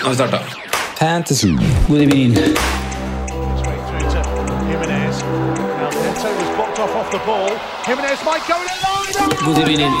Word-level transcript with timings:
Nå 0.00 0.06
har 0.06 0.10
vi 0.10 0.16
starta. 0.16 0.38
Fantasy. 0.98 1.48
God 1.88 2.00
evening. 2.00 2.34
God 9.44 9.58
evening. 9.58 9.92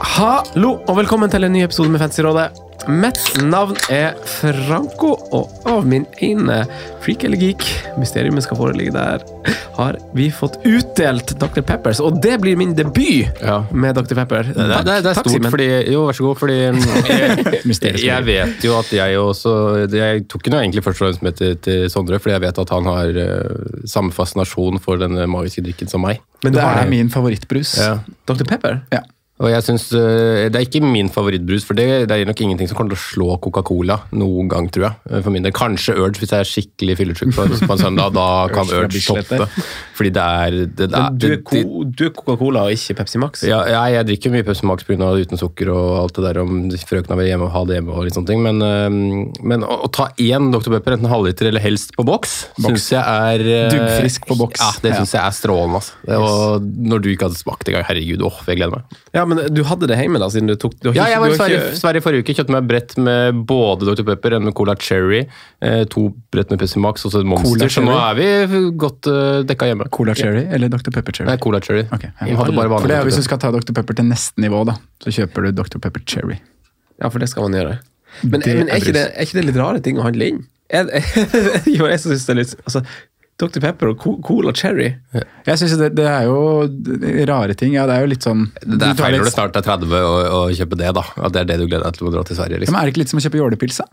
Hallo 0.00 0.78
og 0.88 0.96
velkommen 0.96 1.30
til 1.30 1.44
en 1.44 1.52
ny 1.52 1.64
episode 1.64 1.90
med 1.90 2.00
Fantasyrådet. 2.00 2.48
Mitt 2.88 3.20
navn 3.42 3.76
er 3.92 4.14
Franco, 4.28 5.14
og 5.32 5.68
av 5.70 5.86
min 5.88 6.04
ene 6.24 6.62
freak 7.04 7.24
eller 7.24 7.40
geek, 7.40 7.64
mysteriet 8.00 8.36
skal 8.44 8.58
foreligge 8.58 8.92
der, 8.94 9.22
har 9.76 9.96
vi 10.16 10.26
fått 10.32 10.58
utdelt 10.68 11.34
Dr. 11.40 11.62
Peppers, 11.66 12.00
og 12.04 12.20
det 12.24 12.36
blir 12.42 12.56
min 12.60 12.74
debut 12.76 13.40
Ja. 13.42 13.62
med 13.72 13.96
Dr. 13.96 14.14
Pepper. 14.20 14.50
Det, 14.52 14.56
er- 14.56 14.84
det, 14.84 14.92
er- 14.98 15.02
det 15.04 15.10
er 15.12 15.20
stort, 15.20 15.48
fordi 15.50 15.68
Jo, 15.92 16.04
vær 16.08 16.12
så 16.18 16.24
god. 16.28 16.38
Fordi 16.38 16.58
jeg, 17.84 17.98
jeg 18.04 18.24
vet 18.26 18.64
jo 18.64 18.76
at 18.78 18.92
jeg 18.92 19.18
også 19.20 19.52
Jeg 19.92 20.24
tok 20.28 20.42
ikke 20.42 20.52
noe 20.54 20.62
egentlig 20.64 20.84
med 21.22 21.36
til, 21.36 21.56
til 21.64 21.88
Sondre, 21.90 22.18
fordi 22.18 22.34
jeg 22.36 22.44
vet 22.46 22.58
at 22.58 22.70
han 22.74 22.84
har 22.88 23.08
uh, 23.16 23.80
samme 23.88 24.12
fascinasjon 24.12 24.80
for 24.82 24.96
denne 25.00 25.26
magiske 25.30 25.62
drikken 25.64 25.88
som 25.88 26.02
meg. 26.04 26.20
Men 26.44 26.52
det 26.56 26.62
er 26.62 26.88
min 26.90 27.10
favorittbrus. 27.10 27.76
Ja. 27.80 27.98
Dr. 28.28 28.44
Pepper? 28.48 28.80
Ja. 28.92 29.00
Og 29.44 29.50
jeg 29.52 29.62
synes, 29.66 29.82
eh, 29.92 30.48
Det 30.48 30.56
er 30.56 30.64
ikke 30.64 30.80
min 30.82 31.10
favorittbrus, 31.12 31.64
for 31.68 31.76
det, 31.76 31.84
det 32.08 32.16
er 32.16 32.24
nok 32.28 32.40
ingenting 32.40 32.68
som 32.70 32.78
kommer 32.78 32.94
til 32.94 33.00
å 33.00 33.04
slå 33.04 33.26
Coca-Cola 33.44 33.98
noen 34.16 34.48
gang, 34.48 34.70
tror 34.72 34.86
jeg. 34.88 34.94
eh, 35.10 35.20
For 35.20 35.30
min 35.34 35.44
del. 35.44 35.52
Kanskje 35.52 35.96
Urge, 36.00 36.18
hvis 36.22 36.32
jeg 36.32 36.40
er 36.40 36.48
skikkelig 36.48 36.96
fyllesyk 36.96 37.34
på, 37.36 37.44
på 37.68 37.72
en 37.76 37.82
søndag. 37.82 38.14
Da 38.16 38.26
kan 38.56 38.64
Urge 38.72 39.02
toppe. 39.04 39.48
Fordi 39.94 40.12
det 40.16 40.24
er 40.24 40.56
det, 40.64 40.88
det, 40.94 41.02
du 41.20 41.26
er, 41.34 41.36
co 41.44 41.60
er 41.84 42.14
Coca-Cola 42.16 42.64
og 42.68 42.72
ikke 42.78 42.96
Pepsi 43.02 43.20
Max? 43.20 43.44
Ja, 43.44 43.60
jeg, 43.68 43.94
jeg 43.98 44.08
drikker 44.12 44.34
mye 44.34 44.46
Pepsi 44.48 44.66
Max 44.70 44.88
pga. 44.88 45.12
uten 45.20 45.38
sukker 45.40 45.70
og 45.74 45.90
alt 46.00 46.16
det 46.18 46.24
der 46.30 46.40
om 46.42 46.64
frøkna 46.88 47.16
vil 47.20 47.28
hjemme 47.28 47.46
og 47.50 47.52
ha 47.54 47.64
det 47.68 47.76
hjemme. 47.78 47.92
og 47.94 48.04
litt 48.08 48.16
sånne 48.16 48.30
ting, 48.32 48.42
Men, 48.44 48.64
men 49.44 49.64
å, 49.66 49.76
å 49.86 49.90
ta 49.92 50.08
én 50.20 50.50
Dr. 50.54 50.72
Pepper, 50.78 50.96
enten 50.96 51.10
halvliter 51.12 51.50
eller 51.50 51.60
helst 51.64 51.92
på 51.96 52.04
boks, 52.06 52.34
syns 52.64 52.88
jeg 52.94 53.04
er 53.04 53.44
Duggfrisk 53.72 54.26
på 54.28 54.36
boks. 54.40 54.60
Ja, 54.62 54.70
det 54.84 54.96
syns 54.98 55.12
jeg 55.16 55.22
er 55.22 55.36
strålende. 55.36 55.80
Altså. 55.82 56.00
Det, 56.06 56.18
og 56.24 56.66
når 56.90 57.04
du 57.04 57.08
ikke 57.12 57.28
hadde 57.28 57.40
smakt 57.40 57.68
engang, 57.70 57.84
herregud, 57.88 58.24
åh, 58.26 58.40
jeg 58.48 58.58
gleder 58.60 58.78
meg. 58.78 58.98
Ja, 59.14 59.24
men 59.28 59.33
du 59.54 59.60
hadde 59.68 59.88
det 59.90 59.98
hjemme, 59.98 60.20
da, 60.22 60.28
siden 60.32 60.50
du 60.50 60.54
tok 60.60 60.74
du 60.80 60.90
har 60.90 60.96
Ja, 60.96 61.06
jeg 61.14 61.22
var 61.22 61.32
i 61.32 61.38
Sverige, 61.38 61.60
ikke- 61.60 61.78
Sverige 61.80 62.04
forrige 62.04 62.24
uke, 62.24 62.34
kjøpte 62.38 62.54
meg 62.54 62.68
brett 62.68 62.96
med 62.96 63.40
både 63.48 63.88
Dr. 63.88 64.04
Pepper, 64.08 64.36
en 64.38 64.44
med 64.48 64.54
Cola 64.54 64.74
Cherry, 64.76 65.26
eh, 65.60 65.84
to 65.90 66.08
brett 66.32 66.50
med 66.50 66.60
Pepsi 66.60 66.80
Max 66.82 67.04
og 67.04 67.12
så 67.12 67.20
et 67.20 67.26
Monster, 67.26 67.68
så 67.68 67.84
nå 67.84 67.94
er 67.94 68.14
vi 68.18 68.70
godt 68.76 69.10
uh, 69.10 69.42
dekka 69.42 69.70
hjemme. 69.70 69.88
Cola 69.90 70.14
Cherry 70.14 70.46
eller 70.50 70.68
Dr. 70.68 70.90
Pepper 70.90 71.12
Cherry? 71.12 71.28
Nei, 71.28 71.36
Cola 71.38 71.60
Cherry. 71.60 71.86
Ok, 71.90 72.04
ja. 72.04 72.26
Jeg 72.26 72.36
For 72.36 72.88
det 72.88 72.96
er 72.98 73.04
Hvis 73.04 73.16
du 73.16 73.22
skal 73.22 73.38
ta 73.38 73.50
Dr. 73.50 73.72
Pepper 73.72 73.94
til 73.94 74.08
neste 74.08 74.40
nivå, 74.40 74.64
da, 74.66 74.78
så 75.02 75.10
kjøper 75.10 75.48
du 75.48 75.52
Dr. 75.62 75.78
Pepper 75.78 76.00
Cherry. 76.06 76.40
Ja, 77.00 77.08
for 77.08 77.18
det 77.18 77.28
skal 77.28 77.48
man 77.48 77.58
gjøre. 77.58 77.78
Men, 78.22 78.40
Det 78.40 78.56
men 78.56 78.68
er, 78.68 78.76
ikke 78.78 78.94
det, 78.94 79.08
er 79.14 79.26
ikke 79.26 79.40
det 79.40 79.46
litt 79.50 79.56
rare 79.58 79.80
ting 79.84 79.98
å 79.98 80.04
handle 80.06 80.28
inn? 80.30 80.44
Er, 80.70 80.88
jo, 81.78 81.84
jeg 81.90 82.00
synes 82.00 82.24
det 82.24 82.32
er 82.32 82.38
litt 82.40 82.54
altså, 82.64 82.80
Dr. 83.36 83.58
Pepper 83.60 83.88
og 83.90 83.98
Cola 84.22 84.52
Cherry 84.54 84.92
Jeg 85.12 85.58
synes 85.58 85.76
det, 85.80 85.88
det 85.98 86.06
er 86.06 86.28
jo 86.28 86.68
rare 87.26 87.54
ting. 87.58 87.74
Ja, 87.74 87.86
det 87.90 87.96
er 87.96 88.04
jo 88.06 88.12
litt 88.12 88.22
sånn 88.22 88.46
Det 88.62 88.78
er 88.86 88.94
feil 88.94 89.16
når 89.18 89.26
du 89.26 89.34
snart 89.34 89.56
er 89.58 89.64
30 89.66 89.90
og, 89.98 90.18
og 90.38 90.52
kjøper 90.54 90.78
det, 90.84 90.92
da. 90.94 91.02
At 91.18 91.32
det 91.34 91.40
er 91.42 91.48
det 91.50 91.56
du 91.64 91.66
gleder 91.66 91.88
deg 91.88 91.98
til 91.98 92.06
å 92.08 92.14
dra 92.14 92.22
til 92.28 92.36
Sverige. 92.38 92.54
Ja, 92.60 92.62
liksom. 92.62 92.76
Men 92.76 92.82
er 92.82 92.86
det 92.86 92.94
ikke 92.94 93.02
litt 93.02 93.10
som 93.14 93.18
å 93.18 93.24
kjøpe 93.26 93.40
jålepils, 93.42 93.80
da? 93.82 93.88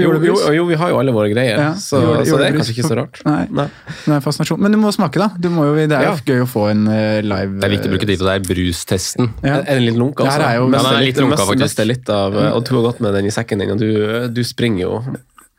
Jo, 0.00 0.14
jo, 0.16 0.34
jo, 0.56 0.62
vi 0.64 0.76
har 0.80 0.88
jo 0.94 0.96
alle 0.96 1.12
våre 1.12 1.28
greier, 1.28 1.58
Ja, 1.60 1.72
så, 1.76 1.98
jåle- 2.00 2.22
så 2.24 2.38
det 2.40 2.46
er 2.46 2.54
kanskje 2.56 2.72
ikke 2.72 2.86
så 2.88 2.96
rart. 2.96 3.18
Nei. 3.28 3.42
Nei. 3.52 3.66
Det 4.06 4.14
er 4.16 4.22
fascinasjon. 4.24 4.60
Men 4.64 4.72
du 4.72 4.78
må 4.80 4.88
smake, 4.96 5.20
da. 5.20 5.26
Du 5.36 5.50
må 5.52 5.66
jo, 5.68 5.74
det 5.76 5.92
er 5.92 6.06
jo 6.06 6.14
Ja. 6.14 6.22
gøy 6.24 6.40
å 6.40 6.46
få 6.48 6.62
en 6.70 6.86
eh, 6.88 7.18
live 7.20 7.60
Det 7.60 7.68
er 7.68 7.74
viktig 7.74 7.90
å 7.90 7.92
bruke 7.92 8.08
tid 8.08 8.22
på 8.22 8.24
det 8.24 8.32
her 8.32 8.46
brustesten. 8.48 9.28
Ja. 9.44 9.58
Den 9.60 9.84
litt 9.84 9.98
lunka, 10.00 10.24
Det 10.24 10.32
altså? 10.32 10.48
er 10.48 10.56
jo- 10.56 10.68
Mest 10.72 10.84
Ja, 10.84 10.90
den 10.90 11.00
er 11.02 11.04
litt 11.10 11.20
lunka, 11.20 11.36
mest- 11.36 11.48
faktisk. 11.50 11.64
mest 11.68 11.80
er 11.84 11.84
litt 11.90 12.08
av, 12.16 12.34
og 12.56 12.64
du 12.64 12.72
har 12.78 12.82
gått 12.92 13.00
med 13.04 13.12
den 13.12 13.26
i 13.28 13.34
sekken 13.36 13.58
din, 13.60 13.70
og 13.76 13.78
du, 13.78 14.28
du 14.32 14.42
springer 14.42 14.80
jo 14.86 15.02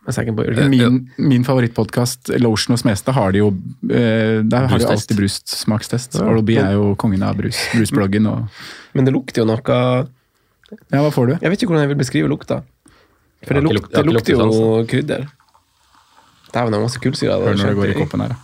du 0.05 0.21
ikke 0.21 0.55
det? 0.55 0.69
Min, 0.69 1.09
min 1.17 1.43
favorittpodkast, 1.43 2.29
Lotion 2.39 2.73
og 2.75 2.79
Smestad, 2.79 3.13
har 3.17 3.31
de 3.33 3.39
jo 3.41 3.47
eh, 3.89 4.43
Der 4.45 4.67
har 4.69 4.77
de 4.77 4.85
alltid 4.87 5.17
brustsmakstest. 5.17 6.19
Oral-B 6.21 6.49
er 6.61 6.75
jo 6.77 6.91
kongen 6.95 7.23
av 7.25 7.35
brus. 7.39 7.57
Brusbloggen 7.73 8.27
og 8.29 8.45
Men 8.93 9.05
det 9.05 9.13
lukter 9.15 9.41
jo 9.41 9.47
noe 9.49 9.79
Ja, 10.91 11.01
hva 11.01 11.09
får 11.13 11.27
du? 11.27 11.33
Jeg 11.41 11.49
vet 11.51 11.61
ikke 11.63 11.71
hvordan 11.73 11.85
jeg 11.87 11.93
vil 11.95 12.01
beskrive 12.03 12.29
lukta. 12.29 12.61
For 13.45 13.53
det, 13.57 13.63
luk, 13.63 13.73
lukt- 13.79 13.91
det 13.93 14.05
lukter 14.05 14.33
jo 14.33 14.45
luktesans. 14.45 14.89
krydder. 14.89 15.25
Dæven, 16.53 16.71
det 16.71 16.77
er 16.79 16.83
masse 16.85 16.99
kullsyre. 17.01 17.35
Hør 17.41 17.55
når 17.57 17.67
det 17.73 17.75
går 17.77 17.91
i 17.93 17.97
koppen 17.99 18.21
her. 18.21 18.29
da. 18.29 18.41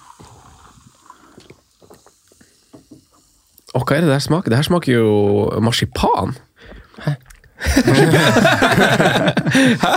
Og 3.73 3.85
hva 3.87 3.95
er 3.95 4.01
det 4.03 4.09
der 4.11 4.19
smaker? 4.19 4.51
Det 4.51 4.57
her 4.59 4.67
smaker 4.67 4.91
jo 4.97 5.11
marsipan. 5.63 6.33
Hæ? 9.83 9.91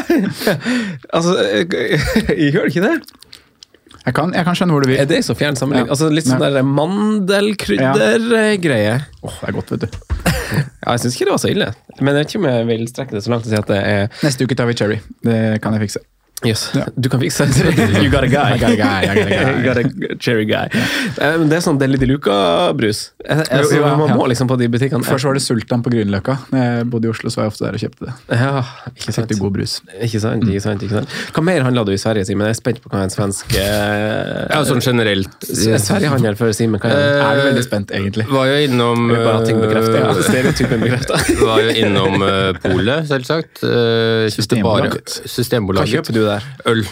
altså, 1.16 1.32
jeg 1.42 1.66
gjør 2.52 2.64
det 2.64 2.70
ikke 2.74 2.84
det? 2.84 2.96
Jeg 4.04 4.12
kan, 4.14 4.34
jeg 4.36 4.44
kan 4.44 4.54
skjønne 4.58 4.72
hvor 4.76 4.82
du 4.84 4.88
vil. 4.90 4.98
Er 5.00 5.06
det 5.08 5.22
så 5.24 5.32
fjern 5.38 5.56
sammenligning? 5.56 5.88
Ja. 5.88 5.92
Altså, 5.96 6.06
litt 6.12 6.26
sånn 6.28 6.42
der 6.42 6.60
mandelkryddergreie. 6.68 8.94
Åh, 9.24 9.36
det 9.40 9.48
er 9.48 9.52
godt, 9.56 9.70
vet 9.72 9.82
du. 9.86 9.88
Ja, 10.54 10.92
jeg 10.92 11.00
syns 11.00 11.14
ikke 11.16 11.26
det 11.30 11.34
var 11.34 11.40
så 11.40 11.48
ille. 11.50 11.68
Men 12.00 12.08
jeg 12.12 12.16
vet 12.18 12.26
ikke 12.28 12.40
om 12.42 12.48
jeg 12.50 12.66
vil 12.68 12.84
strekke 12.90 13.14
det 13.16 13.22
så 13.24 13.30
langt 13.32 13.46
å 13.48 13.50
si 13.50 13.56
at 13.58 13.68
det 13.70 13.78
er 13.80 14.02
Neste 14.26 14.44
uke 14.44 14.54
tar 14.58 14.68
vi 14.68 14.76
cherry. 14.76 14.98
Det 15.24 15.38
kan 15.64 15.72
jeg 15.78 15.82
fikse. 15.86 16.00
Yes. 16.48 16.70
Du 16.96 17.10
kan 17.12 17.20
fikse 17.20 17.46
det. 17.52 17.74
You 18.04 18.10
got 18.10 18.24
a 18.24 18.30
guy. 18.32 18.54
I 18.54 18.58
got 18.58 18.72
a 18.72 18.76
guy, 18.76 19.02
I 19.02 19.06
got 19.06 19.26
a 19.26 19.30
guy. 19.30 19.52
You 19.58 19.64
got 19.64 19.78
a 19.78 20.16
cherry 20.18 20.48
guy. 20.48 20.68
Eh, 21.20 21.34
Um, 21.34 21.48
det 21.50 21.58
er 21.58 21.64
sånn 21.64 21.78
Deli 21.80 21.98
de 22.00 22.08
Luca-brus. 22.08 23.00
Altså, 23.24 23.78
ja, 23.78 23.92
man 23.96 24.12
må 24.14 24.24
ja. 24.24 24.30
liksom 24.32 24.48
på 24.50 24.56
de 24.60 24.68
butikkene. 24.72 25.04
Først 25.06 25.26
var 25.28 25.36
det 25.38 25.42
Sultan 25.44 25.82
på 25.84 25.92
Grünerløkka. 25.92 26.36
Når 26.52 26.64
jeg 26.64 26.86
bodde 26.92 27.08
i 27.08 27.12
Oslo, 27.12 27.32
så 27.32 27.40
var 27.40 27.46
jeg 27.48 27.54
ofte 27.54 27.64
der 27.66 27.78
og 27.78 27.82
kjøpte 27.84 28.08
det. 28.08 28.14
Ja, 28.40 28.62
ikke 28.92 29.14
sant. 29.16 29.34
God 29.40 29.54
brus. 29.56 29.76
Ikke 30.04 30.20
sant, 30.22 30.46
ikke 30.48 30.62
sant, 30.64 30.84
ikke 30.86 31.00
sant. 31.00 31.16
Hva 31.34 31.44
mer 31.46 31.64
handla 31.66 31.84
du 31.88 31.92
i 31.94 31.98
Sverige, 32.00 32.26
Simen? 32.28 32.46
Jeg 32.48 32.56
er 32.56 32.60
spent 32.60 32.80
på 32.84 32.92
hva 32.92 33.02
en 33.06 33.12
svensk 33.12 33.56
eh, 33.58 34.44
Ja, 34.52 34.60
sånn 34.68 34.82
generelt. 34.84 35.48
Sverigehandel 35.48 36.38
for 36.38 36.54
Simen, 36.56 36.80
hva 36.82 36.92
er 36.92 37.00
det? 37.00 37.08
Er 37.24 37.40
du 37.40 37.44
veldig 37.48 37.64
spent, 37.66 37.94
egentlig? 37.96 38.28
Var 38.30 38.50
jo 38.50 38.60
innom 38.68 39.08
Eller 39.08 39.26
bare 39.28 39.48
ting 39.48 39.62
bekrefter? 39.62 39.98
Ja, 40.00 40.12
stereotypen 40.28 40.84
bekrefter. 40.84 41.16
Var 41.44 41.64
jo 41.64 41.74
innom 41.84 42.24
uh, 42.24 42.30
polet, 42.64 43.08
selvsagt. 43.10 43.64
Uh, 43.64 44.28
Systembolaget. 44.34 45.18
Systembolaget. 45.24 45.88
Hva 45.88 45.98
kjøper 45.98 46.12
du 46.18 46.22
der? 46.28 46.33
Øl. 46.70 46.84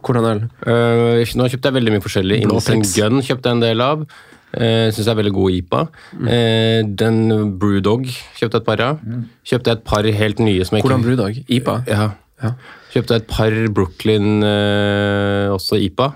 Hvordan 0.00 0.26
øl? 0.30 0.42
Uh, 0.64 1.36
nå 1.36 1.48
kjøpte 1.52 1.70
jeg 1.70 1.76
veldig 1.76 1.94
mye 1.94 2.04
forskjellig. 2.04 2.40
Innocent 2.46 2.88
Gun 2.96 3.22
kjøpte 3.24 3.50
jeg 3.50 3.58
en 3.58 3.64
del 3.64 3.84
av. 3.84 4.04
Uh, 4.50 4.88
Syns 4.90 5.04
jeg 5.04 5.12
er 5.12 5.20
veldig 5.20 5.34
god 5.36 5.58
IPA. 5.58 5.82
Uh, 6.16 6.80
den 7.02 7.20
Brewdog 7.60 8.08
kjøpte 8.08 8.48
jeg 8.48 8.62
et 8.62 8.68
par 8.68 8.84
av. 8.86 9.04
Kjøpte 9.46 9.72
jeg 9.72 9.78
et 9.78 9.86
par 9.92 10.10
helt 10.22 10.42
nye 10.42 10.66
som 10.66 10.78
jeg 10.78 10.86
Hvordan 10.86 11.06
brewdog? 11.06 11.40
IPA? 11.46 11.76
Ja. 11.90 12.10
Ja. 12.40 12.54
Kjøpte 12.90 13.14
jeg 13.14 13.22
et 13.22 13.30
par 13.30 13.56
Brooklyn 13.76 14.40
uh, 14.42 15.52
også 15.54 15.78
IPA. 15.84 16.12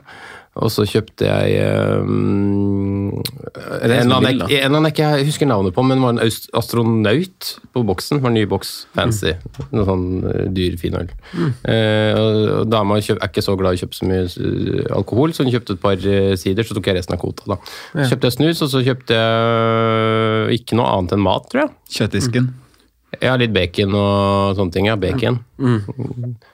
Og 0.63 0.71
så 0.71 0.85
kjøpte 0.87 1.27
jeg 1.27 1.65
um, 2.05 3.11
en, 3.11 3.91
som 3.91 4.13
annen, 4.15 4.29
Villa? 4.29 4.47
jeg, 4.53 4.63
en 4.63 4.77
annen 4.77 4.87
jeg 4.87 4.95
ikke 4.95 5.27
husker 5.27 5.51
navnet 5.51 5.75
på, 5.75 5.83
men 5.87 6.03
var 6.05 6.15
en 6.15 6.23
astronaut 6.55 7.49
på 7.75 7.83
boksen. 7.89 8.23
var 8.23 8.31
en 8.31 8.39
ny 8.39 8.45
boks, 8.51 8.73
fancy. 8.95 9.35
Noe 9.75 9.87
sånn 9.89 10.07
uh, 10.23 10.45
dyr, 10.55 10.79
fin 10.79 10.95
øl. 11.01 11.11
Mm. 11.35 11.53
Uh, 11.67 12.63
dama 12.71 13.01
er 13.01 13.27
ikke 13.27 13.43
så 13.45 13.57
glad 13.59 13.75
i 13.75 13.81
å 13.81 13.85
kjøpe 13.85 13.99
så 13.99 14.11
mye 14.11 14.89
alkohol, 14.95 15.35
så 15.35 15.47
hun 15.47 15.55
kjøpte 15.55 15.75
et 15.75 15.83
par 15.83 16.09
sider, 16.39 16.67
så 16.67 16.79
tok 16.79 16.93
jeg 16.93 17.01
resten 17.01 17.19
av 17.19 17.23
kvota. 17.25 17.49
da. 17.57 17.61
Så 17.97 18.13
kjøpte 18.13 18.31
jeg 18.31 18.39
snus, 18.39 18.63
og 18.63 18.75
så 18.77 18.85
kjøpte 18.87 19.19
jeg 19.19 20.61
ikke 20.61 20.79
noe 20.79 20.93
annet 20.95 21.17
enn 21.19 21.27
mat, 21.27 21.51
tror 21.51 21.67
jeg. 21.67 21.75
Kjøttdisken. 21.99 22.53
Ja, 23.23 23.35
litt 23.39 23.55
bacon 23.55 23.95
og 23.99 24.59
sånne 24.59 24.75
ting. 24.75 24.89
Ja, 24.91 24.97
bacon. 25.01 25.41
Eh, 25.59 26.45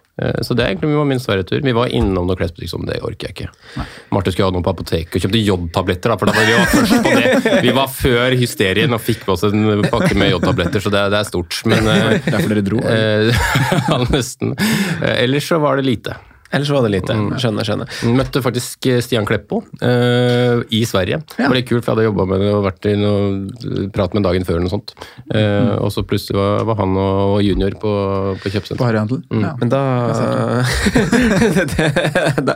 Så 0.45 0.55
det 0.57 0.65
er 0.65 0.73
egentlig 0.75 0.91
var 0.99 1.09
min 1.09 1.21
Sverige-tur. 1.23 1.63
Vi 1.65 1.73
var 1.77 1.93
innom 1.95 2.27
noen 2.29 2.39
klesbutikk, 2.39 2.73
men 2.81 2.89
det 2.91 2.99
orker 3.07 3.29
jeg 3.31 3.37
ikke. 3.37 3.85
Martin 4.15 4.35
skulle 4.35 4.49
ha 4.51 4.55
noe 4.57 4.65
på 4.67 4.73
apoteket 4.75 5.17
og 5.17 5.25
kjøpte 5.25 5.43
jodtabletter, 5.47 6.17
for 6.21 6.31
da 6.31 6.35
var 6.37 6.49
vi 6.49 6.57
var 6.59 6.73
først 6.75 6.97
på 7.07 7.15
det. 7.17 7.55
Vi 7.65 7.75
var 7.77 7.93
før 7.95 8.37
hysterien 8.41 8.97
og 8.97 9.03
fikk 9.05 9.25
på 9.29 9.37
oss 9.37 9.47
en 9.49 9.85
pakke 9.91 10.15
med 10.19 10.33
jodtabletter, 10.35 10.83
så 10.85 10.93
det, 10.93 11.05
det 11.15 11.21
er 11.23 11.29
stort. 11.31 11.61
Men 11.71 11.89
er 11.91 12.19
Derfor 12.27 12.53
dere 12.55 12.65
dro. 12.67 12.83
eh, 12.85 13.31
ja, 13.91 14.01
nesten. 14.11 14.57
Eh, 15.01 15.23
Ellers 15.25 15.49
så 15.51 15.61
var 15.63 15.81
det 15.81 15.87
lite. 15.89 16.17
Ellers 16.53 16.71
var 16.75 16.83
det 16.87 16.91
lite. 16.97 17.15
Skjønner, 17.41 17.67
skjønner. 17.67 17.87
Møtte 18.19 18.43
faktisk 18.43 18.89
Stian 19.05 19.27
Kleppo 19.29 19.61
uh, 19.83 20.61
i 20.75 20.83
Sverige. 20.89 21.21
Det 21.37 21.49
ble 21.53 21.63
kult, 21.67 21.85
for 21.85 21.93
jeg 21.93 21.97
hadde 22.01 22.09
jobba 22.09 22.27
med 22.33 22.43
det 22.43 22.51
og 22.57 22.65
vært 22.67 22.89
i 22.91 22.95
noe 22.99 23.89
prat 23.95 24.17
med 24.17 24.27
dagen 24.27 24.47
før. 24.49 24.59
eller 24.59 24.67
noe 24.67 24.75
sånt. 24.75 24.95
mm. 25.31 25.79
Og 25.81 25.93
så 25.95 26.03
plutselig 26.07 26.39
var, 26.41 26.65
var 26.69 26.81
han 26.83 26.97
og 27.01 27.37
junior 27.45 27.77
på, 27.81 27.93
på 28.41 28.43
På 28.43 28.53
kjøpesenter. 28.57 28.85
Harryhandel. 28.85 29.23
Ja. 29.31 29.53
Men 29.61 29.71
da 29.73 29.83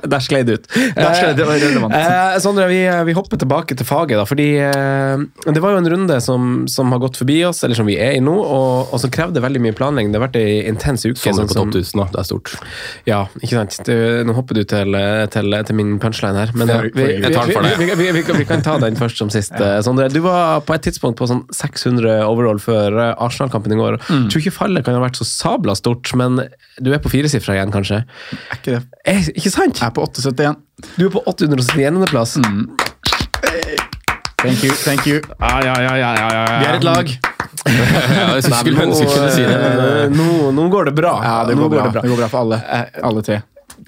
Der 0.05 0.21
sklei 0.27 0.43
det 0.47 0.59
ut. 0.59 0.67
Der 0.75 1.15
sklei 1.17 1.33
det, 1.39 1.47
relevant. 1.47 1.95
Eh, 1.95 2.39
Sondre, 2.43 2.67
vi, 2.71 2.81
vi 3.09 3.15
hopper 3.17 3.41
tilbake 3.41 3.77
til 3.79 3.87
faget, 3.89 4.19
da. 4.21 4.27
Fordi 4.29 4.49
eh, 4.65 5.25
det 5.55 5.63
var 5.63 5.75
jo 5.77 5.83
en 5.83 5.91
runde 5.95 6.19
som, 6.25 6.65
som 6.71 6.91
har 6.95 7.03
gått 7.05 7.19
forbi 7.21 7.41
oss, 7.49 7.63
eller 7.67 7.79
som 7.79 7.87
vi 7.89 7.97
er 8.01 8.17
i 8.19 8.23
nå, 8.25 8.35
og, 8.35 8.93
og 8.95 9.03
som 9.03 9.13
krevde 9.15 9.43
veldig 9.45 9.63
mye 9.65 9.77
planlegging. 9.77 10.13
Det 10.15 10.21
har 10.21 10.27
vært 10.29 10.41
ei 10.41 10.65
intens 10.71 11.07
uke. 11.07 11.19
Sondre 11.21 11.47
sånn 11.47 11.53
på 11.53 11.59
topp 11.61 11.75
1000, 11.83 12.03
da. 12.03 12.09
Det 12.15 12.23
er 12.25 12.29
stort. 12.31 12.55
Ja, 13.09 13.21
ikke 13.43 13.61
sant. 13.61 13.84
Det, 13.85 13.97
nå 14.25 14.33
hopper 14.37 14.57
du 14.59 14.63
til, 14.69 14.97
til, 15.35 15.57
til 15.69 15.77
min 15.77 15.95
punchline 16.03 16.39
her. 16.39 16.53
Men 16.57 16.71
eh, 16.73 16.87
vi, 16.95 17.07
vi, 17.21 18.11
vi, 18.17 18.23
vi, 18.25 18.45
kan 18.49 18.63
ta 18.65 18.77
den 18.83 18.97
først 18.99 19.21
som 19.21 19.31
sist. 19.33 19.53
eh, 19.59 19.79
Sondre, 19.85 20.09
du 20.13 20.21
var 20.25 20.63
på 20.65 20.77
et 20.77 20.87
tidspunkt 20.87 21.19
på 21.21 21.29
sånn 21.31 21.43
600 21.55 22.23
overall 22.29 22.61
før 22.63 22.97
eh, 23.11 23.13
Arsenal-kampen 23.27 23.75
i 23.77 23.81
går. 23.81 23.99
Mm. 24.09 24.29
Tror 24.33 24.43
ikke 24.45 24.55
fallet 24.57 24.87
kan 24.87 24.97
ha 24.97 25.05
vært 25.05 25.21
så 25.21 25.27
sabla 25.29 25.77
stort, 25.79 26.11
men 26.19 26.41
du 26.81 26.93
er 26.95 27.03
på 27.05 27.13
firesifra 27.13 27.59
igjen, 27.59 27.75
kanskje? 27.75 28.03
Er 28.05 28.59
ikke 28.61 28.79
det? 28.79 28.83
Er, 29.05 29.23
ikke 29.35 29.53
sant? 29.55 29.83
Jeg 29.83 29.91
er 29.91 29.95
på 29.97 30.07
871. 30.09 30.59
Du 30.97 31.07
er 31.09 31.15
på 31.15 31.25
871. 31.29 32.03
plass. 32.11 32.39
Mm. 32.41 32.67
Thank 34.45 34.61
you. 34.65 34.73
thank 34.85 35.07
you. 35.09 35.23
Ah, 35.41 35.61
ja, 35.65 35.77
ja, 35.81 35.97
ja, 35.97 36.11
ja, 36.19 36.29
ja. 36.35 36.45
Vi 36.61 36.67
er 36.69 36.81
et 36.81 36.85
lag. 36.85 37.15
Ja, 37.65 38.35
jeg 38.37 38.43
skulle 38.45 38.83
ønske 38.85 39.07
jeg 39.07 39.13
kunne 39.15 39.31
si 39.33 39.45
det. 39.47 39.55
eh, 39.57 39.85
eh, 40.05 40.11
Nå, 40.13 40.51
nå 40.53 40.67
går 40.69 40.91
det 40.91 40.93
bra. 40.99 41.15
Ja, 41.25 41.37
det 41.49 41.55
Nå 41.57 41.71
går 41.73 41.79
bra. 41.79 42.03
Det 42.03 42.11
går 42.13 42.19
bra 42.21 42.29
for 42.29 42.43
alle. 42.45 42.59
Alle 43.01 43.23
tre. 43.25 43.39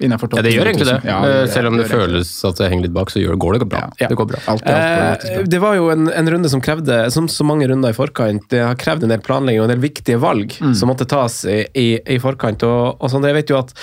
Innenfor 0.01 0.27
topp 0.31 0.39
Ja, 0.39 0.43
det 0.47 0.53
gjør 0.55 0.69
egentlig 0.71 0.87
det. 0.89 0.97
1000. 1.03 1.09
Ja, 1.09 1.19
det 1.25 1.51
Selv 1.53 1.67
om 1.71 1.77
det 1.77 1.83
det 1.87 1.91
føles 1.95 2.31
at 2.49 2.57
det 2.61 2.69
henger 2.71 2.83
litt 2.87 2.93
bak, 2.97 3.09
så 3.13 3.21
gjør, 3.23 3.37
går 3.41 3.57
det 3.59 3.67
bra. 3.71 3.81
Ja. 4.01 4.07
Det 4.11 4.17
går 4.19 4.27
bra. 4.33 4.39
Alt 4.47 4.63
alt 4.67 4.75
Eh, 4.77 4.97
faktisk 5.13 5.33
bra. 5.35 5.43
det 5.55 5.59
var 5.63 5.75
jo 5.79 5.89
en, 5.93 6.07
en 6.11 6.29
runde 6.35 6.49
som 6.53 6.61
krevde, 6.61 6.99
som 7.11 7.27
så 7.31 7.43
mange 7.47 7.67
runder 7.67 7.89
i 7.89 7.97
forkant, 7.97 8.47
det 8.53 8.59
har 8.65 8.75
krevd 8.75 9.03
en 9.07 9.09
del 9.15 9.19
planlegging 9.25 9.61
og 9.63 9.69
en 9.69 9.75
del 9.75 9.83
viktige 9.89 10.19
valg 10.21 10.57
Mm. 10.61 10.73
som 10.75 10.89
måtte 10.89 11.05
tas 11.07 11.43
i, 11.45 11.65
i, 11.75 11.87
i 12.05 12.17
forkant. 12.19 12.63
Og, 12.63 12.97
og 13.01 13.09
sånn, 13.11 13.23
jeg 13.27 13.35
vet 13.37 13.49
jo 13.49 13.57
at 13.59 13.73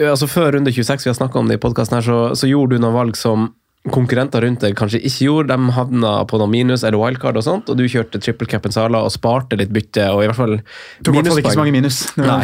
altså 0.00 0.26
Før 0.30 0.52
runde 0.54 0.72
26, 0.72 1.04
vi 1.04 1.10
har 1.10 1.16
snakka 1.18 1.38
om 1.38 1.48
det 1.50 1.58
i 1.58 1.62
podkasten 1.62 1.98
her, 1.98 2.04
så, 2.06 2.18
så 2.38 2.48
gjorde 2.48 2.76
du 2.78 2.82
noen 2.84 2.94
valg 2.94 3.16
som 3.18 3.50
konkurrenter 3.88 4.42
rundt 4.44 4.60
deg 4.60 4.74
kanskje 4.76 4.98
ikke 5.00 5.24
gjorde. 5.24 5.54
De 5.56 5.72
havna 5.72 6.10
på 6.28 6.36
noen 6.36 6.50
minus 6.52 6.82
eller 6.84 7.00
wildcard 7.00 7.38
og 7.40 7.44
sånt, 7.46 7.70
og 7.72 7.78
du 7.78 7.86
kjørte 7.88 8.20
triple 8.20 8.44
capen 8.46 8.74
Sala 8.74 9.00
og 9.06 9.12
sparte 9.14 9.56
litt 9.56 9.70
bytte, 9.72 10.04
og 10.12 10.20
i 10.20 10.28
hvert 10.28 10.36
fall 10.36 10.52
Tok 11.00 11.14
i 11.14 11.16
hvert 11.16 11.30
fall 11.30 11.40
ikke 11.40 11.54
så 11.54 11.62
mange 11.62 11.72
minus. 11.72 12.00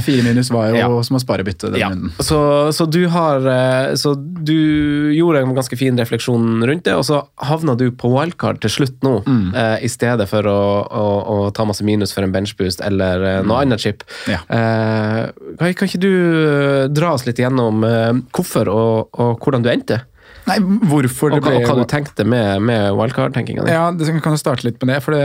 Fire 0.07 0.25
minus 0.25 0.49
var 0.55 0.71
jo 0.71 0.79
Ja. 0.81 0.89
som 1.05 1.19
å 1.19 1.21
spare 1.21 1.45
bytte 1.45 1.75
Ja, 1.77 1.91
så, 2.25 2.73
så 2.73 2.87
du 2.89 3.03
har 3.13 3.45
eh, 3.45 3.93
Så 4.01 4.15
du 4.17 5.13
gjorde 5.13 5.43
en 5.45 5.53
ganske 5.55 5.77
fin 5.77 5.97
refleksjon 6.01 6.65
rundt 6.65 6.85
det, 6.89 6.95
og 6.97 7.05
så 7.05 7.21
havna 7.45 7.77
du 7.77 7.91
på 7.93 8.09
wildcard 8.15 8.63
til 8.65 8.71
slutt 8.73 8.97
nå, 9.05 9.19
Mm. 9.27 9.55
eh, 9.55 9.85
i 9.85 9.89
stedet 9.93 10.29
for 10.31 10.47
å, 10.49 10.59
å, 10.89 11.05
å 11.37 11.51
ta 11.53 11.65
masse 11.69 11.85
minus 11.85 12.13
for 12.17 12.23
en 12.25 12.33
benchboost 12.33 12.81
eller 12.87 13.21
noe 13.43 13.47
noe 13.47 13.63
annet 13.65 13.81
chip. 13.83 14.05
Mm. 14.27 14.33
Ja. 14.33 14.41
Eh, 14.57 15.23
kan, 15.59 15.75
kan 15.75 15.89
ikke 15.89 16.01
du 16.01 16.11
eh, 16.13 16.89
dra 16.93 17.13
oss 17.17 17.27
litt 17.29 17.39
gjennom 17.41 17.85
eh, 17.85 18.13
hvorfor 18.33 18.69
og, 18.73 19.09
og 19.21 19.37
hvordan 19.45 19.65
du 19.65 19.71
endte? 19.73 20.01
Nei, 20.47 20.57
hvorfor 20.63 21.33
Og, 21.33 21.37
det 21.37 21.43
ble 21.43 21.57
og 21.59 21.65
hva 21.67 21.75
du 21.81 21.89
tenkte 21.91 22.25
med, 22.29 22.63
med 22.63 22.93
wildcard-tenkinga 22.95 23.65
di? 23.67 23.73
Ja, 23.75 23.89
det, 23.91 24.07
kan 24.23 24.37
jo 24.37 24.39
starte 24.41 24.67
litt 24.67 24.79
med 24.81 24.93
det. 24.95 24.99
for 25.03 25.17
det, 25.17 25.25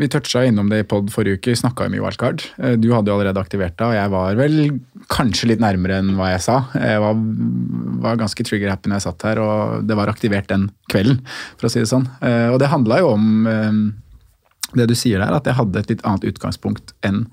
Vi 0.00 0.08
toucha 0.12 0.46
innom 0.48 0.70
det 0.72 0.78
i 0.80 0.86
pod 0.88 1.10
forrige 1.12 1.36
uke. 1.40 1.56
Snakka 1.60 1.86
jo 1.86 1.92
mye 1.94 2.04
wildcard. 2.06 2.44
Eh, 2.56 2.76
Du 2.80 2.88
hadde 2.94 3.12
jo 3.12 3.18
allerede 3.18 3.42
aktivert 3.42 3.76
det, 3.76 3.84
og 3.90 3.94
jeg 3.98 4.12
var 4.14 4.40
vel 4.40 4.56
kanskje 5.12 5.50
litt 5.52 5.60
nærmere 5.60 6.00
enn 6.00 6.14
hva 6.16 6.30
jeg 6.32 6.44
sa. 6.46 6.56
Jeg 6.72 7.02
var, 7.04 7.20
var 8.06 8.20
ganske 8.24 8.46
trigger-happy 8.48 8.88
når 8.88 9.00
jeg 9.00 9.06
satt 9.10 9.28
her, 9.28 9.42
og 9.44 9.86
det 9.88 9.98
var 10.00 10.12
aktivert 10.12 10.48
den 10.48 10.70
kvelden, 10.92 11.20
for 11.60 11.68
å 11.68 11.72
si 11.74 11.82
det 11.84 11.90
sånn. 11.92 12.08
Eh, 12.24 12.48
Og 12.54 12.58
det 12.62 12.72
handla 12.72 13.02
jo 13.02 13.12
om 13.18 13.46
eh, 13.50 13.80
det 14.78 14.88
du 14.88 14.96
sier 14.96 15.20
der, 15.20 15.36
at 15.36 15.44
jeg 15.50 15.58
hadde 15.60 15.84
et 15.84 15.92
litt 15.92 16.04
annet 16.06 16.24
utgangspunkt 16.32 16.94
enn 17.04 17.26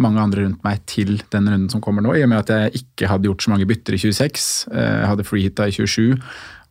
mange 0.00 0.22
andre 0.22 0.46
rundt 0.46 0.62
meg 0.64 0.80
til 0.88 1.18
den 1.32 1.50
runden 1.50 1.68
som 1.72 1.82
kommer 1.84 2.04
nå, 2.04 2.14
i 2.16 2.22
og 2.24 2.30
med 2.32 2.40
at 2.40 2.52
jeg 2.54 2.82
ikke 2.82 3.10
hadde 3.10 3.28
gjort 3.28 3.44
så 3.44 3.52
mange 3.52 3.68
bytter 3.68 3.96
i 3.96 4.00
26. 4.00 4.46
eh, 4.72 4.94
Jeg 5.02 5.10
hadde 5.10 5.26
freehitta 5.28 5.68
i 5.68 5.74
27 5.76 6.22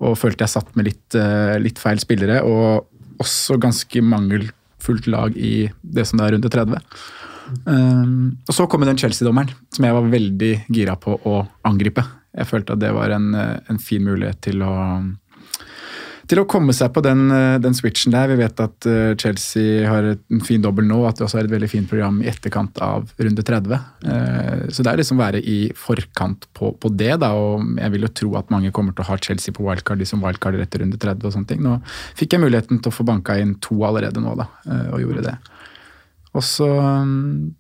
og 0.02 0.18
følte 0.18 0.46
jeg 0.46 0.56
satt 0.56 0.72
med 0.76 0.88
litt, 0.90 1.18
eh, 1.18 1.60
litt 1.62 1.78
feil 1.78 2.00
spillere. 2.02 2.42
Og 2.42 2.88
også 3.22 3.60
ganske 3.62 4.02
mangelfullt 4.02 5.10
lag 5.14 5.36
i 5.38 5.70
det 5.82 6.08
som 6.10 6.18
det 6.18 6.26
er 6.26 6.36
rundt 6.36 6.50
30. 6.50 6.82
Um, 7.68 8.38
og 8.48 8.56
så 8.56 8.66
kom 8.70 8.86
den 8.88 8.98
Chelsea-dommeren, 8.98 9.52
som 9.76 9.86
jeg 9.86 9.94
var 9.98 10.10
veldig 10.10 10.52
gira 10.72 10.96
på 10.98 11.18
å 11.28 11.42
angripe. 11.68 12.04
Jeg 12.34 12.48
følte 12.48 12.78
at 12.78 12.82
det 12.82 12.94
var 12.96 13.12
en, 13.14 13.34
eh, 13.36 13.60
en 13.70 13.78
fin 13.82 14.04
mulighet 14.04 14.40
til 14.42 14.64
å 14.64 14.74
til 16.30 16.42
å 16.42 16.46
komme 16.50 16.74
seg 16.76 16.92
på 16.94 17.04
den, 17.06 17.24
eh, 17.32 17.58
den 17.62 17.76
switchen 17.78 18.14
der. 18.14 18.30
Vi 18.32 18.40
vet 18.40 18.60
at 18.64 18.88
eh, 18.90 19.14
Chelsea 19.20 19.88
har 19.90 20.12
en 20.14 20.44
fin 20.46 20.62
dobbel 20.62 20.86
nå, 20.88 21.00
at 21.08 21.18
de 21.18 21.26
også 21.26 21.40
har 21.40 21.48
et 21.48 21.54
veldig 21.54 21.70
fint 21.72 21.90
program 21.90 22.22
i 22.22 22.30
etterkant 22.32 22.78
av 22.84 23.10
runde 23.18 23.46
30. 23.48 23.80
Eh, 24.06 24.68
Så 24.72 24.84
det 24.84 24.92
er 24.92 25.02
liksom 25.02 25.22
være 25.22 25.42
i 25.42 25.72
forkant 25.76 26.48
på, 26.54 26.74
på 26.78 26.92
det, 26.96 27.14
da, 27.24 27.32
og 27.34 27.66
jeg 27.80 27.96
vil 27.96 28.08
jo 28.08 28.14
tro 28.22 28.36
at 28.40 28.52
mange 28.54 28.72
kommer 28.76 28.96
til 28.96 29.06
å 29.06 29.10
ha 29.12 29.18
Chelsea 29.18 29.56
på 29.56 29.66
wildcard, 29.66 30.00
de 30.00 30.10
som 30.10 30.22
wildcarder 30.24 30.62
etter 30.64 30.84
runde 30.86 31.00
30 31.00 31.26
og 31.26 31.36
sånne 31.36 31.50
ting. 31.50 31.64
Nå 31.66 31.80
fikk 32.20 32.36
jeg 32.36 32.44
muligheten 32.44 32.82
til 32.82 32.92
å 32.92 32.96
få 32.96 33.08
banka 33.08 33.38
inn 33.42 33.58
to 33.64 33.82
allerede 33.88 34.22
nå, 34.24 34.36
da, 34.40 34.48
og 34.94 35.02
gjorde 35.02 35.26
det. 35.26 35.36
Og 36.38 36.46
så 36.46 36.68
um, 36.80 37.52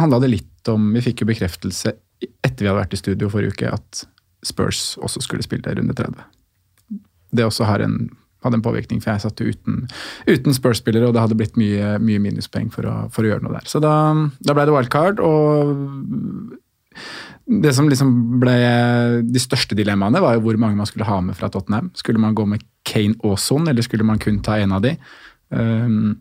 handla 0.00 0.22
det 0.22 0.30
litt 0.32 0.70
om 0.72 0.94
Vi 0.94 1.02
fikk 1.04 1.20
jo 1.20 1.28
bekreftelse 1.28 1.92
etter 2.24 2.64
vi 2.64 2.70
hadde 2.70 2.78
vært 2.78 2.94
i 2.96 3.00
studio 3.02 3.28
forrige 3.28 3.52
uke, 3.52 3.72
at 3.74 4.06
Spurs 4.44 4.94
også 5.02 5.20
skulle 5.24 5.44
spille 5.44 5.74
runde 5.76 5.96
30 5.96 6.33
det 7.36 7.46
også 7.46 7.66
har 7.68 7.84
en, 7.84 8.08
hadde 8.44 8.60
en 8.60 8.64
påvirkning, 8.64 9.00
for 9.02 9.14
jeg 9.14 9.24
satt 9.24 9.44
uten, 9.44 9.84
uten 10.28 10.56
Spurs-spillere, 10.56 11.08
og 11.08 11.16
det 11.16 11.24
hadde 11.24 11.38
blitt 11.38 11.58
mye, 11.60 11.96
mye 12.02 12.22
minuspoeng 12.22 12.70
for 12.74 12.88
for 13.12 13.24
å 13.24 13.32
gjøre 13.32 13.46
noe 13.46 13.56
der. 13.56 13.70
Så 13.70 13.82
da, 13.82 13.94
da 14.44 14.56
ble 14.56 14.68
det 14.68 14.76
wildcard, 14.76 15.22
og 15.24 16.54
det 17.44 17.74
som 17.76 17.88
liksom 17.90 18.12
ble 18.40 18.56
de 19.28 19.40
største 19.42 19.76
dilemmaene, 19.76 20.22
var 20.24 20.36
jo 20.36 20.44
hvor 20.46 20.60
mange 20.60 20.78
man 20.78 20.88
skulle 20.88 21.08
ha 21.08 21.18
med 21.24 21.36
fra 21.36 21.50
Tottenham. 21.52 21.90
Skulle 21.98 22.22
man 22.22 22.36
gå 22.36 22.46
med 22.48 22.64
Kane 22.88 23.18
og 23.24 23.36
Son, 23.42 23.68
eller 23.68 23.84
skulle 23.84 24.06
man 24.06 24.20
kun 24.22 24.40
ta 24.44 24.56
en 24.60 24.72
av 24.76 24.84
de? 24.84 24.94
Um, 25.52 26.14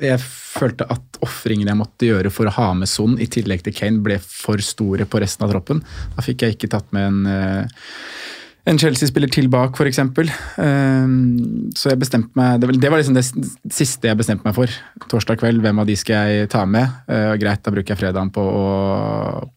jeg 0.00 0.16
følte 0.20 0.86
at 0.92 1.18
ofringene 1.24 1.72
jeg 1.72 1.80
måtte 1.80 2.08
gjøre 2.08 2.32
for 2.32 2.48
å 2.48 2.54
ha 2.56 2.70
med 2.76 2.88
Son 2.88 3.18
i 3.20 3.28
tillegg 3.28 3.64
til 3.64 3.74
Kane, 3.76 4.00
ble 4.04 4.16
for 4.22 4.60
store 4.64 5.04
på 5.08 5.20
resten 5.20 5.44
av 5.44 5.52
troppen. 5.52 5.82
Da 6.16 6.24
fikk 6.24 6.44
jeg 6.44 6.56
ikke 6.56 6.72
tatt 6.72 6.88
med 6.96 7.10
en 7.10 7.26
eh, 7.28 7.82
en 8.64 8.78
Chelsea-spiller 8.80 9.28
til 9.32 9.50
bak, 9.52 9.76
f.eks. 9.76 10.00
Um, 10.00 11.70
så 11.76 11.92
jeg 11.92 12.00
bestemte 12.00 12.32
meg 12.38 12.62
Det 12.62 12.88
var, 12.88 13.00
liksom 13.00 13.16
det 13.16 13.24
siste 13.74 14.08
jeg 14.08 14.16
bestemte 14.16 14.46
meg 14.46 14.56
for. 14.56 14.72
Torsdag 15.10 15.40
kveld, 15.42 15.60
hvem 15.64 15.82
av 15.82 15.88
de 15.88 15.96
skal 16.00 16.32
jeg 16.32 16.50
ta 16.54 16.64
med? 16.64 16.88
Uh, 17.10 17.34
greit, 17.40 17.60
da 17.64 17.72
bruker 17.74 17.92
jeg 17.92 18.00
fredagen 18.00 18.32
på 18.32 18.44
å, 18.44 18.68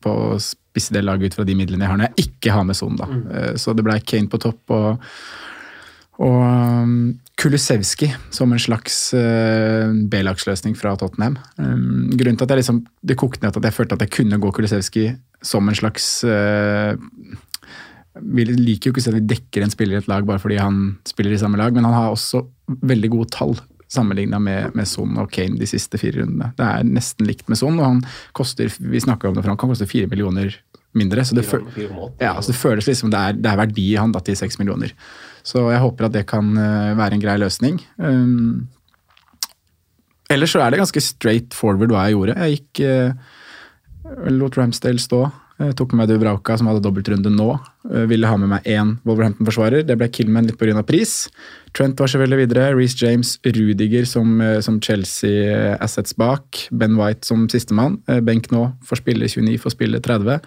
på 0.03 0.15
å 0.33 0.39
spisse 0.43 0.95
det 0.95 1.05
laget 1.07 1.31
ut 1.31 1.39
fra 1.39 1.47
de 1.47 1.55
midlene 1.57 1.87
jeg 1.87 1.93
har 1.93 2.01
når 2.01 2.09
jeg 2.11 2.27
ikke 2.27 2.57
har 2.57 2.67
med 2.67 2.79
Son. 2.79 2.99
da. 2.99 3.07
Uh, 3.07 3.53
så 3.59 3.75
det 3.77 3.87
ble 3.87 3.95
Kane 4.03 4.31
på 4.31 4.41
topp 4.43 4.75
og, 4.75 5.07
og 6.27 6.43
um, 6.43 6.99
Kulusevski 7.39 8.09
som 8.33 8.51
en 8.51 8.59
slags 8.59 8.99
uh, 9.15 9.87
B-lagsløsning 10.11 10.75
fra 10.75 10.97
Tottenham. 10.99 11.39
Um, 11.55 12.09
grunnen 12.11 12.35
til 12.35 12.47
at 12.47 12.57
jeg 12.57 12.65
liksom, 12.65 12.83
Det 13.05 13.15
kokte 13.15 13.45
ned 13.45 13.55
at 13.55 13.69
jeg 13.69 13.77
følte 13.77 13.95
at 13.95 14.03
jeg 14.03 14.15
kunne 14.19 14.41
gå 14.41 14.51
Kulusevski 14.51 15.11
som 15.45 15.69
en 15.69 15.77
slags 15.77 16.25
uh, 16.25 16.97
vi 18.21 18.45
liker 18.49 18.89
jo 18.89 18.93
ikke 18.93 19.01
å 19.01 19.05
si 19.05 19.11
at 19.11 19.17
vi 19.19 19.29
dekker 19.33 19.65
en 19.65 19.73
spiller 19.73 19.97
i 19.97 20.01
et 20.01 20.11
lag 20.11 20.27
bare 20.27 20.41
fordi 20.41 20.59
han 20.61 20.97
spiller 21.07 21.35
i 21.35 21.41
samme 21.41 21.59
lag, 21.59 21.75
men 21.75 21.87
han 21.87 21.95
har 21.95 22.13
også 22.13 22.43
veldig 22.87 23.11
gode 23.13 23.31
tall 23.35 23.57
sammenligna 23.87 24.39
med, 24.43 24.73
med 24.75 24.87
Son 24.87 25.15
og 25.21 25.29
Kane 25.31 25.59
de 25.59 25.67
siste 25.69 25.99
fire 25.99 26.21
rundene. 26.21 26.51
Det 26.57 26.65
er 26.65 26.87
nesten 26.87 27.27
likt 27.27 27.47
med 27.47 27.59
Son, 27.59 27.77
og 27.79 27.85
han 27.87 28.01
koster 28.35 28.71
vi 28.79 28.99
om 29.07 29.15
det 29.15 29.43
for 29.43 29.51
han 29.53 29.59
kan 29.59 29.71
koste 29.71 29.87
fire 29.87 30.09
millioner 30.11 30.51
mindre. 30.97 31.23
Så 31.25 31.37
det, 31.37 31.45
føl 31.47 31.63
ja, 32.19 32.35
så 32.41 32.51
det 32.51 32.59
føles 32.59 32.89
liksom 32.89 33.13
det 33.13 33.21
er, 33.21 33.39
det 33.39 33.51
er 33.51 33.61
verdi 33.61 33.87
i 33.93 33.99
han 33.99 34.11
da, 34.15 34.23
til 34.23 34.37
seks 34.39 34.59
millioner. 34.59 34.93
Så 35.47 35.69
jeg 35.71 35.83
håper 35.83 36.09
at 36.09 36.17
det 36.17 36.25
kan 36.27 36.51
eh, 36.59 36.95
være 36.99 37.17
en 37.17 37.23
grei 37.23 37.37
løsning. 37.39 37.79
Um, 37.95 38.67
ellers 40.33 40.51
så 40.51 40.63
er 40.63 40.73
det 40.73 40.81
ganske 40.81 41.03
straight 41.03 41.55
forward 41.55 41.93
hva 41.93 42.07
jeg 42.07 42.17
gjorde. 42.17 42.35
Jeg 42.41 42.57
gikk 42.57 42.83
uh, 42.83 44.31
lot 44.33 44.59
Ramsdale 44.59 44.99
stå. 44.99 45.27
Jeg 45.57 45.73
tok 45.73 45.95
med 45.95 46.03
meg 46.03 46.11
Dubrauka, 46.11 46.53
som 46.59 46.67
hadde 46.69 46.83
dobbeltrunde 46.85 47.31
nå. 47.33 47.47
Jeg 47.89 48.11
ville 48.11 48.29
ha 48.29 48.37
med 48.37 48.51
meg 48.51 48.67
én 48.69 48.91
Wolverhampton-forsvarer. 49.07 49.87
Det 49.87 49.95
ble 49.97 50.05
Killman 50.13 50.45
litt 50.45 50.59
pga. 50.59 50.83
pris. 50.85 51.29
Trent 51.73 51.97
var 51.97 52.11
selvfølgelig 52.11 52.43
videre. 52.43 52.75
Reece 52.77 53.01
James, 53.01 53.39
Rudiger 53.43 54.05
som, 54.05 54.39
uh, 54.39 54.59
som 54.61 54.77
Chelsea 54.79 55.75
assets 55.81 56.13
bak. 56.13 56.67
Ben 56.71 56.93
White 56.95 57.25
som 57.25 57.47
sistemann. 57.49 57.97
Benk 58.21 58.51
nå 58.53 58.67
får 58.85 59.01
spille 59.01 59.25
29, 59.25 59.57
får 59.57 59.73
spille 59.73 59.99
30. 59.99 60.45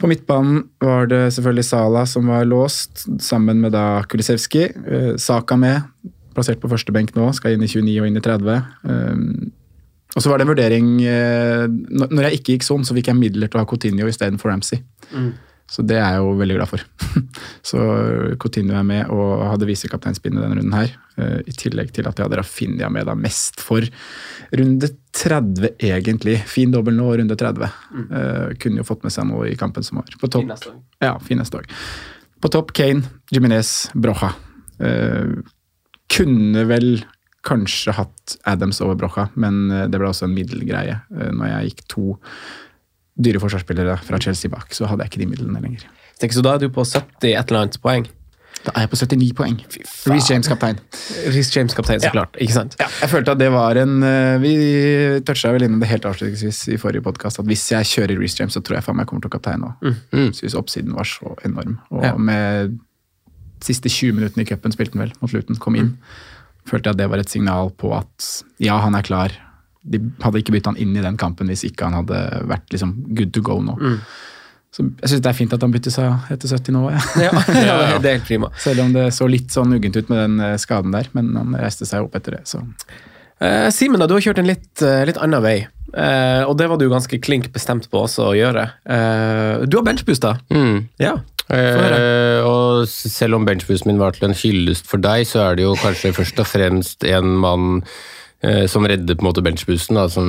På 0.00 0.10
midtbanen 0.10 0.64
var 0.80 1.06
det 1.06 1.32
selvfølgelig 1.36 1.64
Sala 1.68 2.06
som 2.06 2.26
var 2.26 2.48
låst, 2.48 3.06
sammen 3.22 3.60
med 3.60 3.76
da 3.78 4.02
Kulisevski. 4.10 4.72
Uh, 4.90 5.14
Saka 5.22 5.54
med, 5.54 5.86
plassert 6.34 6.58
på 6.58 6.70
første 6.72 6.90
benk 6.90 7.14
nå, 7.14 7.30
skal 7.30 7.54
inn 7.54 7.62
i 7.62 7.70
29 7.70 8.00
og 8.02 8.10
inn 8.10 8.18
i 8.18 8.26
30. 8.26 9.59
Og 10.16 10.24
så 10.24 10.30
var 10.30 10.40
det 10.40 10.46
en 10.46 10.50
vurdering 10.50 10.88
uh, 11.04 11.66
Når 12.10 12.26
jeg 12.26 12.40
ikke 12.40 12.56
gikk 12.56 12.66
sånn, 12.66 12.86
så 12.86 12.96
fikk 12.96 13.12
jeg 13.12 13.20
midler 13.20 13.50
til 13.50 13.60
å 13.60 13.64
ha 13.64 13.68
Coutinho 13.70 14.08
istedenfor 14.10 14.50
Ramsey. 14.50 14.82
Mm. 15.14 15.30
Så 15.70 15.84
det 15.86 16.00
er 16.00 16.16
jeg 16.16 16.22
jo 16.24 16.32
veldig 16.40 16.56
glad 16.56 16.70
for. 16.72 16.82
så 17.70 17.84
Coutinho 18.42 18.74
er 18.74 18.86
med 18.86 19.12
og 19.14 19.44
hadde 19.52 19.68
visekapteinspinnet 19.68 20.42
denne 20.42 20.58
runden 20.58 20.74
her. 20.74 20.96
Uh, 21.14 21.38
I 21.46 21.54
tillegg 21.54 21.92
til 21.94 22.08
at 22.10 22.18
jeg 22.18 22.26
hadde 22.26 22.40
Rafinha 22.40 22.90
med 22.90 23.06
da 23.06 23.14
mest 23.14 23.62
for 23.62 23.86
runde 24.58 24.90
30, 25.14 25.76
egentlig. 25.78 26.40
Fin 26.50 26.74
dobbel 26.74 26.98
nå, 26.98 27.06
runde 27.20 27.38
30. 27.38 27.70
Uh, 27.94 28.50
kunne 28.58 28.82
jo 28.82 28.88
fått 28.88 29.06
med 29.06 29.14
seg 29.14 29.30
noe 29.30 29.46
i 29.52 29.58
kampen 29.58 29.86
som 29.86 30.02
var. 30.02 30.10
På 30.18 30.30
topp, 30.32 30.50
Fin 30.64 30.82
ja, 31.06 31.14
fin 31.22 31.38
neste 31.38 31.60
dag. 31.60 31.78
På 32.42 32.50
topp 32.50 32.74
Kane, 32.74 33.06
Jiminez, 33.30 33.92
Broja. 33.94 34.32
Uh, 34.82 35.38
kunne 36.10 36.66
vel 36.66 36.96
kanskje 37.46 37.92
hatt 37.96 38.36
Adams 38.44 38.80
over 38.84 38.94
Brocha, 39.00 39.28
men 39.40 39.70
uh, 39.72 39.86
det 39.88 39.98
ble 40.00 40.08
også 40.10 40.26
en 40.28 40.34
middelgreie. 40.36 41.00
Uh, 41.10 41.30
når 41.32 41.46
jeg 41.54 41.70
gikk 41.70 41.84
to 41.88 42.06
dyre 43.20 43.40
forsvarsspillere 43.42 43.98
fra 44.04 44.18
Chelsea 44.22 44.50
bak, 44.52 44.72
så 44.76 44.86
hadde 44.88 45.04
jeg 45.04 45.12
ikke 45.12 45.24
de 45.24 45.30
midlene 45.34 45.60
lenger. 45.60 45.84
Tenk, 46.20 46.32
så 46.36 46.42
da 46.44 46.54
er 46.56 46.62
du 46.64 46.68
på 46.72 46.84
70 46.84 47.32
et 47.34 47.50
eller 47.50 47.62
annet 47.66 47.78
poeng. 47.82 48.06
Da 48.60 48.72
er 48.76 48.84
jeg 48.84 48.90
på 48.92 48.98
79 49.00 49.28
poeng. 49.38 49.54
Reece 50.12 50.34
James 50.34 50.48
kaptein. 50.50 50.76
Reece 51.32 51.54
James 51.56 51.72
kaptein, 51.76 52.00
så 52.02 52.10
Ja. 52.10 52.12
klart. 52.12 52.36
Ikke 52.44 52.52
sant? 52.52 52.74
Ja, 52.80 52.88
jeg 53.00 53.08
følte 53.08 53.32
at 53.32 53.38
det 53.40 53.48
var 53.54 53.76
en 53.80 54.02
eh, 54.04 54.36
Vi 54.42 54.52
toucha 55.24 55.52
vel 55.54 55.62
innom 55.64 55.80
det 55.80 55.88
helt 55.88 56.04
avslutningsvis 56.04 56.58
i 56.74 56.76
forrige 56.76 57.00
podkast, 57.06 57.40
at 57.40 57.46
hvis 57.48 57.70
jeg 57.72 57.88
kjører 57.88 58.20
Reece 58.20 58.36
James, 58.42 58.52
så 58.52 58.60
tror 58.60 58.76
jeg 58.76 58.84
faen 58.84 58.96
meg 59.00 59.06
kommer 59.08 59.24
til 59.24 59.30
å 59.32 59.36
kapteine 59.38 59.70
òg. 59.70 59.96
Mm. 60.12 60.28
Syns 60.36 60.56
oppsiden 60.60 60.92
var 60.96 61.08
så 61.08 61.32
enorm. 61.48 61.78
Og 61.90 62.04
Ja. 62.04 62.12
med 62.16 62.78
siste 63.64 63.88
20 63.88 64.12
minuttene 64.18 64.42
i 64.44 64.48
cupen 64.52 64.72
spilte 64.72 64.92
han 64.98 65.06
vel 65.08 65.12
mot 65.22 65.32
Luton, 65.32 65.56
kom 65.56 65.76
inn. 65.76 65.96
Følte 66.68 66.90
jeg 66.90 66.96
at 66.96 67.00
det 67.00 67.10
var 67.12 67.22
et 67.22 67.30
signal 67.32 67.70
på 67.80 67.92
at 67.96 68.26
ja, 68.62 68.76
han 68.82 68.94
er 68.98 69.06
klar. 69.06 69.32
De 69.82 70.00
hadde 70.20 70.42
ikke 70.42 70.52
bytta 70.52 70.74
han 70.74 70.80
inn 70.82 70.92
i 70.96 71.04
den 71.04 71.16
kampen 71.20 71.48
hvis 71.48 71.64
ikke 71.68 71.88
han 71.88 71.96
hadde 72.02 72.18
vært 72.50 72.68
liksom 72.74 72.92
good 73.16 73.32
to 73.36 73.40
go 73.44 73.60
nå. 73.64 73.78
Så 74.70 74.84
jeg 74.86 75.10
syns 75.10 75.22
det 75.24 75.30
er 75.32 75.38
fint 75.38 75.54
at 75.56 75.64
han 75.64 75.72
bytter 75.74 75.90
seg 75.94 76.30
etter 76.30 76.52
70 76.52 76.76
nå. 76.76 76.82
Ja, 77.18 77.30
ja, 77.48 77.78
det 78.02 78.10
er 78.12 78.18
helt 78.20 78.28
prima. 78.28 78.52
selv 78.60 78.84
om 78.84 78.92
det 78.94 79.08
så 79.16 79.26
litt 79.26 79.50
sånn 79.50 79.72
uggent 79.74 79.96
ut 79.98 80.12
med 80.12 80.20
den 80.20 80.36
eh, 80.46 80.58
skaden 80.62 80.94
der. 80.94 81.08
Men 81.16 81.32
han 81.34 81.56
reiste 81.58 81.88
seg 81.88 82.06
opp 82.06 82.14
etter 82.20 82.38
det, 82.38 82.44
så 82.50 82.62
Eh, 83.40 83.70
Simen, 83.72 84.02
du 84.04 84.12
har 84.12 84.20
kjørt 84.20 84.38
en 84.42 84.48
litt, 84.50 84.82
eh, 84.84 85.00
litt 85.08 85.16
annen 85.16 85.40
vei. 85.40 85.54
Eh, 85.90 86.42
og 86.46 86.56
det 86.60 86.68
var 86.70 86.80
du 86.80 86.86
ganske 86.90 87.18
klink 87.22 87.50
bestemt 87.54 87.88
på 87.90 88.04
også 88.04 88.30
å 88.30 88.36
gjøre. 88.38 88.68
Uh, 88.86 89.66
du 89.66 89.78
har 89.80 89.86
benchboost, 89.86 90.24
da. 90.24 90.36
Mm. 90.54 90.86
Ja. 91.02 91.16
Uh, 91.50 92.46
og 92.46 92.86
selv 92.86 93.40
om 93.40 93.46
benchboosten 93.48 93.90
min 93.90 94.00
var 94.02 94.14
til 94.14 94.28
en 94.28 94.36
hyllest 94.38 94.86
for 94.86 95.02
deg, 95.02 95.26
så 95.26 95.48
er 95.48 95.58
det 95.58 95.66
jo 95.66 95.74
kanskje 95.80 96.14
først 96.14 96.42
og 96.42 96.46
fremst 96.46 97.06
en 97.08 97.36
mann 97.42 97.82
som 98.72 98.86
redder 98.88 99.18
på 99.18 99.20
en 99.20 99.28
måte 99.28 99.42
benchboosten, 99.44 99.98
da, 99.98 100.06
som 100.08 100.28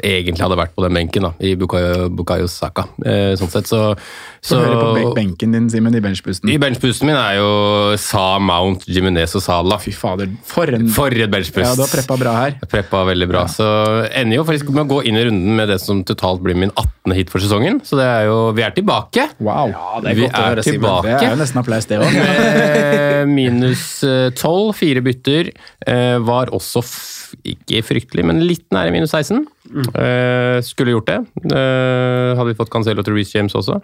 egentlig 0.00 0.40
hadde 0.40 0.56
vært 0.56 0.72
på 0.72 0.84
den 0.86 0.96
benken 0.96 1.26
da, 1.28 1.32
i 1.44 1.52
Bukayo, 1.58 2.08
Bukayo 2.16 2.48
Saka. 2.48 2.86
Eh, 3.04 3.34
sånn 3.36 3.50
sett, 3.52 3.68
så, 3.68 3.92
Så 4.40 4.56
hører 4.56 4.78
på 4.80 5.12
benken 5.18 5.52
din, 5.52 5.66
Simen, 5.68 5.94
i 5.96 6.00
benchboosten. 6.00 6.48
I 6.48 6.56
benchboosten 6.60 7.10
min 7.10 7.18
er 7.18 7.36
jo 7.36 7.50
Sa 8.00 8.38
Mount, 8.40 8.86
Jiminez 8.88 9.36
og 9.36 9.44
Sala. 9.44 9.76
Fy 9.82 9.92
fader, 9.92 10.30
for 10.48 10.72
en 10.72 10.88
For 10.94 11.12
et 11.12 11.32
benchboost! 11.32 11.66
Ja, 11.66 11.74
du 11.76 11.84
har 11.84 11.92
preppa 11.92 12.16
bra 12.22 12.34
her. 12.38 12.56
Preppa 12.72 13.04
veldig 13.10 13.28
bra. 13.28 13.44
Så 13.52 13.68
ender 14.16 14.40
jo 14.40 14.46
faktisk 14.48 14.72
med 14.72 14.86
å 14.86 14.90
gå 14.94 15.02
inn 15.10 15.20
i 15.20 15.26
runden 15.28 15.60
med 15.60 15.68
det 15.68 15.80
som 15.84 16.00
totalt 16.08 16.40
blir 16.44 16.56
min 16.56 16.72
18. 16.72 17.16
hit 17.18 17.32
for 17.32 17.44
sesongen. 17.44 17.82
Så 17.84 18.00
det 18.00 18.08
er 18.08 18.28
jo 18.30 18.38
Vi 18.56 18.64
er 18.64 18.72
tilbake! 18.76 19.28
Wow. 19.44 19.74
det 20.00 20.14
er 20.14 20.18
vi 20.18 20.24
godt 20.24 20.38
å 20.38 20.40
er 20.40 20.54
høre, 20.54 20.64
Simen. 20.64 20.88
Det 21.04 21.16
er 21.18 21.28
jo 21.34 21.40
nesten 21.42 21.60
applaus, 21.60 21.90
det 21.90 22.00
òg. 22.00 23.28
Minus 23.36 23.84
eh, 24.08 24.30
12, 24.32 24.72
fire 24.80 25.04
bytter. 25.04 25.52
Eh, 25.84 26.16
var 26.24 26.52
også 26.56 26.82
ikke 27.46 27.82
fryktelig, 27.86 28.24
men 28.26 28.42
litt 28.44 28.66
nære 28.74 28.92
minus 28.94 29.12
16. 29.14 29.44
Eh, 29.70 30.58
skulle 30.66 30.94
gjort 30.96 31.10
det. 31.10 31.18
Uh, 31.46 32.34
hadde 32.38 32.48
vi 32.50 32.56
fått 32.58 32.72
Cancelo 32.72 33.04
til 33.06 33.14
Reece 33.14 33.36
James 33.38 33.54
også. 33.54 33.78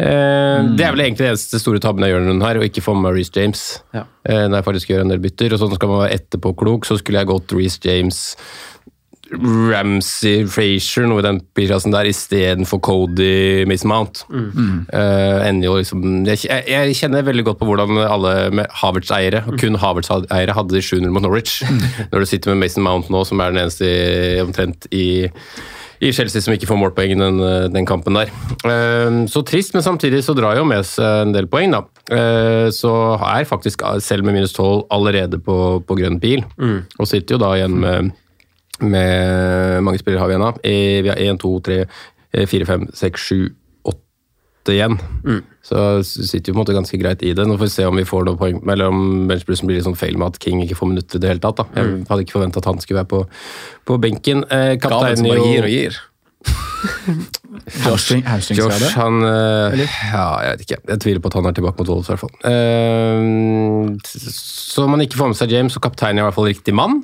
Eh, 0.00 0.58
Det 0.76 0.86
er 0.86 0.94
vel 0.94 1.04
egentlig 1.04 1.26
den 1.26 1.34
eneste 1.34 1.60
store 1.62 1.82
tabben 1.82 2.02
jeg 2.06 2.14
gjør 2.14 2.26
denne 2.26 2.46
her, 2.46 2.58
å 2.58 2.66
ikke 2.66 2.82
få 2.84 2.96
med 2.98 3.14
Reece 3.14 3.36
James. 3.36 3.82
Ja. 3.94 4.04
Eh, 4.24 4.46
når 4.48 4.60
jeg 4.60 4.68
faktisk 4.70 4.90
gjør 4.92 5.04
en 5.04 5.14
del 5.14 5.22
bytter. 5.22 5.54
Og 5.54 5.62
sånn 5.62 5.74
skal 5.76 5.92
man 5.92 6.02
være 6.04 6.18
etterpåklok, 6.18 6.88
så 6.88 6.98
skulle 6.98 7.22
jeg 7.22 7.30
gått 7.30 7.54
Reece 7.56 7.80
James 7.84 8.22
Ramsey 9.32 10.44
Frazier, 10.50 11.06
noe 11.10 11.22
i 11.22 11.26
den 11.26 11.40
klassen 11.56 11.94
der, 11.94 12.08
istedenfor 12.10 12.80
Cody 12.82 13.64
Mason 13.70 13.90
Mount. 13.92 14.24
Eh, 14.30 15.48
ender 15.48 15.68
jo 15.68 15.76
liksom, 15.78 16.04
jeg, 16.26 16.44
jeg- 16.48 16.96
kjenner 17.00 17.22
veldig 17.26 17.44
godt 17.46 17.60
på 17.60 17.68
hvordan 17.68 17.96
alle 18.10 18.50
med 18.50 18.66
Havertz-eiere, 18.82 19.44
og 19.48 19.58
kun 19.60 19.76
Havertz-eiere, 19.80 20.54
hadde 20.56 20.74
de 20.74 20.82
700 20.82 21.12
mot 21.14 21.22
Norwich. 21.22 21.60
Når 22.10 22.18
du 22.24 22.26
sitter 22.26 22.50
med 22.54 22.64
Mason 22.66 22.82
Mount 22.84 23.08
nå, 23.12 23.24
som 23.26 23.40
er 23.40 23.52
den 23.54 23.62
eneste 23.64 23.86
i, 23.86 24.40
omtrent 24.42 24.88
i 24.92 25.06
i 26.00 26.08
Chelsea 26.16 26.40
som 26.40 26.54
ikke 26.54 26.64
får 26.64 26.78
målpoeng 26.80 27.10
i 27.12 27.16
den, 27.20 27.34
den 27.74 27.84
kampen 27.84 28.14
der. 28.16 28.30
Eh, 28.64 29.18
Så 29.28 29.42
trist, 29.44 29.74
men 29.76 29.82
samtidig 29.84 30.22
så 30.24 30.32
drar 30.32 30.56
jo 30.56 30.62
med 30.64 30.80
seg 30.88 31.26
en 31.26 31.34
del 31.34 31.44
poeng, 31.46 31.74
da. 31.74 31.82
Eh, 32.08 32.70
Så 32.72 32.88
er 33.20 33.44
faktisk 33.44 33.84
selv 34.00 34.24
med 34.24 34.32
minus 34.38 34.54
12 34.56 34.86
allerede 34.96 35.36
på, 35.44 35.84
på 35.84 35.98
grønn 36.00 36.16
pil, 36.18 36.40
og 36.98 37.04
sitter 37.06 37.36
jo 37.36 37.42
da 37.44 37.50
igjen 37.58 37.76
med 37.84 38.12
med 38.82 39.82
mange 39.86 39.98
spillere 40.02 40.20
har 40.22 40.28
vi 40.30 40.34
igjen 40.36 40.46
da. 40.46 40.52
Eh, 40.64 41.02
Vi 41.02 41.08
har 41.08 41.16
1, 41.16 41.40
2, 41.42 41.60
3, 41.60 41.78
4, 42.46 42.66
5, 42.66 42.86
6, 42.94 43.20
7, 43.20 43.40
8 43.90 44.74
igjen. 44.74 44.98
Så 45.64 46.02
sitter 46.04 46.50
vi 46.50 46.52
på 46.52 46.58
en 46.58 46.62
måte 46.64 46.74
ganske 46.76 46.98
greit 47.00 47.22
i 47.26 47.32
det. 47.34 47.46
Nå 47.48 47.56
får 47.58 47.66
vi 47.66 47.72
se 47.74 47.86
om 47.88 47.96
vi 47.96 48.04
får 48.08 48.24
noen 48.28 48.38
poeng, 48.40 48.60
eller 48.70 48.88
om 48.92 49.26
benchbrusen 49.28 49.66
blir 49.68 49.76
litt 49.80 49.86
sånn 49.88 49.96
feil 49.98 50.16
med 50.20 50.28
at 50.34 50.38
King 50.42 50.62
ikke 50.64 50.76
får 50.78 50.88
minutter 50.92 51.16
i 51.18 51.20
det 51.24 51.28
hele 51.32 51.40
tatt. 51.44 51.56
da. 51.62 51.66
Jeg 51.76 52.04
hadde 52.08 52.22
ikke 52.26 52.36
forventa 52.38 52.58
at 52.62 52.68
han 52.70 52.78
skulle 52.80 53.00
være 53.02 53.10
på, 53.12 53.24
på 53.86 53.98
benken. 54.00 54.44
Eh, 54.50 54.76
kapteinen 54.80 55.26
jo- 55.26 55.44
gir 55.50 55.64
og 55.68 55.74
gir. 55.74 55.98
Josh. 57.84 58.12
Josh, 58.56 58.94
han 58.96 59.22
øh, 59.22 59.78
Ja, 60.12 60.40
jeg 60.40 60.50
vet 60.54 60.60
ikke. 60.64 60.78
Jeg 60.88 61.00
tviler 61.04 61.20
på 61.20 61.28
at 61.28 61.34
han 61.36 61.46
er 61.50 61.52
tilbake 61.56 61.76
mot 61.82 61.88
Wolves, 61.92 62.08
i 62.08 62.14
hvert 62.14 62.22
fall. 62.22 62.34
Uh, 62.46 63.96
så 64.06 64.86
man 64.88 65.00
ikke 65.04 65.18
får 65.20 65.32
med 65.32 65.36
seg 65.40 65.52
James, 65.52 65.74
så 65.76 65.82
kapteinen 65.84 66.18
er 66.20 66.24
i 66.24 66.28
hvert 66.30 66.38
fall 66.38 66.48
riktig 66.48 66.74
mann. 66.74 67.02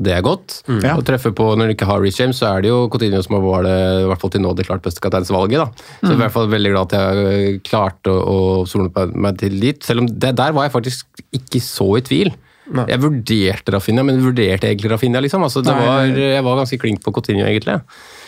Det 0.00 0.14
er 0.16 0.22
godt. 0.24 0.62
Ja. 0.80 0.94
Å 0.96 1.04
treffe 1.04 1.32
på 1.36 1.50
Når 1.60 1.68
du 1.68 1.74
ikke 1.74 1.88
har 1.90 2.00
Reece 2.00 2.22
James, 2.22 2.38
så 2.40 2.48
er 2.54 2.64
det 2.64 2.70
jo 2.70 2.86
Coutinho 2.92 3.20
som 3.24 3.36
var 3.44 3.66
det, 3.66 3.76
i 4.00 4.06
hvert 4.08 4.22
fall 4.22 4.32
til 4.32 4.40
nå 4.44 4.54
det 4.56 4.64
klart 4.68 4.84
beste 4.84 5.02
kapteinsvalget. 5.04 5.60
da. 5.60 5.88
Så 6.00 6.06
jeg 6.08 6.14
er 6.14 6.18
i 6.18 6.22
hvert 6.24 6.36
fall 6.38 6.52
veldig 6.52 6.72
glad 6.72 6.94
at 6.94 6.96
jeg 6.96 7.58
klarte 7.68 8.14
å, 8.14 8.36
å 8.62 8.68
sole 8.70 8.88
meg 9.12 9.40
til 9.42 9.58
dit. 9.60 9.82
Selv 9.84 10.04
om 10.04 10.08
det, 10.08 10.32
der 10.40 10.56
var 10.56 10.68
jeg 10.68 10.76
faktisk 10.78 11.26
ikke 11.36 11.60
så 11.64 11.90
i 12.00 12.06
tvil. 12.06 12.32
Jeg 12.70 13.02
vurderte 13.02 13.74
Rafinha, 13.74 14.04
men 14.06 14.22
vurderte 14.22 14.68
egentlig 14.68 14.92
Rafinha, 14.92 15.20
liksom. 15.24 15.42
Altså, 15.42 15.62
det 15.64 15.74
Nei. 15.74 15.86
var, 15.86 16.18
jeg 16.22 16.44
var 16.46 16.60
ganske 16.60 16.78
klink 16.80 17.02
på 17.04 17.12
Coutinho, 17.16 17.44
egentlig. 17.48 17.80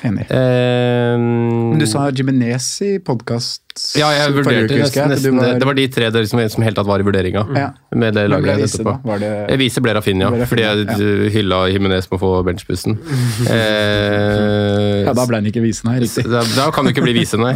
Enig. 0.03 0.25
Eh, 0.35 1.17
Men 1.19 1.79
du 1.79 1.87
sa 1.87 2.09
Jimenez 2.11 2.67
i 2.83 2.97
podkast 2.99 3.61
ja, 3.97 4.11
jeg 4.13 4.35
vurderte 4.35 4.77
nesten, 4.77 5.09
nesten 5.09 5.39
det. 5.41 5.53
Det 5.63 5.65
var 5.69 5.77
de 5.79 5.85
tre 5.89 6.09
der 6.13 6.27
som, 6.29 6.41
som 6.53 6.65
helt 6.67 6.77
tatt 6.77 6.89
var 6.91 7.01
i 7.01 7.07
vurderinga. 7.07 7.45
Ja. 7.57 7.69
Med 7.97 8.13
det 8.19 8.27
laget 8.29 8.59
jeg 8.59 8.67
etterpå. 8.69 8.97
Det- 9.23 9.31
Jeg 9.55 9.59
viser 9.63 9.81
ble 9.87 9.95
Rafinha, 9.97 10.29
Ble 10.35 10.49
fordi 10.51 10.67
jeg 10.67 10.83
jeg 10.91 11.31
hylla 11.39 11.63
Jimenez 11.73 12.11
med 12.11 12.19
å 12.19 12.21
få 12.21 12.33
benchbussen. 12.45 12.99
eh, 13.49 15.05
Ja, 15.07 15.15
da 15.17 15.25
ble 15.29 15.41
han 15.41 15.49
ikke 15.49 15.63
visen 15.65 15.89
her, 15.93 16.03
riktig. 16.05 16.27
da, 16.29 16.43
da 16.57 16.69
kan 16.75 16.85
du 16.85 16.93
ikke 16.93 17.07
bli 17.07 17.15
vise, 17.23 17.39
nei. 17.47 17.55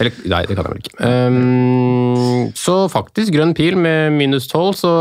Eller, 0.00 0.12
nei, 0.28 0.42
det 0.48 0.56
kan 0.56 0.66
jeg 0.66 0.72
vel 0.74 0.82
ikke. 0.82 0.96
Um, 1.00 2.50
så 2.58 2.76
faktisk 2.92 3.32
grønn 3.34 3.54
pil 3.56 3.78
med 3.80 4.12
minus 4.16 4.48
12, 4.50 4.74
så 4.80 4.92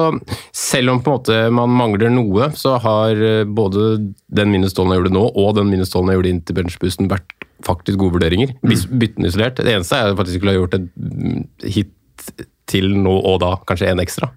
selv 0.56 0.94
om 0.94 1.02
på 1.04 1.12
en 1.12 1.18
måte 1.20 1.40
man 1.56 1.74
mangler 1.76 2.14
noe, 2.14 2.50
så 2.56 2.78
har 2.84 3.20
eh, 3.20 3.44
både 3.48 3.88
den 4.28 4.54
minus 4.54 4.74
12 4.78 4.88
jeg 4.94 5.02
gjorde 5.02 5.16
nå, 5.18 5.26
og 5.36 5.56
den 5.60 5.70
minus 5.72 5.92
12 5.94 6.10
jeg 6.14 6.20
gjorde 6.20 6.34
inn 6.34 6.42
til 6.48 6.60
benchbussen, 6.62 7.12
vært 7.12 7.36
faktisk 7.66 8.00
gode 8.02 8.18
vurderinger. 8.18 8.56
Hvis 8.68 8.86
bytten 8.92 9.28
isolert. 9.28 9.60
Det 9.60 9.74
eneste 9.74 9.98
er 9.98 10.08
at 10.08 10.14
jeg 10.14 10.20
faktisk 10.22 10.42
skulle 10.42 10.56
ha 10.56 10.60
gjort 10.60 10.78
et 10.80 10.90
mm, 10.96 11.46
hit 11.76 11.94
til 12.70 12.88
nå 12.98 13.14
og 13.30 13.38
da, 13.44 13.52
kanskje 13.70 13.92
en 13.92 14.02
ekstra. 14.02 14.32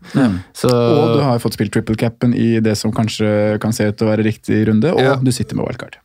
Så, 0.57 0.69
Og 0.69 1.15
du 1.17 1.23
har 1.25 1.41
fått 1.41 1.57
spilt 1.57 1.73
triple 1.73 1.97
capen 1.99 2.35
i 2.37 2.59
det 2.65 2.75
som 2.77 2.93
kanskje 2.95 3.57
kan 3.63 3.73
se 3.73 3.89
ut 3.89 3.97
til 3.97 4.09
å 4.09 4.11
være 4.13 4.27
riktig 4.27 4.67
runde, 4.69 4.93
og 4.93 5.01
Ja. 5.01 5.15
du 5.17 5.33
sitter 5.33 5.57
med 5.57 5.65
wildcard. 5.69 5.97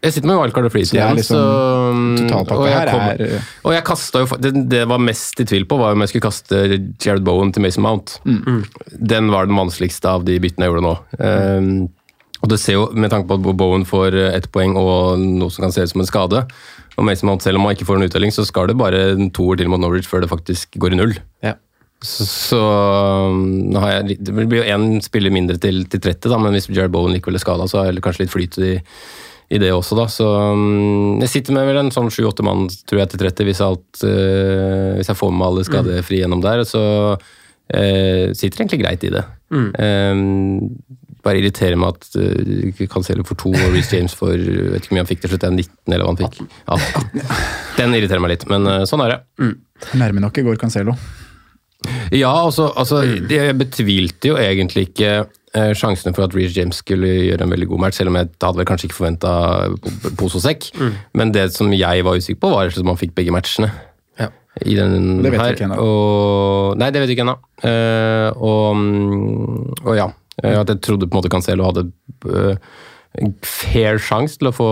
Jeg 0.00 0.14
sitter 0.14 0.30
med 0.30 0.38
wildcard 0.40 0.64
og 0.64 0.72
freeze 0.72 0.94
igjen, 0.94 1.16
liksom- 1.18 1.36
så 1.36 2.36
og 2.56 2.66
jeg 2.70 2.88
kom- 2.88 3.02
er- 3.10 3.42
Og 3.64 3.72
jeg 3.74 3.84
kastet 3.84 4.20
jo 4.30 4.36
det, 4.40 4.68
det 4.70 4.88
var 4.88 4.98
mest 4.98 5.40
i 5.40 5.44
tvil 5.44 5.66
på, 5.68 5.76
var 5.78 5.92
om 5.92 6.00
jeg 6.00 6.08
skulle 6.08 6.24
kaste 6.30 6.56
Jared 7.04 7.22
Bowen 7.24 7.52
til 7.52 7.60
Mason 7.62 7.82
Mount. 7.84 8.18
Mm. 8.24 8.64
Den 8.96 9.30
var 9.30 9.44
den 9.46 9.56
vanskeligste 9.56 10.08
av 10.08 10.24
de 10.24 10.38
byttene 10.40 10.64
jeg 10.64 10.72
gjorde 10.72 10.86
nå. 10.88 10.94
Um, 11.20 11.88
og 12.42 12.48
det 12.48 12.58
ser 12.60 12.72
jo, 12.78 12.86
Med 12.94 13.10
tanke 13.10 13.28
på 13.28 13.36
at 13.36 13.56
Bowen 13.56 13.84
får 13.84 14.14
ett 14.34 14.50
poeng 14.50 14.74
og 14.80 15.18
noe 15.18 15.50
som 15.50 15.64
kan 15.64 15.72
se 15.72 15.82
ut 15.82 15.90
som 15.90 16.00
en 16.00 16.06
skade, 16.06 16.46
og 16.96 17.04
Mason 17.04 17.26
Mount 17.28 17.42
selv 17.42 17.56
om 17.60 17.66
han 17.66 17.76
ikke 17.76 17.84
får 17.86 17.96
en 18.00 18.08
uttelling, 18.08 18.30
så 18.32 18.46
skal 18.46 18.68
det 18.68 18.78
bare 18.78 19.12
en 19.12 19.30
toer 19.30 19.58
til 19.58 19.68
mot 19.68 19.78
Norwich 19.80 20.08
før 20.08 20.22
det 20.22 20.30
faktisk 20.30 20.78
går 20.80 20.92
i 20.92 20.96
null. 20.96 21.14
Ja. 21.44 21.54
Så, 22.02 22.24
så 22.24 22.60
um, 23.28 23.70
jeg, 23.72 24.16
det 24.24 24.32
blir 24.48 24.62
jo 24.64 24.78
én 24.78 25.02
spiller 25.04 25.30
mindre 25.30 25.58
til, 25.60 25.84
til 25.84 26.00
30, 26.00 26.30
da, 26.32 26.38
men 26.40 26.54
hvis 26.56 26.70
Jared 26.72 26.90
Bowen 26.90 27.12
likevel 27.12 27.36
er 27.36 27.44
skada, 27.44 27.68
så 27.68 27.82
har 27.84 27.92
jeg 27.92 28.00
kanskje 28.00 28.24
litt 28.24 28.32
flyt 28.32 28.56
i, 28.64 28.80
i 29.50 29.58
det 29.58 29.72
også, 29.74 29.96
da. 29.98 30.06
Så 30.10 30.26
um, 30.54 31.18
jeg 31.24 31.32
sitter 31.32 31.56
med 31.56 31.66
vel 31.66 31.80
en 31.82 31.92
sånn 31.94 32.10
sju-åtte 32.12 32.44
mann, 32.46 32.68
tror 32.86 33.02
jeg, 33.02 33.10
til 33.12 33.22
30, 33.24 33.48
hvis, 33.48 33.62
alt, 33.66 34.02
eh, 34.06 34.96
hvis 35.00 35.10
jeg 35.10 35.18
får 35.18 35.32
med 35.34 35.46
alle 35.48 35.64
skadefrie 35.66 36.22
gjennom 36.22 36.42
der. 36.44 36.62
Så 36.68 36.82
eh, 37.74 38.30
sitter 38.38 38.62
egentlig 38.62 38.82
greit 38.84 39.06
i 39.08 39.12
det. 39.16 39.24
Um, 39.50 40.70
bare 41.26 41.40
irriterer 41.42 41.76
meg 41.76 41.98
at 41.98 42.14
uh, 42.16 42.84
Cancelo 42.88 43.26
for 43.28 43.36
to 43.40 43.50
og 43.50 43.74
Reece 43.74 43.98
James 43.98 44.14
for 44.16 44.30
jeg 44.32 44.70
vet 44.70 44.84
ikke 44.84 44.92
hvor 44.92 44.96
mye 44.96 45.02
han 45.02 45.10
fikk 45.10 45.24
til 45.24 45.32
slutt, 45.32 45.42
det 45.42 45.50
er 45.50 45.56
19 45.58 45.96
eller 45.96 46.06
hva 46.06 46.14
han 46.14 46.20
fikk. 46.22 46.38
18. 46.78 47.34
Den 47.80 47.98
irriterer 47.98 48.22
meg 48.24 48.36
litt, 48.36 48.46
men 48.48 48.70
uh, 48.70 48.84
sånn 48.88 49.02
er 49.04 49.16
det. 49.16 49.50
Nærme 49.98 50.22
nok 50.22 50.38
i 50.38 50.46
går 50.46 50.62
Cancelo. 50.62 50.94
Ja, 52.12 52.30
altså, 52.44 52.68
altså 52.76 53.02
jeg 53.06 53.54
betvilte 53.56 54.32
jo 54.32 54.38
egentlig 54.40 54.90
ikke 54.90 55.10
eh, 55.22 55.28
sjansene 55.74 56.14
for 56.14 56.22
at 56.26 56.34
Reece 56.36 56.54
James 56.54 56.78
skulle 56.78 57.08
gjøre 57.26 57.42
en 57.42 57.50
veldig 57.50 57.66
god 57.72 57.80
match, 57.82 57.96
selv 57.98 58.12
om 58.12 58.18
jeg 58.20 58.28
hadde 58.36 58.60
vel 58.60 58.68
kanskje 58.68 58.86
ikke 58.86 58.98
forventa 59.00 59.32
pose 60.20 60.38
og 60.38 60.44
sekk. 60.44 60.68
Men 61.18 61.32
det 61.34 61.48
som 61.56 61.72
jeg 61.74 62.04
var 62.06 62.20
usikker 62.20 62.38
på, 62.44 62.52
var 62.54 62.70
at 62.70 62.78
han 62.78 63.00
fikk 63.00 63.16
begge 63.18 63.34
matchene. 63.34 63.72
Ja. 64.20 64.28
I 64.62 64.76
den 64.78 65.22
Det 65.24 65.32
vet 65.32 65.40
her. 65.40 65.56
ikke 65.56 65.66
ennå. 65.68 65.80
Og, 65.80 66.78
nei, 66.78 66.90
det 66.94 67.02
vet 67.02 67.10
vi 67.10 67.16
ikke 67.18 67.26
ennå. 67.26 67.36
Uh, 67.64 68.28
og, 68.36 68.76
mm, 68.76 69.82
og 69.86 69.92
ja, 69.98 70.06
eh, 70.42 70.54
at 70.60 70.70
jeg 70.70 70.80
trodde 70.86 71.08
på 71.08 71.14
en 71.16 71.20
måte 71.20 71.32
Cancelo 71.32 71.66
hadde 71.66 71.88
uh, 72.30 72.54
en 73.18 73.32
fair 73.42 73.98
sjanse 73.98 74.38
til 74.38 74.50
å 74.50 74.54
få 74.54 74.68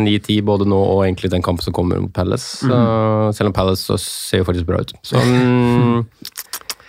9-10 0.00 0.40
både 0.46 0.66
nå 0.66 0.78
og 0.78 1.04
egentlig 1.04 1.30
den 1.30 1.44
kampen 1.44 1.62
som 1.62 1.74
kommer 1.76 2.00
mot 2.02 2.12
Palace. 2.14 2.66
Så, 2.66 2.80
selv 3.38 3.52
om 3.52 3.54
Palace 3.54 3.86
så 3.86 3.98
ser 4.02 4.42
jo 4.42 4.48
faktisk 4.48 4.66
bra 4.66 4.80
ut. 4.82 4.94
Så 5.06 5.20
mm, 5.22 6.02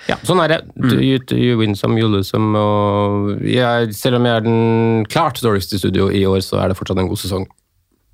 ja, 0.08 0.18
sånn 0.28 0.42
er 0.44 0.56
det. 0.56 0.60
Mm. 0.80 0.98
you, 1.04 1.20
you 1.36 1.60
win 1.60 1.76
some, 1.76 1.98
you 2.00 2.10
lose 2.12 2.32
some. 2.32 2.56
Og 2.58 3.44
jeg, 3.46 3.94
selv 3.98 4.20
om 4.20 4.28
jeg 4.28 4.40
er 4.40 4.48
den 4.48 5.06
klart 5.12 5.42
dårligste 5.44 5.78
i 5.78 5.84
studio 5.84 6.10
i 6.12 6.26
år, 6.28 6.42
så 6.46 6.62
er 6.64 6.72
det 6.72 6.80
fortsatt 6.80 7.02
en 7.04 7.10
god 7.12 7.24
sesong. 7.24 7.48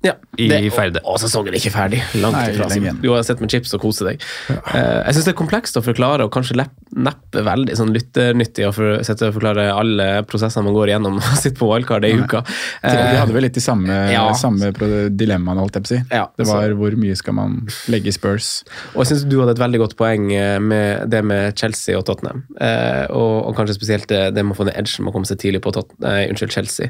Ja, 0.04 0.12
I 0.36 0.50
det, 0.50 0.58
Ferde. 0.74 1.00
Og, 1.00 1.14
og 1.16 1.20
sesongen 1.22 1.54
er 1.54 1.62
ikke 1.62 1.72
ferdig. 1.72 2.02
Langt 2.20 2.36
ifra. 2.50 2.68
lenge 2.68 2.90
altså. 2.92 3.02
Du 3.02 3.10
har 3.14 3.22
sett 3.24 3.40
med 3.40 3.52
chips 3.54 3.72
og 3.72 3.80
kose 3.86 4.04
deg. 4.04 4.24
Eh, 4.52 4.76
jeg 4.76 5.16
syns 5.16 5.28
det 5.30 5.32
er 5.32 5.38
komplekst 5.38 5.80
å 5.80 5.82
forklare, 5.84 6.26
og 6.26 6.32
kanskje 6.34 6.58
lepp, 6.60 6.74
neppe 6.96 7.42
veldig 7.46 7.74
sånn 7.78 7.92
lytternyttig 7.94 8.66
å 8.68 8.72
for, 8.74 9.00
sette 9.06 9.26
og 9.28 9.34
forklare 9.36 9.64
alle 9.74 10.06
prosessene 10.28 10.64
man 10.68 10.74
går 10.76 10.92
igjennom 10.92 11.16
og 11.22 11.38
sitter 11.40 11.58
på 11.58 11.68
wildcard 11.72 12.04
i 12.06 12.12
uka. 12.20 12.42
Vi 12.46 12.92
Eh, 12.94 13.16
hadde 13.18 13.34
vel 13.34 13.42
litt 13.46 13.54
de 13.56 13.62
samme, 13.64 13.96
ja. 14.12 14.26
samme 14.38 14.70
dilemmaene, 15.10 15.60
holdt 15.64 15.74
jeg 15.78 15.84
på 15.84 15.90
å 15.90 15.92
si. 15.94 16.00
Ja, 16.14 16.26
det 16.38 16.46
var 16.46 16.68
så- 16.68 16.76
hvor 16.78 16.96
mye 17.00 17.16
skal 17.16 17.34
man 17.34 17.56
legge 17.90 18.08
i 18.12 18.14
Spurs. 18.14 18.62
Og 18.94 19.02
jeg 19.04 19.10
syns 19.12 19.24
du 19.28 19.38
hadde 19.40 19.54
et 19.56 19.62
veldig 19.62 19.80
godt 19.82 19.96
poeng 19.96 20.30
eh, 20.32 20.58
med 20.62 21.08
det 21.10 21.24
med 21.24 21.56
Chelsea 21.58 21.96
og 21.98 22.04
Tottenham. 22.06 22.44
Eh, 22.60 23.06
og, 23.10 23.48
og 23.48 23.56
kanskje 23.56 23.74
spesielt 23.78 24.06
det, 24.08 24.34
det 24.34 24.44
med 24.44 24.54
å 24.54 24.60
få 24.60 24.66
ned 24.68 24.76
edgen 24.78 25.04
med 25.04 25.12
å 25.12 25.16
komme 25.18 25.26
seg 25.30 25.38
tidlig 25.42 25.62
på 25.64 25.72
Tottenham. 25.74 26.02
nei, 26.04 26.28
unnskyld, 26.30 26.52
Chelsea. 26.54 26.88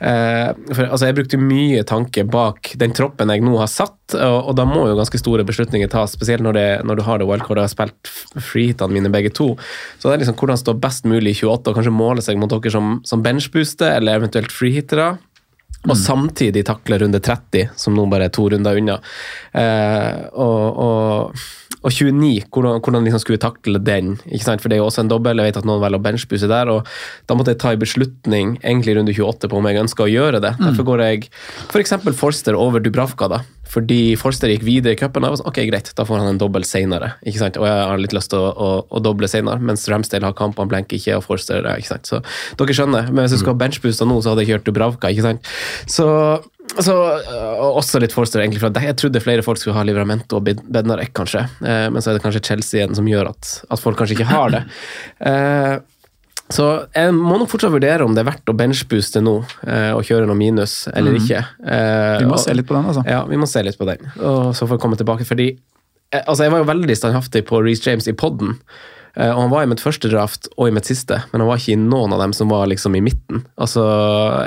Eh, 0.00 0.50
for 0.74 0.84
altså, 0.88 1.06
Jeg 1.06 1.16
brukte 1.20 1.38
mye 1.40 1.84
tanke 1.86 2.24
bak 2.28 2.72
den 2.80 2.92
troppen 2.96 3.30
jeg 3.30 3.42
nå 3.44 3.56
har 3.60 3.70
satt, 3.70 3.96
og, 4.12 4.38
og 4.50 4.56
da 4.58 4.66
må 4.68 4.84
jo 4.90 4.96
ganske 4.98 5.18
store 5.20 5.46
beslutninger 5.48 5.88
tas, 5.90 6.12
spesielt 6.12 6.44
når, 6.44 6.56
det, 6.58 6.66
når 6.84 6.98
du 6.98 7.04
har 7.06 7.20
det 7.20 7.28
wildcardet 7.28 7.62
og 7.62 7.64
har 7.64 7.72
spilt 7.72 8.10
freehitene 8.36 8.92
mine 8.92 9.12
begge 9.12 9.32
to. 9.32 9.54
Så 9.98 10.08
det 10.08 10.16
er 10.16 10.24
liksom 10.24 10.36
hvordan 10.40 10.60
stå 10.60 10.76
best 10.76 11.08
mulig 11.08 11.32
i 11.32 11.38
28 11.40 11.72
og 11.72 11.78
kanskje 11.78 11.94
måle 11.94 12.24
seg 12.24 12.40
mot 12.40 12.52
dere 12.52 12.74
som, 12.74 12.98
som 13.08 13.24
benchbooster 13.24 13.96
eller 13.96 14.20
eventuelt 14.20 14.52
freehitere. 14.52 15.14
Og 15.84 15.96
samtidig 16.00 16.62
takle 16.64 16.96
runde 17.02 17.20
30, 17.20 17.68
som 17.76 17.92
nå 17.96 18.06
bare 18.08 18.30
er 18.30 18.32
to 18.32 18.46
runder 18.48 18.78
unna. 18.80 18.94
Eh, 19.52 20.22
og, 20.32 20.78
og, 20.80 21.42
og 21.84 21.92
29, 21.92 22.46
hvordan, 22.48 22.80
hvordan 22.80 23.04
liksom 23.04 23.20
skulle 23.20 23.36
vi 23.36 23.42
takle 23.44 23.82
den? 23.84 24.14
ikke 24.30 24.46
sant? 24.46 24.64
For 24.64 24.72
det 24.72 24.78
er 24.78 24.80
jo 24.80 24.86
også 24.88 25.04
en 25.04 25.12
dobbel. 25.12 25.42
Jeg 25.42 25.50
vet 25.52 25.58
at 25.60 25.68
noen 25.68 25.82
velger 25.82 26.00
å 26.00 26.06
benchbuse 26.06 26.48
der. 26.48 26.70
og 26.72 26.88
Da 27.28 27.36
måtte 27.36 27.52
jeg 27.52 27.60
ta 27.60 27.74
en 27.74 27.82
beslutning 27.84 28.54
egentlig 28.62 28.96
runde 28.96 29.12
28 29.12 29.50
på 29.52 29.60
om 29.60 29.68
jeg 29.68 29.82
ønsker 29.84 30.06
å 30.06 30.12
gjøre 30.14 30.40
det. 30.46 30.54
Derfor 30.62 30.88
går 30.88 31.04
jeg 31.04 31.28
f.eks. 31.68 31.98
Forster 32.16 32.56
over 32.56 32.80
Dubravka. 32.80 33.28
da, 33.28 33.42
fordi 33.74 34.14
Forster 34.20 34.48
gikk 34.52 34.64
videre 34.64 34.94
i 34.94 34.98
cupen. 35.00 35.24
sånn, 35.36 35.46
Ok, 35.50 35.60
greit, 35.68 35.92
da 35.96 36.04
får 36.08 36.20
han 36.22 36.28
en 36.32 36.38
dobbel 36.40 36.64
senere. 36.64 37.14
ikke 37.26 37.40
sant? 37.42 37.56
Og 37.60 37.66
jeg 37.68 37.84
har 37.90 38.00
litt 38.00 38.12
lyst 38.16 38.30
til 38.32 38.38
å, 38.40 38.48
å, 38.54 38.68
å 38.88 39.00
doble 39.04 39.28
senere, 39.28 39.60
mens 39.60 39.84
Ramsdale 39.90 40.24
har 40.28 40.36
kamp, 40.38 40.56
han 40.62 40.70
blenker 40.70 40.96
ikke, 40.96 41.16
og 41.18 41.24
Forster 41.26 41.66
ikke 41.74 41.90
sant? 41.92 42.06
Så 42.08 42.20
dere 42.60 42.76
skjønner. 42.76 43.10
Men 43.12 43.24
hvis 43.24 43.36
jeg 43.36 43.42
skulle 43.42 43.56
ha 43.58 43.62
benchboosta 43.64 44.06
nå, 44.08 44.20
så 44.22 44.32
hadde 44.32 44.44
jeg 44.46 44.54
kjørt 44.54 44.68
Dubravka. 44.68 45.10
ikke 45.10 45.26
sant? 45.26 45.52
Så 45.86 46.08
så, 46.80 46.94
og 47.60 47.76
også 47.78 48.00
litt 48.02 48.14
Forster, 48.16 48.40
egentlig. 48.40 48.58
For 48.62 48.72
jeg 48.82 48.96
trodde 48.98 49.20
flere 49.22 49.42
folk 49.46 49.60
skulle 49.60 49.76
ha 49.76 49.82
Livramento 49.86 50.38
og 50.40 50.46
Bed- 50.46 50.62
Bednarek, 50.74 51.10
kanskje. 51.14 51.42
Eh, 51.60 51.84
men 51.92 52.02
så 52.02 52.10
er 52.10 52.16
det 52.16 52.22
kanskje 52.24 52.40
Chelsea 52.48 52.80
igjen 52.80 52.96
som 52.96 53.06
gjør 53.06 53.28
at, 53.30 53.50
at 53.70 53.82
folk 53.82 53.98
kanskje 54.00 54.16
ikke 54.16 54.30
har 54.32 54.54
det. 54.56 54.62
Eh, 55.28 55.74
så 56.52 56.64
jeg 56.92 57.12
må 57.16 57.36
nok 57.40 57.48
fortsatt 57.48 57.72
vurdere 57.72 58.04
om 58.04 58.12
det 58.16 58.20
er 58.24 58.26
verdt 58.28 58.50
å 58.52 58.56
benchbooste 58.58 59.22
nå 59.24 59.36
eh, 59.64 59.92
og 59.96 60.02
kjøre 60.04 60.26
noe 60.28 60.36
minus 60.36 60.74
eller 60.92 61.16
ikke. 61.16 61.38
Eh, 61.64 62.18
Vi 62.20 62.26
må 62.28 62.36
se 62.42 62.52
litt 62.56 62.66
på 62.68 62.74
den, 62.76 62.88
altså. 62.90 63.04
Ja, 63.08 63.22
vi 63.28 63.38
må 63.40 63.46
se 63.48 63.62
litt 63.64 63.78
på 63.80 63.86
den. 63.88 64.02
Og 64.20 64.50
så 64.56 64.66
får 64.66 64.76
vi 64.76 64.82
komme 64.82 64.98
tilbake, 65.00 65.24
fordi 65.28 65.46
altså, 66.12 66.42
jeg 66.44 66.52
var 66.52 66.60
jo 66.64 66.68
veldig 66.68 66.96
standhaftig 67.00 67.44
på 67.48 67.62
Reece 67.64 67.86
James 67.88 68.08
i 68.10 68.16
podden. 68.18 68.58
Eh, 69.14 69.30
og 69.30 69.44
han 69.44 69.52
var 69.52 69.64
i 69.64 69.70
mitt 69.70 69.82
første 69.82 70.10
draft 70.12 70.48
og 70.56 70.68
i 70.68 70.74
mitt 70.74 70.88
siste, 70.88 71.20
men 71.32 71.42
han 71.44 71.50
var 71.50 71.60
ikke 71.60 71.76
i 71.76 71.80
noen 71.80 72.14
av 72.16 72.22
dem 72.24 72.34
som 72.36 72.50
var 72.52 72.66
liksom 72.70 72.96
i 72.98 73.04
midten. 73.04 73.44
Altså, 73.60 73.84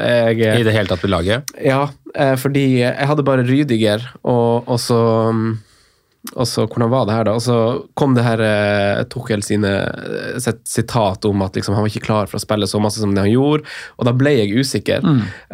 jeg 0.04 0.42
I 0.44 0.66
det 0.68 0.76
hele 0.76 0.92
tatt 0.92 1.06
ved 1.06 1.14
laget. 1.14 1.56
Ja, 1.64 1.88
eh, 2.16 2.36
fordi 2.40 2.68
jeg 2.82 3.10
hadde 3.12 3.26
bare 3.28 3.48
Rydiger, 3.48 4.04
og, 4.24 4.68
og 4.68 4.82
så 4.84 5.02
og 6.36 6.48
så, 6.48 6.66
Hvordan 6.68 6.90
var 6.92 7.06
det 7.08 7.16
her, 7.16 7.28
da? 7.28 7.36
Og 7.38 7.44
så 7.44 7.58
kom 7.98 8.16
det 8.18 8.26
her 8.26 8.42
eh, 8.44 9.04
Tuchel 9.12 9.44
sine 9.46 9.70
eh, 9.88 10.40
sitt 10.44 10.64
sitat 10.68 11.26
om 11.30 11.46
at 11.46 11.56
liksom, 11.56 11.78
han 11.78 11.86
var 11.86 11.92
ikke 11.92 12.08
klar 12.08 12.28
for 12.28 12.40
å 12.40 12.44
spille 12.44 12.68
så 12.70 12.82
masse 12.84 13.00
som 13.02 13.14
det 13.16 13.24
han 13.24 13.32
gjorde, 13.32 13.68
og 13.98 14.10
da 14.10 14.14
ble 14.16 14.34
jeg 14.36 14.66
usikker. 14.66 15.06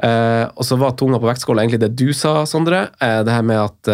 Eh, 0.02 0.46
og 0.50 0.66
så 0.66 0.80
var 0.82 0.96
tunga 0.98 1.22
på 1.22 1.30
vektskåla 1.30 1.66
egentlig 1.66 1.84
det 1.84 1.94
du 2.00 2.10
sa, 2.18 2.42
Sondre. 2.50 2.88
Eh, 2.98 3.20
det 3.28 3.36
her 3.36 3.46
med 3.46 3.62
at 3.62 3.94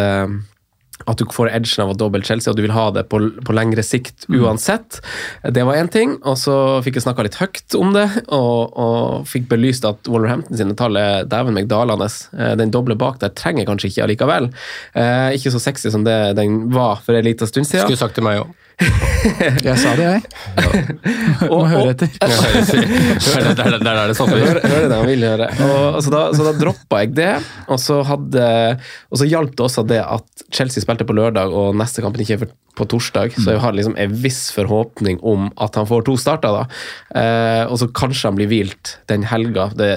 at 1.08 1.18
du 1.22 1.26
får 1.32 1.52
edgen 1.54 1.84
av 1.86 1.94
å 1.94 1.98
doble 1.98 2.22
Chelsea, 2.26 2.52
og 2.52 2.58
du 2.58 2.64
vil 2.66 2.74
ha 2.76 2.90
det 2.92 3.06
på, 3.12 3.22
på 3.46 3.56
lengre 3.56 3.84
sikt 3.86 4.28
uansett. 4.30 5.00
Det 5.44 5.64
var 5.66 5.80
én 5.80 5.90
ting. 5.92 6.18
Og 6.28 6.38
så 6.42 6.56
fikk 6.86 7.00
jeg 7.00 7.06
snakka 7.08 7.26
litt 7.26 7.40
høyt 7.40 7.78
om 7.80 7.94
det, 7.96 8.08
og, 8.36 8.76
og 8.76 9.28
fikk 9.30 9.48
belyst 9.52 9.88
at 9.88 10.10
Wolverhampton 10.12 10.60
sine 10.60 10.76
tall 10.80 11.00
er 11.00 11.28
dæven 11.30 11.56
meg 11.56 11.70
dalende. 11.72 12.10
Eh, 12.36 12.56
Den 12.60 12.74
doble 12.76 12.98
bak 13.00 13.20
der 13.24 13.34
trenger 13.36 13.64
jeg 13.64 13.72
kanskje 13.72 13.92
ikke 13.94 14.08
allikevel. 14.08 14.50
Eh, 14.94 15.30
ikke 15.40 15.54
så 15.56 15.62
sexy 15.64 15.94
som 15.94 16.04
det 16.08 16.18
den 16.40 16.66
var 16.76 17.02
for 17.06 17.16
en 17.18 17.26
liten 17.26 17.48
stund 17.50 17.70
siden. 17.70 17.88
Skulle 17.88 18.02
sagt 18.02 18.18
til 18.20 18.28
meg 18.28 18.44
òg. 18.44 18.56
Jeg 19.68 19.76
sa 19.82 19.92
det, 20.00 20.06
jeg. 20.08 20.22
Må 21.50 21.58
Og- 21.58 21.66
høre 21.68 21.92
etter. 21.92 22.08
Der, 22.20 23.50
der, 23.58 23.76
der 23.84 24.00
er 24.06 24.12
det 24.12 24.16
sånn. 24.18 24.32
Hør, 24.32 24.60
hør 24.64 24.86
det 24.88 24.96
han 24.96 25.10
vil 25.10 25.26
høre. 25.28 25.50
Og, 25.66 26.00
så, 26.06 26.14
da, 26.14 26.22
så 26.36 26.46
da 26.48 26.54
droppa 26.62 27.02
jeg 27.04 27.14
det, 27.18 27.32
og 27.68 27.82
så, 27.84 28.00
hadde, 28.08 28.46
og 29.12 29.20
så 29.22 29.28
hjalp 29.30 29.56
det 29.58 29.66
også 29.68 29.84
det 29.90 30.00
at 30.06 30.46
Chelsea 30.56 30.84
spilte 30.86 31.08
på 31.10 31.16
lørdag, 31.18 31.52
og 31.52 31.76
neste 31.80 32.04
kampen 32.06 32.24
ikke 32.24 32.40
er 32.40 32.50
på 32.80 32.86
torsdag, 32.88 33.34
så 33.36 33.52
jeg 33.52 33.60
har 33.60 33.74
liksom 33.76 33.98
en 34.00 34.14
viss 34.24 34.54
forhåpning 34.56 35.18
om 35.28 35.50
at 35.60 35.76
han 35.76 35.88
får 35.90 36.06
to 36.08 36.14
starter. 36.22 36.54
da. 36.62 36.62
Eh, 37.20 37.64
og 37.68 37.76
så 37.82 37.90
kanskje 37.92 38.30
han 38.30 38.38
blir 38.40 38.48
hvilt 38.48 38.94
den 39.12 39.26
helga, 39.28 39.66
det, 39.76 39.90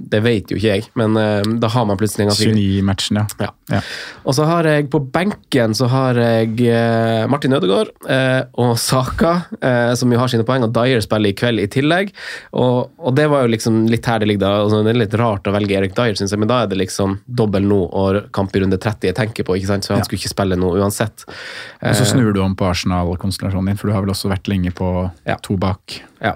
det 0.00 0.22
vet 0.24 0.48
jo 0.54 0.56
ikke 0.56 0.70
jeg, 0.78 0.86
men 0.96 1.18
eh, 1.20 1.42
da 1.60 1.68
har 1.74 1.84
man 1.90 2.00
plutselig 2.00 2.24
en 2.24 2.32
ganske 2.32 2.54
29-matchen, 2.56 3.20
ja. 3.20 3.26
ja. 3.44 3.50
Ja. 3.76 3.82
Og 4.24 4.34
så 4.38 4.46
har 4.48 4.66
jeg 4.70 4.88
på 4.90 5.02
benken 5.12 5.76
så 5.78 5.90
har 5.92 6.16
jeg 6.18 6.56
eh, 6.64 7.26
Martin 7.30 7.52
Ødegaard 7.58 7.92
eh, 8.08 8.29
og 8.60 8.72
Saka, 8.80 9.32
eh, 9.60 9.92
som 9.98 10.12
jo 10.12 10.18
har 10.20 10.28
sine 10.32 10.44
poeng, 10.48 10.64
og 10.66 10.72
Dyer 10.76 11.00
spiller 11.04 11.30
i 11.32 11.36
kveld 11.36 11.62
i 11.62 11.68
tillegg. 11.72 12.12
Og, 12.52 12.90
og 12.98 13.14
det 13.18 13.26
var 13.32 13.44
jo 13.44 13.52
liksom 13.54 13.82
litt 13.90 14.06
her 14.10 14.20
det 14.22 14.28
ligger 14.30 14.44
da. 14.46 14.52
Altså, 14.64 14.82
det 14.86 14.94
er 14.94 15.00
litt 15.02 15.16
rart 15.20 15.48
å 15.50 15.54
velge 15.54 15.76
Erik 15.78 15.94
Dyer, 15.98 16.14
synes 16.18 16.34
jeg, 16.34 16.40
men 16.42 16.50
da 16.50 16.62
er 16.64 16.70
det 16.72 16.78
liksom 16.80 17.18
dobbel 17.26 17.66
nå 17.70 17.80
og 17.90 18.20
kamp 18.36 18.54
i 18.56 18.62
runde 18.64 18.78
30 18.80 19.10
jeg 19.10 19.18
tenker 19.18 19.46
på, 19.48 19.56
ikke 19.58 19.70
sant? 19.72 19.84
så 19.86 19.94
han 19.94 20.02
Ja. 20.02 20.08
skulle 20.08 20.20
ikke 20.22 20.34
spille 20.34 20.56
nå 20.60 20.72
uansett. 20.80 21.26
Og 21.26 21.94
så 21.94 22.04
Eh, 22.06 22.10
snur 22.14 22.32
du 22.34 22.40
om 22.42 22.54
på 22.56 22.66
Arsenal-konstellasjonen 22.70 23.66
din, 23.72 23.76
for 23.80 23.88
du 23.88 23.94
har 23.94 24.02
vel 24.04 24.10
også 24.14 24.30
vært 24.32 24.48
lenge 24.48 24.72
på 24.74 25.10
Ja. 25.26 25.36
to 25.42 25.56
bak. 25.56 26.00
Ja, 26.22 26.34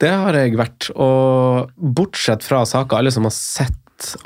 det 0.00 0.10
har 0.10 0.32
jeg 0.32 0.56
vært. 0.56 0.90
Og 0.96 1.70
bortsett 1.78 2.42
fra 2.42 2.64
Saka, 2.64 2.96
alle 2.96 3.10
som 3.12 3.24
har 3.24 3.30
sett 3.34 3.72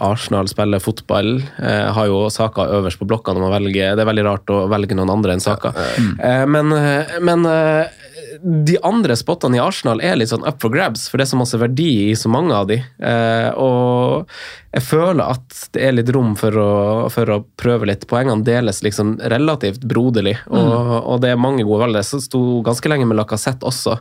Arsenal 0.02 0.48
spiller 0.50 0.82
fotball, 0.82 1.36
eh, 1.58 1.88
har 1.96 2.08
jo 2.10 2.26
Saka 2.32 2.66
øverst 2.78 3.00
på 3.00 3.08
blokka 3.08 3.34
når 3.34 3.46
man 3.46 3.54
velger. 3.56 3.96
Det 3.96 4.04
er 4.04 4.10
veldig 4.10 4.26
rart 4.26 4.52
å 4.52 4.62
velge 4.72 4.96
noen 4.98 5.12
andre 5.14 5.36
enn 5.36 5.44
Saka. 5.44 5.72
Eh, 6.18 6.44
men 6.46 6.72
eh, 6.76 7.18
men 7.24 7.46
eh, 7.48 8.00
de 8.42 8.78
andre 8.84 9.16
spottene 9.18 9.58
i 9.58 9.62
Arsenal 9.62 10.00
er 10.04 10.16
litt 10.18 10.30
sånn 10.32 10.46
up 10.48 10.60
for 10.62 10.72
grabs, 10.72 11.06
for 11.08 11.20
det 11.20 11.26
er 11.26 11.32
så 11.32 11.40
masse 11.40 11.58
verdi 11.60 11.90
i 12.10 12.16
så 12.18 12.30
mange 12.32 12.56
av 12.56 12.68
de. 12.70 12.78
Eh, 12.80 13.50
og 13.60 14.28
jeg 14.72 14.84
føler 14.86 15.34
at 15.34 15.56
det 15.74 15.82
er 15.84 15.92
litt 15.92 16.10
rom 16.16 16.30
for 16.40 16.56
å, 16.56 16.68
for 17.12 17.28
å 17.28 17.38
prøve 17.60 17.90
litt. 17.90 18.06
Poengene 18.08 18.44
deles 18.46 18.80
liksom 18.84 19.18
relativt 19.28 19.84
broderlig, 19.88 20.38
og, 20.48 20.94
og 21.02 21.20
det 21.20 21.34
er 21.34 21.40
mange 21.40 21.66
gode 21.68 21.82
valg. 21.84 21.98
Det 21.98 22.22
sto 22.24 22.40
ganske 22.64 22.88
lenge 22.88 23.04
med 23.08 23.18
Lacassette 23.18 23.68
også 23.68 23.98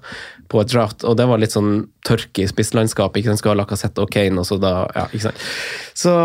på 0.51 0.61
et 0.63 0.71
draft, 0.71 1.03
og 1.07 1.17
det 1.19 1.27
var 1.27 1.41
litt 1.43 1.55
sånn 1.55 1.89
tørke 2.07 2.45
i 2.45 2.47
spisslandskapet. 2.47 3.19
ikke 3.19 3.33
sant, 3.33 3.43
Skal 3.43 3.53
ha 3.53 3.59
Lacassette 3.59 4.03
og 4.03 4.15
Kane, 4.15 4.39
og 4.39 4.47
så 4.47 4.59
da 4.63 4.71
Ja, 4.95 5.05
ikke 5.11 5.25
sant. 5.27 5.43
Så 6.01 6.15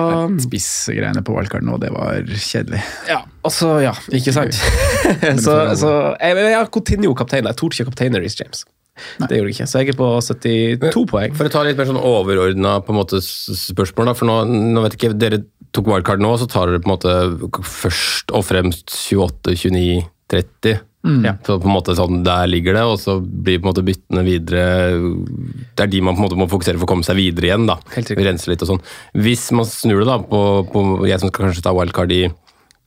Spissgreiene 0.46 1.26
på 1.26 1.34
valgkarten 1.34 1.66
nå, 1.66 1.80
det 1.82 1.90
var 1.94 2.22
kjedelig. 2.30 2.84
ja, 3.10 3.24
altså, 3.42 3.76
ja, 3.82 3.96
ikke 4.14 4.34
sant? 4.36 4.54
så, 5.44 5.58
så 5.74 5.92
jeg, 6.22 6.38
jeg 6.38 6.54
har 6.54 6.70
Coutinho 6.70 7.14
kaptein. 7.18 7.50
Jeg 7.50 7.58
torde 7.58 7.74
ikke 7.74 7.90
kapteine 7.90 8.22
Reece 8.22 8.44
James. 8.44 8.62
Det 9.20 9.38
gjorde 9.38 9.50
jeg 9.50 9.56
ikke, 9.56 9.68
så 9.70 9.82
jeg 9.82 9.92
er 9.92 9.98
på 9.98 10.08
72 10.24 11.04
poeng. 11.10 11.36
For 11.36 11.48
å 11.48 11.52
ta 11.52 11.62
litt 11.66 11.78
mer 11.78 11.90
sånn 11.90 12.00
overordna 12.00 12.78
spørsmål, 12.82 14.10
da, 14.10 14.16
for 14.16 14.30
nå, 14.30 14.40
nå 14.74 14.84
vet 14.84 14.96
jeg 14.96 15.02
ikke, 15.02 15.20
dere 15.20 15.42
tok 15.76 15.90
wildcard 15.92 16.22
nå, 16.24 16.32
så 16.40 16.48
tar 16.50 16.70
dere 16.70 16.82
på 16.82 16.88
en 16.88 16.94
måte 16.94 17.62
først 17.68 18.32
og 18.36 18.44
fremst 18.48 18.92
28, 19.12 19.56
29, 19.66 20.04
30. 20.32 20.84
Ja, 21.22 21.36
så 21.46 21.54
på 21.62 21.68
en 21.68 21.74
måte 21.76 21.94
sånn, 21.94 22.24
Der 22.26 22.48
ligger 22.50 22.74
det, 22.74 22.82
og 22.82 22.96
så 22.98 23.20
blir 23.22 23.60
på 23.60 23.68
en 23.68 23.70
måte 23.70 23.84
byttene 23.86 24.24
videre 24.26 24.64
Det 25.78 25.84
er 25.84 25.90
de 25.92 26.00
man 26.02 26.16
på 26.16 26.18
en 26.18 26.24
måte 26.24 26.38
må 26.40 26.48
fokusere 26.50 26.80
for 26.80 26.88
å 26.88 26.90
komme 26.96 27.06
seg 27.06 27.14
videre 27.20 27.46
igjen. 27.52 27.68
da. 27.68 27.76
Rense 27.94 28.50
litt 28.50 28.64
og 28.64 28.72
sånn. 28.72 28.82
Hvis 29.14 29.44
man 29.54 29.68
snur 29.70 30.02
det 30.02 30.08
da, 30.08 30.18
på, 30.18 30.40
på 30.72 30.82
jeg 31.06 31.22
som 31.22 31.30
skal 31.30 31.46
kanskje 31.46 31.62
ta 31.62 31.74
wildcard 31.76 32.10
i 32.16 32.24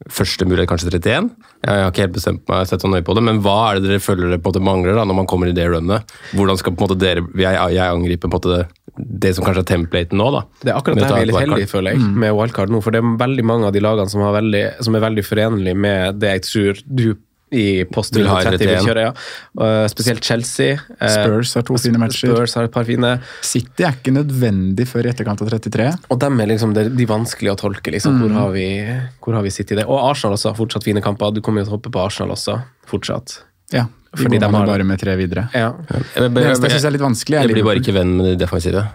første 0.07 0.47
mulighet, 0.47 0.69
kanskje 0.71 0.93
31. 0.93 1.29
Jeg 1.65 1.83
har 1.83 1.91
ikke 1.91 2.05
helt 2.05 2.15
bestemt 2.15 2.43
meg, 2.47 2.67
sett 2.69 2.83
så 2.83 2.89
nøye 2.91 3.03
på 3.05 3.15
det, 3.17 3.23
men 3.27 3.41
hva 3.43 3.55
er 3.67 3.79
det 3.79 3.89
dere 3.89 4.03
føler 4.03 4.31
dere 4.31 4.41
på 4.43 4.53
at 4.53 4.61
mangler 4.63 4.95
da, 4.95 5.03
når 5.07 5.17
man 5.17 5.27
kommer 5.29 5.51
i 5.51 5.55
det 5.55 5.65
runnet? 5.67 6.13
Hvordan 6.31 6.59
skal 6.59 6.75
på 6.75 6.79
en 6.79 6.87
måte 6.87 6.99
dere, 7.01 7.25
jeg, 7.35 7.59
jeg 7.75 7.83
angriper 7.83 8.23
på 8.23 8.29
en 8.29 8.35
måte 8.37 8.53
det, 8.53 8.61
det 8.95 9.33
som 9.35 9.47
kanskje 9.47 9.65
er 9.65 9.69
templaten 9.73 10.19
nå, 10.19 10.29
da? 10.35 10.43
Det 10.63 10.71
er 10.71 10.79
akkurat 10.79 11.01
det 11.01 11.07
der 11.07 11.17
vi 11.17 11.25
er 11.25 11.31
litt 11.31 11.41
heldige, 11.43 11.71
føler 11.71 11.95
jeg, 11.95 12.11
med 12.23 12.35
wildcard 12.37 12.71
nå. 12.71 12.83
For 12.85 12.95
det 12.95 13.03
er 13.03 13.17
veldig 13.25 13.47
mange 13.51 13.67
av 13.67 13.75
de 13.75 13.83
lagene 13.83 14.11
som, 14.11 14.23
har 14.23 14.37
veldig, 14.39 14.63
som 14.87 14.95
er 14.95 15.03
veldig 15.03 15.25
forenlig 15.27 15.75
med 15.87 16.21
det 16.23 16.37
jeg 16.37 16.45
tror 16.47 16.85
du 16.87 17.09
i 17.51 17.83
post 17.89 18.13
Vil 18.15 18.27
ha 18.29 18.39
i 18.41 18.45
30 18.45 18.59
vil 18.61 18.69
31. 18.75 18.85
kjøre. 18.87 19.03
Ja. 19.07 19.13
Uh, 19.57 19.87
spesielt 19.89 20.23
Chelsea. 20.23 20.75
eh, 20.99 21.13
Spurs 21.15 21.53
har 21.57 21.63
to 21.65 21.77
fine 21.81 21.97
matcher. 21.97 22.29
Spurs 22.35 22.53
har 22.59 22.67
et 22.67 22.71
par 22.75 22.85
fine. 22.85 23.15
City 23.41 23.83
er 23.87 23.95
ikke 23.97 24.13
nødvendig 24.13 24.85
før 24.87 25.07
i 25.07 25.09
etterkant 25.13 25.41
av 25.41 25.49
33. 25.49 25.87
Og 26.13 26.19
dem 26.21 26.39
er 26.39 26.51
liksom 26.53 26.75
de, 26.77 26.87
de 26.93 27.05
vanskelige 27.09 27.55
å 27.55 27.57
tolke. 27.57 27.91
liksom. 27.95 28.19
Hvor 28.21 28.35
har 28.37 28.51
vi, 28.53 28.67
hvor 29.25 29.33
har 29.39 29.41
vi 29.47 29.49
City 29.55 29.75
det? 29.79 29.87
Og 29.89 29.97
Arsenal 30.11 30.37
også, 30.37 30.51
har 30.53 30.59
fortsatt 30.61 30.85
fine 30.85 31.01
kamper. 31.01 31.33
Du 31.33 31.41
kommer 31.41 31.61
jo 31.63 31.69
til 31.69 31.73
å 31.73 31.77
hoppe 31.79 31.89
på 31.95 32.03
Arsenal 32.05 32.35
også, 32.37 32.59
fortsatt. 32.89 33.39
Ja, 33.73 33.85
de 33.85 34.17
Fordi 34.23 34.37
går 34.37 34.45
de 34.45 34.53
har- 34.57 34.65
bare 34.69 34.83
med 34.83 34.99
tre 35.01 35.15
videre. 35.17 35.49
Ja. 35.53 35.73
Jeg, 35.89 36.05
Det 36.33 36.43
eneste 36.45 36.69
jeg 36.69 36.77
syns 36.77 36.85
er 36.85 36.91
litt 36.97 37.01
vanskelig, 37.05 37.41
jeg 37.41 37.53
blir 37.53 37.63
bare 37.65 37.81
ikke 37.81 37.93
venn 37.93 38.15
med 38.17 38.25
det 38.33 38.37
defensive. 38.45 38.85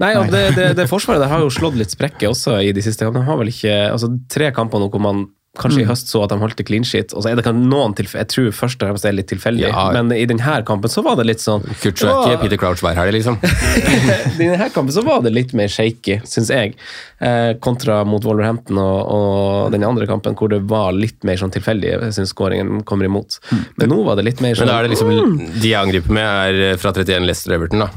Nei, 0.00 0.14
og 0.16 0.30
det, 0.32 0.54
det, 0.56 0.70
det 0.78 0.86
forsvaret 0.92 1.20
der 1.20 1.28
har 1.28 1.40
jo 1.44 1.50
slått 1.52 1.76
litt 1.76 1.92
sprekker 1.92 2.30
også 2.32 2.60
i 2.64 2.72
de 2.72 2.80
siste 2.84 3.04
kampene. 3.04 3.24
De 3.26 3.28
har 3.30 3.36
vel 3.36 3.48
ikke, 3.52 3.74
altså 3.92 4.08
Tre 4.32 4.48
kamper 4.56 4.80
nå 4.80 4.88
hvor 4.92 5.00
man 5.04 5.26
kanskje 5.58 5.82
Mm. 5.82 5.84
i 5.84 5.88
høst 5.90 6.08
så 6.12 6.22
at 6.24 6.30
de 6.30 6.38
holdt 6.40 6.56
det 6.56 6.66
clean 6.68 6.84
shit. 6.84 7.12
Og 7.14 7.22
så 7.24 7.30
er 7.30 7.36
det 7.36 7.44
noen 7.54 7.94
Jeg 7.96 8.28
tror 8.28 8.50
først 8.52 8.82
og 8.82 8.88
fremst 8.88 9.04
er 9.04 9.12
litt 9.12 9.28
tilfeldig, 9.28 9.68
Ja. 9.68 9.90
men 9.92 10.12
i 10.12 10.24
denne 10.26 10.64
kampen 10.64 10.88
så 10.90 11.02
var 11.04 11.16
det 11.16 11.26
litt 11.26 11.40
sånn 11.40 11.62
Kurt 11.80 12.00
ikke 12.00 12.40
Peter 12.42 12.56
Crouch 12.56 12.80
hver 12.80 12.94
helg, 12.94 13.12
liksom. 13.16 13.38
I 14.36 14.38
denne 14.38 14.70
kampen 14.72 14.92
så 14.92 15.02
var 15.04 15.22
det 15.22 15.32
litt 15.32 15.52
mer 15.54 15.68
shaky, 15.68 16.20
syns 16.24 16.48
jeg. 16.50 16.74
Eh, 17.20 17.54
kontra 17.64 18.04
mot 18.04 18.22
Wolverhampton 18.24 18.76
og, 18.78 19.08
og 19.08 19.72
den 19.72 19.84
andre 19.84 20.06
kampen 20.06 20.34
hvor 20.36 20.48
det 20.52 20.62
var 20.68 20.92
litt 20.92 21.22
mer 21.24 21.36
sånn 21.40 21.52
tilfeldig. 21.54 21.94
Jeg 21.96 22.12
syns 22.16 22.32
skåringen 22.34 22.82
kommer 22.84 23.06
imot. 23.08 23.38
Men 23.78 23.88
nå 23.92 24.02
var 24.04 24.16
det 24.16 24.24
litt 24.24 24.40
mer 24.40 24.54
Men 24.54 24.60
sånn 24.62 24.72
da 24.72 24.78
er 24.80 24.88
det 24.88 24.94
liksom, 24.96 25.38
de 25.60 25.68
jeg 25.72 25.80
angriper 25.80 26.12
med, 26.12 26.26
er 26.26 26.76
fra 26.80 26.92
31 26.92 27.24
Leicester 27.26 27.54
Everton, 27.56 27.86
da. 27.86 27.88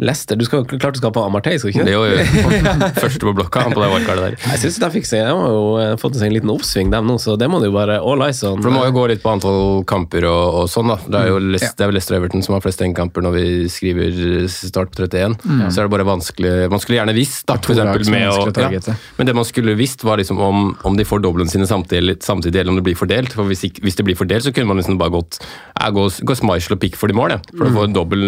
Leicester, 0.00 0.38
du 0.38 0.44
skal 0.48 0.64
klart 0.64 0.96
du 0.96 1.00
skal 1.00 1.12
på 1.12 1.22
Amartey, 1.24 1.58
skal 1.60 1.72
du 1.72 1.78
ikke 1.78 1.86
Det 1.86 1.92
det? 1.92 1.98
er 1.98 2.80
jo 2.80 3.00
første 3.04 3.20
på 3.26 3.34
blokka 3.36 3.64
han 3.66 3.74
på 3.76 3.82
det 3.82 3.90
wildcardet 3.92 4.24
der. 4.24 4.36
Jeg 4.54 4.62
synes 4.64 4.78
de 4.80 4.90
fikk 4.96 5.08
seg, 5.08 5.26
de 5.26 5.34
har 5.36 5.54
jo 5.54 5.64
eh, 5.82 5.92
fått 6.00 6.16
seg 6.16 6.30
en 6.30 6.36
liten 6.38 6.52
oppsving, 6.52 6.92
dem 6.94 7.08
nå, 7.10 7.18
så 7.20 7.36
det 7.40 7.50
må 7.52 7.60
du 7.60 7.68
jo 7.68 7.74
bare 7.74 7.98
all 8.00 8.24
eyes 8.24 8.40
on. 8.48 8.60
For 8.62 8.70
Det 8.70 8.74
må 8.78 8.84
jo 8.88 8.94
gå 8.96 9.06
litt 9.12 9.22
på 9.24 9.32
antall 9.34 9.84
kamper 9.90 10.26
og, 10.30 10.60
og 10.62 10.70
sånn. 10.72 10.92
da. 10.94 10.98
Det 11.04 11.20
er 11.20 11.32
jo 11.32 11.40
Leicester, 11.44 11.76
det 11.82 11.88
er 11.88 11.96
Leicester 11.98 12.18
Everton 12.18 12.46
som 12.46 12.56
har 12.56 12.64
flest 12.64 12.84
engekamper 12.86 13.26
når 13.26 13.36
vi 13.36 13.44
skriver 13.72 14.20
start 14.52 14.94
på 14.96 15.04
31. 15.04 15.36
Så 15.70 15.82
er 15.82 15.86
det 15.86 15.92
bare 15.92 16.06
vanskelig 16.08 16.54
Man 16.72 16.80
skulle 16.82 17.00
gjerne 17.00 17.14
visst, 17.16 17.44
da, 17.48 17.58
for 17.60 17.76
eksempel, 17.76 18.06
med 18.10 18.28
å, 18.30 18.48
ja. 18.50 18.96
Men 19.18 19.28
det 19.28 19.36
man 19.36 19.46
skulle 19.48 19.76
visst, 19.78 20.04
var 20.06 20.20
liksom 20.20 20.40
om, 20.42 20.70
om 20.88 20.96
de 20.96 21.04
får 21.06 21.22
doblene 21.24 21.52
sine 21.52 21.68
samtidig, 21.68 22.18
samtidig, 22.24 22.62
eller 22.62 22.74
om 22.74 22.80
det 22.80 22.86
blir 22.88 22.98
fordelt. 22.98 23.34
For 23.36 23.48
hvis, 23.50 23.66
ikke, 23.68 23.84
hvis 23.84 23.98
det 24.00 24.06
blir 24.08 24.18
fordelt, 24.18 24.46
så 24.46 24.54
kunne 24.56 24.72
man 24.72 24.80
liksom 24.80 24.98
bare 25.00 25.12
gått 25.14 25.40
ja, 25.44 25.90
gå, 25.94 26.06
gå 26.24 26.36
Schmeichel 26.40 26.76
og 26.76 26.82
Pickford 26.82 27.12
i 27.12 27.18
mål, 27.20 27.36
ja. 27.36 27.40
for 27.52 27.68
å 27.68 27.74
få 27.76 27.86
en 27.88 27.96
dobbel 27.96 28.24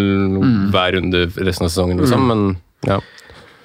hver 0.73 0.97
runde 0.97 1.25
resten 1.41 1.62
av 1.65 1.73
sesongen. 1.73 2.03
Liksom. 2.03 2.27
Men 2.29 2.45
ja. 2.87 2.99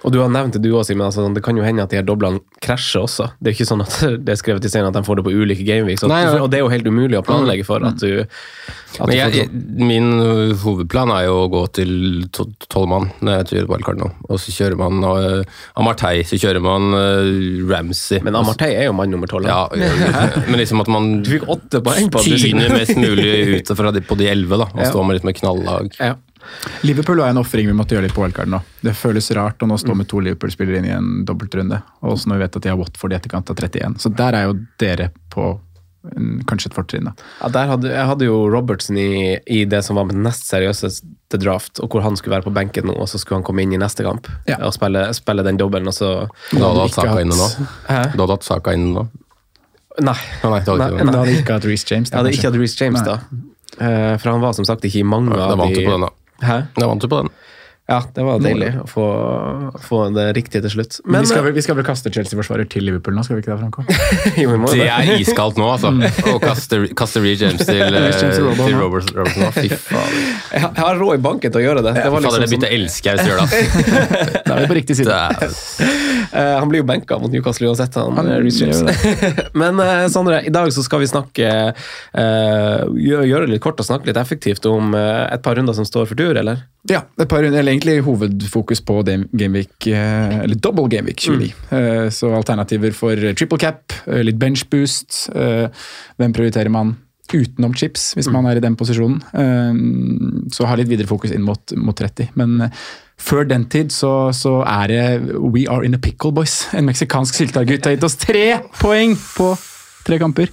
Og 0.07 0.13
du 0.15 0.21
har 0.23 0.29
nevnt 0.31 0.55
det 0.55 0.61
du 0.63 0.69
også, 0.79 0.93
Simen, 0.93 1.03
altså, 1.09 1.25
det 1.35 1.41
kan 1.43 1.57
jo 1.59 1.65
hende 1.67 1.83
at 1.83 1.91
de 1.91 1.99
her 1.99 2.05
doblene 2.07 2.39
krasjer 2.63 3.03
også. 3.03 3.25
Det 3.43 3.51
er 3.51 3.57
ikke 3.57 3.67
sånn 3.67 3.83
at 3.83 3.97
det 4.25 4.31
er 4.31 4.39
skrevet 4.39 4.65
i 4.65 4.71
scenen 4.71 4.93
at 4.93 4.95
de 4.95 5.03
får 5.05 5.19
det 5.19 5.25
på 5.27 5.33
ulike 5.35 5.65
gameweeks, 5.67 6.05
og, 6.07 6.13
og 6.45 6.47
det 6.53 6.61
er 6.61 6.63
jo 6.63 6.71
helt 6.71 6.87
umulig 6.87 7.19
å 7.19 7.25
planlegge 7.27 7.67
for 7.67 7.83
at 7.85 7.99
du, 7.99 8.23
at 8.23 9.03
Men 9.03 9.11
du 9.11 9.17
jeg, 9.19 9.35
jeg, 9.41 9.51
min 9.91 10.07
hovedplan 10.63 11.11
er 11.17 11.25
jo 11.27 11.35
å 11.43 11.49
gå 11.51 11.65
til 11.81 11.91
to- 12.33 12.47
tolv 12.71 12.87
mann 12.95 13.09
når 13.27 13.41
jeg 13.41 13.59
gjør 13.59 13.69
wildcard 13.73 13.99
nå. 14.01 14.09
Og 14.31 14.39
så 14.41 14.55
kjører 14.55 14.79
man 14.81 15.03
uh, 15.03 15.59
Amartey, 15.83 16.23
så 16.31 16.39
kjører 16.41 16.63
man 16.65 16.95
uh, 16.95 17.67
Ramsey. 17.69 18.23
Men 18.25 18.39
Amartey 18.39 18.79
er 18.79 18.87
jo 18.89 18.95
mann 18.97 19.11
nummer 19.13 19.29
tolv. 19.31 19.51
Ja, 19.51 19.67
men 20.49 20.57
liksom 20.63 20.81
at 20.87 20.93
man 20.95 21.11
Du 21.27 21.35
fikk 21.35 21.51
åtte 21.51 21.83
poeng 21.85 22.07
på 22.15 22.23
tyner 22.23 22.71
mest 22.79 22.95
mulig 22.97 23.35
ut 23.59 23.75
fra 23.83 23.91
de, 23.99 24.07
på 24.07 24.17
de 24.23 24.31
elleve. 24.31 24.63
Og 24.63 24.79
Ja. 24.79 24.89
står 24.95 25.11
med 25.11 25.19
litt 25.19 25.27
med 25.27 25.37
knallag. 25.43 25.91
Ja. 25.99 26.15
Liverpool 26.83 27.19
var 27.23 27.29
en 27.33 27.39
ofring 27.43 27.67
vi 27.67 27.73
måtte 27.77 27.95
gjøre 27.97 28.07
litt 28.09 28.15
på 28.17 28.23
wildcard 28.25 28.49
nå. 28.53 28.61
Det 28.85 28.95
føles 28.97 29.31
rart 29.37 29.63
å 29.63 29.67
nå 29.71 29.79
stå 29.81 29.95
med 29.99 30.09
to 30.11 30.21
Liverpool-spillere 30.25 30.79
inn 30.83 30.89
i 30.91 30.95
en 30.97 31.25
dobbeltrunde. 31.29 31.81
Og 32.03 32.13
også 32.17 32.29
når 32.31 32.37
vi 32.41 32.45
vet 32.47 32.57
at 32.61 32.63
de 32.63 32.73
har 32.73 32.79
Watford 32.81 33.13
i 33.13 33.17
etterkant 33.19 33.51
av 33.51 33.57
31. 33.57 33.99
Så 34.03 34.13
der 34.15 34.35
er 34.39 34.47
jo 34.49 34.59
dere 34.79 35.11
på 35.35 35.47
en, 36.17 36.39
kanskje 36.49 36.71
et 36.71 36.77
fortrinn. 36.79 37.09
da. 37.11 37.13
Ja, 37.43 37.49
der 37.53 37.67
hadde, 37.73 37.89
jeg 37.93 38.07
hadde 38.07 38.25
jo 38.29 38.37
Robertsen 38.49 38.97
i, 38.97 39.37
i 39.51 39.65
det 39.69 39.83
som 39.85 39.99
var 39.99 40.07
mitt 40.09 40.17
nest 40.23 40.47
seriøseste 40.49 41.41
draft, 41.43 41.81
og 41.85 41.91
hvor 41.93 42.01
han 42.07 42.17
skulle 42.17 42.37
være 42.39 42.47
på 42.47 42.55
benken 42.55 42.87
nå, 42.89 42.95
og 42.97 43.09
så 43.11 43.19
skulle 43.21 43.41
han 43.43 43.45
komme 43.49 43.63
inn 43.67 43.75
i 43.75 43.81
neste 43.83 44.07
kamp 44.07 44.31
Ja. 44.49 44.61
og 44.65 44.73
spille, 44.79 45.03
spille 45.19 45.45
den 45.45 45.59
dobbelen, 45.61 45.91
og 45.91 45.97
så 45.99 46.13
Da 46.55 46.63
hadde 46.63 46.87
hatt 46.87 46.95
Saka 46.97 47.19
inne 47.21 47.37
nå. 47.37 47.49
Du 48.15 48.23
hadde 48.23 48.31
hatt 48.39 48.47
Saka 48.47 48.73
inne 48.79 48.95
nå. 48.95 49.09
Nei. 49.99 50.15
Men 50.39 51.11
du 51.13 51.19
hadde 51.19 51.35
ikke 51.43 51.57
hatt 51.59 51.65
Reece 51.67 51.91
James. 51.91 52.11
Jeg 52.13 52.17
hadde 52.21 52.31
ikke 52.33 52.47
hatt 52.53 52.59
Reece 52.63 52.79
James 52.85 53.03
Nei. 53.03 53.17
da. 53.19 53.45
Eh, 53.85 54.17
For 54.23 54.31
han 54.31 54.41
var 54.41 54.55
som 54.57 54.65
sagt 54.65 54.87
ikke 54.87 55.01
i 55.03 55.07
mange 55.07 55.35
Da 55.35 55.51
av 55.53 55.59
vant 55.59 55.75
du 55.75 55.81
de 55.81 55.85
på 55.87 55.91
den, 55.97 56.07
da. 56.07 56.11
Hæ? 56.43 56.53
Jeg 56.79 56.89
vant 56.89 57.03
jo 57.03 57.09
på 57.09 57.19
den. 57.25 57.31
Ja, 57.89 58.03
det 58.13 58.21
var 58.21 58.37
deilig 58.45 58.67
å 58.83 58.85
få, 58.85 59.03
få 59.81 59.99
det 60.13 60.27
riktige 60.37 60.61
til 60.61 60.73
slutt. 60.75 60.99
Men 61.07 61.15
Men 61.15 61.23
vi 61.25 61.29
skal, 61.31 61.45
vel, 61.47 61.55
vi 61.57 61.63
skal 61.65 61.77
vel 61.79 61.87
kaste 61.87 62.11
Chelsea-forsvarer 62.13 62.67
til 62.69 62.85
Liverpool 62.85 63.15
nå, 63.17 63.23
skal 63.25 63.39
vi 63.39 63.41
ikke 63.41 63.55
det, 63.55 63.63
Franco? 63.63 63.85
jo, 64.43 64.51
vi 64.51 64.59
må 64.61 64.69
Det 64.69 64.83
det. 64.83 64.89
er 64.93 65.23
iskaldt 65.23 65.57
nå, 65.57 65.65
altså. 65.73 65.95
Å 66.29 66.35
kaste, 66.43 66.83
kaste 66.99 67.23
eh, 67.23 67.25
Reece 67.25 67.47
James 67.49 67.65
til 67.65 67.81
til. 68.61 68.77
Robert, 68.77 69.09
Robertson. 69.17 69.49
Fy 69.57 69.71
faen. 69.73 70.19
Jeg 70.53 70.61
har- 70.67 70.75
jeg 70.77 70.85
har 70.85 71.01
råd 71.01 71.17
i 71.17 71.23
banken 71.31 71.55
til 71.55 71.63
å 71.63 71.65
gjøre 71.65 71.87
det. 71.89 71.95
det 71.97 72.05
var 72.13 72.21
Fader, 72.27 72.45
liksom 72.45 72.45
det 72.45 72.51
byttet 72.53 72.69
som, 72.69 72.77
elsker 72.77 73.09
jeg 73.09 73.17
hvis 73.17 73.25
du 73.25 73.31
gjør 73.33 73.41
det. 73.41 73.49
ass. 73.49 74.45
Da 74.49 74.55
er 74.55 74.61
vi 74.61 74.69
på 74.75 74.79
riktig 74.83 74.97
side. 75.01 75.17
eh, 76.29 76.55
han 76.61 76.69
blir 76.69 76.83
jo 76.85 76.89
benka 76.93 77.19
mot 77.25 77.33
Newcastle 77.33 77.73
uansett, 77.73 77.97
han, 78.01 78.17
Han 78.21 78.29
eh, 78.35 78.43
Reece 78.45 78.69
James. 78.69 79.49
Men 79.57 79.81
eh, 79.81 80.05
Sondre, 80.13 80.43
i 80.45 80.53
dag 80.53 80.69
så 80.77 80.85
skal 80.85 81.01
vi 81.03 81.09
snakke 81.09 81.49
eh, 81.73 82.85
Gjøre 83.01 83.47
det 83.47 83.55
litt 83.57 83.65
kort 83.65 83.81
og 83.81 83.89
snakke 83.89 84.09
litt 84.13 84.21
effektivt 84.21 84.69
om 84.69 84.93
eh, 84.99 85.25
et 85.33 85.41
par 85.45 85.57
runder 85.57 85.73
som 85.77 85.89
står 85.89 86.09
for 86.13 86.19
tur, 86.21 86.37
eller? 86.37 86.67
Ja, 86.89 87.03
et 87.21 87.29
par, 87.29 87.45
eller 87.45 87.69
egentlig 87.73 87.99
hovedfokus 88.07 88.81
på 88.81 89.03
Gameweek, 89.05 89.87
eh, 89.93 90.39
eller 90.45 90.57
double 90.57 90.89
Gameweek 90.89 91.21
29. 91.21 91.51
Mm. 91.71 92.11
Så 92.15 92.31
alternativer 92.35 92.95
for 92.97 93.15
triple 93.37 93.59
cap, 93.61 93.93
eh, 94.07 94.23
litt 94.25 94.39
bench 94.41 94.65
boost. 94.71 95.29
eh, 95.35 95.69
Hvem 96.19 96.33
prioriterer 96.33 96.71
man 96.73 96.95
utenom 97.29 97.75
chips, 97.77 98.15
hvis 98.17 98.31
man 98.33 98.47
er 98.49 98.57
i 98.57 98.61
den 98.65 98.75
posisjonen? 98.77 99.21
Eh, 99.35 100.49
Så 100.51 100.65
ha 100.67 100.75
litt 100.81 100.89
videre 100.89 101.07
fokus 101.07 101.31
inn 101.37 101.43
mot, 101.45 101.61
mot 101.77 101.95
30. 101.97 102.31
Men 102.41 102.61
eh, 102.63 102.71
før 103.19 103.45
den 103.49 103.67
tid 103.69 103.93
så, 103.93 104.31
så 104.33 104.63
er 104.65 104.87
det 104.89 105.05
We 105.37 105.67
Are 105.69 105.85
In 105.85 105.95
A 105.95 105.99
Pickle 105.99 106.33
Boys. 106.33 106.69
En 106.73 106.87
meksikansk 106.89 107.35
sylteagurk 107.35 107.85
har 107.85 107.97
gitt 107.97 108.05
oss 108.09 108.17
tre 108.17 108.61
poeng 108.81 109.13
på 109.37 109.53
tre 110.07 110.19
kamper. 110.19 110.49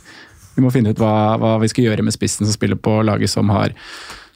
Vi 0.58 0.63
må 0.63 0.71
finne 0.71 0.91
ut 0.91 1.00
hva, 1.00 1.38
hva 1.39 1.56
vi 1.62 1.67
skal 1.71 1.86
gjøre 1.86 2.04
med 2.04 2.13
spissen 2.15 2.43
som 2.45 2.52
spiller 2.56 2.76
på 2.76 3.00
laget 3.06 3.30
som 3.32 3.48
har 3.56 3.71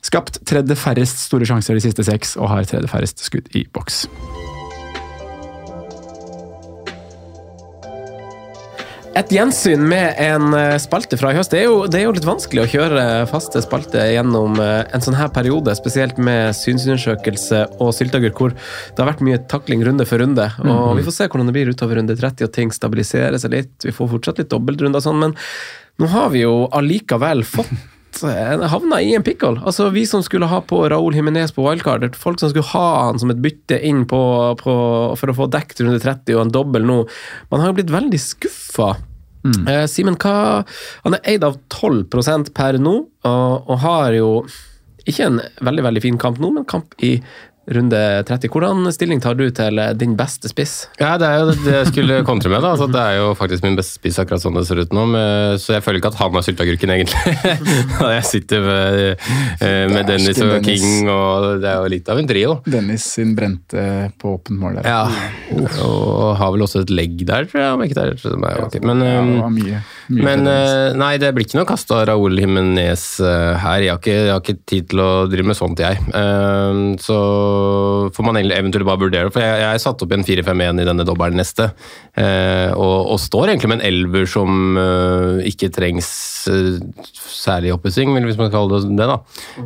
skapt 0.06 0.42
tredje 0.48 0.78
færrest 0.80 1.26
store 1.28 1.48
sjanser 1.50 1.78
de 1.78 1.84
siste 1.84 2.06
seks, 2.08 2.38
og 2.40 2.52
har 2.54 2.70
tredje 2.70 2.92
færrest 2.92 3.24
skudd 3.26 3.52
i 3.58 3.66
boks. 3.74 4.06
Et 9.20 9.32
gjensyn 9.34 9.82
med 9.90 10.20
en 10.22 10.54
eh, 10.56 10.78
spalte 10.80 11.18
fra 11.20 11.32
i 11.34 11.36
høst. 11.36 11.52
Det 11.52 11.64
er, 11.64 11.66
jo, 11.68 11.80
det 11.92 11.98
er 12.00 12.06
jo 12.06 12.14
litt 12.16 12.28
vanskelig 12.28 12.62
å 12.62 12.70
kjøre 12.70 13.02
faste 13.28 13.60
spalter 13.66 14.14
gjennom 14.14 14.56
eh, 14.62 14.84
en 14.96 15.04
sånn 15.04 15.18
her 15.18 15.32
periode, 15.36 15.74
spesielt 15.76 16.20
med 16.22 16.54
synsundersøkelse 16.56 17.66
og 17.82 17.92
sylteagurk, 17.98 18.40
hvor 18.40 18.54
det 18.56 19.02
har 19.02 19.10
vært 19.10 19.26
mye 19.26 19.42
takling 19.52 19.84
runde 19.88 20.06
for 20.08 20.24
runde. 20.24 20.46
Og 20.62 20.94
Vi 21.00 21.06
får 21.08 21.18
se 21.18 21.28
hvordan 21.28 21.50
det 21.50 21.58
blir 21.58 21.74
utover 21.74 22.00
runde 22.00 22.16
30, 22.16 22.48
og 22.48 22.56
ting 22.56 22.72
stabiliserer 22.76 23.42
seg 23.42 23.58
litt. 23.58 23.74
Vi 23.84 23.96
får 23.96 24.14
fortsatt 24.14 24.44
litt 24.44 24.54
dobbeltrunder 24.54 25.02
og 25.02 25.08
sånn, 25.10 25.24
men 25.26 25.36
nå 26.00 26.12
har 26.14 26.30
vi 26.32 26.46
jo 26.46 26.70
allikevel 26.80 27.44
fått 27.50 27.74
havna 28.20 29.02
i 29.02 29.14
en 29.16 29.24
pickle. 29.24 29.60
Altså, 29.64 29.90
vi 29.94 30.06
som 30.10 30.24
skulle 30.26 30.50
ha 30.50 30.62
på 30.62 30.82
Raúl 30.90 31.16
Jiménez 31.16 31.54
på 31.56 31.64
wildcard, 31.66 32.16
folk 32.16 32.40
som 32.42 32.50
skulle 32.50 32.72
ha 32.72 32.88
han 33.08 33.20
som 33.22 33.32
et 33.32 33.42
bytte 33.44 33.80
inn 33.86 34.06
på, 34.10 34.22
på, 34.60 34.74
for 35.20 35.32
å 35.32 35.38
få 35.38 35.50
dekket 35.52 35.84
runde 35.86 36.02
30 36.04 36.36
og 36.38 36.42
en 36.46 36.56
dobbel 36.56 36.88
nå, 36.88 37.04
man 37.52 37.62
har 37.62 37.72
jo 37.72 37.80
blitt 37.80 37.94
veldig 37.94 38.22
skuffa. 38.22 38.96
Eh, 39.46 39.86
Simen, 39.88 40.18
hva 40.20 40.66
Han 41.06 41.16
er 41.16 41.30
eid 41.32 41.46
av 41.48 41.56
12% 41.72 42.52
per 42.56 42.80
nå, 42.82 42.96
og, 43.24 43.70
og 43.70 43.78
har 43.86 44.18
jo 44.18 44.32
ikke 45.10 45.30
en 45.30 45.40
veldig 45.66 45.86
veldig 45.86 46.02
fin 46.04 46.18
kamp 46.22 46.42
nå, 46.44 46.52
men 46.54 46.68
kamp 46.70 46.94
i 47.02 47.16
runde 47.70 48.00
30. 48.28 48.50
Hvordan 48.54 48.88
stilling 48.96 49.20
tar 49.22 49.36
du 49.40 49.46
til 49.56 49.78
eh, 49.82 49.92
din 49.98 50.16
beste 50.20 50.50
spiss? 50.52 50.88
Ja, 51.00 51.14
det 51.22 51.28
er 51.30 51.44
jo 51.44 51.54
det 51.66 51.74
jeg 51.76 51.90
skulle 51.92 52.20
kontre 52.28 52.50
med. 52.52 52.64
da, 52.66 52.72
altså, 52.74 52.88
Det 52.92 53.02
er 53.02 53.20
jo 53.20 53.28
faktisk 53.38 53.64
min 53.66 53.78
beste 53.78 54.00
spiss 54.00 54.18
akkurat 54.22 54.42
sånn 54.44 54.58
det 54.58 54.66
ser 54.68 54.82
ut 54.84 54.96
nå. 54.96 55.04
Med, 55.14 55.60
så 55.62 55.76
jeg 55.78 55.86
føler 55.86 56.02
ikke 56.02 56.12
at 56.14 56.20
han 56.22 56.40
er 56.40 56.46
sylteagurken, 56.48 56.94
egentlig. 56.96 57.36
Jeg 58.20 58.26
sitter 58.26 58.64
med, 58.66 58.98
eh, 59.62 59.86
med 59.92 60.08
Dennis 60.10 60.40
og 60.42 60.50
Dennis. 60.56 60.82
King, 60.82 61.10
og 61.14 61.62
det 61.62 61.70
er 61.70 61.78
jo 61.84 61.92
litt 61.94 62.10
av 62.12 62.20
en 62.22 62.28
trio. 62.30 62.56
Dennis 62.70 63.06
sin 63.16 63.36
brente 63.38 63.84
på 64.20 64.34
åpent 64.38 64.60
mål 64.60 64.80
der. 64.80 64.90
Ja, 64.90 65.62
og 65.86 66.36
har 66.40 66.54
vel 66.56 66.66
også 66.66 66.84
et 66.84 66.94
legg 66.94 67.22
der, 67.28 67.46
tror 67.50 67.62
jeg. 67.62 67.74
om 67.78 67.84
ikke 67.86 67.98
der, 68.00 68.14
tror 68.20 68.36
jeg. 68.36 68.84
Men, 68.86 69.04
Ja, 69.06 69.20
det 69.22 69.42
var 69.44 69.54
mye, 69.54 69.82
mye 70.10 70.26
men 70.26 70.50
eh, 70.50 70.98
nei, 71.00 71.12
det 71.22 71.32
blir 71.36 71.46
ikke 71.48 71.60
noe 71.62 71.70
kast 71.70 71.92
Raúl 71.94 72.40
Jiménez 72.42 73.06
eh, 73.24 73.54
her. 73.62 73.86
Jeg 73.86 73.94
har, 73.94 74.02
ikke, 74.02 74.16
jeg 74.18 74.34
har 74.34 74.44
ikke 74.44 74.58
tid 74.70 74.90
til 74.94 75.04
å 75.04 75.10
drive 75.32 75.52
med 75.52 75.60
sånt, 75.60 75.84
jeg. 75.84 76.02
Eh, 76.10 76.82
Så 77.04 77.18
får 78.16 78.26
man 78.28 78.40
eventuelt 78.42 78.88
bare 78.88 79.02
vurdere. 79.04 79.32
For 79.34 79.44
jeg, 79.44 79.62
jeg 79.66 79.82
satte 79.84 80.06
opp 80.08 80.14
en 80.16 80.26
4-5-1 80.28 80.84
i 80.84 80.88
denne 80.88 81.06
dobbelen 81.08 81.40
neste, 81.40 81.70
eh, 82.20 82.72
og, 82.76 83.14
og 83.16 83.20
står 83.24 83.52
egentlig 83.54 83.72
med 83.74 83.80
en 83.82 83.88
elver 83.90 84.28
som 84.30 84.78
eh, 84.80 85.44
ikke 85.52 85.72
trengs 85.76 86.10
eh, 86.52 86.80
særlig 87.16 87.74
oppussing, 87.76 88.14
hvis 88.26 88.40
man 88.40 88.52
kaller 88.54 88.80
kalle 88.80 88.90
det 88.90 88.98
det. 89.00 89.08
da. 89.10 89.20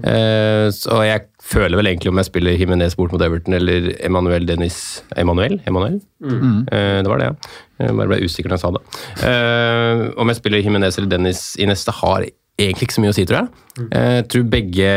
Eh, 0.09 0.67
Så 0.75 0.99
jeg 1.07 1.27
føler 1.43 1.75
vel 1.79 1.89
egentlig 1.91 2.11
om 2.13 2.19
jeg 2.21 2.29
spiller 2.29 2.55
Himinez 2.59 2.93
bort 2.95 3.11
mot 3.11 3.21
Everton 3.25 3.55
eller 3.57 3.89
Emanuel 4.05 4.45
Dennis 4.47 4.77
Emanuel? 5.19 5.57
Emanuel? 5.67 5.97
Eh, 6.23 7.01
Det 7.03 7.09
var 7.09 7.19
det, 7.19 7.31
ja. 7.31 7.35
Jeg 7.83 7.97
bare 7.97 8.07
ble 8.13 8.21
usikker 8.23 8.51
når 8.53 8.59
jeg 8.59 8.63
sa 8.63 8.71
det. 8.77 8.83
Eh, 9.27 10.03
om 10.21 10.29
jeg 10.31 10.39
spiller 10.39 10.61
Jimenez 10.63 10.97
eller 10.99 11.09
Dennis 11.11 11.41
i 11.59 11.67
neste, 11.67 11.91
har 11.99 12.23
egentlig 12.59 12.87
ikke 12.87 12.95
så 12.97 13.01
mye 13.03 13.13
å 13.13 13.17
si, 13.17 13.25
tror 13.25 13.39
jeg. 13.41 13.87
Eh, 13.91 14.13
Jeg 14.21 14.27
tror 14.29 14.43
begge 14.53 14.89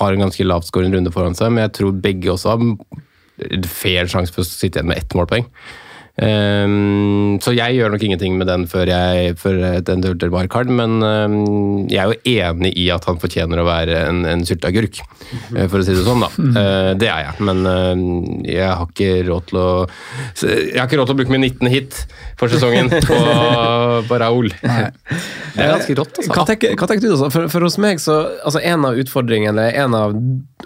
har 0.00 0.12
en 0.12 0.24
ganske 0.26 0.44
lavtskårende 0.46 0.96
runde 0.98 1.12
foran 1.14 1.34
seg, 1.38 1.52
men 1.52 1.64
jeg 1.66 1.72
tror 1.80 1.92
begge 2.04 2.32
også 2.32 2.52
har 2.52 2.60
en 2.64 3.64
fair 3.68 4.06
sjanse 4.10 4.32
for 4.34 4.44
å 4.44 4.48
sitte 4.48 4.78
igjen 4.80 4.88
med 4.92 4.98
ett 5.02 5.16
målpoeng. 5.16 5.46
Eh, 6.16 6.66
så 7.44 7.52
jeg 7.52 7.76
gjør 7.76 7.92
nok 7.92 8.04
ingenting 8.06 8.36
med 8.40 8.48
den 8.48 8.64
før, 8.70 8.88
jeg, 8.88 9.34
før 9.40 9.58
den 9.84 10.04
dør 10.04 10.16
til 10.20 10.32
wildcard, 10.32 10.70
men 10.72 10.96
um, 11.04 11.34
jeg 11.92 12.00
er 12.00 12.08
jo 12.08 12.48
enig 12.48 12.72
i 12.80 12.86
at 12.94 13.04
han 13.08 13.20
fortjener 13.20 13.60
å 13.60 13.66
være 13.68 13.98
en, 14.08 14.22
en 14.28 14.44
sylteagurk, 14.48 15.02
eh, 15.52 15.66
for 15.68 15.80
å 15.80 15.84
si 15.84 15.96
det 15.96 16.06
sånn, 16.06 16.24
da. 16.24 16.30
Uh, 16.40 16.90
det 16.96 17.10
er 17.12 17.26
jeg, 17.26 17.46
men 17.48 17.62
uh, 17.68 17.92
jeg 18.48 18.70
har 18.70 18.86
ikke 18.88 19.10
råd 19.28 19.50
til 19.50 19.60
å 19.60 19.66
Jeg 20.46 20.78
har 20.78 20.88
ikke 20.88 21.00
råd 21.00 21.10
til 21.10 21.16
å 21.16 21.18
bruke 21.20 21.34
min 21.34 21.44
19 21.44 21.72
hit 21.72 21.98
for 22.40 22.52
sesongen 22.52 22.88
på, 23.08 23.18
på 24.08 24.20
Raúl. 24.22 24.48
Det 24.56 25.60
er 25.60 25.74
ganske 25.74 25.98
rått, 26.00 26.22
altså. 26.22 26.32
Hva 26.32 26.46
tenker, 26.48 26.76
hva 26.76 26.88
tenker 26.88 27.04
du 27.04 27.12
da? 27.12 27.28
For, 27.32 27.50
for 27.52 27.66
hos 27.66 27.76
meg 27.82 28.00
så, 28.02 28.18
altså 28.44 28.60
En 28.64 28.84
av 28.88 28.96
utfordringene, 29.00 29.68
en 29.76 29.96
av 29.96 30.16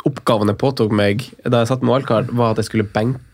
oppgavene 0.07 0.55
påtok 0.59 0.95
meg 0.95 1.27
da 1.45 1.63
jeg 1.63 1.73
satt 1.73 1.83
med 1.85 1.95
wildcard, 1.95 2.31
var 2.35 2.55
at 2.55 2.63
jeg 2.63 2.71
skulle 2.71 2.89
benke 2.95 3.30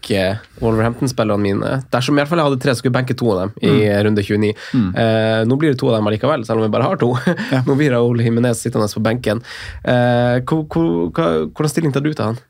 Wolverhampton-spillerne 0.63 1.43
mine. 1.43 1.71
Dersom 1.93 2.17
i 2.17 2.23
hvert 2.23 2.31
fall 2.31 2.43
jeg 2.43 2.51
hadde 2.51 2.61
tre, 2.63 2.75
skulle 2.79 2.93
jeg 2.93 2.99
benke 2.99 3.17
to 3.19 3.31
av 3.35 3.43
dem 3.43 3.55
i 3.67 3.75
runde 4.07 4.25
29. 4.25 4.53
Eh, 5.03 5.45
nå 5.49 5.61
blir 5.61 5.75
det 5.75 5.81
to 5.83 5.91
av 5.91 5.99
dem 5.99 6.11
allikevel, 6.11 6.47
selv 6.49 6.63
om 6.63 6.67
jeg 6.67 6.75
bare 6.75 6.89
har 6.91 7.01
to. 7.03 7.13
nå 7.69 7.79
blir 7.79 7.95
Raúl 7.95 8.23
Jiménez 8.25 8.61
sittende 8.63 8.89
på 8.93 9.05
benken. 9.05 9.43
Eh, 9.85 10.43
hvordan 10.47 11.73
stilling 11.73 11.95
tar 11.95 12.05
du 12.07 12.13
til 12.13 12.31
han? 12.31 12.41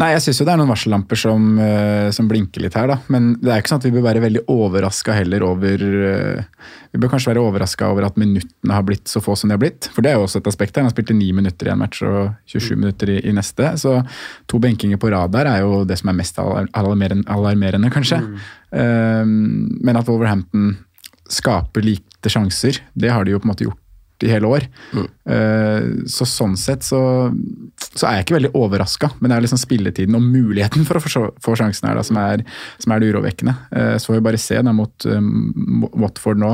Nei, 0.00 0.10
jeg 0.14 0.22
syns 0.24 0.40
jo 0.40 0.44
det 0.46 0.52
er 0.52 0.58
noen 0.60 0.70
varsellamper 0.70 1.18
som, 1.18 1.44
eh, 1.62 2.08
som 2.14 2.28
blinker 2.30 2.62
litt 2.62 2.74
her, 2.78 2.88
da. 2.90 2.96
Men 3.12 3.32
det 3.40 3.52
er 3.52 3.62
ikke 3.62 3.72
sånn 3.72 3.82
at 3.82 3.86
vi 3.86 3.92
bør 3.94 4.06
være 4.06 4.22
veldig 4.24 4.42
overraska 4.50 5.14
heller 5.14 5.44
over 5.46 5.84
eh, 6.10 6.66
Vi 6.90 6.98
bør 6.98 7.12
kanskje 7.12 7.30
være 7.30 7.44
overraska 7.46 7.86
over 7.92 8.08
at 8.08 8.16
minuttene 8.18 8.74
har 8.74 8.82
blitt 8.86 9.06
så 9.10 9.22
få 9.22 9.36
som 9.38 9.50
de 9.50 9.54
har 9.54 9.62
blitt. 9.62 9.86
For 9.94 10.02
det 10.02 10.10
er 10.10 10.18
jo 10.18 10.24
også 10.26 10.40
et 10.40 10.50
aspekt 10.50 10.74
her. 10.74 10.86
Han 10.86 10.94
spilte 10.94 11.14
ni 11.14 11.30
minutter 11.36 11.68
i 11.68 11.74
en 11.74 11.78
match 11.78 12.02
og 12.02 12.32
27 12.50 12.74
minutter 12.80 13.12
i, 13.14 13.18
i 13.30 13.34
neste. 13.36 13.68
Så 13.78 14.00
to 14.50 14.58
benkinger 14.62 14.98
på 14.98 15.12
rad 15.14 15.30
der 15.36 15.46
er 15.46 15.62
jo 15.62 15.84
det 15.86 16.00
som 16.00 16.10
er 16.10 16.18
mest 16.18 16.40
alarmerende, 16.42 17.28
alarmerende 17.30 17.92
kanskje. 17.94 18.18
Eh, 18.74 19.22
men 19.22 20.00
at 20.00 20.10
Wolverhampton 20.10 20.72
skaper 21.30 21.86
lite 21.86 22.32
sjanser, 22.32 22.82
det 22.98 23.14
har 23.14 23.24
de 23.24 23.36
jo 23.36 23.38
på 23.38 23.46
en 23.46 23.52
måte 23.54 23.68
gjort 23.68 23.78
i 24.26 24.30
hele 24.32 24.46
år. 24.48 24.66
Eh, 25.30 25.86
Så 26.10 26.26
sånn 26.28 26.56
sett 26.58 26.82
så, 26.86 27.00
så 27.94 28.06
er 28.08 28.18
jeg 28.18 28.26
ikke 28.26 28.36
veldig 28.38 28.50
overraska, 28.58 29.10
men 29.20 29.30
det 29.30 29.36
er 29.38 29.44
liksom 29.46 29.60
spilletiden 29.60 30.16
og 30.18 30.22
muligheten 30.24 30.84
for 30.88 30.98
å 30.98 31.02
få, 31.04 31.54
sjansen 31.58 31.88
her 31.88 31.98
da, 32.00 32.04
som, 32.06 32.18
er, 32.20 32.42
som 32.82 32.92
er 32.94 33.00
det 33.02 33.10
urovekkende. 33.12 33.54
Eh, 33.72 33.94
Så 33.98 34.10
får 34.10 34.18
vi 34.18 34.24
bare 34.28 34.40
se 34.42 34.60
da 34.62 34.72
mot 34.76 35.06
um, 35.06 35.84
Watford 35.94 36.40
nå. 36.42 36.52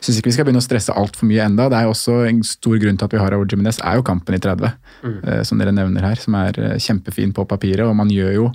Syns 0.00 0.18
ikke 0.20 0.30
vi 0.30 0.36
skal 0.36 0.48
begynne 0.48 0.62
å 0.62 0.66
stresse 0.66 0.94
altfor 0.94 1.28
mye 1.30 1.44
enda. 1.46 1.68
Det 1.72 1.78
er 1.80 1.88
jo 1.88 1.94
også 1.94 2.18
en 2.28 2.42
stor 2.46 2.78
grunn 2.82 2.98
til 3.00 3.08
at 3.08 3.16
vi 3.16 3.22
har 3.22 3.32
Raúl 3.34 3.48
Jiménez, 3.50 3.80
er 3.84 3.98
jo 4.00 4.06
kampen 4.06 4.36
i 4.36 4.42
30, 4.42 4.72
eh, 5.04 5.42
som 5.48 5.58
dere 5.60 5.72
nevner 5.74 6.04
her, 6.06 6.20
som 6.20 6.34
er 6.40 6.52
kjempefin 6.80 7.32
på 7.36 7.46
papiret, 7.48 7.86
og 7.88 7.96
man 7.96 8.12
gjør 8.12 8.34
jo 8.38 8.50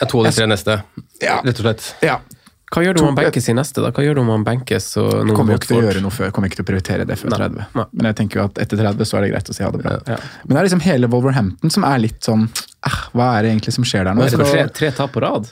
Ja, 0.00 0.06
To 0.06 0.20
av 0.20 0.30
de 0.30 0.36
tre 0.36 0.46
neste, 0.50 0.80
Ja. 1.22 1.38
rett 1.44 1.60
og 1.60 1.64
slett. 1.64 1.94
Ja, 2.04 2.18
Hva 2.74 2.82
gjør 2.82 2.96
du 2.96 3.00
om 3.04 3.08
han 3.12 3.18
benkes 3.18 3.46
i 3.48 3.54
neste? 3.54 3.82
da? 3.84 3.92
Hva 3.94 4.02
gjør 4.02 4.18
du 4.18 4.20
om 4.24 4.30
han 4.34 4.44
benkes? 4.46 4.88
og 4.98 5.28
kommer 5.36 5.54
jo 5.54 5.60
ikke 5.60 5.70
til 5.70 5.78
å 5.78 5.84
gjøre 5.86 6.02
noe 6.02 6.14
før, 6.14 6.32
kommer 6.34 6.50
ikke 6.50 6.58
til 6.60 6.66
å 6.66 6.70
prioritere 6.72 7.06
det 7.06 7.18
før 7.20 7.30
Nei, 7.30 7.38
30. 7.44 7.66
nei. 7.78 7.84
Men 7.92 8.08
jeg 8.10 8.18
tenker 8.22 8.40
jo 8.40 8.46
at 8.48 8.58
etter 8.64 8.82
30 8.82 9.06
så 9.06 9.18
er 9.18 9.26
det 9.26 9.30
greit 9.34 9.52
å 9.52 9.54
si 9.56 9.62
ha 9.66 9.70
det 9.70 9.82
bra. 9.84 9.92
Ja. 10.10 10.16
Men 10.44 10.56
det 10.56 10.58
er 10.62 10.68
liksom 10.70 10.82
hele 10.86 11.10
Wolverhampton 11.12 11.74
som 11.76 11.86
er 11.86 12.02
litt 12.02 12.18
sånn 12.26 12.48
eh, 12.50 12.98
Hva 13.14 13.28
er 13.36 13.46
det 13.46 13.54
egentlig 13.54 13.76
som 13.78 13.86
skjer 13.86 14.08
der 14.08 14.18
nå? 14.18 14.26
Det 14.26 14.42
tre, 14.42 14.66
tre 14.80 14.90
tap 14.98 15.14
på 15.14 15.22
rad? 15.22 15.46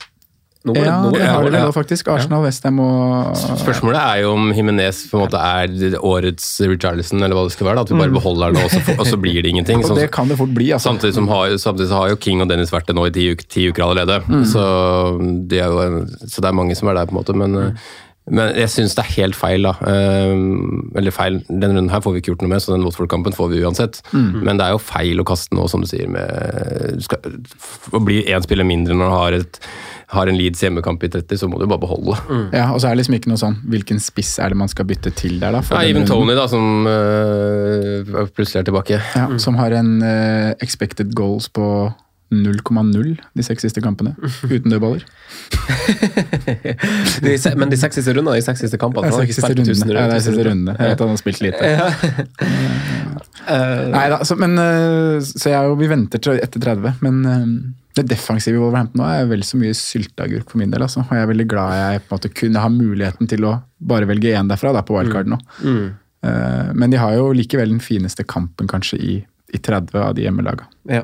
Nå 0.64 0.72
Ja, 0.80 0.94
nå 1.04 1.10
det 1.12 1.26
har 1.28 1.42
de 1.44 1.50
ja. 1.50 1.52
det- 1.52 1.62
vel 1.66 1.72
faktisk. 1.76 2.08
Arsenal, 2.08 2.42
Westham 2.46 2.78
og 2.80 3.34
Spørsmålet 3.36 4.00
er 4.00 4.22
jo 4.22 4.30
om 4.32 4.46
Jimenez 4.56 5.02
på 5.10 5.18
en 5.18 5.26
måte 5.26 5.36
er 5.36 5.98
årets 6.00 6.46
Richarlison, 6.64 7.20
eller 7.22 7.36
hva 7.36 7.42
det 7.44 7.52
skal 7.52 7.66
være. 7.68 7.76
Da, 7.76 7.82
at 7.82 7.90
vi 7.92 7.98
bare 8.00 8.14
beholder 8.16 8.54
det, 8.56 8.64
og 8.64 9.00
og 9.00 9.06
så 9.06 9.18
blir 9.20 9.42
det 9.44 9.50
ingenting. 9.52 9.78
Og 9.84 9.90
Sånn, 9.92 10.00
det 10.00 10.10
kan 10.10 10.26
det 10.32 10.38
fort 10.40 10.54
bli, 10.56 10.70
altså. 10.72 10.88
samtidig, 10.94 11.12
som 11.18 11.28
har, 11.28 11.52
samtidig 11.60 11.88
så 11.92 12.00
har 12.00 12.08
jo 12.14 12.16
King 12.16 12.40
og 12.40 12.48
Dennis 12.48 12.72
vært 12.72 12.86
det 12.88 12.96
nå 12.96 13.04
i 13.06 13.12
ti, 13.12 13.26
uk- 13.34 13.44
ti 13.48 13.68
uker 13.68 13.84
allerede. 13.84 14.22
Så, 14.48 14.64
det 15.52 15.60
er 15.60 15.68
jo 15.68 16.06
så 16.24 16.40
det 16.40 16.48
er 16.48 16.56
mange 16.56 16.74
som 16.80 16.88
er 16.88 16.94
der, 16.94 17.06
på 17.06 17.12
en 17.12 17.20
måte. 17.20 17.36
Men, 17.36 17.56
eh, 17.60 17.70
men 18.24 18.54
jeg 18.56 18.70
syns 18.72 18.94
det 18.96 19.02
er 19.02 19.10
helt 19.18 19.36
feil, 19.36 19.66
da. 19.66 19.74
Eh, 19.84 20.30
eller 20.96 21.12
feil, 21.12 21.42
Denne 21.44 21.74
runden 21.74 21.90
her 21.92 22.00
får 22.00 22.14
vi 22.14 22.22
ikke 22.22 22.30
gjort 22.32 22.44
noe 22.46 22.52
med, 22.54 22.62
så 22.64 22.72
den 22.72 22.86
Watford-kampen 22.86 23.34
får 23.36 23.50
vi 23.52 23.60
uansett. 23.60 23.98
Men 24.14 24.56
det 24.56 24.64
er 24.64 24.72
jo 24.72 24.80
feil 24.80 25.20
å 25.20 25.26
kaste 25.28 25.52
nå, 25.56 25.66
som 25.68 25.84
du 25.84 25.88
sier, 25.90 26.08
med 26.08 26.96
du 26.96 27.04
skal, 27.04 27.20
Å 27.92 28.00
bli 28.00 28.22
én 28.24 28.44
spiller 28.44 28.64
mindre 28.64 28.96
når 28.96 29.10
du 29.12 29.16
har, 29.18 29.36
et, 29.42 29.58
har 30.14 30.30
en 30.30 30.38
Leeds 30.40 30.64
hjemmekamp 30.64 31.04
i 31.04 31.10
30, 31.12 31.42
så 31.42 31.50
må 31.52 31.60
du 31.60 31.66
bare 31.68 31.82
beholde. 31.84 32.16
Ja, 32.56 32.70
og 32.72 32.80
så 32.80 32.88
er 32.88 32.94
det 32.96 33.02
liksom 33.02 33.18
ikke 33.18 33.32
noe 33.32 33.40
sånn 33.40 33.58
Hvilken 33.68 34.00
spiss 34.02 34.36
er 34.40 34.54
det 34.54 34.58
man 34.62 34.72
skal 34.72 34.88
bytte 34.88 35.12
til 35.16 35.36
der, 35.42 35.58
da? 35.58 35.60
for 35.64 35.76
Ja, 35.76 35.90
Even 35.90 36.06
runden? 36.06 36.14
Tony, 36.14 36.38
da, 36.38 36.46
som 36.48 36.88
øh, 36.88 38.24
plutselig 38.32 38.62
er 38.62 38.70
tilbake. 38.70 39.02
Ja, 39.18 39.26
Som 39.42 39.60
har 39.60 39.76
en 39.76 39.98
uh, 40.00 40.54
expected 40.64 41.12
goals 41.18 41.50
på 41.52 41.66
0,0 42.32 43.18
de 43.36 43.44
seks 43.46 43.62
siste 43.66 43.82
kampene. 43.84 44.14
Uten 44.54 44.72
dødballer. 44.72 45.04
De 47.24 47.34
Men 47.60 47.70
de 47.70 47.78
seks 47.78 48.00
siste 48.00 48.14
rundene, 48.16 48.38
de 48.38 48.44
seks 48.46 48.64
siste 48.64 48.80
kampene 48.80 49.06
Det 49.06 49.12
han 49.12 49.18
er 49.18 49.22
har 49.22 49.28
ikke 49.28 49.36
siste 49.36 49.50
spilt 49.50 49.60
rundene. 49.60 49.84
1000 49.84 49.94
Ja, 49.94 50.06
det 50.08 50.16
er 50.16 50.24
siste 50.24 50.46
rundene. 50.48 50.76
Jeg 50.78 50.92
vet 50.92 51.04
han 51.04 51.12
har 51.12 51.20
spilt 51.20 51.40
lite. 51.44 51.62
Nei 53.94 54.04
da, 54.12 54.20
så, 54.24 54.36
men 54.40 54.58
eh, 54.60 55.16
så 55.24 55.52
jeg, 55.52 55.72
og 55.72 55.80
vi 55.80 55.90
venter 55.90 56.22
til 56.24 56.40
etter 56.42 56.64
30. 56.64 57.02
Men 57.04 57.20
eh, 57.28 57.50
det 57.98 58.06
defensive 58.10 58.58
i 58.58 58.62
Wolverhampton 58.62 59.02
nå 59.02 59.10
er 59.10 59.28
vel 59.30 59.44
så 59.46 59.60
mye 59.60 59.74
sylteagurk 59.78 60.48
for 60.50 60.62
min 60.62 60.72
del. 60.72 60.86
Altså. 60.86 61.04
Og 61.04 61.12
jeg 61.14 61.26
er 61.26 61.30
veldig 61.30 61.48
glad 61.50 61.76
jeg 61.78 62.04
på 62.06 62.10
en 62.10 62.16
måte 62.18 62.32
kunne 62.40 62.64
ha 62.64 62.70
muligheten 62.72 63.30
til 63.30 63.46
å 63.50 63.58
bare 63.84 64.08
velge 64.10 64.32
én 64.34 64.48
derfra 64.50 64.72
da, 64.74 64.82
på 64.86 64.96
wildcard 64.96 65.28
nå. 65.30 65.38
Mm. 65.60 65.86
men 66.72 66.88
de 66.88 66.96
har 66.96 67.12
jo 67.18 67.34
likevel 67.36 67.68
den 67.68 67.82
fineste 67.84 68.24
kampen 68.24 68.64
kanskje 68.70 68.96
i, 68.96 69.16
i 69.52 69.58
30 69.60 69.98
av 70.00 70.14
de 70.16 70.24
hjemmelaga. 70.24 70.64
Ja. 70.88 71.02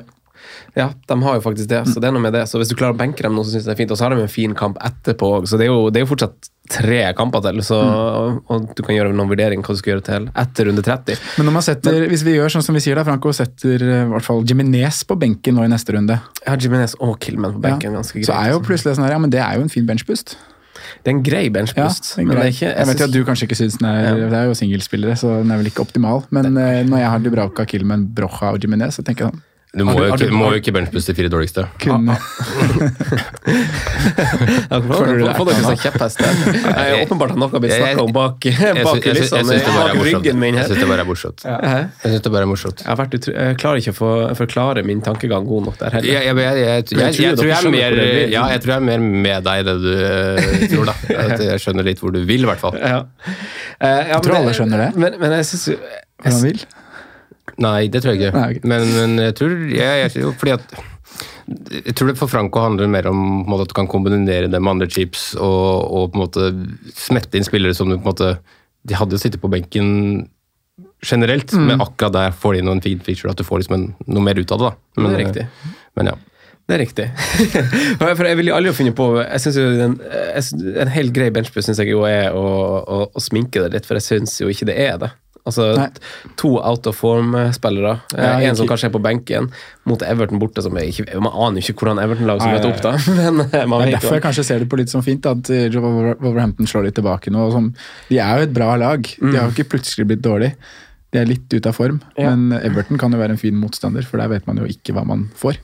Ja, 0.77 0.89
de 1.07 1.17
har 1.23 1.35
jo 1.37 1.41
faktisk 1.43 1.67
det. 1.71 1.81
Så 1.91 1.99
det 1.99 2.07
er 2.09 2.13
noe 2.15 2.23
med 2.23 2.33
det. 2.33 2.45
Så 2.47 2.59
hvis 2.61 2.69
du 2.71 2.75
klarer 2.79 2.95
å 2.95 2.99
benke 2.99 3.23
dem 3.25 3.35
nå, 3.35 3.43
så 3.43 3.51
syns 3.53 3.65
jeg 3.65 3.71
det 3.71 3.75
er 3.75 3.81
fint. 3.83 3.91
Og 3.91 3.99
så 3.99 4.05
har 4.07 4.15
de 4.15 4.21
en 4.23 4.31
fin 4.31 4.53
kamp 4.55 4.77
etterpå 4.81 5.29
òg, 5.41 5.47
så 5.51 5.59
det 5.59 5.67
er, 5.67 5.71
jo, 5.73 5.89
det 5.91 6.01
er 6.01 6.05
jo 6.05 6.11
fortsatt 6.13 6.49
tre 6.71 7.01
kamper 7.17 7.43
til. 7.43 7.59
Så, 7.67 7.77
Og 8.47 8.69
du 8.77 8.83
kan 8.85 8.95
gjøre 8.95 9.11
noen 9.15 9.31
vurdering 9.31 9.63
hva 9.65 9.75
du 9.75 9.79
skal 9.81 9.95
gjøre 9.97 10.05
til 10.07 10.29
etter 10.45 10.69
runde 10.69 10.85
30. 10.87 11.19
Men 11.39 11.49
når 11.49 11.57
man 11.57 11.65
setter, 11.67 12.05
hvis 12.11 12.23
vi 12.27 12.37
gjør 12.37 12.53
sånn 12.55 12.63
som 12.63 12.77
vi 12.77 12.83
sier 12.85 12.95
da, 12.95 13.03
Franco 13.07 13.33
setter 13.35 13.83
eh, 13.83 14.05
i 14.05 14.11
hvert 14.13 14.27
fall 14.27 14.45
Jiminez 14.47 15.01
på 15.09 15.17
benken 15.19 15.57
nå 15.59 15.65
i 15.67 15.71
neste 15.73 15.97
runde, 15.97 16.15
Jeg 16.45 16.49
har 16.53 16.63
Jimenez 16.63 16.95
og 16.99 17.17
Killman 17.19 17.57
på 17.57 17.65
benken. 17.67 17.91
ja, 17.91 17.97
ganske 17.99 18.15
greit. 18.21 18.29
så 18.31 18.37
er 18.39 18.53
jo 18.55 18.63
plutselig 18.63 18.95
sånn 18.95 19.05
her, 19.09 19.17
ja, 19.17 19.19
men 19.19 19.29
det 19.33 19.43
er 19.43 19.59
jo 19.59 19.67
en 19.67 19.73
fin 19.73 19.85
benchpust. 19.89 20.37
Det 21.03 21.11
er 21.11 21.15
en 21.17 21.21
grei 21.23 21.43
Ja, 21.45 21.51
benchboost. 21.59 22.15
det 22.17 22.25
men 22.25 22.37
det 22.39 22.47
ikke, 22.55 22.71
jeg 22.71 22.87
vet 22.87 22.99
jo 22.99 23.05
at 23.05 23.13
du 23.13 23.21
kanskje 23.27 23.45
ikke 23.47 23.57
syns 23.59 23.77
den 23.79 23.87
er 23.91 23.99
Ja. 24.07 24.29
Det 24.31 24.39
er 24.39 24.47
jo 24.49 24.55
singelspillere, 24.57 25.15
så 25.19 25.37
den 25.41 25.51
er 25.51 25.57
vel 25.61 25.69
ikke 25.71 25.83
optimal. 25.83 26.23
Men 26.31 26.55
eh, 26.57 26.83
når 26.87 26.97
jeg 27.03 27.09
har 27.13 27.19
Dubravka, 27.19 27.65
Killman, 27.67 28.07
Brocha 28.15 28.51
og 28.55 28.59
Jiminez, 28.63 28.95
så 28.97 29.03
tenker 29.05 29.27
jeg 29.27 29.33
sånn 29.35 29.43
Du 29.71 29.85
må, 29.87 29.93
du- 29.95 30.03
jo 30.03 30.07
ikke, 30.11 30.25
du- 30.27 30.35
må 30.35 30.47
jo 30.51 30.57
ikke 30.59 30.71
benchbuste 30.75 31.13
de 31.13 31.15
fire 31.21 31.29
dårligste. 31.31 31.63
Kunne 31.79 32.17
Føler 34.91 35.19
du 35.19 35.23
deg? 35.23 35.35
Få 35.37 35.45
dere 35.47 35.75
kjepphest 35.79 36.19
der. 36.19 36.33
Åpenbart 37.05 37.31
har 37.31 37.39
noe 37.39 37.61
blitt 37.63 37.75
snakka 37.77 38.03
om 38.03 38.11
bak, 38.15 38.47
kulissene. 39.05 39.55
ryggen 40.01 40.41
min 40.41 40.57
Jeg 40.59 40.67
syns 40.67 40.81
det 40.81 40.89
bare 40.91 41.05
er 41.05 41.07
morsomt. 41.07 41.45
Jeg 41.45 41.87
synes 42.03 42.25
det 42.25 42.33
bare 42.35 42.43
er 42.47 42.51
morsomt. 42.51 42.83
Jeg, 42.83 42.89
har 42.91 42.99
vært 42.99 43.15
utro 43.19 43.35
jeg 43.37 43.57
klarer 43.61 43.81
ikke 43.83 43.93
å 43.95 43.97
få 44.01 44.11
forklare 44.41 44.83
min 44.87 45.01
tankegang 45.07 45.47
god 45.47 45.69
nok 45.69 45.79
der 45.79 45.95
heller. 45.95 46.11
jeg, 46.11 46.25
jeg, 46.25 46.35
jeg, 46.35 46.59
jeg, 46.59 46.83
Men 46.91 47.05
jeg 47.05 47.15
tror 47.15 47.23
jeg, 47.23 47.37
tror 47.39 47.47
jeg 47.47 47.61
er 47.61 47.95
mer, 47.95 48.29
ja, 48.35 48.43
jeg 48.51 48.63
tror 48.65 48.75
jeg 48.75 48.81
er 48.81 48.87
mer 48.91 49.07
med 49.27 49.47
deg 49.47 49.65
det 49.71 49.77
du 49.85 49.89
eh, 49.95 50.67
tror, 50.75 50.91
da. 50.91 50.97
At 51.31 51.45
jeg 51.47 51.63
skjønner 51.63 51.87
litt 51.87 52.03
hvor 52.03 52.11
du 52.11 52.19
vil, 52.27 52.43
i 52.43 52.51
hvert 52.51 52.59
fall. 52.59 52.75
Ja. 52.75 53.01
Eh, 53.79 53.87
ja, 53.87 54.17
Jeg 54.17 54.21
tror 54.27 54.41
alle 54.41 54.53
skjønner 54.57 54.85
det. 54.87 54.91
Men, 54.99 55.15
men 55.21 55.39
jeg 55.39 55.47
syns 55.53 55.67
jo 55.71 55.79
vil. 56.43 56.59
Nei, 57.61 57.87
det 57.93 58.01
tror 58.03 58.15
jeg 58.15 58.21
ikke. 58.21 58.33
Nei, 58.37 58.47
okay. 58.55 58.67
men, 58.71 58.87
men 58.95 59.25
jeg 59.27 59.35
tror 59.37 59.53
jeg, 59.69 60.01
jeg, 60.05 60.33
fordi 60.41 60.55
at 60.57 60.79
jeg 61.51 61.95
tror 61.97 62.11
det 62.11 62.15
for 62.19 62.31
Franco 62.31 62.61
handler 62.63 62.87
mer 62.87 63.07
om 63.09 63.21
på 63.43 63.51
måte, 63.51 63.65
at 63.65 63.71
du 63.73 63.75
kan 63.75 63.89
kombinere 63.91 64.47
det 64.47 64.59
med 64.61 64.71
andre 64.71 64.87
chips 64.89 65.31
og, 65.35 65.89
og 65.91 66.11
på 66.13 66.17
en 66.17 66.21
måte 66.23 66.45
smette 66.95 67.35
inn 67.39 67.47
spillere 67.47 67.75
som 67.75 67.89
du 67.89 67.97
på 67.97 68.05
en 68.05 68.11
måte 68.13 68.29
De 68.87 68.95
hadde 68.97 69.17
jo 69.17 69.21
sittet 69.21 69.41
på 69.41 69.49
benken 69.51 69.89
generelt, 71.05 71.51
Mm. 71.53 71.65
men 71.67 71.81
akkurat 71.81 72.13
der 72.13 72.31
får 72.37 72.53
de 72.53 72.59
inn 72.61 72.67
noen 72.69 72.81
fin 72.81 72.99
feature, 73.01 73.31
at 73.33 73.37
du 73.37 73.43
får 73.43 73.63
liksom 73.63 73.73
en, 73.75 73.85
noe 74.05 74.23
mer 74.23 74.37
ut 74.37 74.51
av 74.53 74.59
det. 74.61 74.69
da. 74.69 75.01
Men, 75.01 75.11
Det 75.11 75.17
er 75.17 75.25
riktig. 75.25 75.45
Men 75.97 76.09
ja. 76.11 76.13
Det 76.69 76.75
er 76.75 76.81
riktig. 76.85 77.07
For 77.99 78.25
jeg 78.29 78.37
vil 78.39 78.51
jo 78.51 78.55
aldri 78.55 78.73
finne 78.77 78.93
på 78.95 79.07
jeg 79.19 79.41
synes 79.43 79.57
jo 79.57 79.65
den, 79.75 79.95
En 80.85 80.91
helt 80.93 81.13
grei 81.15 81.29
benchbus 81.33 81.65
syns 81.67 81.81
jeg 81.81 81.89
jo 81.91 82.05
er 82.07 82.31
å, 82.37 82.45
å, 82.81 82.99
å 83.11 83.23
sminke 83.23 83.63
det 83.65 83.73
litt, 83.73 83.89
for 83.89 83.99
jeg 83.99 84.05
syns 84.07 84.37
jo 84.39 84.47
ikke 84.53 84.69
det 84.69 84.77
er 84.79 85.01
det. 85.01 85.09
Altså 85.47 85.71
Nei. 85.73 85.87
To 86.37 86.51
out 86.61 86.85
of 86.85 86.97
form-spillere. 87.01 87.95
Ja, 88.13 88.35
en 88.45 88.55
som 88.59 88.67
kanskje 88.69 88.89
er 88.91 88.93
på 88.93 89.01
benken, 89.01 89.47
mot 89.89 90.03
Everton 90.05 90.37
borte. 90.41 90.61
som 90.61 90.75
ikke, 90.77 91.07
Man 91.17 91.33
aner 91.33 91.61
jo 91.61 91.71
ikke 91.73 91.81
hvordan 91.85 92.01
Everton-lag 92.03 92.43
som 92.43 92.53
møter 92.53 92.69
opp, 92.69 92.83
da. 92.85 92.93
Men 93.19 93.41
eh, 93.47 93.65
man 93.65 93.81
vet 93.85 93.95
derfor 93.97 94.19
jeg 94.19 94.25
kanskje 94.27 94.45
ser 94.45 94.61
det 94.61 94.69
på 94.69 94.77
litt 94.77 94.93
sånn 94.93 95.05
fint 95.05 95.25
at 95.25 95.49
eh, 95.49 95.65
Wolverhampton 95.81 96.69
slår 96.69 96.89
litt 96.89 96.99
tilbake 96.99 97.33
nå. 97.33 97.47
Som, 97.55 97.71
de 98.11 98.21
er 98.21 98.37
jo 98.43 98.47
et 98.49 98.55
bra 98.55 98.75
lag. 98.77 99.01
De 99.17 99.33
har 99.33 99.49
jo 99.49 99.55
ikke 99.55 99.71
plutselig 99.73 100.05
blitt 100.11 100.21
dårlig. 100.25 100.53
De 101.11 101.19
er 101.19 101.25
litt 101.27 101.49
ute 101.51 101.67
av 101.67 101.75
form, 101.75 101.97
Ja. 102.15 102.29
men 102.31 102.53
Everton 102.61 102.99
kan 103.01 103.11
jo 103.11 103.17
være 103.19 103.33
en 103.35 103.41
fin 103.41 103.57
motstander, 103.59 104.05
for 104.07 104.21
der 104.21 104.29
vet 104.31 104.45
man 104.47 104.61
jo 104.61 104.69
ikke 104.69 104.93
hva 104.95 105.01
man 105.03 105.25
får. 105.35 105.57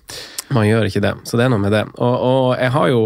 Man 0.51 0.65
gjør 0.67 0.89
ikke 0.89 0.99
det, 1.05 1.13
så 1.27 1.37
det 1.39 1.45
er 1.45 1.53
noe 1.53 1.61
med 1.63 1.71
det. 1.71 1.85
Og, 1.95 2.15
og 2.27 2.49
jeg 2.59 2.71
har 2.71 2.89
jo 2.91 2.99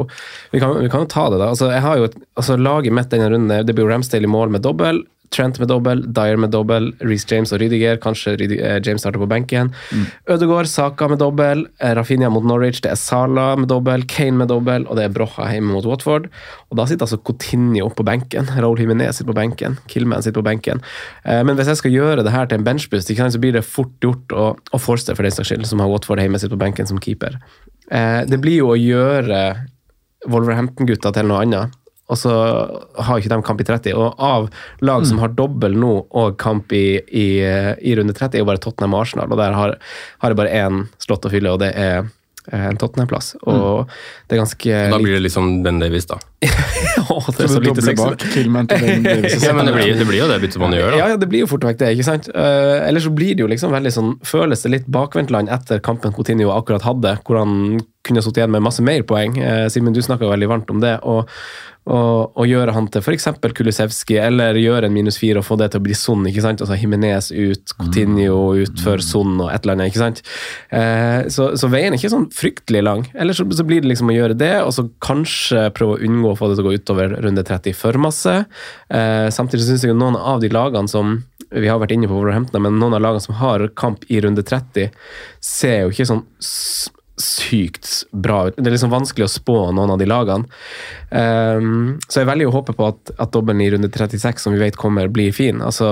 Vi 0.53 0.59
kan, 0.61 0.73
vi 0.81 0.89
kan 0.93 1.03
jo 1.05 1.09
ta 1.09 1.27
det, 1.33 1.37
da. 1.41 1.51
Altså, 1.53 1.69
jeg 1.73 1.81
har 1.85 1.97
jo 2.01 2.07
altså, 2.37 2.57
Laget 2.57 2.93
mitt 2.97 3.09
denne 3.13 3.29
runden 3.33 3.65
det 3.67 3.75
blir 3.77 3.85
jo 3.85 3.91
Ramsdale 3.91 4.25
i 4.25 4.31
mål 4.31 4.53
med 4.55 4.65
dobbel. 4.65 5.03
Trent 5.31 5.59
med 5.61 5.69
dobbel, 5.71 6.01
Dyer 6.11 6.35
med 6.35 6.51
dobbel, 6.51 6.89
Reece 6.99 7.29
James 7.31 7.53
og 7.55 7.61
Rydiger. 7.61 7.95
Kanskje 8.03 8.33
eh, 8.35 8.79
James 8.83 8.99
starter 8.99 9.21
på 9.21 9.29
benken. 9.31 9.69
Ødegaard, 10.27 10.67
Saka 10.67 11.07
med 11.07 11.21
dobbel, 11.21 11.63
eh, 11.79 11.93
Rafinha 11.95 12.27
mot 12.29 12.43
Norwich, 12.43 12.81
det 12.83 12.91
er 12.91 12.99
Sala 12.99 13.53
med 13.55 13.69
dobbel, 13.71 14.03
Kane 14.11 14.41
med 14.41 14.51
dobbel, 14.51 14.83
og 14.89 14.99
det 14.99 15.05
er 15.07 15.15
Brocha 15.15 15.47
hjemme 15.53 15.71
mot 15.71 15.87
Watford. 15.87 16.27
Og 16.67 16.79
da 16.79 16.87
sitter 16.89 17.07
altså 17.07 17.21
Coutinho 17.23 17.87
på 17.95 18.03
benken. 18.07 18.51
Raúl 18.61 18.83
Jiménez 18.83 19.21
sitter 19.21 19.31
på 19.31 19.39
benken. 19.39 19.79
Killman 19.87 20.25
sitter 20.25 20.41
på 20.41 20.47
benken. 20.51 20.83
Eh, 21.23 21.41
men 21.47 21.55
hvis 21.55 21.71
jeg 21.71 21.79
skal 21.79 21.95
gjøre 21.95 22.27
det 22.27 22.35
her 22.35 22.51
til 22.51 22.59
en 22.59 22.67
benchbust, 22.67 23.11
så 23.11 23.39
blir 23.39 23.55
det 23.55 23.63
fort 23.63 23.95
gjort, 24.03 24.35
og, 24.35 24.59
og 24.71 24.83
Forster 24.83 25.15
for 25.15 25.23
den 25.23 25.31
saks 25.31 25.53
skyld, 25.53 25.67
som 25.69 25.79
har 25.79 25.91
Watford 25.91 26.19
hjemme 26.19 26.39
sitter 26.41 26.57
på 26.57 26.65
benken 26.65 26.89
som 26.89 26.99
keeper. 26.99 27.39
Det 27.91 28.37
blir 28.39 28.61
jo 28.61 28.69
å 28.71 28.79
gjøre 28.79 29.39
Wolverhampton-gutta 30.31 31.11
til 31.15 31.27
noe 31.27 31.41
annet. 31.43 31.80
Og 32.11 32.19
så 32.19 32.31
har 32.99 33.19
ikke 33.19 33.31
de 33.31 33.41
kamp 33.47 33.61
i 33.63 33.67
30. 33.67 33.95
Og 33.95 34.23
av 34.31 34.49
lag 34.83 35.05
som 35.07 35.21
har 35.23 35.35
dobbel 35.37 35.77
nå 35.79 35.93
og 36.09 36.39
kamp 36.41 36.73
i, 36.75 36.99
i, 37.07 37.27
i 37.39 37.95
runde 37.97 38.15
30, 38.17 38.35
er 38.35 38.43
jo 38.43 38.49
bare 38.49 38.61
Tottenham 38.61 38.97
og 38.97 39.05
Arsenal. 39.05 39.31
Og 39.31 39.39
der 39.39 39.55
har, 39.55 39.77
har 40.23 40.33
jeg 40.33 40.41
bare 40.41 40.57
én 40.65 40.83
slått 41.01 41.27
å 41.27 41.31
fylle, 41.31 41.53
og 41.53 41.61
det 41.63 41.71
er 41.79 42.01
eh, 42.51 42.65
en 42.67 42.79
Tottenham-plass. 42.81 43.33
Og 43.47 43.87
det 44.27 44.35
er 44.35 44.41
ganske 44.41 44.81
Da 44.91 44.99
blir 44.99 45.15
det 45.15 45.23
liksom 45.23 45.61
Ben 45.63 45.79
Davies, 45.79 46.09
da. 46.09 46.19
Åh, 47.07 47.31
det 47.31 47.45
er 47.45 47.47
Så 47.47 47.55
så 47.55 47.63
lite 47.63 47.85
sexy. 47.85 48.43
Ja, 49.47 49.53
men 49.55 49.69
det 49.69 49.77
blir, 49.77 49.95
det 49.95 50.09
blir 50.09 50.19
jo 50.19 50.27
det 50.31 50.41
byttet 50.43 50.59
man 50.61 50.75
gjør, 50.75 50.91
da. 50.91 50.99
Ja, 51.05 51.07
ja, 51.13 51.21
det 51.21 51.31
blir 51.31 51.45
jo 51.45 51.51
fort 51.53 51.63
vekk 51.69 51.79
det, 51.85 51.93
ikke 51.95 52.09
sant? 52.09 52.27
Uh, 52.35 52.83
Eller 52.83 53.03
så 53.03 53.13
blir 53.15 53.37
det 53.37 53.45
jo 53.45 53.49
liksom 53.51 53.71
veldig 53.75 53.95
sånn 53.95 54.13
Føles 54.27 54.65
det 54.65 54.75
litt 54.75 54.91
bakvendtland 54.91 55.51
etter 55.53 55.79
kampen 55.83 56.11
Coutinho 56.15 56.51
akkurat 56.55 56.83
hadde, 56.85 57.15
hvor 57.23 57.39
han 57.39 57.79
kunne 58.07 58.23
sittet 58.23 58.41
igjen 58.41 58.53
med 58.53 58.65
masse 58.65 58.83
mer 58.85 59.03
poeng. 59.07 59.37
Eh, 59.37 59.67
Simen, 59.73 59.93
du 59.93 60.01
snakka 60.01 60.29
veldig 60.29 60.49
varmt 60.51 60.73
om 60.73 60.81
det. 60.83 60.97
og 61.03 61.29
og 61.89 62.45
gjøre 62.45 62.75
han 62.75 62.85
til 62.93 63.01
f.eks. 63.01 63.25
Kulisevskij, 63.57 64.19
eller 64.21 64.57
gjøre 64.59 64.85
en 64.85 64.93
minus 64.93 65.17
fire 65.17 65.41
og 65.41 65.47
få 65.47 65.55
det 65.57 65.71
til 65.73 65.81
å 65.81 65.85
bli 65.87 65.95
Son. 65.97 66.27
ikke 66.29 66.43
sant? 66.43 66.61
Altså 66.61 66.77
Jimenez 66.77 67.31
ut, 67.33 67.73
Coutinho 67.73 68.53
ut 68.61 68.83
for 68.83 69.01
Son 69.01 69.33
og 69.41 69.49
et 69.49 69.65
eller 69.65 69.79
annet. 69.79 69.89
ikke 69.89 70.03
sant? 70.03 70.21
Eh, 70.69 71.25
så, 71.33 71.49
så 71.57 71.71
veien 71.73 71.89
er 71.89 71.97
ikke 71.97 72.13
sånn 72.13 72.29
fryktelig 72.37 72.85
lang. 72.85 73.07
Eller 73.17 73.33
så, 73.33 73.47
så 73.49 73.65
blir 73.65 73.81
det 73.81 73.89
liksom 73.89 74.13
å 74.13 74.15
gjøre 74.15 74.37
det, 74.37 74.53
og 74.61 74.75
så 74.77 74.85
kanskje 75.01 75.71
prøve 75.73 75.97
å 75.97 76.05
unngå 76.05 76.35
å 76.35 76.37
få 76.37 76.51
det 76.51 76.59
til 76.59 76.67
å 76.67 76.69
gå 76.69 76.77
utover 76.77 77.17
runde 77.25 77.47
30 77.49 77.77
for 77.81 77.97
masse. 78.05 78.37
Eh, 78.93 79.27
samtidig 79.33 79.65
syns 79.65 79.81
jeg 79.87 79.95
jo 79.95 79.97
noen 79.97 80.21
av 80.21 80.45
de 80.45 80.53
lagene 80.53 80.91
som 80.91 81.17
vi 81.51 81.67
har 81.67 81.81
vært 81.81 81.97
inne 81.97 82.07
på 82.07 82.15
Wolverhampton, 82.15 82.61
men 82.63 82.77
noen 82.79 82.93
av 82.95 83.01
lagene 83.03 83.25
som 83.25 83.41
har 83.41 83.65
kamp 83.75 84.05
i 84.07 84.21
runde 84.23 84.45
30, 84.45 84.93
ser 85.43 85.81
jo 85.81 85.95
ikke 85.95 86.11
sånn 86.13 86.27
sykt 87.21 87.89
bra 88.11 88.43
ut. 88.49 88.57
Det 88.57 88.67
er 88.67 88.75
liksom 88.75 88.93
vanskelig 88.93 89.27
å 89.27 89.31
spå 89.31 89.57
noen 89.71 89.93
av 89.93 90.01
de 90.01 90.07
lagene. 90.09 90.61
Um, 91.09 91.97
så 92.07 92.21
jeg 92.21 92.29
velger 92.29 92.51
å 92.51 92.55
håpe 92.59 92.75
på 92.77 92.91
at, 92.91 93.13
at 93.17 93.33
dobbelen 93.33 93.63
i 93.63 93.71
runde 93.73 93.91
36, 93.91 94.43
som 94.43 94.55
vi 94.55 94.61
vet 94.63 94.79
kommer, 94.79 95.11
blir 95.11 95.33
fin. 95.35 95.61
Altså, 95.65 95.91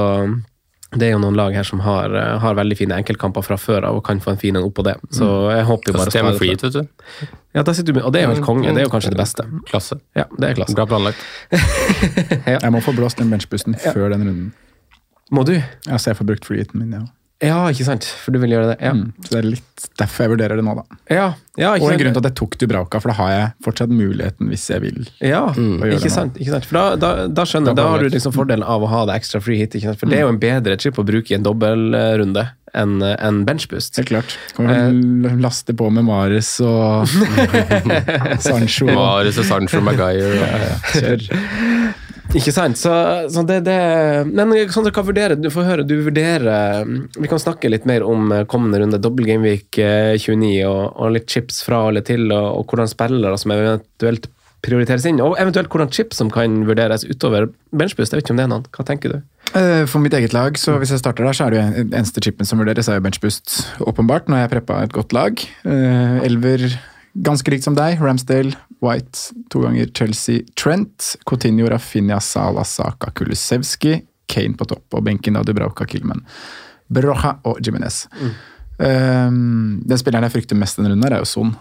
det 0.89 1.05
er 1.05 1.11
jo 1.13 1.19
noen 1.21 1.37
lag 1.37 1.53
her 1.53 1.67
som 1.67 1.83
har, 1.85 2.09
eh, 2.17 2.37
har 2.41 2.55
veldig 2.57 2.77
fine 2.77 2.95
enkeltkamper 2.97 3.45
fra 3.45 3.57
før 3.61 3.85
av 3.91 3.99
og 3.99 4.03
kan 4.07 4.19
få 4.19 4.31
en 4.33 4.39
fin 4.41 4.55
en 4.57 4.65
oppå 4.65 4.83
det. 4.87 4.95
Så 5.13 5.27
jeg 5.53 5.67
håper 5.67 5.91
jo 5.91 5.97
bare 5.99 6.09
Stemmer 6.09 6.39
det 6.39 6.63
vet 6.63 6.73
du. 6.73 7.27
Ja, 7.53 7.61
da 7.61 7.73
sitter 7.73 7.93
du 7.93 7.99
med, 7.99 8.07
og 8.07 8.13
det 8.13 8.23
er 8.23 8.25
jo 8.25 8.33
helt 8.33 8.45
konge. 8.45 8.73
Det 8.73 8.81
er 8.81 8.87
jo 8.87 8.93
kanskje 8.93 9.13
det 9.13 9.21
beste. 9.21 9.45
Klasse. 9.69 9.99
Ja, 10.17 10.25
det 10.33 10.49
er 10.49 10.57
klasse. 10.57 10.73
Bra 10.77 10.87
planlagt. 10.89 11.21
Jeg 12.49 12.73
må 12.73 12.81
få 12.81 12.95
blåst 12.97 13.21
den 13.21 13.29
benchboosten 13.29 13.77
før 13.77 14.09
den 14.15 14.25
runden. 14.25 14.49
Må 15.29 15.45
du? 15.45 15.59
Ja, 15.85 15.99
så 16.01 16.09
jeg 16.09 16.17
får 16.17 16.25
brukt 16.25 16.47
freeheaten 16.47 16.81
min, 16.81 16.93
ja. 16.97 17.03
Ja, 17.39 17.59
ikke 17.71 17.85
sant? 17.87 18.03
For 18.19 18.35
du 18.35 18.41
vil 18.41 18.51
gjøre 18.51 18.73
det? 18.73 18.79
Ja, 18.83 18.91
Mm. 18.99 19.13
Så 19.23 19.31
det 19.31 19.39
er 19.39 19.45
litt 19.47 19.83
derfor 19.99 20.25
jeg 20.25 20.31
vurderer 20.33 20.59
det 20.59 20.63
nå, 20.65 20.73
da. 20.75 20.97
ja, 21.07 21.27
ja 21.55 21.69
ikke 21.77 21.85
Og 21.85 21.91
en 21.93 21.99
grunn 22.01 22.15
til 22.15 22.19
at 22.19 22.27
jeg 22.27 22.35
tok 22.35 22.57
Dubrauka, 22.59 22.99
for 22.99 23.13
da 23.13 23.15
har 23.15 23.29
jeg 23.31 23.49
fortsatt 23.63 23.93
muligheten 23.93 24.49
hvis 24.51 24.65
jeg 24.73 24.83
vil. 24.83 24.99
Ja, 25.23 25.45
å 25.53 25.55
gjøre 25.55 25.95
ikke 25.95 26.09
det 26.09 26.11
sant. 26.11 26.39
Ikke 26.41 26.57
sant? 26.57 26.67
For 26.67 26.79
da, 26.79 26.83
da, 26.99 27.27
da 27.31 27.45
skjønner 27.47 27.71
jeg, 27.71 27.79
Da 27.79 27.87
har 27.93 28.03
du 28.03 28.09
liksom 28.11 28.35
fordelen 28.35 28.65
av 28.67 28.83
å 28.83 28.89
ha 28.91 29.05
det 29.07 29.15
ekstra 29.21 29.39
free 29.43 29.61
hit. 29.61 29.77
Ikke 29.79 29.91
sant? 29.93 30.01
For 30.01 30.11
det 30.11 30.19
er 30.19 30.27
jo 30.27 30.33
en 30.33 30.41
bedre 30.41 30.75
chip 30.81 30.99
å 30.99 31.07
bruke 31.07 31.31
i 31.31 31.37
en 31.37 31.47
dobbeltrunde 31.47 32.49
enn 32.77 32.99
en 33.01 33.39
benchboost. 33.47 33.95
Helt 33.97 34.11
klart. 34.11 34.35
Kan 34.57 34.69
eh. 34.69 35.39
laste 35.41 35.73
på 35.73 35.87
med 35.95 36.05
Mares 36.09 36.51
og 36.61 37.07
Sancho. 38.49 38.91
Mares 38.91 39.39
og 39.39 39.47
Sancho 39.47 39.81
Maguire. 39.85 40.43
Ja, 40.43 40.77
Kjør. 40.91 41.95
Ikke 42.37 42.51
sant? 42.53 42.77
Så, 42.77 42.91
så 43.33 43.41
det, 43.47 43.63
det 43.65 43.75
Men 44.29 44.51
Sandra, 44.69 44.91
hva 44.93 45.01
vurderer 45.07 45.39
du? 45.39 45.47
får 45.49 45.65
høre, 45.65 45.85
du 45.87 45.95
vurderer 46.05 46.85
Vi 47.17 47.29
kan 47.31 47.41
snakke 47.41 47.71
litt 47.71 47.87
mer 47.89 48.05
om 48.05 48.29
eh, 48.35 48.43
kommende 48.49 48.83
runde, 48.83 48.99
dobbel 49.01 49.25
Gameweek 49.31 49.79
eh, 49.81 50.13
29, 50.21 50.51
og, 50.69 50.83
og 50.93 51.15
litt 51.15 51.25
chips 51.31 51.63
fra 51.65 51.87
eller 51.89 52.05
til, 52.05 52.27
og, 52.29 52.59
og 52.59 52.69
hvordan 52.69 52.91
spillere 52.91 53.39
som 53.41 53.55
eventuelt 53.55 54.29
prioriteres 54.65 55.05
inn, 55.07 55.21
og 55.23 55.37
eventuelt 55.39 55.71
hvordan 55.71 55.89
chips 55.95 56.17
som 56.19 56.29
kan 56.33 56.65
vurderes 56.67 57.05
utover 57.07 57.47
benchboost. 57.71 58.11
Jeg 58.11 58.19
vet 58.19 58.25
ikke 58.27 58.33
om 58.35 58.41
det 58.41 58.45
er 58.45 58.51
noen. 58.51 58.65
Hva 58.75 58.83
tenker 58.89 59.13
du? 59.15 59.21
Eh, 59.55 59.85
For 59.87 60.03
mitt 60.03 60.13
eget 60.17 60.35
lag, 60.35 60.57
så 60.59 60.75
hvis 60.81 60.91
jeg 60.93 60.99
starter 61.01 61.25
der, 61.25 61.37
så 61.37 61.47
er 61.47 61.55
det 61.55 61.61
jo 61.63 61.85
eneste 61.87 62.21
chipen 62.25 62.45
som 62.49 62.59
vurderes, 62.59 62.89
er 62.91 62.99
jo 62.99 63.05
benchboost, 63.07 63.55
åpenbart. 63.87 64.27
Når 64.29 64.43
jeg 64.43 64.51
preppa 64.57 64.81
et 64.83 64.93
godt 64.95 65.15
lag. 65.15 65.39
Eh, 65.63 66.19
Elver 66.27 66.67
ganske 67.25 67.51
likt 67.51 67.63
som 67.67 67.75
deg. 67.77 67.99
Ramsdale, 68.01 68.53
White, 68.81 69.33
to 69.51 69.61
ganger 69.65 69.89
Chelsea, 69.95 70.43
Trent. 70.55 71.15
Coutinho, 71.29 71.67
Rafinha, 71.71 72.19
Salah, 72.23 72.63
Saka, 72.65 73.11
Kulusevski. 73.11 74.01
Kane 74.29 74.53
på 74.59 74.65
topp, 74.69 74.85
og 74.93 75.03
benken 75.07 75.35
av 75.39 75.45
Dubrauka, 75.47 75.87
Kilman, 75.89 76.21
Brocha 76.93 77.31
og 77.49 77.57
Jimenez. 77.65 78.03
Um, 78.77 79.81
den 79.89 79.97
spilleren 79.99 80.27
jeg 80.27 80.35
frykter 80.37 80.59
mest 80.59 80.77
denne 80.77 80.91
runden, 80.93 81.07
er 81.11 81.23
jo 81.23 81.25
Son. 81.27 81.55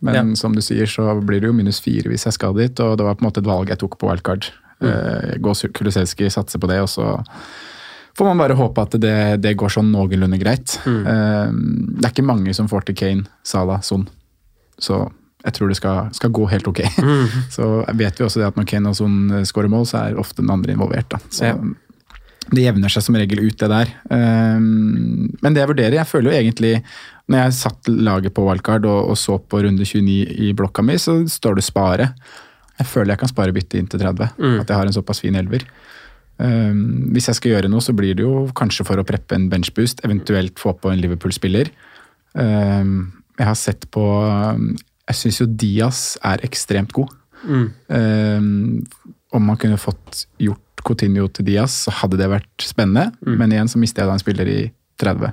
Men 0.00 0.14
Ja. 0.14 0.34
som 0.36 0.54
du 0.54 0.60
sier, 0.62 0.86
så 0.86 1.20
blir 1.20 1.40
det 1.40 1.48
jo 1.48 1.52
minus 1.52 1.80
fire 1.80 2.08
hvis 2.08 2.24
jeg 2.24 2.32
skal 2.32 2.54
dit, 2.54 2.80
og 2.80 2.96
det 2.96 3.04
var 3.04 3.14
på 3.16 3.22
en 3.24 3.28
måte 3.30 3.38
et 3.42 3.46
valg 3.50 3.68
jeg 3.68 3.78
tok 3.78 3.98
på 3.98 4.08
wildcard. 4.08 4.46
Mm. 4.80 5.42
Gå 5.42 5.52
Kulusevski, 5.74 6.30
satse 6.30 6.58
på 6.58 6.68
det, 6.70 6.80
og 6.80 6.88
så 6.88 7.18
får 8.16 8.24
man 8.24 8.38
bare 8.38 8.54
håpe 8.56 8.78
at 8.80 8.90
det, 9.00 9.40
det 9.42 9.56
går 9.58 9.68
sånn 9.68 9.90
noenlunde 9.92 10.38
greit. 10.40 10.78
Eh, 10.86 11.50
det 11.52 12.04
er 12.06 12.10
ikke 12.14 12.24
mange 12.26 12.54
som 12.54 12.68
får 12.70 12.86
til 12.86 12.94
Kane, 12.94 13.26
Salah, 13.44 13.80
Son. 13.82 14.08
Så 14.78 15.00
jeg 15.44 15.54
tror 15.54 15.70
det 15.70 15.76
skal, 15.78 16.08
skal 16.16 16.30
gå 16.34 16.46
helt 16.50 16.66
ok. 16.70 16.80
Så 17.54 17.66
vet 17.96 18.18
vi 18.18 18.24
også 18.26 18.40
det 18.42 18.48
at 18.50 18.56
når 18.58 18.66
Kane 18.70 18.90
og 18.90 18.96
Son 18.98 19.18
skårer 19.46 19.70
mål, 19.72 19.86
så 19.86 20.00
er 20.08 20.18
ofte 20.18 20.42
den 20.42 20.50
andre 20.54 20.74
involvert. 20.74 21.08
Da. 21.14 21.20
Så 21.30 21.44
Ja. 21.52 21.54
det 22.50 22.64
jevner 22.64 22.88
seg 22.92 23.04
som 23.04 23.14
regel 23.18 23.42
ut, 23.44 23.58
det 23.60 23.68
der. 23.70 23.90
Um, 24.10 25.28
men 25.42 25.54
det 25.54 25.60
jeg 25.62 25.68
vurderer, 25.70 25.96
jeg 26.00 26.08
føler 26.08 26.30
jo 26.32 26.38
egentlig 26.38 26.70
Når 27.28 27.42
jeg 27.42 27.56
satt 27.58 27.88
laget 27.92 28.32
på 28.32 28.40
wildcard 28.46 28.86
og, 28.88 29.10
og 29.12 29.18
så 29.20 29.36
på 29.38 29.60
runde 29.66 29.84
29 29.84 30.38
i 30.48 30.52
blokka 30.56 30.80
mi, 30.82 30.94
så 30.96 31.18
står 31.28 31.58
det 31.58 31.64
spare. 31.66 32.06
Jeg 32.78 32.86
føler 32.88 33.12
jeg 33.12 33.20
kan 33.20 33.28
spare 33.34 33.52
bytte 33.52 33.76
inn 33.76 33.86
til 33.90 34.00
30. 34.00 34.30
At 34.62 34.70
jeg 34.70 34.78
har 34.78 34.86
en 34.88 34.96
såpass 34.96 35.20
fin 35.20 35.36
elver. 35.36 35.66
Um, 36.38 37.10
hvis 37.12 37.26
jeg 37.28 37.36
skal 37.36 37.52
gjøre 37.52 37.68
noe, 37.68 37.82
så 37.84 37.92
blir 37.98 38.14
det 38.16 38.24
jo 38.24 38.46
kanskje 38.56 38.86
for 38.88 38.96
å 38.96 39.04
preppe 39.04 39.36
en 39.36 39.48
benchboost, 39.52 40.00
eventuelt 40.08 40.56
få 40.62 40.72
på 40.80 40.88
en 40.92 41.00
Liverpool-spiller. 41.02 41.68
Ehm, 42.38 43.10
jeg 43.38 43.46
har 43.46 43.54
sett 43.58 43.86
på 43.94 44.02
Jeg 45.08 45.16
syns 45.16 45.38
jo 45.40 45.46
Diaz 45.46 46.00
er 46.26 46.42
ekstremt 46.44 46.92
god. 46.92 47.08
Ehm, 47.88 48.84
om 49.32 49.44
man 49.44 49.56
kunne 49.60 49.78
fått 49.80 50.26
gjort 50.40 50.60
Coutinho 50.84 51.26
til 51.32 51.44
Diaz, 51.48 51.74
så 51.86 51.92
hadde 52.02 52.18
det 52.20 52.28
vært 52.30 52.64
spennende. 52.64 53.10
Men 53.24 53.52
igjen 53.52 53.68
så 53.70 53.80
mister 53.80 54.02
jeg 54.04 54.08
da 54.10 54.16
en 54.18 54.22
spiller 54.22 54.48
i 54.52 54.60
30. 55.00 55.32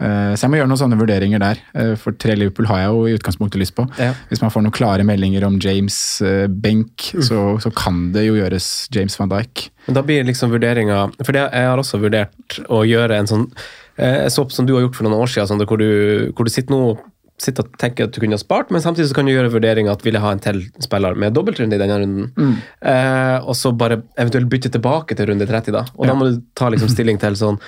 Eh, 0.00 0.32
Så 0.34 0.46
jeg 0.46 0.50
må 0.50 0.56
gjøre 0.56 0.68
noen 0.70 0.80
sånne 0.80 0.96
vurderinger 0.96 1.40
der. 1.42 1.58
Eh, 1.74 1.94
For 2.00 2.12
tre 2.16 2.34
Liverpool 2.34 2.66
har 2.70 2.78
jeg 2.80 2.88
jo 2.94 3.02
i 3.06 3.16
utgangspunktet 3.18 3.60
lyst 3.60 3.74
på. 3.76 3.84
Ja. 4.00 4.14
Hvis 4.30 4.40
man 4.40 4.50
får 4.50 4.64
noen 4.64 4.72
klare 4.72 5.04
meldinger 5.04 5.44
om 5.44 5.58
James 5.60 6.22
eh, 6.24 6.46
Benk, 6.48 7.10
så, 7.20 7.60
så 7.60 7.70
kan 7.76 8.10
det 8.14 8.24
jo 8.26 8.38
gjøres 8.38 8.88
James 8.94 9.18
van 9.20 9.28
Dijk. 9.28 9.66
Men 9.86 9.94
da 9.98 10.02
blir 10.06 10.24
liksom 10.24 10.50
vurderinga 10.54 11.02
For 11.24 11.32
det, 11.36 11.44
jeg 11.52 11.68
har 11.68 11.78
også 11.82 12.00
vurdert 12.00 12.60
å 12.72 12.80
gjøre 12.88 13.18
en 13.20 13.28
sånn 13.28 13.46
eh, 14.00 14.26
på 14.26 14.56
som 14.56 14.66
du 14.66 14.74
har 14.76 14.86
gjort 14.86 14.98
for 14.98 15.06
noen 15.06 15.20
år 15.20 15.30
siden, 15.30 15.50
Sander, 15.50 15.68
hvor 15.68 15.80
du, 15.80 16.30
hvor 16.34 16.48
du 16.48 16.52
sitter 16.52 16.74
nå 16.74 16.82
sitter 17.40 17.64
og 17.64 17.76
tenker 17.80 18.06
at 18.06 18.14
du 18.14 18.20
kunne 18.20 18.36
ha 18.36 18.42
spart, 18.42 18.70
men 18.72 18.82
samtidig 18.84 19.08
så 19.10 19.16
kan 19.16 19.28
du 19.28 19.32
gjøre 19.32 19.52
vurderinga 19.54 19.94
at 19.94 20.04
vil 20.04 20.16
jeg 20.16 20.24
ha 20.24 20.32
en 20.34 20.42
til 20.44 20.62
spiller 20.84 21.16
med 21.18 21.34
dobbeltrunde 21.36 21.76
i 21.76 21.80
denne 21.80 21.98
runden, 22.02 22.56
eh, 22.84 23.36
og 23.40 23.56
så 23.56 23.72
bare 23.72 24.02
eventuelt 24.20 24.50
bytte 24.52 24.72
tilbake 24.74 25.16
til 25.16 25.30
runde 25.32 25.48
30, 25.48 25.72
da. 25.76 25.84
Og 25.96 26.08
da 26.10 26.16
må 26.16 26.28
du 26.28 26.40
ta 26.58 26.70
liksom 26.72 26.90
stilling 26.92 27.20
til 27.20 27.38
sånn 27.40 27.60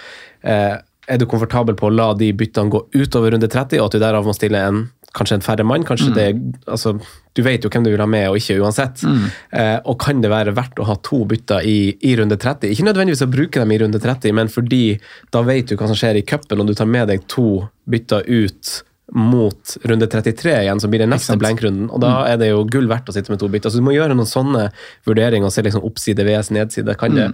eh, 0.45 0.77
Er 1.11 1.19
du 1.19 1.27
komfortabel 1.27 1.75
på 1.75 1.89
å 1.89 1.95
la 1.95 2.13
de 2.15 2.31
byttene 2.37 2.71
gå 2.71 2.85
utover 2.95 3.35
runde 3.35 3.49
30, 3.51 3.81
og 3.81 3.89
at 3.89 3.97
du 3.97 4.03
derav 4.05 4.29
må 4.29 4.37
stille 4.37 4.61
en 4.61 4.85
kanskje 5.17 5.39
en 5.39 5.45
færre 5.45 5.65
mann? 5.69 5.85
Kanskje 5.89 6.13
det 6.17 6.29
altså, 6.67 6.95
Du 7.33 7.43
vet 7.43 7.65
jo 7.65 7.71
hvem 7.73 7.85
du 7.85 7.91
vil 7.91 8.03
ha 8.03 8.09
med 8.09 8.29
og 8.29 8.37
ikke 8.37 8.59
uansett. 8.61 9.05
Eh, 9.51 9.79
og 9.89 9.99
kan 10.01 10.21
det 10.21 10.31
være 10.33 10.55
verdt 10.57 10.81
å 10.81 10.89
ha 10.89 10.99
to 11.05 11.23
bytter 11.29 11.65
i, 11.65 11.97
i 12.01 12.15
runde 12.21 12.37
30? 12.37 12.73
Ikke 12.73 12.87
nødvendigvis 12.89 13.25
å 13.25 13.31
bruke 13.33 13.61
dem 13.63 13.73
i 13.73 13.79
runde 13.81 14.01
30, 14.03 14.37
men 14.37 14.53
fordi 14.53 14.99
da 15.33 15.45
vet 15.47 15.73
du 15.73 15.77
hva 15.77 15.89
som 15.91 15.99
skjer 15.99 16.21
i 16.21 16.25
cupen, 16.29 16.61
og 16.61 16.69
du 16.69 16.75
tar 16.77 16.91
med 16.91 17.09
deg 17.13 17.25
to 17.33 17.63
bytter 17.89 18.29
ut 18.29 18.83
mot 19.13 19.77
runde 19.83 20.07
33 20.07 20.53
igjen, 20.63 20.81
som 20.81 20.91
blir 20.91 21.03
den 21.03 21.11
neste 21.13 21.37
blenkrunden. 21.37 21.91
Og 21.93 22.01
da 22.01 22.15
er 22.31 22.39
det 22.41 22.49
jo 22.49 22.63
gull 22.65 22.89
verdt 22.89 23.11
å 23.11 23.15
sitte 23.17 23.33
med 23.33 23.43
to 23.43 23.49
bytter. 23.53 23.73
Så 23.73 23.83
du 23.83 23.85
må 23.85 23.93
gjøre 23.93 24.17
noen 24.17 24.29
sånne 24.29 24.71
vurderinger 25.09 25.51
og 25.51 25.53
se 25.53 25.65
liksom 25.67 25.85
oppside, 25.85 26.25
VS, 26.25 26.49
nedside. 26.57 26.97
Kan, 27.01 27.19
det, 27.19 27.27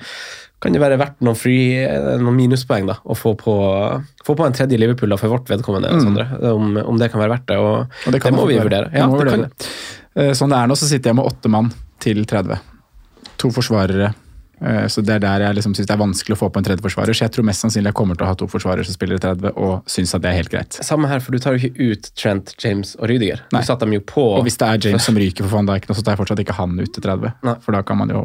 kan 0.59 0.75
det 0.75 0.81
være 0.83 0.99
verdt 0.99 1.21
noen, 1.23 1.37
free, 1.39 1.85
noen 2.19 2.35
minuspoeng 2.35 2.89
da, 2.89 2.97
å 3.07 3.15
få 3.15 3.35
på, 3.39 3.53
få 4.27 4.35
på 4.39 4.47
en 4.47 4.57
tredje 4.57 4.79
Liverpool 4.81 5.13
da, 5.15 5.19
for 5.21 5.31
vårt 5.31 5.51
vedkommende, 5.53 5.93
Sondre? 6.03 6.27
Om, 6.51 6.73
om 6.83 6.99
det 6.99 7.13
kan 7.13 7.23
være 7.23 7.37
verdt 7.37 7.47
det. 7.53 7.59
Og, 7.63 8.01
Og 8.09 8.15
det, 8.17 8.23
kan 8.25 8.35
må 8.35 8.47
vi 8.51 8.59
vurdere. 8.59 8.91
Ja, 8.91 9.07
må 9.11 9.21
det 9.23 9.37
kan 9.37 9.45
det. 9.47 9.69
Eh, 10.19 10.33
Sånn 10.35 10.51
det 10.51 10.59
er 10.59 10.71
nå, 10.71 10.75
så 10.79 10.89
sitter 10.91 11.13
jeg 11.13 11.19
med 11.21 11.31
åtte 11.31 11.53
mann 11.53 11.71
til 12.03 12.25
30. 12.27 12.59
To 13.39 13.53
forsvarere. 13.55 14.11
Eh, 14.61 14.87
Så 14.91 15.03
det 15.05 15.15
er 15.15 15.21
der 15.23 15.41
jeg 15.47 15.55
liksom 15.59 15.75
syns 15.77 15.87
det 15.87 15.95
er 15.95 16.01
vanskelig 16.01 16.35
å 16.35 16.39
få 16.41 16.49
på 16.53 16.59
en 16.59 16.65
tredje 16.67 16.83
forsvarer. 16.83 17.15
Så 17.15 17.25
jeg 17.27 17.33
tror 17.37 17.45
mest 17.47 17.63
sannsynlig 17.65 17.93
jeg 17.93 17.95
kommer 18.01 18.17
til 18.19 18.27
å 18.27 18.31
ha 18.31 18.35
to 18.35 18.47
forsvarere 18.51 18.85
som 18.85 18.95
spiller 18.97 19.17
i 19.17 19.23
30, 19.23 19.53
og 19.57 19.85
syns 19.87 20.15
at 20.15 20.23
det 20.25 20.31
er 20.33 20.39
helt 20.41 20.51
greit. 20.51 20.79
Samme 20.83 21.09
her, 21.11 21.21
for 21.21 21.33
du 21.33 21.39
tar 21.39 21.55
jo 21.57 21.69
ikke 21.69 21.93
ut 21.93 22.11
Trent, 22.19 22.55
James 22.63 22.95
og 22.99 23.09
Rydiger. 23.09 23.43
Nei. 23.53 23.61
Du 23.63 23.67
satte 23.71 23.87
dem 23.87 23.95
jo 23.95 24.01
på 24.01 24.25
Og 24.39 24.43
hvis 24.49 24.59
det 24.59 24.69
er 24.69 24.89
James 24.89 25.05
som 25.05 25.15
ryker 25.17 25.45
for 25.47 25.57
van 25.59 25.67
Dijk 25.71 25.87
så 25.91 26.03
tar 26.03 26.17
jeg 26.17 26.23
fortsatt 26.25 26.43
ikke 26.45 26.57
han 26.59 26.79
ut 26.81 26.93
til 26.93 27.03
30. 27.07 27.33
Nei. 27.47 27.55
For 27.65 27.73
da 27.73 27.83
kan 27.83 27.99
man 27.99 28.09
jo 28.11 28.25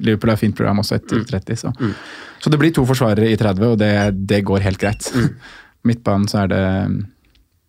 Liverpool 0.00 0.30
har 0.34 0.36
fint 0.40 0.56
program 0.56 0.78
også 0.84 0.96
etter 1.00 1.24
30, 1.24 1.56
så. 1.56 1.72
Så 2.40 2.50
det 2.50 2.58
blir 2.60 2.72
to 2.72 2.84
forsvarere 2.88 3.28
i 3.30 3.36
30, 3.36 3.72
og 3.72 3.78
det, 3.80 3.92
det 4.28 4.44
går 4.44 4.60
helt 4.64 4.78
greit. 4.80 5.08
Midtbanen 5.88 6.28
så 6.28 6.42
er 6.44 6.48
det 6.52 6.64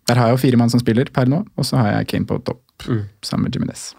Der 0.08 0.18
har 0.18 0.28
jeg 0.28 0.36
jo 0.36 0.42
fire 0.42 0.56
mann 0.60 0.70
som 0.72 0.80
spiller 0.80 1.08
per 1.12 1.24
nå, 1.30 1.44
og 1.56 1.64
så 1.64 1.76
har 1.80 1.92
jeg 1.96 2.08
Kane 2.12 2.26
på 2.28 2.40
topp 2.44 2.60
sammen 3.22 3.44
med 3.48 3.54
Jiminez. 3.54 3.92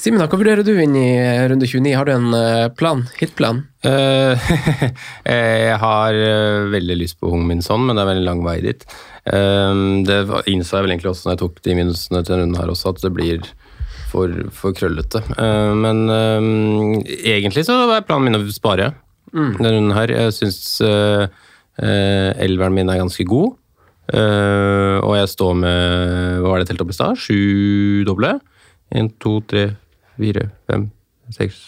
Simen, 0.00 0.20
hva 0.20 0.38
vurderer 0.38 0.64
du 0.66 0.72
inn 0.80 0.94
i 0.98 1.08
runde 1.48 1.66
29? 1.68 1.94
Har 1.96 2.08
du 2.08 2.12
en 2.14 2.36
eh, 2.36 2.68
plan? 2.76 3.04
Hitplan? 3.18 3.62
Eh, 3.84 4.48
jeg 5.28 5.78
har 5.80 6.18
eh, 6.18 6.68
veldig 6.72 6.96
lyst 7.00 7.20
på 7.20 7.32
Hung 7.32 7.46
Min 7.48 7.62
Son, 7.64 7.84
men 7.86 7.96
det 7.96 8.04
er 8.04 8.10
veldig 8.12 8.26
lang 8.26 8.42
vei 8.44 8.58
dit. 8.64 8.86
Eh, 9.24 9.82
det 10.08 10.20
innså 10.52 10.78
jeg 10.78 10.86
vel 10.86 10.96
egentlig 10.96 11.12
også 11.12 11.28
når 11.28 11.36
jeg 11.36 11.42
tok 11.44 11.62
de 11.64 11.78
minusene 11.80 12.22
til 12.22 12.34
denne 12.34 12.46
runden 12.46 12.60
her 12.60 12.74
også, 12.74 12.94
at 12.94 13.04
det 13.04 13.14
blir 13.16 13.48
for, 14.12 14.36
for 14.54 14.76
krøllete. 14.76 15.24
Eh, 15.34 15.72
men 15.80 16.04
eh, 16.12 17.18
egentlig 17.34 17.66
så 17.66 17.80
er 17.88 18.06
planen 18.06 18.30
min 18.30 18.40
å 18.40 18.54
spare 18.54 18.92
denne 19.34 19.74
runden 19.74 19.96
her. 19.96 20.12
Jeg 20.14 20.34
syns 20.36 20.58
uh, 20.84 21.26
elveren 21.82 22.76
min 22.76 22.90
er 22.92 23.00
ganske 23.00 23.24
god. 23.26 23.56
Eh, 24.12 24.96
og 25.00 25.14
jeg 25.16 25.30
står 25.32 25.54
med 25.56 26.42
Hva 26.42 26.50
var 26.50 26.60
det 26.60 26.66
jeg 26.66 26.74
telte 26.74 26.84
opp 26.84 26.92
i 26.92 26.96
stad? 26.96 27.20
Sju 27.20 28.04
doble? 28.04 28.34
Én, 28.94 29.08
to, 29.18 29.40
tre, 29.50 29.76
fire, 30.16 30.50
fem, 30.70 30.90
seks 31.30 31.62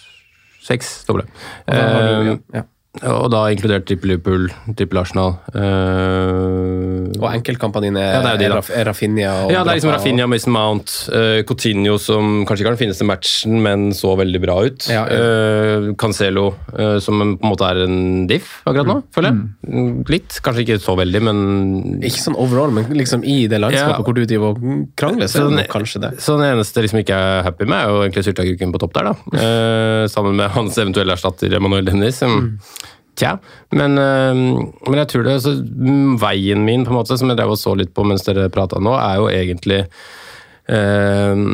Seks 0.66 1.05
doble. 1.07 1.22
Og 1.66 1.74
da 1.74 1.83
har 1.83 2.01
du- 2.24 2.33
Eh, 2.33 2.39
ja. 2.55 2.62
Og 3.05 3.30
da 3.30 3.42
inkludert 3.53 3.84
trippel 3.88 4.14
Liverpool, 4.14 4.47
trippel 4.78 4.99
Arsenal. 5.03 5.34
Uh, 5.53 7.12
Og 7.16 7.26
enkeltkampene 7.32 7.88
dine 7.88 8.03
Ja, 8.03 8.20
er 8.22 8.42
er, 8.47 8.55
er 8.80 8.88
Rafinha 8.88 9.32
og 9.47 9.53
ja, 9.53 9.62
det 9.64 9.72
er 9.72 9.78
liksom 9.80 9.92
Rafinha, 9.94 10.24
og- 10.26 10.30
Mason 10.32 10.53
Mount, 10.55 10.94
uh, 11.12 11.42
Coutinho 11.49 11.97
som 12.03 12.44
kanskje 12.47 12.62
ikke 12.64 12.70
har 12.72 12.76
den 12.76 12.82
fineste 12.86 13.07
matchen, 13.09 13.61
men 13.62 13.90
så 13.97 14.14
veldig 14.18 14.40
bra 14.42 14.59
ut. 14.66 14.88
Ja, 14.90 15.05
Eh, 15.07 15.92
Cancelo, 15.97 16.55
uh, 16.78 16.99
som 17.01 17.18
på 17.38 17.44
en 17.44 17.51
måte 17.53 17.64
er 17.68 17.82
en 17.84 18.26
diff 18.26 18.62
akkurat 18.66 18.86
nå, 18.86 18.97
føler 19.14 19.30
jeg. 19.30 19.72
Mm, 19.72 20.05
Litt, 20.09 20.40
kanskje 20.42 20.64
ikke 20.66 20.78
så 20.82 20.97
veldig, 20.99 21.22
men 21.22 22.01
Ikke 22.03 22.20
sånn 22.22 22.36
overall, 22.36 22.70
men 22.72 22.84
liksom 22.97 23.24
i 23.24 23.47
det 23.47 23.61
landskapet 23.61 23.99
Ja. 23.99 24.03
hvor 24.03 24.14
du 24.14 24.24
driver 24.26 24.51
og 24.55 24.59
krangler, 24.97 25.26
så 25.28 25.40
er 25.40 25.51
det 25.51 25.53
Så 25.53 25.57
nok 25.57 25.68
kanskje 25.76 26.01
det. 26.01 26.12
Så 26.20 26.36
den 26.38 26.47
eneste 26.59 26.82
liksom 26.82 27.01
ikke 27.05 27.14
er 27.16 27.42
happy 27.42 27.64
med, 27.66 27.78
er 27.78 27.88
jo 27.88 28.03
egentlig 28.03 28.24
sylteagurken 28.26 28.72
på 28.72 28.78
topp 28.82 28.92
der, 28.94 29.05
da. 29.12 29.14
Sammen 30.16 30.36
med 30.36 30.51
hans 30.51 30.76
eventuelle 30.78 31.12
erstatter 31.16 31.55
Emanuel 31.57 31.84
Dennis. 31.84 32.16
som- 32.18 32.59
Tja. 33.17 33.37
Men, 33.73 33.97
eh, 33.99 34.37
men 34.37 35.01
jeg 35.01 35.11
tror 35.12 35.25
det 35.25 35.37
altså, 35.39 35.57
mm, 35.57 36.17
Veien 36.21 36.64
min, 36.67 36.85
på 36.85 36.93
en 36.93 37.01
måte, 37.01 37.17
som 37.17 37.33
jeg 37.33 37.39
drev 37.39 37.55
og 37.55 37.61
så 37.61 37.75
litt 37.79 37.95
på 37.97 38.05
mens 38.07 38.27
dere 38.27 38.51
prata 38.53 38.81
nå, 38.83 38.93
er 39.01 39.21
jo 39.21 39.29
egentlig 39.33 39.83
eh, 39.83 41.45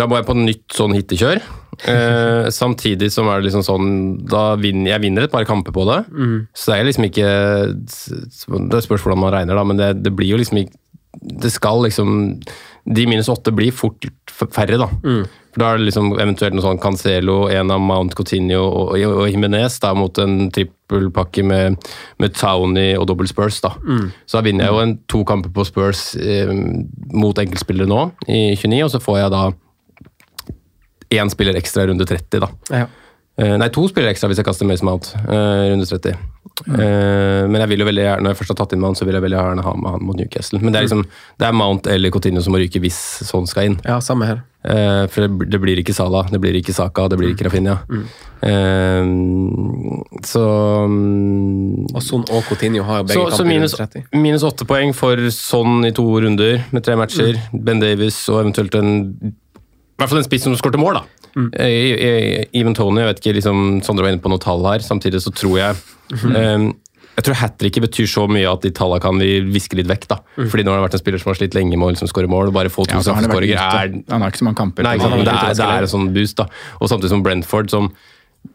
Da 0.00 0.08
må 0.08 0.18
jeg 0.18 0.28
på 0.28 0.38
nytt 0.38 0.76
sånn 0.76 0.96
hittekjør. 0.96 1.42
Eh, 1.90 2.48
samtidig 2.62 3.10
som 3.12 3.28
er 3.28 3.40
det 3.40 3.50
liksom 3.50 3.66
sånn 3.66 3.92
da 4.28 4.54
vinner, 4.60 4.94
Jeg 4.94 5.04
vinner 5.04 5.28
et 5.28 5.34
par 5.34 5.48
kamper 5.48 5.76
på 5.76 5.86
det. 5.90 6.02
Så 6.56 6.72
det 6.72 6.78
er 6.78 6.88
liksom 6.88 7.08
ikke 7.10 7.30
Det 8.72 8.84
spørs 8.86 9.04
hvordan 9.04 9.24
man 9.26 9.34
regner, 9.36 9.60
da, 9.60 9.66
men 9.68 9.80
det, 9.80 9.94
det 10.04 10.14
blir 10.16 10.32
jo 10.32 10.40
liksom 10.40 10.64
ikke 10.64 10.76
Det 11.44 11.52
skal 11.52 11.84
liksom 11.84 12.40
De 12.86 13.06
minus 13.06 13.28
åtte 13.28 13.52
blir 13.52 13.72
fort 13.72 14.06
færre, 14.50 14.78
da. 14.80 14.88
For 15.52 15.58
Da 15.60 15.72
er 15.72 15.78
det 15.78 15.88
liksom 15.88 16.12
eventuelt 16.14 16.54
noe 16.54 16.62
sånn 16.62 16.78
Cancelo, 16.80 17.48
en 17.50 17.70
av 17.74 17.80
Mount 17.82 18.14
Coutinho 18.14 18.60
og, 18.62 18.92
og 19.02 19.24
Jimenez 19.28 19.80
da, 19.82 19.90
mot 19.98 20.16
en 20.22 20.50
trippelpakke 20.54 21.42
med, 21.44 21.76
med 22.22 22.34
Townie 22.38 22.94
og 22.98 23.08
dobbel 23.10 23.26
Spurs. 23.28 23.58
da. 23.60 23.72
Så 24.26 24.38
da 24.38 24.44
vinner 24.46 24.64
jeg 24.64 24.72
jo 24.72 24.84
en 24.84 24.94
to 25.10 25.24
kamper 25.24 25.50
på 25.50 25.66
Spurs 25.66 26.14
eh, 26.16 26.52
mot 27.12 27.36
enkeltspillere 27.36 27.90
nå 27.90 28.12
i 28.28 28.54
29, 28.56 28.84
og 28.86 28.90
så 28.94 29.02
får 29.02 29.18
jeg 29.24 29.34
da 29.34 29.42
én 31.20 31.30
spiller 31.32 31.58
ekstra 31.58 31.82
i 31.82 31.90
runde 31.90 32.06
30. 32.06 32.40
da. 32.46 32.48
Ja. 32.70 32.86
Eh, 33.40 33.56
nei, 33.60 33.70
to 33.72 33.86
spiller 33.88 34.12
ekstra 34.12 34.28
hvis 34.30 34.42
jeg 34.42 34.46
kaster 34.48 34.68
Mace 34.68 34.84
Mount 34.84 35.14
uh, 35.24 35.70
runde 35.70 35.88
30. 35.88 36.12
Eh, 36.68 37.46
men 37.48 37.56
jeg 37.62 37.70
vil 37.72 37.82
jo 37.82 37.88
veldig 37.88 38.04
gjerne, 38.04 38.24
når 38.24 38.34
jeg 38.34 38.38
først 38.42 38.52
har 38.52 38.58
tatt 38.60 38.74
inn 38.76 38.82
Mount, 38.82 38.98
så 39.00 39.06
vil 39.08 39.16
jeg 39.16 39.24
veldig 39.24 39.38
gjerne 39.38 39.64
ha 39.64 39.72
med 39.80 39.94
han 39.94 40.04
mot 40.04 40.18
Newcastle. 40.18 40.60
Men 40.60 40.74
det 40.74 40.80
er 40.80 40.86
liksom, 40.88 41.06
det 41.40 41.48
er 41.48 41.56
Mount 41.56 41.88
eller 41.88 42.12
Coutinho 42.12 42.42
som 42.44 42.54
må 42.54 42.60
ryke 42.60 42.82
hvis 42.82 43.00
sånn 43.28 43.48
skal 43.48 43.70
inn. 43.70 43.78
ja, 43.86 43.96
samme 44.04 44.28
her. 44.28 44.42
Eh, 44.60 45.06
for 45.08 45.24
det, 45.24 45.48
det 45.54 45.60
blir 45.62 45.80
ikke 45.80 45.94
Salah, 45.96 46.28
det 46.28 46.40
blir 46.42 46.58
ikke 46.58 46.74
Saka, 46.76 47.06
det 47.08 47.16
blir 47.16 47.32
ikke 47.32 47.46
Rafinha. 47.48 47.78
Eh, 48.44 49.12
så 50.28 50.44
um, 50.84 51.86
Og 51.88 52.02
Son 52.04 52.26
og 52.28 52.44
Coutinho 52.48 52.84
har 52.88 53.00
jo 53.00 53.08
begge 53.08 53.22
så, 53.30 53.40
så 53.40 53.48
minus, 53.48 53.78
30. 53.78 54.10
minus 54.20 54.44
åtte 54.44 54.68
poeng 54.68 54.92
for 54.96 55.30
Son 55.32 55.80
i 55.88 55.94
to 55.96 56.04
runder 56.04 56.60
med 56.74 56.84
tre 56.84 56.98
matcher. 57.00 57.40
Ben 57.56 57.80
Davis 57.80 58.20
og 58.28 58.42
eventuelt 58.42 58.76
en 58.76 58.92
I 59.00 59.32
hvert 60.00 60.12
fall 60.12 60.20
en 60.20 60.28
spiss 60.28 60.44
som 60.44 60.56
skårte 60.60 60.80
mål, 60.80 61.00
da. 61.00 61.19
Eh, 61.54 61.66
I- 61.66 61.96
i- 61.96 62.46
Even 62.60 62.74
Tony, 62.74 63.00
jeg 63.02 63.08
vet 63.14 63.20
ikke, 63.24 63.34
liksom, 63.40 63.80
Sondre 63.86 64.04
var 64.06 64.12
inne 64.12 64.22
på 64.22 64.30
noe 64.32 64.38
tall 64.42 64.62
her. 64.66 64.78
Samtidig 64.84 65.20
så 65.24 65.32
tror 65.34 65.56
jeg 65.58 65.76
eh, 66.36 66.72
Jeg 67.16 67.24
tror 67.26 67.34
hat 67.34 67.58
tricket 67.58 67.82
betyr 67.84 68.06
så 68.08 68.22
mye 68.30 68.46
at 68.50 68.62
de 68.62 68.70
tallene 68.70 69.00
kan 69.02 69.18
vi 69.18 69.40
viske 69.44 69.76
litt 69.76 69.88
vekk. 69.90 70.06
da. 70.08 70.16
Fordi 70.38 70.64
nå 70.64 70.70
har 70.72 70.80
det 70.80 70.86
vært 70.88 70.94
en 70.96 71.02
spiller 71.04 71.18
som 71.20 71.30
har 71.32 71.36
slitt 71.40 71.52
lenge 71.58 71.76
med 71.76 71.84
å 71.88 71.90
liksom 71.92 72.08
skåre 72.08 72.28
mål. 72.30 72.48
og 72.48 72.54
Bare 72.54 72.70
få 72.72 72.86
to 72.86 72.94
Ja, 72.96 73.00
han 73.00 73.24
straffeskåringer 73.24 73.58
er 73.58 73.92
Han 74.08 74.22
har 74.22 74.30
ikke 74.30 74.38
så 74.40 74.44
mange 74.48 74.56
kamper. 74.62 74.82
Nei, 74.86 74.96
ikke 74.96 75.10
det, 75.24 75.28
er, 75.28 75.54
det 75.54 75.66
er 75.66 75.82
en 75.84 75.92
sånn 75.92 76.08
boost, 76.14 76.36
da. 76.36 76.46
Og 76.80 76.88
samtidig 76.88 77.10
som 77.12 77.22
Brentford, 77.22 77.68
som 77.70 77.90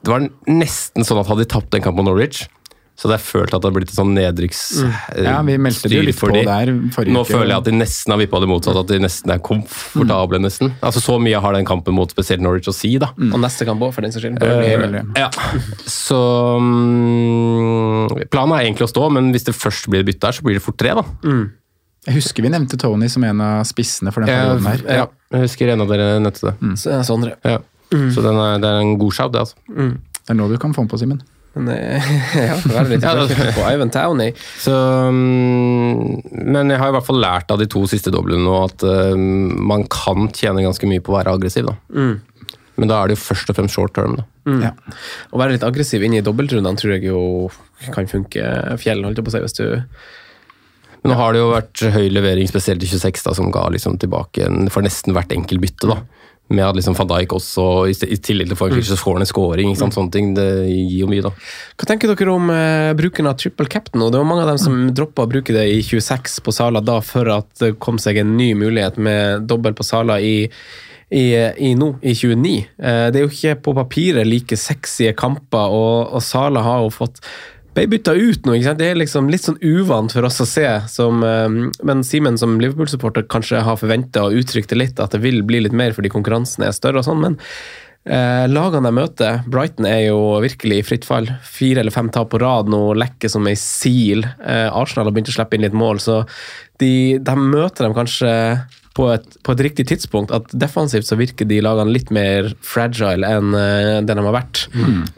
Det 0.04 0.10
var 0.10 0.30
nesten 0.48 1.06
sånn 1.06 1.20
at 1.22 1.28
hadde 1.30 1.44
de 1.46 1.52
tapt 1.52 1.70
den 1.76 1.82
kampen 1.86 2.02
mot 2.04 2.10
Norwich, 2.10 2.48
så 2.96 3.10
hadde 3.10 3.18
jeg 3.18 3.26
følt 3.28 3.52
at 3.52 3.60
det 3.60 3.68
hadde 3.68 3.76
blitt 3.76 3.90
et 3.92 3.98
sånn 3.98 4.14
nedrykks... 4.16 4.60
Ja, 5.20 5.42
vi 5.44 5.58
meldte 5.60 5.90
det 5.92 5.98
jo 5.98 6.04
litt 6.08 6.16
for 6.16 6.32
på 6.32 6.38
de. 6.38 6.44
der 6.48 6.70
forrige 6.96 7.12
Nå 7.12 7.26
uke. 7.26 7.34
føler 7.34 7.52
jeg 7.52 7.58
at 7.60 7.68
de 7.68 7.74
nesten 7.76 8.14
har 8.14 8.22
vippa 8.22 8.40
det 8.40 8.48
motsatt, 8.48 8.80
at 8.80 8.94
de 8.94 9.00
nesten 9.04 9.34
er 9.36 9.42
komfortable, 9.44 10.40
nesten. 10.40 10.72
Altså 10.80 11.04
Så 11.04 11.18
mye 11.20 11.42
har 11.44 11.58
den 11.58 11.68
kampen 11.68 11.98
mot 11.98 12.16
spesielt 12.16 12.44
Norwich 12.46 12.70
å 12.72 12.76
si, 12.76 12.94
da. 13.04 13.10
Og 13.20 13.36
neste 13.44 13.68
kamp 13.68 13.84
òg, 13.84 13.92
for 13.98 14.08
den 14.08 14.16
saks 14.16 14.24
skyld. 14.24 14.40
Uh, 14.40 14.96
Ja. 15.20 15.28
Så 15.92 16.22
mm, 16.64 18.16
Planen 18.32 18.56
er 18.56 18.64
egentlig 18.70 18.88
å 18.88 18.92
stå, 18.96 19.12
men 19.12 19.30
hvis 19.36 19.50
det 19.52 19.58
først 19.60 19.92
blir 19.92 20.08
bytte 20.08 20.32
her, 20.32 20.40
så 20.40 20.48
blir 20.48 20.56
det 20.56 20.64
fort 20.64 20.80
tre, 20.80 20.96
da. 20.96 21.04
Jeg 22.06 22.20
husker 22.22 22.48
vi 22.48 22.56
nevnte 22.56 22.80
Tony 22.80 23.12
som 23.12 23.28
en 23.28 23.44
av 23.44 23.68
spissene 23.68 24.16
for 24.16 24.24
den 24.24 24.32
perioden 24.32 24.72
her. 24.72 24.88
ja, 25.04 25.06
jeg 25.36 25.50
husker 25.50 25.76
en 25.76 25.84
av 25.84 25.92
dere 25.92 26.12
nevnte 26.24 26.48
det. 26.48 26.76
Så 26.80 26.96
er 26.96 27.04
det 27.28 27.38
Ja. 27.44 27.60
Så 27.92 28.24
den 28.24 28.40
er, 28.40 28.60
det 28.64 28.72
er 28.72 28.84
en 28.88 28.98
god 29.04 29.14
shout, 29.14 29.36
det, 29.36 29.44
altså. 29.44 29.60
Det 29.68 30.32
er 30.32 30.38
nå 30.40 30.48
du 30.48 30.56
kan 30.62 30.72
få 30.74 30.86
den 30.86 30.94
på, 30.96 30.98
Simen. 31.02 31.20
Men 31.56 31.70
eh, 31.72 32.10
ja, 32.50 32.58
på 33.56 33.66
Ivan 33.72 33.92
Towney. 33.94 34.34
Så, 34.60 34.76
mm, 35.12 36.22
men 36.32 36.74
jeg 36.74 36.82
har 36.82 36.92
i 36.92 36.96
hvert 36.98 37.08
fall 37.08 37.22
lært 37.24 37.52
av 37.54 37.62
de 37.62 37.70
to 37.72 37.86
siste 37.90 38.12
doblene 38.14 38.44
nå 38.44 38.56
at 38.66 38.84
uh, 38.84 39.16
man 39.16 39.86
kan 39.92 40.30
tjene 40.36 40.66
ganske 40.66 40.90
mye 40.90 41.04
på 41.04 41.14
å 41.14 41.20
være 41.20 41.36
aggressiv. 41.38 41.70
da. 41.70 41.78
Men 42.76 42.92
da 42.92 43.00
er 43.00 43.08
det 43.08 43.16
jo 43.16 43.24
først 43.24 43.52
og 43.52 43.60
fremst 43.60 43.78
short 43.78 43.96
term. 43.96 44.18
da. 44.20 44.28
Ja. 44.68 44.74
Å 45.32 45.40
være 45.40 45.56
litt 45.56 45.66
aggressiv 45.66 46.04
inn 46.04 46.18
i 46.18 46.24
dobbeltrundene 46.26 46.78
tror 46.80 46.98
jeg 46.98 47.08
jo 47.08 47.24
kan 47.96 48.10
funke 48.10 48.44
fjell, 48.82 49.04
holdt 49.06 49.22
jeg 49.22 49.26
på 49.26 49.32
å 49.32 49.36
si, 49.36 49.44
hvis 49.46 49.58
du 49.58 49.66
Men 51.06 51.14
nå 51.14 51.18
har 51.20 51.34
det 51.34 51.42
jo 51.42 51.54
vært 51.54 51.84
høy 51.96 52.08
levering, 52.12 52.48
spesielt 52.50 52.84
i 52.84 52.90
26, 52.90 53.24
da, 53.28 53.34
som 53.38 53.52
ga 53.54 53.68
liksom 53.72 54.00
tilbake 54.02 54.48
en, 54.48 54.68
for 54.74 54.86
nesten 54.86 55.16
hvert 55.16 55.32
enkelt 55.32 55.64
bytte. 55.64 55.88
da. 55.92 56.02
Med 56.48 56.62
at 56.62 56.76
liksom 56.78 56.94
van 56.94 57.08
Dijk 57.10 57.34
også, 57.34 57.64
i, 57.90 58.18
tillegg 58.22 58.52
til 58.52 58.58
få 58.60 58.68
en 58.70 58.84
så 58.86 58.98
får 59.00 59.16
han 59.18 59.26
en 59.26 59.30
scoring. 59.30 59.70
ikke 59.72 59.82
sant? 59.82 59.96
Sånne 59.98 60.14
ting, 60.14 60.34
Det 60.38 60.46
gir 60.70 61.00
jo 61.00 61.08
mye, 61.10 61.24
da. 61.26 61.32
Hva 61.74 61.88
tenker 61.90 62.12
dere 62.12 62.36
om 62.36 62.52
eh, 62.54 62.94
bruken 62.94 63.26
av 63.26 63.40
triple 63.42 63.66
captain? 63.66 64.04
og 64.06 64.12
Det 64.14 64.22
var 64.22 64.28
mange 64.30 64.44
av 64.46 64.52
dem 64.54 64.60
som 64.62 64.76
droppa 64.94 65.26
å 65.26 65.32
bruke 65.32 65.56
det 65.56 65.66
i 65.74 65.80
26 65.82 66.38
på 66.46 66.54
Sala 66.54 66.84
da, 66.86 67.00
for 67.02 67.32
at 67.34 67.50
det 67.64 67.72
kom 67.82 67.98
seg 67.98 68.22
en 68.22 68.36
ny 68.38 68.52
mulighet 68.54 68.98
med 69.02 69.48
dobbel 69.50 69.74
på 69.74 69.88
Sala 69.88 70.20
i, 70.22 70.52
i, 71.10 71.26
i 71.34 71.74
nå, 71.74 71.96
i 72.06 72.14
29. 72.14 72.54
Eh, 72.78 73.08
Det 73.10 73.20
er 73.20 73.26
jo 73.26 73.34
ikke 73.34 73.58
på 73.66 73.74
papiret 73.82 74.30
like 74.30 74.56
sexy 74.60 75.10
kamper, 75.18 75.74
og, 75.74 76.14
og 76.14 76.22
Sala 76.22 76.62
har 76.62 76.86
jo 76.86 76.94
fått 76.94 77.24
ble 77.76 77.88
bytta 77.92 78.16
ut 78.16 78.46
nå. 78.48 78.58
Det 78.80 78.90
er 78.90 79.00
liksom 79.00 79.30
litt 79.32 79.46
sånn 79.46 79.60
uvant 79.62 80.14
for 80.16 80.28
oss 80.28 80.42
å 80.42 80.48
se. 80.50 80.68
Som, 80.92 81.24
eh, 81.24 81.72
men 81.84 82.04
Simen 82.08 82.40
som 82.40 82.60
Liverpool-supporter 82.60 83.28
kanskje 83.28 83.64
har 83.64 83.80
forventa 83.82 84.26
og 84.26 84.38
uttrykt 84.42 84.72
det 84.72 84.80
litt, 84.80 85.00
at 85.00 85.12
det 85.12 85.24
vil 85.24 85.44
bli 85.44 85.62
litt 85.66 85.76
mer 85.76 85.96
fordi 85.96 86.14
konkurransen 86.14 86.66
er 86.66 86.76
større 86.76 87.04
og 87.04 87.10
sånn. 87.10 87.22
men 87.22 87.42
Eh, 88.06 88.46
lagene 88.46 88.86
de 88.86 88.94
møter, 88.94 89.40
Brighton 89.50 89.88
er 89.90 90.04
jo 90.12 90.38
virkelig 90.44 90.78
i 90.78 90.86
fritt 90.86 91.08
fall. 91.08 91.26
Fire 91.42 91.82
eller 91.82 91.94
fem 91.94 92.12
tap 92.14 92.30
på 92.30 92.38
rad 92.42 92.70
nå, 92.70 92.94
lekker 93.02 93.32
som 93.34 93.48
ei 93.50 93.56
sil. 93.58 94.22
Eh, 94.46 94.70
Arsenal 94.70 95.10
har 95.10 95.16
begynt 95.16 95.32
å 95.32 95.34
slippe 95.34 95.58
inn 95.58 95.66
litt 95.66 95.74
mål, 95.74 96.02
så 96.04 96.20
de, 96.82 97.18
de 97.18 97.36
møter 97.40 97.88
dem 97.88 97.96
kanskje 97.98 98.30
på 98.96 99.10
et, 99.12 99.26
på 99.44 99.52
et 99.52 99.62
riktig 99.66 99.84
tidspunkt. 99.90 100.32
At 100.32 100.48
defensivt 100.56 101.04
så 101.08 101.18
virker 101.20 101.48
de 101.50 101.58
lagene 101.64 101.92
litt 101.92 102.14
mer 102.16 102.48
fragile 102.64 103.28
enn 103.28 103.50
uh, 103.52 104.00
det 104.08 104.16
de 104.16 104.24
har 104.24 104.36
vært. 104.36 104.62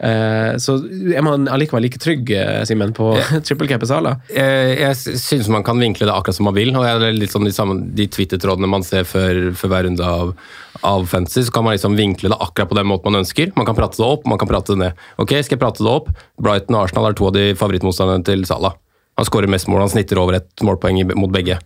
Eh, 0.02 0.56
så 0.58 0.74
er 1.14 1.22
man 1.22 1.46
allikevel 1.50 1.84
like 1.86 2.00
trygg, 2.02 2.32
eh, 2.34 2.64
Simen, 2.66 2.90
på 2.96 3.12
triple 3.46 3.68
cap 3.70 3.84
i 3.86 3.90
Sala? 3.90 4.16
Jeg, 4.34 4.72
jeg 4.82 5.18
syns 5.22 5.50
man 5.54 5.62
kan 5.66 5.78
vinkle 5.78 6.08
det 6.10 6.14
akkurat 6.16 6.38
som 6.40 6.48
man 6.50 6.56
vil. 6.58 6.72
og 6.74 6.88
jeg, 6.88 6.98
det 7.04 7.12
er 7.12 7.20
litt 7.20 7.34
sånn 7.34 7.46
De, 7.46 7.54
samme- 7.54 7.78
de 8.00 8.08
Twitter-trådene 8.10 8.70
man 8.70 8.82
ser 8.86 9.06
før, 9.06 9.44
før 9.58 9.72
hver 9.72 9.86
runde 9.86 10.10
av, 10.10 10.34
av 10.82 11.06
fantasy, 11.10 11.46
så 11.46 11.54
kan 11.54 11.66
man 11.68 11.78
liksom 11.78 11.94
vinkle 11.98 12.34
det 12.34 12.40
akkurat 12.42 12.74
på 12.74 12.80
den 12.82 12.90
måten 12.90 13.12
man 13.12 13.22
ønsker. 13.22 13.54
Man 13.54 13.70
kan 13.70 13.78
prate 13.78 14.02
det 14.02 14.06
opp, 14.10 14.26
man 14.26 14.42
kan 14.42 14.50
prate 14.50 14.74
det 14.74 14.82
ned. 14.82 15.06
Ok, 15.22 15.38
Skal 15.38 15.54
jeg 15.54 15.62
prate 15.62 15.86
det 15.86 15.94
opp? 15.94 16.10
Brighton 16.42 16.74
og 16.74 16.88
Arsenal 16.88 17.12
er 17.12 17.18
to 17.18 17.30
av 17.30 17.38
de 17.38 17.48
favorittmotstanderne 17.58 18.26
til 18.26 18.42
Salah. 18.50 18.74
Han 19.18 19.26
skårer 19.26 19.50
mest 19.50 19.70
mål, 19.70 19.86
han 19.86 19.94
snitter 19.94 20.18
over 20.22 20.42
et 20.42 20.66
målpoeng 20.66 21.00
mot 21.18 21.30
begge. 21.34 21.56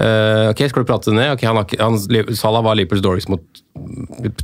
Eh, 0.00 0.48
ok, 0.50 0.62
Skal 0.70 0.84
du 0.84 0.88
prate 0.88 1.10
det 1.10 1.16
ned? 1.18 1.32
Okay, 1.36 1.46
han, 1.50 1.64
han, 1.78 2.34
Salah 2.36 2.62
var 2.64 2.78
Liverpools 2.78 3.02
dårligst 3.04 3.28
mot 3.28 3.42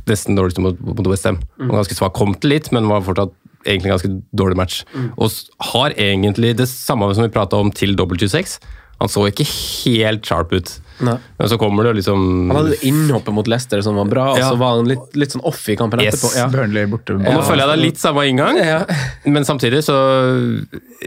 nesten 0.09 0.35
dårligst 0.37 0.59
mot, 0.61 0.79
mot 0.81 1.07
Westham. 1.09 1.39
Mm. 1.57 1.69
Han 1.69 1.79
ganske 1.79 1.97
svak. 1.97 2.13
Kom 2.17 2.35
til 2.37 2.53
litt, 2.53 2.71
men 2.75 2.89
var 2.89 3.01
fortsatt 3.05 3.33
egentlig 3.65 3.89
en 3.89 3.95
ganske 3.97 4.11
dårlig 4.39 4.59
match. 4.59 4.83
Og 5.17 5.31
har 5.73 5.95
egentlig 5.97 6.53
det 6.59 6.69
samme 6.71 7.09
som 7.15 7.25
vi 7.25 7.33
prata 7.33 7.57
om 7.59 7.71
til 7.75 7.95
W26 7.99 8.59
Han 8.99 9.07
så 9.11 9.25
ikke 9.29 9.45
helt 9.47 10.27
sharp 10.27 10.51
ut. 10.51 10.71
Nei. 10.99 11.13
Men 11.39 11.47
så 11.47 11.55
kommer 11.59 11.85
det 11.85 11.93
jo 11.93 11.97
liksom 12.01 12.23
Han 12.51 12.57
hadde 12.57 12.79
innhoppet 12.83 13.31
mot 13.31 13.47
Leicester 13.47 13.79
som 13.85 13.95
var 13.95 14.09
bra, 14.11 14.25
og 14.33 14.41
så 14.43 14.57
var 14.59 14.75
han 14.75 14.89
litt, 14.91 15.05
litt 15.15 15.31
sånn 15.31 15.43
off 15.47 15.61
i 15.71 15.77
kampen 15.79 16.01
Yes. 16.03 16.17
etterpå. 16.17 16.31
Ja. 16.35 16.47
Burnley 16.51 16.89
borte. 16.91 17.15
Og 17.15 17.23
nå 17.23 17.43
føler 17.47 17.63
jeg 17.63 17.71
det 17.71 17.77
er 17.77 17.83
litt 17.85 18.01
samme 18.01 18.25
inngang, 18.27 18.59
Ja. 18.59 18.81
men 19.25 19.47
samtidig 19.47 19.79
så 19.87 19.95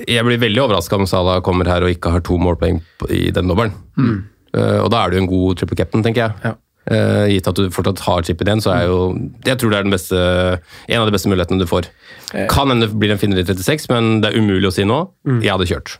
Jeg 0.09 0.25
blir 0.25 0.41
veldig 0.41 0.63
overraska 0.65 0.97
om 0.97 1.05
Salah 1.07 1.43
kommer 1.45 1.69
her 1.69 1.85
og 1.85 1.93
ikke 1.93 2.11
har 2.17 2.21
to 2.25 2.39
målpoeng 2.41 2.81
i 3.11 3.31
den 3.31 3.47
dobbelen. 3.53 3.75
Eh, 3.99 4.23
og 4.53 4.91
da 4.93 5.01
er 5.01 5.13
du 5.13 5.17
en 5.21 5.31
god 5.31 5.57
triple 5.61 5.79
captain, 5.79 6.05
tenker 6.05 6.27
jeg. 6.27 6.37
Ja. 6.45 6.55
Uh, 6.83 7.29
gitt 7.31 7.47
at 7.47 7.55
du 7.55 7.69
fortsatt 7.71 8.01
har 8.03 8.25
chipen 8.27 8.49
igjen, 8.49 8.61
så 8.65 8.73
er 8.75 8.89
jo 8.91 8.97
Jeg 9.47 9.61
tror 9.61 9.71
det 9.71 9.77
er 9.79 9.85
den 9.87 9.95
beste, 9.95 10.19
en 10.91 10.99
av 10.99 11.07
de 11.07 11.15
beste 11.15 11.31
mulighetene 11.31 11.63
du 11.63 11.69
får. 11.71 11.87
Kan 12.51 12.73
hende 12.73 12.89
det 12.89 12.99
blir 12.99 13.15
en 13.15 13.21
finner 13.23 13.39
i 13.39 13.47
36, 13.47 13.87
men 13.93 14.17
det 14.25 14.33
er 14.33 14.41
umulig 14.41 14.67
å 14.67 14.75
si 14.75 14.87
nå. 14.89 15.05
Jeg 15.45 15.55
hadde 15.55 15.69
kjørt. 15.71 15.99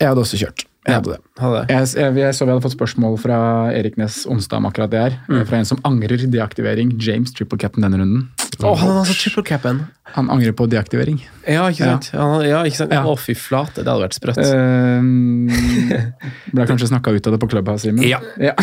Jeg 0.00 0.08
hadde 0.08 0.24
også 0.24 0.40
kjørt. 0.40 0.64
Jeg 0.84 0.98
hadde 0.98 1.14
det. 1.14 1.20
Hadde 1.40 1.60
det. 1.60 1.74
Jeg, 1.74 1.88
jeg, 1.96 2.16
jeg 2.20 2.36
så 2.36 2.44
vi 2.44 2.52
hadde 2.52 2.64
fått 2.66 2.76
spørsmål 2.76 3.18
fra 3.22 3.38
Erik 3.72 3.96
Næss 4.00 4.24
onsdag 4.30 4.60
om 4.60 4.68
akkurat 4.68 4.92
det 4.92 5.00
her. 5.00 5.18
Mm. 5.30 5.44
Fra 5.48 5.60
en 5.60 5.68
som 5.68 5.80
angrer 5.88 6.26
deaktivering. 6.28 6.92
James 7.00 7.32
triple 7.32 7.58
cap'n 7.60 7.86
denne 7.86 8.02
runden. 8.02 8.26
Oh, 8.62 8.76
han 8.78 9.00
altså 9.00 9.16
triple 9.18 9.42
cap'n. 9.46 9.84
Han 10.14 10.28
angrer 10.30 10.52
på 10.54 10.66
deaktivering. 10.70 11.16
Ja, 11.48 11.64
ikke 11.72 11.88
sant? 11.88 12.10
Ja, 12.14 12.26
ja 12.44 12.58
ikke 12.68 12.76
sant? 12.76 12.92
Ja. 12.94 13.00
Å, 13.08 13.16
fy 13.18 13.34
flate, 13.34 13.82
det 13.82 13.88
hadde 13.90 14.04
vært 14.04 14.14
sprøtt. 14.14 14.38
Uh, 14.38 15.00
ble 16.54 16.66
kanskje 16.68 16.90
snakka 16.92 17.14
ut 17.16 17.26
av 17.26 17.34
det 17.34 17.40
på 17.42 17.48
Clubhouse, 17.50 17.82
Simen. 17.82 18.04
Ja. 18.06 18.20
ja. 18.38 18.52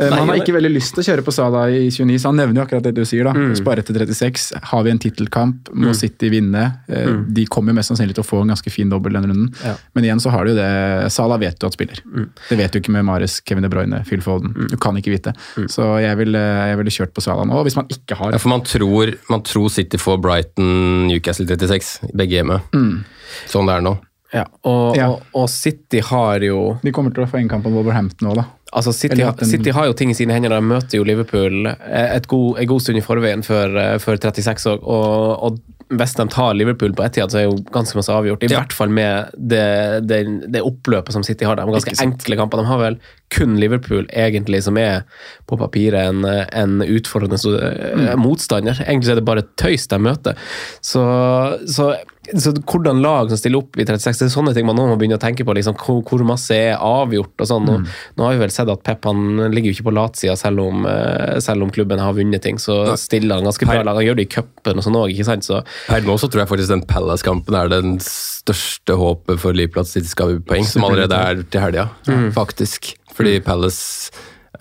Men 0.00 0.14
han 0.14 0.30
har 0.30 0.38
ikke 0.38 0.54
veldig 0.56 0.72
lyst 0.72 0.94
til 0.96 1.02
å 1.02 1.06
kjøre 1.10 1.26
på 1.26 1.34
Sala 1.34 1.66
i 1.68 1.90
29, 1.90 2.16
så 2.22 2.30
han 2.30 2.40
nevner 2.40 2.62
jo 2.62 2.64
akkurat 2.64 2.86
det 2.86 2.94
du 2.96 3.02
sier. 3.04 3.26
da. 3.28 3.34
Mm. 3.36 3.52
Spare 3.58 3.84
til 3.84 3.98
36. 3.98 4.46
Har 4.70 4.86
vi 4.86 4.94
en 4.94 5.02
tittelkamp, 5.02 5.68
må 5.74 5.92
City 5.98 6.30
vinne. 6.32 6.64
Mm. 6.88 7.26
De 7.36 7.44
kommer 7.52 7.76
mest 7.76 7.92
sannsynlig 7.92 8.16
til 8.16 8.24
å 8.24 8.30
få 8.30 8.44
en 8.46 8.54
ganske 8.54 8.72
fin 8.72 8.88
dobbel 8.92 9.18
denne 9.18 9.34
runden. 9.34 9.50
Mm. 9.56 9.66
Ja. 9.66 9.74
Mm. 9.76 9.84
Men 9.96 10.08
igjen 10.08 10.22
så 10.22 10.32
har 10.34 10.46
du 10.46 10.52
jo 10.52 10.58
det 10.58 11.12
Sala 11.14 11.38
vet 11.40 11.58
du 11.60 11.68
at 11.68 11.76
spiller. 11.76 12.00
Det 12.48 12.58
vet 12.60 12.72
du 12.72 12.80
ikke 12.80 12.94
med 12.94 13.06
Mares, 13.08 13.38
Kevin 13.46 13.66
De 13.66 13.70
Bruyne, 13.72 14.02
Phil 14.08 14.24
Foden. 14.24 14.54
Du 14.70 14.76
kan 14.80 14.96
ikke 14.98 15.14
vite. 15.14 15.34
Mm. 15.56 15.68
Så 15.72 15.88
jeg 16.04 16.20
ville, 16.20 16.42
vil 16.82 16.92
kjørt 16.98 17.14
på 17.16 17.24
Sala 17.24 17.46
nå. 17.48 17.62
Hvis 17.66 17.78
man 17.78 17.88
ikke 17.92 18.18
har 18.18 18.36
Ja, 18.36 18.42
for 18.42 18.52
man 18.52 18.64
tror, 18.66 19.14
man 19.32 19.44
tror 19.46 19.70
City 19.72 20.00
får 20.00 20.20
Brighton 20.24 21.06
Newcastle 21.10 21.48
36, 21.48 22.12
begge 22.16 22.40
hjemme. 22.40 22.60
Sånn 23.50 23.68
det 23.68 23.78
er 23.78 23.88
nå. 23.88 23.96
Ja, 24.34 24.44
og, 24.66 24.96
Ja. 24.98 25.08
Og, 25.12 25.22
og 25.38 25.48
City 25.50 26.00
har 26.02 26.42
jo 26.44 26.76
De 26.82 26.92
kommer 26.94 27.14
til 27.14 27.24
å 27.24 27.30
få 27.30 27.38
innkamp 27.40 27.64
på 27.66 27.72
Wolverhampton 27.72 28.32
òg, 28.32 28.40
da. 28.40 28.46
Altså 28.76 28.92
City, 28.92 29.22
en... 29.22 29.46
City 29.46 29.72
har 29.72 29.86
jo 29.86 29.94
ting 29.96 30.10
i 30.10 30.16
sine 30.18 30.34
hender. 30.34 30.50
De 30.52 30.58
møter 30.60 30.98
jo 30.98 31.06
Liverpool 31.06 31.68
eh, 31.70 32.16
god, 32.26 32.58
en 32.60 32.68
god 32.68 32.82
stund 32.82 32.98
i 32.98 33.04
forveien 33.04 33.44
før, 33.46 33.76
eh, 33.78 33.94
før 34.02 34.18
36 34.20 34.66
år. 34.72 34.80
Og, 34.82 35.46
og 35.46 35.60
hvis 35.88 36.14
de 36.18 36.24
tar 36.28 36.54
Liverpool 36.58 36.92
på 36.98 37.04
Etihad, 37.06 37.30
så 37.30 37.38
er 37.38 37.44
jo 37.46 37.58
ganske 37.70 37.94
masse 37.94 38.10
avgjort. 38.10 38.42
I 38.42 38.48
Ja. 38.50 38.58
hvert 38.60 38.72
fall 38.74 38.88
med 38.90 39.30
det, 39.38 40.06
det, 40.08 40.18
det 40.50 40.62
oppløpet 40.66 41.12
som 41.12 41.22
City 41.22 41.44
har. 41.46 41.54
De 41.56 41.62
har 41.62 41.70
ganske 41.76 41.94
enkle 42.02 42.36
kamper. 42.36 42.58
De 42.58 42.66
har 42.66 42.78
vel 42.78 42.98
kun 43.30 43.54
Liverpool 43.60 44.06
egentlig 44.10 44.62
som 44.66 44.76
er 44.78 45.04
på 45.46 45.56
papiret 45.58 46.08
en, 46.08 46.24
en 46.24 46.80
utfordrende 46.82 47.38
sto- 47.38 47.54
Mm. 47.56 48.08
eh, 48.08 48.16
motstander. 48.16 48.74
Egentlig 48.82 49.04
så 49.06 49.12
er 49.12 49.20
det 49.20 49.24
bare 49.28 49.46
tøys 49.56 49.86
de 49.86 49.98
møter. 49.98 50.34
Så, 50.82 51.02
så, 51.70 51.92
så 52.34 52.52
hvordan 52.56 53.00
lag 53.02 53.30
som 53.30 53.38
stiller 53.38 53.62
opp 53.62 53.78
i 53.78 53.86
36, 53.86 54.18
det 54.18 54.26
er 54.26 54.32
sånne 54.32 54.54
ting 54.56 54.66
man 54.66 54.78
nå 54.78 54.86
må 54.90 54.96
begynne 54.98 55.18
å 55.18 55.22
tenke 55.22 55.44
på. 55.46 55.54
Liksom, 55.56 55.76
hvor, 55.78 56.24
masse 56.26 56.56
er 56.56 56.80
avgjort 56.82 57.44
og 57.44 57.50
sånn. 57.50 57.70
Mm. 57.70 57.86
nå 58.18 58.26
har 58.26 58.34
vi 58.34 58.42
vel 58.42 58.54
sett 58.54 58.72
at 58.72 58.82
Pep 58.86 59.06
han 59.08 59.50
ligger 59.52 59.70
jo 59.70 59.76
ikke 59.76 59.88
på 59.90 59.96
latsida 59.96 60.36
selv, 60.38 60.64
om, 60.64 60.86
eh, 60.90 61.38
selv 61.44 61.66
om 61.66 61.72
klubben 61.74 62.02
har 62.02 62.16
vunnet 62.16 62.42
ting. 62.42 62.60
Så 62.62 62.96
stiller 63.00 63.38
han 63.38 63.48
ganske 63.48 63.68
bra 63.68 63.82
lag. 63.82 64.00
Han 64.00 64.08
gjør 64.08 64.20
det 64.20 64.28
i 64.28 64.32
cupen 64.36 64.82
og 64.82 64.86
sånn 64.86 65.00
òg, 65.00 65.14
ikke 65.14 65.28
sant. 65.30 65.46
Så 65.46 65.62
Per 65.86 66.06
nå 66.06 66.18
så 66.20 66.30
tror 66.30 66.44
jeg 66.44 66.52
faktisk 66.52 66.74
den 66.74 66.86
Palace-kampen 66.88 67.58
er 67.58 67.72
den 67.72 67.98
største 68.02 68.98
håpet 68.98 69.42
for 69.42 69.56
Liverpool 69.56 69.84
at 69.86 69.92
City 69.92 70.10
skal 70.10 70.34
ha 70.34 70.46
poeng, 70.46 70.66
som 70.68 70.86
allerede 70.86 71.18
er 71.18 71.44
til 71.46 71.62
helga, 71.62 71.90
faktisk. 72.36 72.94
Fordi 73.16 73.38
Palace 73.44 74.10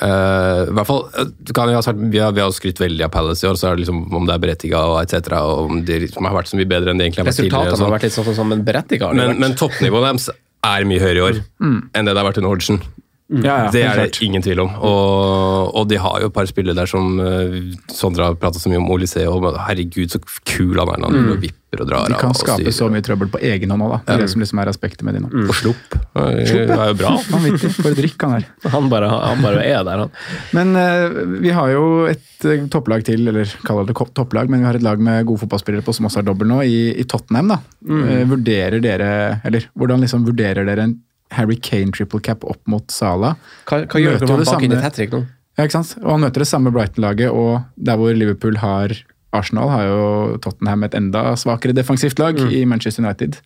eh, 0.01 0.61
i 0.69 0.75
hvert 0.75 0.89
fall, 0.89 1.03
eh, 1.15 1.29
kan 1.55 1.71
jeg 1.71 1.79
ha 1.79 1.83
sagt, 1.85 1.99
Vi 2.11 2.19
har, 2.21 2.33
vi 2.35 2.43
har 2.43 2.51
skrytt 2.55 2.81
veldig 2.81 3.05
av 3.07 3.13
Palace 3.13 3.45
i 3.45 3.49
år, 3.49 3.59
så 3.59 3.69
er 3.69 3.77
det 3.77 3.85
liksom 3.85 4.01
om 4.15 4.27
det 4.27 4.35
er 4.35 4.43
berettiga 4.43 4.83
og 4.91 4.99
etc. 5.03 5.31
Om 5.65 5.83
de 5.87 5.99
liksom 6.07 6.27
har 6.27 6.35
vært 6.35 6.51
så 6.51 6.59
mye 6.59 6.71
bedre 6.71 6.91
enn 6.91 7.01
de 7.01 7.07
egentlig 7.07 7.23
har 7.23 7.29
vært 7.29 7.39
tidligere. 7.41 7.63
resultatene 7.69 7.87
har 7.87 7.95
vært 7.97 8.07
litt 8.09 8.17
sånn 8.17 8.37
som 8.41 8.55
en 8.55 8.65
berettiga. 8.67 9.13
Men, 9.15 9.39
men 9.41 9.57
toppnivået 9.59 10.09
deres 10.09 10.29
er 10.65 10.87
mye 10.89 11.01
høyere 11.03 11.17
i 11.17 11.25
år 11.29 11.41
enn 11.65 12.07
det 12.07 12.13
det 12.13 12.17
har 12.17 12.27
vært 12.27 12.41
under 12.41 12.55
Hodgson. 12.55 12.81
Ja, 13.25 13.41
ja, 13.65 13.69
det 13.73 13.81
er 13.81 13.99
det 14.03 14.21
ingen 14.21 14.43
tvil 14.45 14.59
om. 14.61 14.73
Og, 14.85 15.71
og 15.73 15.87
de 15.89 15.97
har 15.97 16.21
jo 16.21 16.29
et 16.29 16.33
par 16.35 16.45
spillere 16.45 16.77
der 16.77 16.89
som 16.89 17.17
uh, 17.17 17.55
Sondre 17.89 18.27
har 18.27 18.35
prata 18.37 18.61
så 18.61 18.69
mye 18.69 18.77
om 18.77 18.91
Olysée, 18.93 19.25
og 19.25 19.47
herregud, 19.65 20.13
så 20.13 20.21
kul 20.45 20.77
han 20.77 20.91
er 20.93 21.01
når 21.01 21.15
han 21.15 21.29
mm. 21.31 21.39
vipper 21.41 21.81
og 21.81 21.89
drar 21.89 22.11
De 22.11 22.19
kan 22.21 22.35
og 22.35 22.37
skape 22.37 22.73
så 22.75 22.85
mye 22.93 23.01
trøbbel 23.05 23.31
på 23.33 23.41
egen 23.49 23.73
hånd 23.73 23.85
òg, 23.87 23.95
da. 23.95 23.99
Det 24.05 24.13
er 24.13 24.21
det 24.21 24.29
som 24.35 24.43
liksom 24.43 24.61
er 24.61 24.69
aspektet 24.69 25.01
med 25.07 25.17
de 25.17 25.23
nå. 25.23 25.31
Og 25.41 25.57
slupp. 25.57 25.97
Det 26.13 26.67
er 26.67 26.91
jo 26.91 26.99
bra. 26.99 27.15
Vanvittig. 27.33 27.71
For 27.79 27.89
et 27.89 27.97
drikk 28.03 28.27
han 28.27 28.37
er. 28.37 28.45
Han 28.75 28.91
bare, 28.93 29.09
han 29.09 29.41
bare 29.41 29.65
er 29.65 29.81
der, 29.87 30.05
han. 30.05 30.13
Men 30.53 30.77
uh, 30.77 31.17
vi 31.41 31.53
har 31.55 31.73
jo 31.73 31.83
et 32.11 32.45
eh, 32.45 32.67
topplag 32.69 33.05
til, 33.07 33.25
eller 33.31 33.49
kaller 33.65 33.89
det 33.89 33.95
topplag, 34.17 34.51
men 34.51 34.61
vi 34.61 34.69
har 34.69 34.77
et 34.77 34.85
lag 34.85 35.01
med 35.01 35.25
gode 35.25 35.41
fotballspillere 35.45 35.85
på 35.85 35.95
som 35.95 36.05
også 36.09 36.21
er 36.21 36.29
dobbel 36.29 36.51
nå, 36.51 36.61
i, 36.67 36.91
i 36.93 37.07
Tottenham. 37.09 37.55
da. 37.55 37.59
Eh, 37.85 38.23
vurderer 38.29 38.77
dere, 38.83 39.09
eller 39.47 39.65
hvordan 39.73 40.05
liksom 40.05 40.29
vurderer 40.29 40.67
dere 40.69 40.89
en 40.89 40.95
Harry 41.31 41.57
Kane 41.57 41.91
triple 41.95 42.21
cap 42.21 42.43
opp 42.45 42.61
mot 42.69 42.85
Salah? 42.93 43.35
Hva, 43.65 43.81
hva 43.89 44.01
gjør 44.01 44.19
Møter 44.19 44.37
med 44.37 44.45
bak 44.51 44.67
inn 44.67 44.75
et 44.77 44.85
hat 44.85 44.95
trick 44.97 45.15
nå? 45.15 45.23
Ja, 45.55 45.65
ikke 45.65 45.77
sant? 45.77 45.95
Og 46.03 46.11
han 46.17 46.23
møter 46.25 46.43
det 46.43 46.49
samme 46.49 46.71
Brighton-laget, 46.75 47.31
og 47.31 47.63
der 47.79 47.99
hvor 47.99 48.11
Liverpool 48.15 48.57
har 48.59 48.91
Arsenal, 49.35 49.69
har 49.71 49.85
jo 49.87 50.37
Tottenham 50.43 50.83
et 50.87 50.95
enda 50.97 51.33
svakere 51.39 51.75
defensivt 51.75 52.19
lag 52.19 52.39
i 52.43 52.63
Manchester 52.67 53.03
United. 53.03 53.39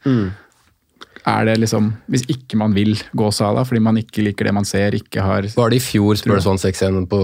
Er 1.28 1.46
det 1.46 1.58
liksom, 1.60 1.92
Hvis 2.08 2.24
ikke 2.32 2.58
man 2.58 2.74
vil 2.74 2.96
gå 3.18 3.30
Salah 3.36 3.66
fordi 3.68 3.82
man 3.84 3.98
ikke 4.00 4.24
liker 4.24 4.48
det 4.48 4.54
man 4.56 4.66
ser, 4.66 4.96
ikke 4.96 5.22
har 5.22 5.46
Var 5.56 5.70
det 5.74 5.82
i 5.82 5.84
fjor 5.84 6.16
Spurs 6.18 6.48
vant 6.48 6.62
6-1 6.64 7.06
på 7.12 7.20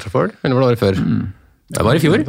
Trafford? 0.00 0.36
Eller 0.44 0.54
var 0.54 0.62
det 0.62 0.68
året 0.72 0.82
før? 0.84 1.00
Det 1.74 1.84
var 1.84 1.98
i 1.98 2.02
fjor. 2.02 2.24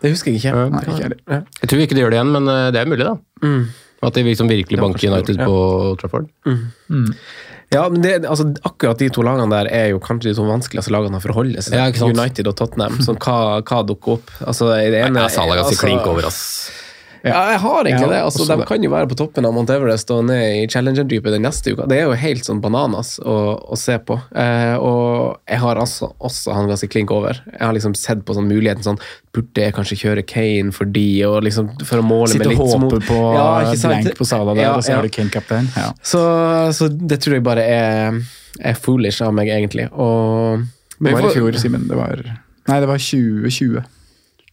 Det 0.00 0.10
husker 0.14 0.32
jeg 0.32 0.40
ikke. 0.40 0.52
Ja. 0.56 0.68
Nei, 0.72 0.82
ikke 0.88 1.40
Jeg 1.60 1.68
tror 1.70 1.84
ikke 1.84 1.96
de 1.96 2.02
gjør 2.02 2.12
det 2.12 2.18
igjen, 2.18 2.32
men 2.32 2.48
eh, 2.48 2.70
det 2.72 2.80
er 2.80 2.88
mulig, 2.88 3.04
da. 3.04 3.14
Mm. 3.44 3.66
At 4.00 4.16
de 4.16 4.24
liksom 4.24 4.48
virkelig 4.48 4.80
banker 4.80 5.12
United 5.12 5.40
ja. 5.40 5.46
på 5.46 5.96
Trafford. 6.00 6.30
Ja, 7.70 7.84
men 7.88 8.02
det, 8.02 8.24
altså, 8.26 8.48
akkurat 8.66 8.98
de 8.98 9.06
to 9.14 9.22
lagene 9.22 9.46
der 9.52 9.68
er 9.70 9.90
jo 9.92 10.00
kanskje 10.02 10.32
de 10.32 10.38
to 10.40 10.46
vanskeligste 10.48 10.90
lagene 10.90 11.20
å 11.20 11.22
forholde 11.22 11.62
seg 11.62 11.76
til. 11.76 11.78
Ja. 11.78 12.08
United 12.16 12.48
og 12.50 12.56
Tottenham. 12.58 12.96
Så 13.04 13.14
hva, 13.14 13.60
hva 13.62 13.82
dukker 13.86 14.16
opp? 14.16 14.32
Altså, 14.42 14.72
i 14.74 14.88
det 14.90 15.04
ene, 15.04 15.20
Nei, 15.20 15.28
Salah 15.30 15.60
ganske 15.60 15.76
altså- 15.76 15.86
klink 15.86 16.08
over, 16.10 16.26
ass. 16.26 16.40
Ja, 17.24 17.40
jeg 17.52 17.60
har 17.60 17.88
ikke 17.88 18.00
Ja, 18.00 18.08
det. 18.08 18.18
Altså, 18.24 18.46
de 18.48 18.56
det. 18.62 18.66
kan 18.68 18.84
jo 18.84 18.90
være 18.92 19.08
på 19.10 19.16
toppen 19.18 19.44
av 19.44 19.52
Mount 19.52 19.70
Everest 19.74 20.10
og 20.14 20.24
ned 20.28 20.40
i 20.62 20.66
Challenger-dypet 20.72 21.34
den 21.34 21.44
neste 21.44 21.74
uka. 21.74 21.86
Det 21.90 21.98
er 21.98 22.08
jo 22.08 22.16
helt 22.16 22.46
sånn 22.48 22.62
bananas 22.64 23.18
å, 23.20 23.36
å 23.60 23.76
se 23.78 23.98
på. 23.98 24.16
Eh, 24.32 24.76
og 24.80 25.40
jeg 25.44 25.60
har 25.60 25.80
altså 25.82 26.12
også 26.18 26.56
han 26.56 26.70
ganske 26.70 26.88
klink 26.92 27.12
over. 27.14 27.42
Jeg 27.50 27.60
har 27.60 27.76
liksom 27.76 27.96
sett 27.98 28.24
på 28.24 28.36
sånn 28.36 28.48
muligheten 28.50 28.86
sånn 28.86 29.00
Burde 29.30 29.62
jeg 29.62 29.76
kanskje 29.76 29.98
kjøre 30.00 30.24
Kane 30.26 30.72
for 30.74 30.90
de, 30.90 31.06
og 31.28 31.44
liksom 31.46 31.68
for 31.86 32.00
å 32.00 32.06
måle 32.06 32.32
Sitte 32.32 32.48
med 32.48 32.58
og 32.58 32.64
litt 32.66 32.82
håpe 32.82 32.98
på 33.06 33.18
Ja, 33.36 33.44
blank 33.68 34.16
på 34.18 34.26
salen 34.26 34.56
der, 34.56 34.64
Ja, 34.64 34.72
og 34.74 34.82
så 34.82 34.96
har 34.96 35.06
du 35.06 35.12
Kane 35.14 35.30
kaptein. 35.30 35.68
Ja. 35.76 35.92
Så, 36.02 36.22
så 36.74 36.88
det 36.90 37.20
tror 37.22 37.38
jeg 37.38 37.46
bare 37.46 37.62
er, 37.62 38.18
er 38.58 38.80
foolish 38.80 39.22
av 39.22 39.36
meg, 39.36 39.52
egentlig. 39.54 39.86
Og 39.92 40.66
Det 40.98 41.14
var 41.14 41.28
i 41.28 41.34
fjor, 41.36 41.60
Simen. 41.62 41.86
Det 41.90 41.98
var 42.00 42.24
Nei, 42.70 42.78
det 42.82 42.88
var 42.90 42.98
2020. 43.02 43.84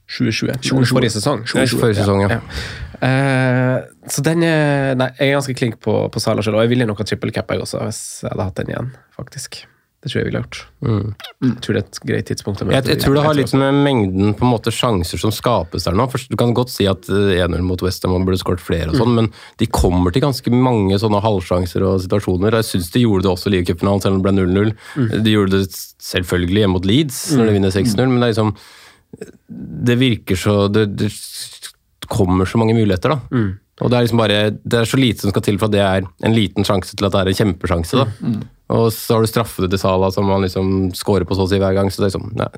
2020. 0.08 0.60
2020. 0.64 0.92
Forrige 0.96 1.16
sesong. 1.18 1.46
2020. 1.46 1.80
Forrige 1.82 2.02
sesong, 2.02 2.22
ja. 2.24 2.42
Eh, 2.98 3.78
så 4.10 4.24
den 4.26 4.42
er 4.48 4.96
Nei, 4.98 5.12
jeg 5.20 5.30
er 5.30 5.38
ganske 5.38 5.54
klink 5.58 5.80
på, 5.84 5.98
på 6.10 6.22
Sala 6.24 6.42
selv, 6.46 6.58
og 6.58 6.66
jeg 6.66 6.72
ville 6.74 6.88
nok 6.90 7.04
ha 7.04 7.06
triple 7.08 7.34
cap 7.36 7.52
jeg 7.54 7.62
også, 7.62 7.84
hvis 7.86 8.04
jeg 8.24 8.32
hadde 8.32 8.48
hatt 8.48 8.62
den 8.62 8.72
igjen, 8.74 8.94
faktisk. 9.18 9.66
Det 9.98 10.12
tror 10.12 10.20
jeg 10.22 10.28
ville 10.28 10.40
gjort. 10.40 10.58
Jeg 10.86 11.54
tror 11.66 11.74
det 11.76 11.80
er 11.82 11.88
et 11.88 12.00
greit 12.06 12.28
tidspunkt. 12.30 12.62
Jeg, 12.62 12.70
Jeg, 12.70 12.86
jeg 12.94 13.00
tror 13.02 13.16
det 13.18 13.24
har 13.26 13.36
litt 13.36 13.54
med 13.58 13.80
mengden 13.82 14.36
på 14.38 14.46
en 14.46 14.52
måte 14.54 14.72
sjanser 14.72 15.20
som 15.20 15.34
skapes 15.34 15.88
der 15.88 15.98
nå. 15.98 16.06
For 16.14 16.22
du 16.30 16.38
kan 16.40 16.54
godt 16.56 16.70
si 16.72 16.86
at 16.88 17.10
eh, 17.10 17.42
1-0 17.44 17.66
mot 17.66 17.82
Westham 17.84 18.14
burde 18.24 18.40
skåret 18.40 18.62
flere, 18.64 18.92
og 18.94 19.02
sånn, 19.02 19.16
men 19.18 19.30
de 19.60 19.68
kommer 19.68 20.14
til 20.14 20.24
ganske 20.24 20.54
mange 20.54 21.02
sånne 21.02 21.20
halvsjanser 21.26 21.84
og 21.90 22.00
situasjoner. 22.06 22.60
Jeg 22.62 22.70
syns 22.70 22.92
de 22.94 23.04
gjorde 23.04 23.26
det 23.26 23.34
også 23.34 23.50
i 23.50 23.56
ligacupfinalen, 23.58 24.06
selv 24.06 24.16
om 24.16 24.22
det 24.24 24.30
ble 24.30 24.48
0-0. 24.48 25.22
De 25.26 25.34
gjorde 25.34 25.58
det 25.58 25.82
selvfølgelig 26.08 26.64
hjemme 26.64 26.78
mot 26.78 26.88
Leeds 26.94 27.22
når 27.36 27.50
de 27.50 27.58
vinner 27.58 27.74
6-0, 27.76 28.06
men 28.06 28.22
det 28.22 28.30
er 28.30 28.36
liksom 28.38 28.54
Det 29.88 29.96
virker 30.00 30.36
så 30.40 30.68
det, 30.72 30.88
det 31.00 31.12
kommer 32.08 32.46
så 32.48 32.60
mange 32.62 32.76
muligheter, 32.78 33.16
da. 33.16 33.46
Og 33.78 33.92
det 33.92 33.98
er 33.98 34.06
liksom 34.08 34.18
bare 34.22 34.38
Det 34.58 34.80
er 34.80 34.88
så 34.90 34.98
lite 34.98 35.22
som 35.22 35.30
skal 35.30 35.44
til 35.46 35.60
for 35.62 35.70
at 35.70 35.76
det 35.76 35.84
er 35.86 36.06
en 36.26 36.34
liten 36.36 36.66
sjanse 36.66 36.96
til 36.98 37.06
at 37.06 37.14
det 37.14 37.22
er 37.24 37.32
en 37.34 37.40
kjempesjanse, 37.42 38.04
da. 38.04 38.36
Og 38.74 38.90
så 38.92 39.16
har 39.16 39.24
du 39.24 39.30
straffene 39.32 39.70
til 39.72 39.80
Sala 39.80 40.10
som 40.12 40.28
han 40.34 40.44
liksom 40.44 40.92
scorer 40.98 41.24
på 41.30 41.38
så 41.38 41.46
å 41.46 41.50
si 41.52 41.60
hver 41.62 41.76
gang, 41.78 41.88
så 41.94 42.02
det 42.04 42.10
er 42.10 42.14
liksom 42.18 42.32
ja, 42.36 42.50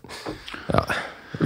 ja, 0.74 0.84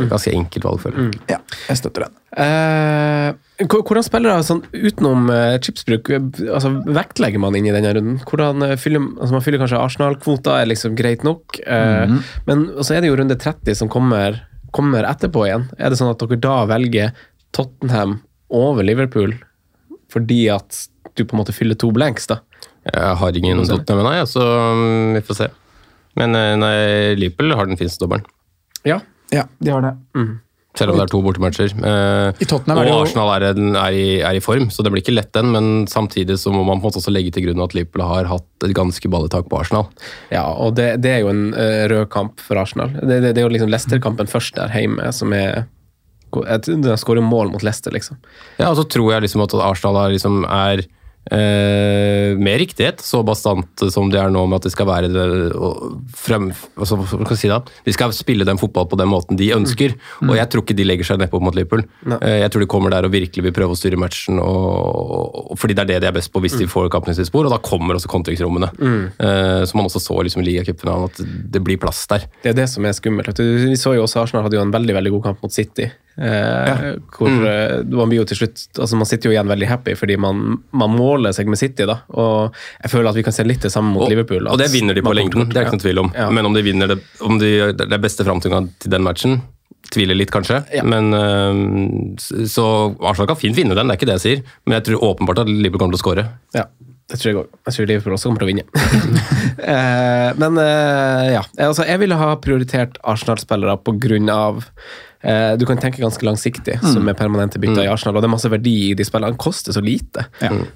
Ganske 0.08 0.32
enkelt 0.34 0.64
valg, 0.66 0.80
føler 0.80 1.01
jeg. 1.04 1.18
Ja, 1.34 1.38
jeg 1.68 1.78
støtter 1.82 2.06
den. 2.06 2.14
Eh, 2.39 3.66
hvordan 3.68 3.84
hvordan 3.89 4.06
spillere 4.08 4.45
sånn, 4.47 4.62
utenom 4.72 5.28
eh, 5.30 5.58
chipsbruk 5.62 6.10
altså, 6.16 6.72
vektlegger 6.88 7.43
man 7.43 7.58
inn 7.60 7.68
i 7.68 7.74
denne 7.76 7.91
runden? 7.97 8.16
Hvordan 8.30 8.64
eh, 8.70 8.78
fyller, 8.80 9.04
altså, 9.20 9.36
Man 9.36 9.43
fyller 9.45 9.62
kanskje 9.62 9.82
Arsenal-kvota, 9.84 10.56
er 10.62 10.72
liksom 10.72 10.95
greit 10.97 11.26
nok. 11.28 11.60
eh, 11.68 12.16
Men 12.47 12.64
så 12.80 12.95
er 12.95 13.04
det 13.04 13.12
jo 13.12 13.20
runde 13.20 13.38
30 13.38 13.76
som 13.84 13.91
kommer, 13.91 14.39
kommer 14.74 15.05
etterpå 15.07 15.45
igjen. 15.47 15.67
Er 15.78 15.93
det 15.93 15.99
sånn 15.99 16.11
at 16.11 16.21
dere 16.24 16.39
da 16.41 16.57
velger 16.69 17.13
Tottenham 17.53 18.19
over 18.53 18.86
Liverpool 18.86 19.36
fordi 20.13 20.45
at 20.53 20.86
du 21.17 21.24
på 21.26 21.34
en 21.34 21.41
måte 21.41 21.53
fyller 21.55 21.78
to 21.80 21.89
blanks, 21.93 22.28
da? 22.30 22.39
Jeg 22.86 23.17
har 23.17 23.38
ingen 23.38 23.61
Tottenham 23.65 24.05
nei, 24.05 24.19
så 24.30 24.43
mm, 24.43 25.13
vi 25.17 25.21
får 25.26 25.39
se. 25.39 25.47
Men 26.19 26.38
eh, 26.38 26.53
nei, 26.59 26.76
Liverpool 27.17 27.55
har 27.57 27.69
den 27.69 27.80
fineste 27.80 28.03
dobbelen. 28.03 28.26
Ja. 28.86 28.99
Ja, 29.34 29.47
de 29.57 29.74
har 29.74 29.82
det. 29.82 29.93
Selv 30.74 30.89
om 30.89 30.97
det 30.97 31.03
er 31.05 31.11
to 31.11 31.19
bortematcher. 31.21 31.74
Eh, 31.86 32.41
I 32.41 32.47
Tottenham 32.49 32.80
og 32.82 33.03
Arsenal 33.03 33.30
er, 33.36 33.43
er, 33.53 33.97
i, 33.97 34.07
er 34.26 34.39
i 34.39 34.41
form, 34.41 34.71
så 34.74 34.82
det 34.82 34.89
blir 34.93 35.03
ikke 35.03 35.13
lett 35.13 35.30
den. 35.36 35.51
Men 35.53 35.86
samtidig 35.89 36.39
så 36.41 36.53
må 36.53 36.63
man 36.63 36.82
på 36.82 36.88
en 36.88 36.89
måte 36.89 37.01
også 37.01 37.13
legge 37.13 37.34
til 37.36 37.45
grunn 37.47 37.61
at 37.61 37.76
Liverpool 37.78 38.05
har 38.09 38.30
hatt 38.32 38.65
et 38.65 38.74
ganske 38.74 39.11
balletak 39.13 39.51
på 39.51 39.59
Arsenal. 39.61 39.86
Ja, 40.34 40.47
og 40.49 40.74
det, 40.80 40.95
det 41.05 41.11
er 41.13 41.21
jo 41.21 41.30
en 41.30 41.45
eh, 41.53 41.84
rød 41.93 42.09
kamp 42.13 42.41
for 42.41 42.57
Arsenal. 42.61 42.95
Det, 42.97 43.19
det, 43.19 43.36
det 43.36 43.43
er 43.43 43.47
jo 43.47 43.53
liksom 43.53 43.69
Leicester-kampen 43.74 44.32
først 44.32 44.57
der 44.57 44.74
hjemme 44.74 45.13
som 45.13 45.38
er 45.38 45.67
De 46.34 46.97
skårer 46.97 47.21
mål 47.21 47.53
mot 47.53 47.61
Leicester, 47.61 47.93
liksom. 47.93 48.17
Ja, 48.57 48.71
og 48.71 48.80
så 48.82 48.88
tror 48.89 49.13
jeg 49.13 49.28
liksom 49.28 49.45
at 49.45 49.53
Arsenal 49.61 49.99
er, 50.07 50.15
liksom 50.17 50.41
er 50.49 50.82
eh, 51.30 52.12
med 52.40 52.60
riktighet 52.62 53.02
så 53.04 53.22
bastant 53.26 53.84
som 53.94 54.10
de 54.12 54.20
er 54.20 54.32
nå 54.34 54.44
med 54.50 54.62
at 54.62 54.68
de 54.68 54.72
skal 54.74 54.88
være 54.90 55.10
frem, 56.18 56.50
altså, 56.78 57.00
skal 57.10 57.34
jeg 57.36 57.42
si? 57.42 57.52
De 57.88 57.96
skal 57.96 58.14
spille 58.16 58.48
den 58.48 58.60
fotball 58.62 58.88
på 58.90 59.00
den 59.00 59.12
måten 59.12 59.40
de 59.40 59.52
ønsker, 59.56 59.96
og 60.26 60.36
jeg 60.38 60.50
tror 60.52 60.66
ikke 60.66 60.78
de 60.78 60.88
legger 60.88 61.10
seg 61.10 61.22
nedpå 61.22 61.42
mot 61.44 61.56
Liverpool. 61.56 61.86
Eh, 62.20 62.40
jeg 62.44 62.54
tror 62.54 62.64
de 62.64 62.70
kommer 62.72 62.94
der 62.94 63.08
og 63.08 63.14
virkelig 63.14 63.46
vil 63.48 63.56
prøve 63.56 63.76
å 63.76 63.80
styre 63.80 64.00
matchen, 64.00 64.40
og, 64.44 65.40
og, 65.44 65.58
fordi 65.60 65.78
det 65.78 65.86
er 65.86 65.92
det 65.94 66.02
de 66.06 66.12
er 66.12 66.18
best 66.18 66.34
på 66.34 66.42
hvis 66.44 66.58
de 66.60 66.70
får 66.70 66.92
kampen 66.94 67.14
i 67.14 67.18
sitt 67.18 67.30
spor, 67.30 67.48
og 67.48 67.54
da 67.54 67.62
kommer 67.64 67.98
også 67.98 68.12
kontringsrommene. 68.12 68.72
Eh, 68.84 69.64
som 69.70 69.80
man 69.80 69.90
også 69.90 70.02
så 70.04 70.20
liksom, 70.26 70.44
i 70.44 70.52
ligacupfinalen, 70.52 71.12
at 71.12 71.36
det 71.54 71.64
blir 71.64 71.82
plass 71.82 72.06
der. 72.12 72.28
Det 72.44 72.54
er 72.54 72.62
det 72.64 72.70
som 72.72 72.86
er 72.88 72.96
skummelt. 72.98 73.44
Vi 73.44 73.78
så 73.80 73.96
jo 73.98 74.08
også 74.08 74.24
Arsenal 74.24 74.48
hadde 74.48 74.60
jo 74.60 74.66
en 74.66 74.74
veldig 74.74 74.98
veldig 75.00 75.14
god 75.18 75.30
kamp 75.30 75.46
mot 75.46 75.54
City. 75.54 75.90
Eh, 76.14 76.84
hvor 77.16 77.45
eh, 77.49 77.80
man 77.89 78.11
blir 78.11 78.20
jo 78.20 78.26
til 78.30 78.38
slutt 78.38 78.68
altså 78.78 78.99
Man 78.99 79.07
sitter 79.09 79.32
jo 79.32 79.34
igjen 79.34 79.49
veldig 79.49 79.66
happy 79.66 79.95
fordi 79.97 80.14
man, 80.22 80.59
man 80.70 80.93
måler 80.93 81.34
seg 81.34 81.49
med 81.49 81.57
City. 81.57 81.88
da 81.89 81.95
Og 82.14 82.53
jeg 82.84 82.91
føler 82.93 83.09
at 83.09 83.18
vi 83.18 83.24
kan 83.26 83.34
se 83.34 83.45
litt 83.47 83.66
det 83.66 83.72
samme 83.74 83.95
mot 83.95 84.05
Og, 84.05 84.14
Liverpool. 84.14 84.45
og 84.45 84.61
det 84.61 84.70
vinner 84.76 84.93
de 84.93 85.01
på 85.05 85.16
lengden, 85.16 85.49
det 85.49 85.57
er 85.57 85.66
ikke 85.66 85.80
noen 85.80 85.86
tvil 85.88 86.03
om. 86.03 86.14
Ja. 86.14 86.30
Men 86.30 86.49
om 86.49 86.53
de 86.53 86.61
vinner 86.66 86.93
det, 86.93 86.99
om 87.26 87.41
de, 87.41 87.49
det 87.74 87.89
er 87.89 88.03
beste 88.03 88.26
framtida 88.28 88.61
til 88.84 88.93
den 88.93 89.05
matchen, 89.05 89.41
tviler 89.93 90.18
litt 90.18 90.32
kanskje. 90.34 90.61
Ja. 90.74 90.86
Men 90.86 91.14
øh, 91.18 92.45
Så 92.49 92.66
Arsenal 93.01 93.30
kan 93.34 93.39
fint 93.39 93.57
vinne 93.57 93.76
den, 93.78 93.89
det 93.89 93.95
er 93.95 94.01
ikke 94.01 94.09
det 94.11 94.20
jeg 94.20 94.26
sier. 94.28 94.57
Men 94.66 94.80
jeg 94.80 94.89
tror 94.89 95.05
åpenbart 95.11 95.43
at 95.43 95.51
Liverpool 95.51 95.86
kommer 95.86 95.97
til 95.97 96.01
å 96.01 96.05
skåre. 96.05 96.28
Ja, 96.55 96.68
det 97.11 97.20
tror 97.20 97.30
jeg 97.30 97.39
òg. 97.41 97.57
Jeg 97.68 97.76
tror 97.76 97.89
Liverpool 97.89 98.16
også 98.16 98.30
kommer 98.30 98.43
til 98.43 98.47
å 98.47 98.51
vinne. 98.53 98.66
eh, 99.74 100.30
men 100.39 100.61
eh, 100.64 101.32
ja, 101.36 101.43
altså, 101.68 101.88
jeg 101.89 102.01
ville 102.03 102.20
ha 102.20 102.30
prioritert 102.43 103.01
Arsenal-spillere 103.03 103.76
på 103.84 103.97
grunn 104.01 104.32
av 104.34 104.64
eh, 105.24 105.53
Du 105.59 105.65
kan 105.69 105.80
tenke 105.82 106.01
ganske 106.03 106.26
langsiktig, 106.28 106.80
som 106.84 107.07
er 107.09 107.17
permanente 107.17 107.59
bytter 107.63 107.86
i 107.86 107.91
Arsenal, 107.91 108.17
og 108.17 108.24
det 108.24 108.30
er 108.30 108.36
masse 108.36 108.51
verdi 108.51 108.76
i 108.91 108.93
de 108.97 109.05
spillene. 109.07 109.34
Han 109.34 109.39
koster 109.41 109.76
så 109.76 109.84
lite. 109.84 110.28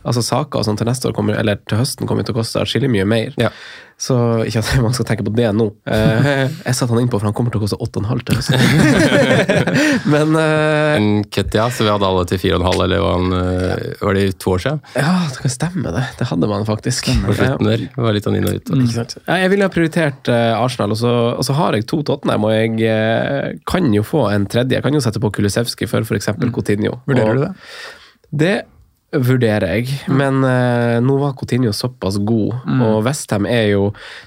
Altså 0.04 0.24
Saker 0.26 0.62
og 0.62 0.68
sånn 0.68 0.80
til 0.80 0.88
neste 0.90 1.10
år 1.10 1.16
kommer, 1.18 1.38
eller 1.40 1.60
til 1.68 1.78
høsten 1.82 2.08
kommer 2.10 2.24
til 2.28 2.36
å 2.36 2.40
koste 2.42 2.64
atskillig 2.64 2.90
mye 2.94 3.06
mer. 3.08 3.36
Ja. 3.42 3.52
Så 3.98 4.14
ikke 4.46 4.62
at 4.62 4.68
man 4.86 4.94
skal 4.94 5.08
tenke 5.10 5.24
på 5.26 5.32
det 5.34 5.48
nå. 5.58 5.66
Eh, 5.90 6.28
jeg 6.54 6.78
satte 6.78 6.94
han 6.94 7.00
innpå, 7.02 7.18
for 7.18 7.26
han 7.26 7.34
kommer 7.34 7.50
til 7.50 7.58
å 7.58 7.64
koste 7.64 7.80
8,5 7.82 8.20
til 8.28 8.38
høsten. 8.38 9.32
men 10.14 10.38
eh, 10.38 10.98
En 11.00 11.08
Ketia, 11.34 11.66
så 11.74 11.88
vi 11.88 11.90
hadde 11.90 12.06
alle 12.06 12.28
til 12.30 12.42
4,5, 12.44 12.68
eller 12.86 13.02
var, 13.02 13.16
han, 13.18 13.34
øh, 13.40 13.98
var 14.04 14.20
det 14.20 14.28
to 14.44 14.54
år 14.54 14.62
siden? 14.68 14.84
ja, 14.94 15.16
det 15.34 15.42
kan 15.42 15.56
stemme, 15.56 15.96
det. 15.98 16.06
Det 16.22 16.30
hadde 16.30 16.52
man 16.54 16.70
faktisk. 16.70 17.10
På 17.26 17.38
slutten 17.40 17.72
der. 17.72 17.88
Det 17.90 18.06
var 18.06 18.18
litt 18.20 18.30
sånn 18.30 18.38
inn 18.38 18.48
og 18.52 18.60
ut. 18.62 18.70
Mm. 18.70 18.86
Jeg 19.26 19.52
ville 19.56 19.66
ha 19.66 19.74
prioritert 19.74 20.30
eh, 20.30 20.54
Arsenal, 20.54 20.94
og 20.94 21.02
så, 21.02 21.18
og 21.34 21.50
så 21.50 21.58
har 21.58 21.80
jeg 21.80 21.90
to 21.90 22.04
Tottenham, 22.06 22.46
og 22.46 22.54
jeg 22.54 22.78
eh, 22.94 23.58
kan 23.66 23.90
jo 23.98 24.06
få 24.06 24.28
en 24.30 24.46
tredje. 24.46 24.78
Jeg 24.78 24.86
kan 24.86 24.94
jo 24.94 25.02
sette 25.02 25.26
på 25.26 25.34
Kulusevski 25.40 25.90
for 25.90 26.06
f.eks. 26.06 26.36
Coutinho. 26.54 27.00
Vurderer 27.10 27.34
Og 27.34 27.42
du 27.42 27.48
det? 27.48 27.54
Det 28.46 28.56
vurderer 29.16 29.64
jeg, 29.78 29.94
men 30.12 30.42
eh, 30.44 30.98
nå 31.00 31.14
var 31.22 31.32
Coutinho 31.40 31.72
såpass 31.74 32.18
god, 32.28 32.58
og 32.84 32.98
Westham 33.06 33.46
er 33.48 33.70
jo, 33.72 33.86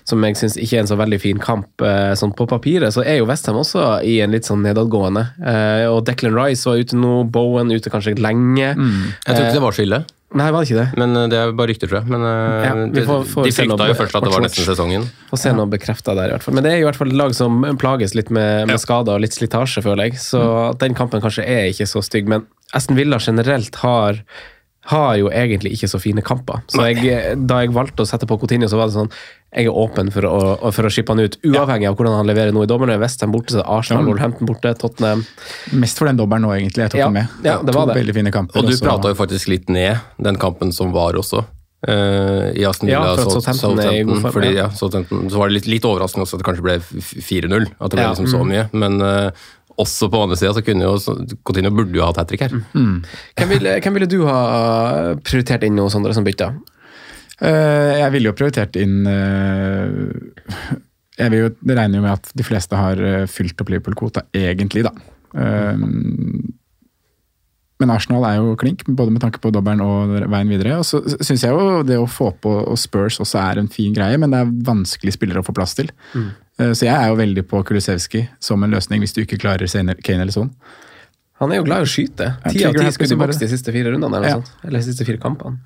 som 0.08 0.24
jeg 0.24 0.38
syns 0.40 0.56
ikke 0.56 0.78
er 0.78 0.84
en 0.86 0.88
så 0.88 0.96
veldig 0.96 1.18
fin 1.20 1.42
kamp, 1.42 1.68
eh, 1.84 2.14
sånn 2.16 2.32
på 2.36 2.46
papiret, 2.48 2.88
så 2.96 3.04
er 3.04 3.18
jo 3.20 3.26
Westham 3.28 3.58
også 3.60 3.98
i 4.08 4.16
en 4.24 4.32
litt 4.32 4.48
sånn 4.48 4.64
nedadgående. 4.64 5.26
Eh, 5.44 5.84
og 5.92 6.06
Declan 6.08 6.32
Rice 6.38 6.64
var 6.64 6.80
ute 6.80 6.96
nå, 6.96 7.12
Bowen 7.30 7.70
ute 7.76 7.92
kanskje 7.92 8.16
lenge. 8.18 8.70
Jeg 8.72 9.36
tror 9.36 9.44
ikke 9.44 9.58
det 9.60 9.66
var 9.68 9.76
så 9.76 9.84
ille, 9.88 10.00
Nei, 10.30 10.44
var 10.54 10.62
det 10.62 10.68
ikke 10.70 10.78
det? 10.78 10.98
men 11.02 11.16
øh, 11.18 11.24
det 11.26 11.38
er 11.42 11.52
bare 11.58 11.72
rykter, 11.72 11.88
tror 11.90 11.98
jeg. 12.04 12.06
Men 12.14 12.22
øh, 12.22 12.62
Ja, 12.62 12.74
de, 12.94 13.02
får- 13.02 13.24
får 13.32 13.48
de 13.48 13.52
frykta 13.56 13.88
jo 13.90 13.96
først 13.98 14.14
at 14.14 14.22
det 14.22 14.30
var 14.30 14.44
nesten 14.44 14.62
sesongen. 14.68 15.06
Få 15.26 15.38
se 15.42 15.50
noe 15.58 15.66
bekrefta 15.66 16.14
der, 16.14 16.30
i 16.30 16.34
hvert 16.36 16.44
fall. 16.46 16.54
Men 16.54 16.62
det 16.62 16.70
er 16.70 16.76
jo 16.78 16.84
i 16.84 16.86
hvert 16.86 16.98
fall 17.00 17.10
et 17.10 17.18
lag 17.18 17.34
som 17.34 17.56
plages 17.82 18.14
litt 18.14 18.30
med, 18.30 18.68
med 18.70 18.78
skader 18.78 19.18
og 19.18 19.24
litt 19.24 19.34
slitasje, 19.34 19.82
føler 19.82 20.06
jeg. 20.06 20.20
Så 20.22 20.38
den 20.78 20.94
kampen 20.94 21.18
kanskje 21.24 21.42
er 21.50 21.66
ikke 21.72 21.88
så 21.90 21.98
stygg. 22.06 22.30
Men 22.30 22.46
Aston 22.78 22.94
Villa 23.00 23.18
generelt 23.18 23.74
har 23.82 24.22
har 24.88 25.16
jo 25.20 25.28
egentlig 25.28 25.74
ikke 25.76 25.88
så 25.92 25.98
fine 26.00 26.22
kamper. 26.24 26.62
Så 26.72 26.86
jeg, 26.88 27.36
da 27.46 27.58
jeg 27.60 27.72
valgte 27.76 28.00
å 28.02 28.08
sette 28.08 28.26
på 28.26 28.38
Coutinho, 28.40 28.66
så 28.66 28.78
var 28.80 28.88
det 28.88 28.94
sånn 28.96 29.10
Jeg 29.52 29.66
er 29.66 29.76
åpen 29.76 30.08
for 30.14 30.24
å, 30.24 30.70
for 30.72 30.86
å 30.86 30.90
skippe 30.90 31.10
han 31.12 31.20
ut, 31.20 31.36
uavhengig 31.44 31.88
av 31.90 31.96
hvordan 31.98 32.16
han 32.16 32.26
leverer 32.26 32.52
nå 32.54 32.62
i 32.64 32.66
dommerne. 32.70 32.96
Westham 33.02 33.32
borte, 33.34 33.52
så 33.52 33.60
er 33.60 33.68
Arsenal, 33.68 34.06
Wolverhampton 34.06 34.46
borte, 34.48 34.72
Tottenham 34.78 35.24
Mest 35.72 35.98
for 35.98 36.06
den 36.06 36.16
dobbelen 36.16 36.46
nå, 36.46 36.52
egentlig. 36.56 36.86
Jeg 36.86 36.90
tok 36.94 37.00
Ja, 37.02 37.06
den 37.10 37.18
med. 37.20 37.28
ja, 37.44 37.58
det 37.62 37.74
var 37.74 37.86
to 37.86 37.92
det. 37.92 38.00
veldig 38.00 38.14
fine 38.14 38.32
kamper. 38.32 38.58
Og 38.62 38.70
du 38.70 38.76
prata 38.78 39.08
jo 39.12 39.18
faktisk 39.18 39.48
litt 39.52 39.68
ned 39.68 39.98
den 40.22 40.38
kampen 40.40 40.72
som 40.72 40.92
var 40.96 41.18
også. 41.18 41.44
Uh, 41.80 42.50
I 42.54 42.64
Aston 42.68 42.90
Ja, 42.90 43.00
Villa 43.00 43.14
for 43.16 43.22
at 43.22 43.32
Sout- 43.32 43.42
Southampton 43.56 43.78
er 43.80 43.94
i 43.96 44.02
god 44.04 44.18
form, 44.20 44.32
Fordi, 44.34 44.48
ja. 44.54 44.66
ja, 44.66 44.68
Southampton, 44.76 45.30
så 45.32 45.38
var 45.40 45.48
det 45.48 45.54
litt, 45.60 45.66
litt 45.66 45.86
overraskende 45.88 46.26
også 46.26 46.36
at 46.36 46.42
det 46.42 46.48
kanskje 46.50 46.66
ble 46.66 46.74
4-0. 47.24 47.70
At 47.80 47.90
det 47.90 47.96
ble 47.96 48.02
Ja. 48.04 48.10
liksom 48.12 48.28
så 48.28 48.42
mye. 48.44 48.66
Men 48.76 49.00
eh, 49.00 49.30
også 49.80 50.10
på 50.12 50.20
andre 50.24 50.38
sida 50.38 50.52
så 50.56 50.62
kunne 50.64 50.86
jo 50.86 51.16
Coutinho 51.46 51.72
burde 51.74 51.96
jo 51.96 52.04
hatt 52.06 52.20
hat 52.20 52.30
trick 52.30 52.44
her. 52.44 52.54
Hvem 52.74 53.54
ville, 53.54 53.78
hvem 53.80 53.96
ville 53.96 54.10
du 54.10 54.20
ha 54.28 54.40
prioritert 55.24 55.64
inn 55.66 55.78
noe 55.78 55.92
Sondre 55.92 56.14
som 56.16 56.26
bytta? 56.26 56.52
Uh, 57.40 57.96
jeg 57.96 58.12
ville 58.12 58.28
jo 58.28 58.36
prioritert 58.36 58.74
inn 58.76 58.98
uh, 59.08 60.74
Jeg 61.16 61.32
vil 61.32 61.38
jo, 61.40 61.52
Det 61.56 61.76
regner 61.78 61.96
jo 61.96 62.04
med 62.04 62.12
at 62.12 62.28
de 62.36 62.44
fleste 62.44 62.76
har 62.76 63.00
eh, 63.00 63.24
fylt 63.28 63.60
opp 63.60 63.72
Liverpool-kvota, 63.72 64.26
egentlig, 64.36 64.84
da. 64.86 64.92
Um, 65.32 66.59
men 67.80 67.90
Arsenal 67.90 68.24
er 68.28 68.36
jo 68.38 68.54
klink, 68.60 68.84
både 68.86 69.12
med 69.14 69.22
tanke 69.24 69.40
på 69.42 69.50
dobbelen 69.54 69.80
og 69.84 70.12
veien 70.30 70.48
videre. 70.52 70.78
Og 70.80 70.84
så 70.84 71.00
syns 71.24 71.42
jeg 71.46 71.50
jo 71.50 71.80
det 71.86 71.96
å 72.00 72.06
få 72.10 72.30
på 72.40 72.52
og 72.66 72.78
Spurs 72.78 73.18
også 73.22 73.40
er 73.40 73.58
en 73.62 73.68
fin 73.72 73.92
greie, 73.96 74.18
men 74.20 74.30
det 74.30 74.40
er 74.44 74.52
vanskelig 74.68 75.16
spillere 75.16 75.40
å 75.42 75.46
få 75.46 75.54
plass 75.56 75.74
til. 75.78 75.90
Mm. 76.14 76.28
Eh, 76.60 76.72
Så 76.76 76.84
jeg 76.86 76.94
er 76.94 77.08
jo 77.08 77.16
veldig 77.16 77.46
på 77.48 77.64
Kulisevski 77.64 78.28
som 78.40 78.62
en 78.62 78.70
løsning 78.70 79.00
hvis 79.00 79.14
du 79.16 79.22
ikke 79.24 79.40
klarer 79.40 79.66
Kane 80.04 80.20
eller 80.22 80.32
sånn. 80.36 80.50
Han 81.40 81.52
er 81.52 81.56
jo 81.56 81.64
glad 81.64 81.80
i 81.80 81.88
å 81.88 81.88
skyte. 81.88 82.26
Ti 82.52 82.64
av 82.68 82.74
ti 82.76 82.90
skudd 82.92 83.12
i 83.12 83.16
boks 83.16 83.38
de 83.40 83.48
siste 83.48 83.72
fire 83.72 83.94
rundene, 83.94 84.16
eller, 84.18 84.28
Ja. 84.28 84.42
eller 84.62 84.78
de 84.78 84.84
siste 84.84 85.06
fire 85.08 85.16
kampene. 85.16 85.56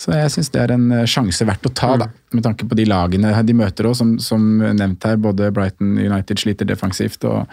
Så 0.00 0.14
jeg 0.16 0.32
syns 0.32 0.48
det 0.54 0.60
er 0.62 0.72
en 0.72 0.86
eh, 0.96 1.06
sjanse 1.08 1.44
verdt 1.44 1.66
å 1.68 1.72
ta, 1.76 1.90
da, 2.00 2.06
med 2.32 2.44
tanke 2.46 2.64
på 2.68 2.76
de 2.78 2.86
lagene 2.88 3.34
de 3.44 3.56
møter 3.56 3.90
òg, 3.90 3.96
som, 3.98 4.14
som 4.22 4.40
nevnt 4.62 5.04
her. 5.04 5.18
Både 5.20 5.50
Brighton 5.52 5.98
United 6.00 6.40
sliter 6.40 6.68
defensivt, 6.68 7.26
og, 7.28 7.50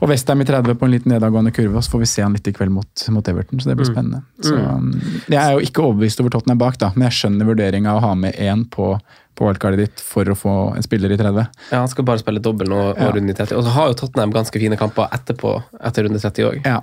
og 0.00 0.12
Westham 0.12 0.40
i 0.40 0.48
30 0.48 0.78
på 0.80 0.88
en 0.88 0.94
liten 0.94 1.12
nedadgående 1.12 1.52
kurve. 1.52 1.76
og 1.76 1.84
Så 1.84 1.92
får 1.92 2.04
vi 2.04 2.10
se 2.14 2.24
han 2.24 2.36
litt 2.36 2.48
i 2.48 2.54
kveld 2.56 2.72
mot, 2.72 3.06
mot 3.12 3.32
Everton, 3.32 3.60
så 3.60 3.72
det 3.72 3.76
blir 3.80 3.90
spennende. 3.90 4.22
Så, 4.40 4.56
um, 4.56 4.94
jeg 5.26 5.40
er 5.42 5.52
jo 5.56 5.64
ikke 5.66 5.84
overbevist 5.84 6.24
over 6.24 6.32
Tottenham 6.32 6.62
bak, 6.62 6.80
da, 6.80 6.92
men 6.96 7.10
jeg 7.10 7.18
skjønner 7.18 7.50
vurderinga 7.52 7.96
å 7.98 8.04
ha 8.06 8.14
med 8.16 8.38
én 8.40 8.64
på, 8.72 8.94
på 9.40 9.48
wildcardet 9.48 9.80
ditt 9.86 10.00
for 10.04 10.28
å 10.28 10.36
få 10.36 10.54
en 10.76 10.84
spiller 10.84 11.10
i 11.14 11.16
30. 11.16 11.46
Ja, 11.72 11.78
Han 11.80 11.88
skal 11.88 12.04
bare 12.04 12.20
spille 12.20 12.42
dobbel 12.44 12.68
nå 12.68 12.80
og 12.90 12.98
Ja. 13.00 13.10
runde 13.16 13.32
i 13.32 13.36
30. 13.38 13.56
Og 13.56 13.64
så 13.64 13.72
har 13.72 13.88
jo 13.88 13.94
Tottenham 14.02 14.34
ganske 14.36 14.60
fine 14.60 14.76
kamper 14.76 15.08
etterpå, 15.16 15.54
etter 15.80 16.04
runde 16.04 16.20
30 16.20 16.44
òg. 16.50 16.60
Ja. 16.68 16.82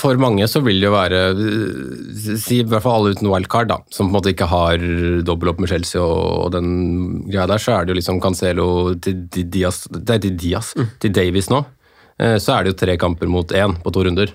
For 0.00 0.16
mange 0.20 0.44
så 0.48 0.60
vil 0.64 0.80
det 0.80 0.88
jo 0.88 0.92
være 0.92 1.20
Si 2.36 2.58
i 2.60 2.64
hvert 2.68 2.82
fall 2.84 2.98
alle 3.00 3.14
uten 3.14 3.28
wildcard, 3.30 3.68
da, 3.68 3.78
som 3.90 4.08
på 4.08 4.10
en 4.12 4.16
måte 4.18 4.32
ikke 4.34 4.48
har 4.48 4.76
dobbel 5.24 5.48
opp 5.52 5.60
med 5.60 5.68
Chelsea 5.70 6.00
og, 6.02 6.46
og 6.46 6.52
den 6.52 7.22
greia 7.30 7.46
der, 7.48 7.56
så 7.62 7.78
er 7.78 7.84
det 7.86 7.94
jo 7.94 8.00
liksom 8.00 8.20
Cancelo 8.20 8.94
til 9.00 9.22
Diaz, 9.30 9.86
det 9.90 10.10
er 10.16 10.18
til, 10.26 10.36
Diaz, 10.36 10.74
til 11.00 11.10
Davies 11.12 11.48
nå. 11.52 11.64
Eh, 12.20 12.36
Så 12.36 12.52
er 12.58 12.64
det 12.64 12.74
jo 12.74 12.80
tre 12.86 12.96
kamper 13.00 13.28
mot 13.32 13.48
én 13.56 13.76
på 13.82 13.92
to 13.92 14.04
runder. 14.04 14.28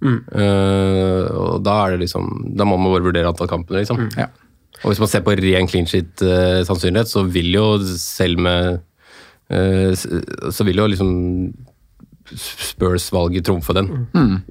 Eh, 0.00 1.24
og 1.36 1.62
da 1.62 1.74
er 1.84 1.90
det 1.96 2.06
liksom 2.06 2.56
Da 2.56 2.64
må 2.64 2.78
man 2.80 2.92
bare 2.94 3.04
vurdere 3.10 3.28
antall 3.28 3.50
kamper, 3.50 3.80
liksom. 3.82 4.06
Ja. 4.16 4.28
Og 4.80 4.92
hvis 4.92 5.00
man 5.02 5.10
ser 5.12 5.24
på 5.24 5.34
ren 5.36 5.68
clean 5.68 5.88
sheet-sannsynlighet, 5.88 7.10
så 7.10 7.24
vil 7.28 7.50
jo 7.52 7.66
selv 8.00 8.40
med 8.40 8.80
eh, 9.52 9.92
Så 9.92 10.64
vil 10.64 10.80
jo 10.80 10.88
liksom 10.88 11.10
Spurs-valget 12.30 13.44
trumfe 13.48 13.74
den, 13.74 13.88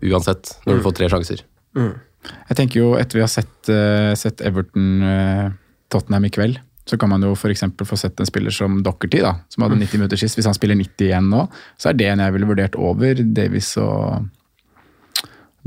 uansett, 0.04 0.50
når 0.66 0.80
du 0.80 0.84
får 0.84 0.96
tre 0.98 1.08
sjanser. 1.14 1.46
Jeg 1.78 2.58
tenker 2.58 2.82
jo, 2.82 2.90
etter 3.00 3.20
vi 3.20 3.24
har 3.24 3.32
sett, 3.32 3.70
eh, 3.72 4.12
sett 4.20 4.42
Everton 4.44 5.06
eh, 5.06 5.46
Tottenham 5.88 6.28
i 6.28 6.32
kveld, 6.34 6.60
så 6.90 6.98
kan 7.00 7.12
man 7.12 7.24
jo 7.24 7.32
f.eks. 7.38 7.64
få 7.86 7.98
sett 8.00 8.20
en 8.20 8.28
spiller 8.28 8.54
som 8.54 8.82
Dockerty, 8.84 9.22
da, 9.24 9.36
som 9.54 9.64
hadde 9.64 9.78
90 9.80 10.02
minutter 10.02 10.20
sist. 10.20 10.38
Hvis 10.38 10.50
han 10.50 10.58
spiller 10.58 10.76
90 10.76 11.08
igjen 11.08 11.30
nå, 11.32 11.46
så 11.80 11.92
er 11.92 12.00
det 12.00 12.10
en 12.10 12.24
jeg 12.24 12.36
ville 12.36 12.50
vurdert 12.50 12.76
over 12.82 13.22
Davies 13.22 13.72
og 13.82 14.28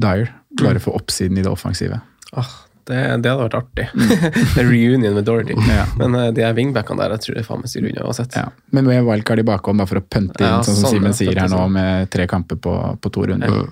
Dyer. 0.03 0.33
Bare 0.61 0.83
for 0.83 0.99
oppsiden 0.99 1.39
i 1.39 1.45
det 1.47 1.53
offensive. 1.53 2.01
Ah, 2.37 2.51
det, 2.89 2.99
det 3.22 3.30
hadde 3.30 3.47
vært 3.47 3.59
artig. 3.62 3.89
Mm. 4.53 4.68
reunion 4.68 5.14
med 5.14 5.24
Dorothy. 5.24 5.55
Ja. 5.68 5.85
Men 5.99 6.14
uh, 6.14 6.26
de 6.35 6.43
her 6.45 6.55
wingbackene 6.57 7.01
der, 7.03 7.14
jeg 7.16 7.24
tror 7.24 7.37
det 7.37 7.43
er 7.43 7.47
faen 7.47 7.62
meg 7.62 7.70
styrer 7.70 7.93
unna 7.93 8.05
uansett. 8.09 8.37
Ja. 8.37 8.49
Men 8.74 8.87
med 8.89 9.05
wildcard 9.07 9.43
i 9.43 9.45
bakhånd, 9.47 9.80
bare 9.80 9.91
for 9.91 10.01
å 10.01 10.05
pønte 10.05 10.43
inn, 10.43 10.49
Ja, 10.49 10.61
sånn 10.66 10.76
som 10.76 10.89
sånn, 10.89 10.99
Simen 10.99 11.16
sier 11.16 11.39
her 11.39 11.51
nå, 11.53 11.62
med 11.72 12.11
tre 12.12 12.26
kamper 12.30 12.59
på, 12.62 12.74
på 13.01 13.12
to 13.14 13.24
runder. 13.30 13.70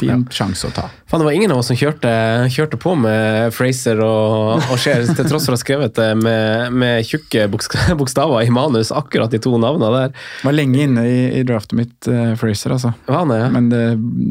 Fin, 0.00 0.22
sjanse 0.32 0.68
å 0.68 0.72
ta. 0.74 0.84
Fan, 1.10 1.20
det 1.20 1.26
var 1.28 1.34
ingen 1.36 1.52
av 1.52 1.58
oss 1.60 1.68
som 1.70 1.76
kjørte, 1.76 2.10
kjørte 2.54 2.78
på 2.80 2.94
med 2.98 3.52
Fraser 3.52 4.00
og, 4.04 4.62
og 4.72 4.78
Scheer, 4.80 5.04
til 5.10 5.28
tross 5.28 5.44
for 5.46 5.52
å 5.54 5.58
ha 5.58 5.60
skrevet 5.62 5.94
det 5.98 6.08
med, 6.20 6.72
med 6.72 7.04
tjukke 7.08 7.46
bokstaver 8.00 8.46
i 8.46 8.50
manus, 8.54 8.90
akkurat 8.96 9.30
de 9.34 9.38
to 9.44 9.52
navnene 9.60 9.92
der. 9.96 10.16
Var 10.46 10.56
lenge 10.56 10.82
inne 10.88 11.04
i, 11.08 11.20
i 11.40 11.44
draftet 11.48 11.76
mitt, 11.78 11.96
uh, 12.10 12.32
Fraser, 12.40 12.74
altså. 12.78 12.94
Var 13.06 13.18
han? 13.22 13.34
Ja. 13.36 13.48
Men 13.52 13.70
det, 13.72 13.82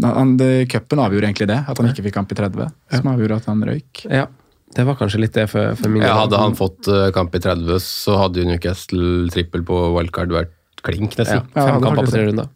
han, 0.07 0.35
det, 0.41 0.51
cupen 0.73 1.01
avgjorde 1.05 1.29
egentlig 1.31 1.49
det, 1.53 1.61
at 1.67 1.77
han 1.81 1.89
ikke 1.91 2.07
fikk 2.09 2.17
kamp 2.19 2.31
i 2.33 2.39
30. 2.41 2.69
Som 2.97 3.11
avgjorde 3.13 3.41
at 3.41 3.49
han 3.51 3.65
røyk. 3.71 4.05
ja. 4.09 4.27
Det 4.71 4.85
var 4.87 4.95
kanskje 4.95 5.19
litt 5.19 5.33
det 5.35 5.49
for, 5.51 5.73
for 5.75 5.91
min 5.91 5.99
Ja, 5.99 6.13
del. 6.13 6.17
hadde 6.21 6.37
han 6.39 6.53
fått 6.55 6.87
eh, 6.87 7.09
kamp 7.11 7.33
i 7.35 7.41
30, 7.43 7.75
så 7.83 8.13
hadde 8.21 8.45
Newcastle 8.47 9.25
trippel 9.33 9.65
på 9.67 9.75
wildcard 9.97 10.31
vært 10.31 10.53
klink, 10.87 11.17
nesten. 11.19 11.41
Ja, 11.51 11.65
Fem 11.73 11.81
kamper 11.83 12.05
på 12.07 12.13
tre 12.13 12.21
det. 12.21 12.29
runder. 12.29 12.47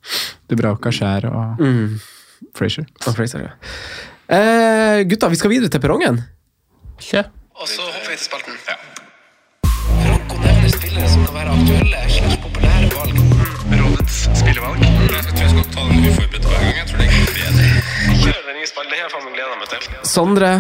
Dubrauka, 0.48 0.94
Skjær 0.96 1.28
og 1.28 1.60
Mm. 1.60 1.98
Fraser. 2.56 2.86
Og 3.08 3.16
Fraser, 3.16 3.48
ja. 3.48 3.54
Eh, 4.26 5.04
gutta, 5.10 5.30
vi 5.30 5.40
skal 5.40 5.52
videre 5.54 5.70
til 5.70 5.82
perrongen. 5.84 6.22
Kjø. 7.02 7.24
Og 7.56 7.68
så 7.70 7.82
hopper 7.82 8.10
vi 8.10 8.18
til 8.18 8.26
spalten. 8.26 8.58
Franco 10.06 10.40
nevner 10.42 10.72
spillere 10.74 11.10
som 11.12 11.26
kan 11.28 11.36
være 11.40 11.54
aktuelle 11.56 12.02
slags 12.16 12.38
populære 12.46 12.90
valg. 12.96 13.20
Rådets 13.82 14.18
spillevalg. 14.40 14.82
Jeg 14.82 15.24
tror 15.28 15.44
jeg 15.44 15.54
skal 15.54 15.68
ta 15.76 15.86
den 15.90 16.10
uforberedt 16.10 16.50
hver 16.50 16.66
gang. 16.66 16.78
Jeg 16.82 16.88
tror 16.90 16.98
det 17.02 17.08
er 17.08 17.14
bedre. 17.38 17.70
Kjør 18.24 18.42
den 18.50 18.60
nye 18.60 18.70
spalten. 18.72 18.92
Det 18.92 19.02
her 19.02 19.10
faen 19.14 19.26
meg 19.28 19.38
gleder 19.38 19.58
meg 19.62 19.68
til. 19.74 19.90
Sondre, 20.16 20.52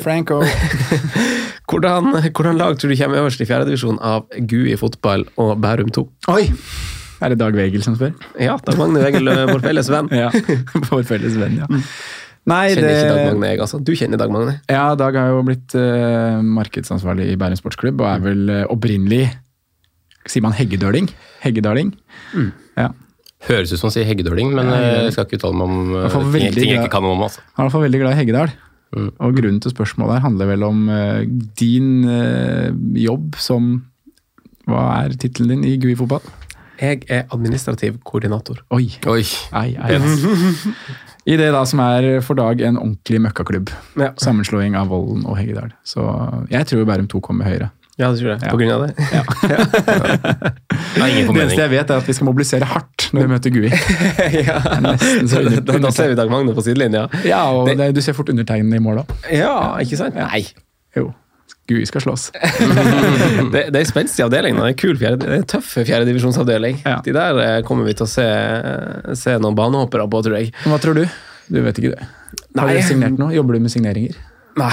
Franco. 0.00 0.40
hvordan, 1.70 2.16
hvordan 2.34 2.58
lag 2.60 2.78
tror 2.78 2.92
du 2.92 2.96
kommer 3.02 3.22
øverst 3.22 3.40
i 3.40 3.48
fjerdedivisjon 3.48 4.00
av 4.02 4.26
GUI 4.52 4.76
fotball 4.80 5.28
og 5.36 5.54
Bærum 5.62 5.94
2? 5.94 6.08
Oi! 6.34 6.44
Er 7.20 7.34
det 7.34 7.38
Dag 7.40 7.56
Wegel 7.56 7.84
som 7.84 7.96
spør? 7.98 8.14
Ja, 8.40 8.56
Dag 8.64 8.78
Magne 8.80 9.02
Wegel, 9.04 9.28
vår 9.50 9.62
felles 9.64 9.90
venn. 9.92 10.08
Ja, 10.22 10.30
Vår 10.88 11.04
felles 11.08 11.36
venn, 11.40 11.58
ja. 11.60 11.68
Nei, 12.48 12.62
Kjenner 12.72 12.94
ikke 12.94 13.10
Dag 13.12 13.26
Magne, 13.28 13.50
jeg, 13.52 13.60
altså. 13.66 13.80
Du 13.84 13.92
kjenner 13.92 14.20
Dag 14.20 14.32
Magne? 14.32 14.56
Ja, 14.72 14.86
Dag 14.98 15.18
har 15.20 15.34
jo 15.34 15.44
blitt 15.46 15.76
uh, 15.76 16.40
markedsansvarlig 16.40 17.28
i 17.34 17.36
Bærum 17.40 17.60
sportsklubb, 17.60 18.00
og 18.00 18.08
er 18.08 18.24
vel 18.24 18.42
uh, 18.48 18.64
opprinnelig 18.72 19.26
Sier 20.28 20.44
man 20.44 20.52
heggedøling? 20.52 21.06
Heggedaling? 21.40 21.94
Ja. 22.76 22.90
Høres 23.48 23.70
ut 23.72 23.80
som 23.80 23.88
han 23.88 23.94
sier 23.94 24.04
heggedøling, 24.04 24.50
men 24.52 24.68
eh, 24.68 25.06
jeg 25.06 25.14
skal 25.14 25.24
ikke 25.24 25.38
uttale 25.38 25.56
meg 25.56 25.70
om 25.70 25.94
uh, 25.94 26.02
ting, 26.12 26.26
veldig 26.34 26.58
ting 26.58 26.72
jeg 26.74 26.82
ikke 26.82 26.92
kan 26.92 27.06
om. 27.08 27.22
altså. 27.24 27.40
Han 27.56 27.62
er 27.62 27.62
i 27.62 27.64
hvert 27.64 27.74
fall 27.76 27.86
veldig 27.86 28.00
glad 28.02 28.12
i 28.12 28.18
Heggedal. 28.18 28.52
Mm. 28.90 29.06
Og 29.22 29.36
grunnen 29.38 29.60
til 29.62 29.72
spørsmålet 29.72 30.18
her 30.18 30.24
handler 30.26 30.50
vel 30.50 30.66
om 30.66 30.82
eh, 30.90 31.22
din 31.60 31.90
eh, 32.10 32.72
jobb 32.98 33.36
som 33.38 33.68
Hva 34.66 34.80
er 35.04 35.14
tittelen 35.14 35.62
din 35.62 35.68
i 35.70 35.76
GUI 35.78 35.94
fotball? 35.98 36.26
Jeg 36.80 37.02
er 37.12 37.26
administrativ 37.34 37.98
koordinator. 38.08 38.62
Oi. 38.72 38.86
Oi. 39.06 39.20
Ei, 39.60 39.74
ei. 39.76 40.00
I 41.28 41.36
det 41.36 41.50
da 41.52 41.60
som 41.68 41.80
er 41.84 42.22
for 42.24 42.34
Dag 42.38 42.60
en 42.64 42.78
ordentlig 42.80 43.20
møkkaklubb. 43.26 43.68
Ja. 44.00 44.08
Sammenslåing 44.20 44.72
av 44.80 44.88
Vollen 44.88 45.26
og 45.28 45.36
Heggedal. 45.36 45.70
Så 45.84 46.00
jeg 46.50 46.64
tror 46.70 46.84
Bærum 46.88 47.08
2 47.12 47.20
kommer 47.26 47.44
høyere. 47.50 47.68
Ja, 48.00 48.08
det 48.14 48.20
tror 48.22 48.30
jeg. 48.32 48.40
Ja. 48.40 48.48
På 48.48 48.56
grunn 48.56 48.72
av 48.72 48.80
det. 48.86 48.92
Nei, 51.00 51.08
ingen 51.20 51.34
Det 51.34 51.42
eneste 51.44 51.60
jeg 51.60 51.70
vet, 51.74 51.90
er 51.92 51.96
at 52.00 52.06
vi 52.08 52.14
skal 52.16 52.26
mobilisere 52.30 52.64
hardt 52.70 53.10
når 53.12 53.20
vi 53.26 53.30
møter 53.34 53.50
GUI. 53.52 53.68
ja. 54.48 54.56
da, 54.80 54.90
da, 54.96 55.76
da 55.84 55.90
ser 55.92 56.08
vi 56.14 56.16
Dag 56.16 56.32
Magne 56.32 56.54
på 56.56 56.64
sidelinja. 56.64 57.04
Ja, 57.28 57.42
og 57.52 57.68
Det- 57.68 57.76
det, 57.82 57.90
du 57.98 58.00
ser 58.04 58.14
fort 58.16 58.32
undertegnene 58.32 58.76
i 58.80 58.82
mål 58.84 59.02
òg. 59.04 59.08
Ja, 59.36 59.52
ikke 59.84 59.96
sant? 60.00 60.16
Nei. 60.16 60.46
Jo. 60.96 61.12
GUI 61.70 61.86
skal 61.88 62.04
slåss. 62.04 62.28
Det, 63.50 63.64
det 63.72 63.78
er 63.78 63.80
en 63.80 63.88
spenstig 63.88 64.24
avdeling. 64.24 64.58
Det 64.58 64.62
er 64.66 64.72
en 64.74 64.78
kul 64.78 64.98
fjerde, 65.00 65.24
det 65.24 65.30
er 65.30 65.40
en 65.40 65.48
tøff 65.50 65.72
fjerdedivisjonsavdeling. 65.78 66.80
Ja. 66.84 66.98
De 67.06 67.14
der 67.14 67.40
eh, 67.42 67.56
kommer 67.66 67.88
vi 67.88 67.94
til 67.98 68.06
å 68.06 68.10
se, 68.10 68.26
se 69.18 69.36
noen 69.42 69.56
banehoppere 69.58 70.06
på, 70.10 70.22
tror 70.26 70.38
jeg. 70.38 70.52
Hva 70.66 70.78
tror 70.82 71.00
du? 71.00 71.04
Du 71.50 71.60
vet 71.64 71.80
ikke 71.80 71.94
det. 71.96 72.10
Har 72.58 72.68
Nei. 72.70 72.76
du 72.78 72.86
signert 72.86 73.18
noe? 73.18 73.32
Jobber 73.34 73.58
du 73.58 73.64
med 73.64 73.72
signeringer? 73.72 74.18
Nei, 74.58 74.72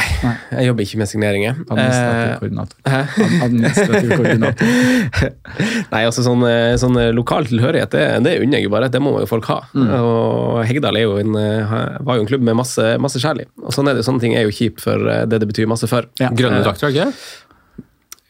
jeg 0.52 0.66
jobber 0.68 0.84
ikke 0.84 0.98
med 0.98 1.08
signeringer. 1.12 1.58
Administrativ 1.70 2.32
Eh, 2.32 2.38
koordinator. 2.42 2.78
Hæ? 2.90 3.02
Administrativ 3.46 4.10
koordinator. 4.16 4.72
Nei, 5.94 6.02
altså 6.08 6.24
sånn, 6.26 6.42
eh, 6.50 6.74
sånn 6.82 6.98
eh, 7.02 7.12
lokal 7.16 7.46
tilhørighet, 7.48 7.92
det, 7.94 8.06
det 8.26 8.34
unner 8.44 8.58
jeg 8.58 8.66
jo 8.68 8.72
bare. 8.74 8.90
Det 8.92 9.02
må 9.04 9.14
jo 9.22 9.28
folk 9.30 9.46
ha. 9.52 9.60
Mm. 9.78 9.92
Og 10.00 10.62
Hegdal 10.68 10.98
er 10.98 11.06
jo 11.06 11.18
en, 11.22 11.38
var 11.38 12.18
jo 12.18 12.26
en 12.26 12.30
klubb 12.32 12.44
med 12.50 12.58
masse, 12.60 12.88
masse 13.04 13.22
kjærlig. 13.22 13.46
Og 13.64 13.76
sånn 13.76 13.88
er 13.92 14.00
det, 14.00 14.06
sånne 14.08 14.24
ting 14.26 14.34
er 14.36 14.48
jo 14.48 14.56
kjipt 14.58 14.82
for 14.84 14.98
det 15.30 15.38
det 15.44 15.48
betyr 15.54 15.70
masse 15.70 15.88
for. 15.92 16.10
Ja. 16.20 16.32
Grønne 16.34 16.64
drakter, 16.66 16.90
er 16.90 16.98
ikke? 16.98 17.86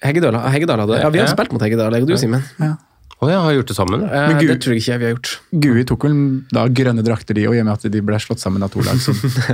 Heggedal, 0.06 0.36
Heggedal 0.54 0.84
hadde 0.84 1.00
Ja, 1.02 1.10
vi 1.10 1.24
har 1.24 1.26
Ja. 1.32 1.34
spilt 1.34 1.56
mot 1.56 1.64
Heggedal, 1.64 1.96
jeg 1.96 2.06
og 2.06 2.12
du, 2.12 2.18
Simen. 2.22 2.44
Å 3.18 3.28
ja, 3.32 3.40
har 3.42 3.56
gjort 3.56 3.72
det 3.72 3.74
sammen? 3.74 4.04
Eh, 4.06 4.28
Gui, 4.38 4.46
det 4.46 4.60
tror 4.62 4.76
jeg 4.76 4.84
ikke 4.84 4.98
vi 5.02 5.06
har 5.08 5.14
gjort. 5.16 5.30
GUI 5.50 5.84
tok 5.90 6.04
vel 6.06 6.18
da 6.54 6.68
grønne 6.70 7.02
drakter, 7.02 7.34
de 7.34 7.48
òg, 7.50 7.56
i 7.58 7.62
og 7.64 7.66
med 7.66 7.74
at 7.74 7.86
de 7.90 8.02
ble 8.06 8.20
slått 8.22 8.44
sammen 8.44 8.62
av 8.62 8.70
to 8.76 8.84
lag. 8.86 9.00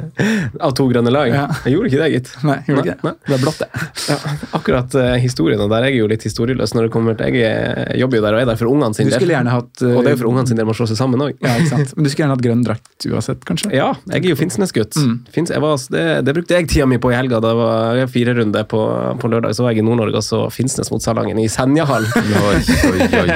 Av 0.67 0.73
to 0.75 0.83
grønne 0.89 1.11
lag. 1.13 1.29
Ja. 1.31 1.45
Jeg 1.63 1.77
gjorde 1.77 1.87
ikke 1.87 2.01
det, 2.01 2.09
gitt. 2.11 2.31
Nei, 2.43 2.57
gjorde 2.67 2.83
ikke 2.83 2.91
det. 2.91 3.07
Nei. 3.07 3.13
Det 3.29 3.37
er 3.37 3.41
blått, 3.45 3.61
det. 3.63 3.85
Ja, 4.11 4.17
akkurat 4.59 4.97
uh, 4.99 5.13
historien, 5.23 5.63
og 5.63 5.71
der 5.71 5.87
er 5.87 5.93
jeg 5.93 6.01
jo 6.01 6.09
litt 6.11 6.25
historieløs 6.27 6.75
når 6.75 6.89
det 6.89 6.91
kommer 6.91 7.15
til 7.15 7.37
Jeg 7.39 7.47
eh, 7.47 7.93
jobber 8.01 8.19
jo 8.19 8.23
der 8.25 8.35
og 8.35 8.43
er 8.43 8.49
der 8.49 8.59
for 8.59 8.67
ungene 8.67 8.97
sin 8.97 9.07
Du 9.07 9.13
skulle 9.15 9.31
gjerne 9.37 9.53
hatt 9.53 9.83
uh, 9.85 9.93
Og 9.93 10.01
det 10.03 10.11
er 10.11 10.17
jo 10.17 10.21
for 10.25 10.31
ungene 10.33 10.51
sin 10.51 10.59
del 10.59 10.67
man 10.67 10.77
slår 10.77 10.91
seg 10.91 10.99
sammen 10.99 11.23
òg. 11.23 11.39
Ja, 11.39 11.55
ikke 11.61 11.71
sant? 11.71 11.95
Men 11.95 12.03
du 12.03 12.11
skulle 12.11 12.25
gjerne 12.25 12.35
hatt 12.35 12.43
grønn 12.43 12.65
drakt 12.67 13.07
uansett, 13.07 13.47
kanskje? 13.47 13.71
Ja, 13.77 13.87
jeg 14.11 14.25
er 14.25 14.29
jo 14.33 14.39
Finnsnes-gutt. 14.43 14.99
Mm. 14.99 15.15
Finns, 15.31 15.55
var- 15.63 15.87
det, 15.95 16.03
det 16.27 16.35
brukte 16.35 16.59
jeg 16.59 16.67
tida 16.73 16.89
mi 16.89 16.99
på 16.99 17.13
i 17.13 17.15
helga. 17.15 17.39
Da 17.43 17.55
var 17.55 18.01
jeg 18.01 18.11
fire 18.11 18.35
runder 18.41 18.67
på, 18.67 18.83
på 19.23 19.31
lørdag. 19.31 19.55
Så 19.55 19.63
var 19.63 19.71
jeg 19.71 19.85
i 19.85 19.87
Nord-Norge 19.87 20.19
og 20.19 20.27
så 20.27 20.43
Finnsnes 20.51 20.91
mot 20.91 21.03
Salangen 21.03 21.39
i 21.39 21.47
Senjahallen. 21.51 22.11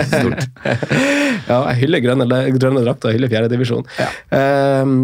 Stort. 0.08 0.50
ja, 1.52 1.62
jeg 1.72 1.80
hyller 1.84 2.04
grønne, 2.04 2.42
grønne 2.58 2.84
drakter, 2.86 3.16
hyller 3.16 3.32
fjerdedivisjon. 3.32 3.88
Ja. 4.02 4.12
Um, 4.82 5.00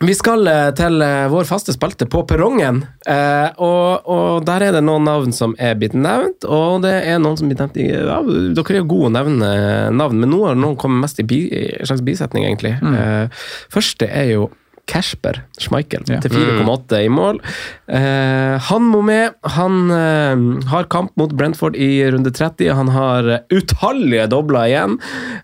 Vi 0.00 0.14
skal 0.16 0.48
eh, 0.48 0.70
til 0.72 1.02
eh, 1.04 1.26
vår 1.28 1.44
faste 1.44 1.74
spalte 1.74 2.06
på 2.08 2.22
perrongen, 2.28 2.78
eh, 3.04 3.50
og, 3.60 4.06
og 4.08 4.46
der 4.48 4.64
er 4.64 4.72
det 4.72 4.80
noen 4.86 5.04
navn 5.04 5.34
som 5.36 5.52
er 5.60 5.74
blitt 5.76 5.92
nevnt, 5.92 6.46
og 6.48 6.86
det 6.86 6.94
er 7.10 7.18
noen 7.20 7.36
som 7.36 7.50
blitt 7.50 7.60
nevnt 7.60 7.76
i 7.76 7.90
ja, 7.90 8.16
Dere 8.24 8.78
er 8.78 8.80
jo 8.80 8.86
gode 8.88 9.10
å 9.10 9.14
nevne 9.18 9.50
navn, 9.92 10.22
men 10.22 10.32
nå 10.32 10.40
har 10.46 10.56
noen 10.56 10.78
kommet 10.80 11.04
mest 11.04 11.20
i, 11.20 11.26
bi, 11.28 11.42
slags 11.84 12.00
bisetning, 12.06 12.48
egentlig. 12.48 12.78
Eh, 12.80 13.44
første 13.76 14.08
er 14.08 14.32
jo 14.32 14.48
Kasper 14.90 15.42
Schmeichel 15.60 16.02
Ja. 16.08 16.20
til 16.20 16.32
4,8 16.34 17.04
i 17.04 17.10
mål. 17.12 17.40
Eh, 17.88 18.56
han 18.70 18.86
må 18.90 19.02
med. 19.04 19.36
Han 19.56 19.90
eh, 19.94 20.68
har 20.70 20.88
kamp 20.90 21.12
mot 21.20 21.32
Brentford 21.36 21.76
i 21.76 22.02
runde 22.10 22.30
30. 22.30 22.72
Han 22.74 22.88
har 22.94 23.30
utallige 23.52 24.26
dobler 24.32 24.70
igjen. 24.70 24.98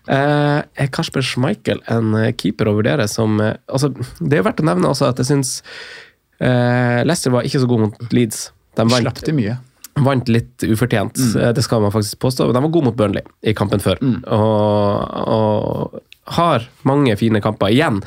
Eh, 0.07 0.59
er 0.65 0.91
Kasper 0.91 1.23
Schmeichel 1.23 1.81
en 1.87 2.13
eh, 2.15 2.33
keeper 2.35 2.67
å 2.71 2.75
vurdere 2.79 3.07
som 3.11 3.39
eh, 3.43 3.55
altså, 3.67 3.93
Det 4.19 4.39
er 4.39 4.45
verdt 4.47 4.61
å 4.63 4.67
nevne 4.67 4.91
også 4.91 5.09
at 5.11 5.21
jeg 5.21 5.29
syns 5.31 5.61
eh, 6.41 7.03
Leicester 7.07 7.33
var 7.33 7.47
ikke 7.47 7.63
så 7.63 7.69
god 7.69 7.85
mot 7.87 8.13
Leeds. 8.13 8.49
De 8.77 8.85
vant, 8.85 9.23
mye. 9.33 9.55
vant 10.05 10.27
litt 10.29 10.61
ufortjent, 10.67 11.17
mm. 11.17 11.39
det 11.57 11.63
skal 11.65 11.81
man 11.81 11.93
faktisk 11.95 12.19
påstå. 12.21 12.51
De 12.53 12.61
var 12.61 12.69
gode 12.69 12.91
mot 12.91 12.97
Burnley 12.99 13.25
i 13.41 13.55
kampen 13.57 13.81
før, 13.81 13.97
og, 14.29 15.15
og 15.33 16.03
har 16.37 16.67
mange 16.85 17.15
fine 17.17 17.41
kamper 17.41 17.73
igjen. 17.73 18.03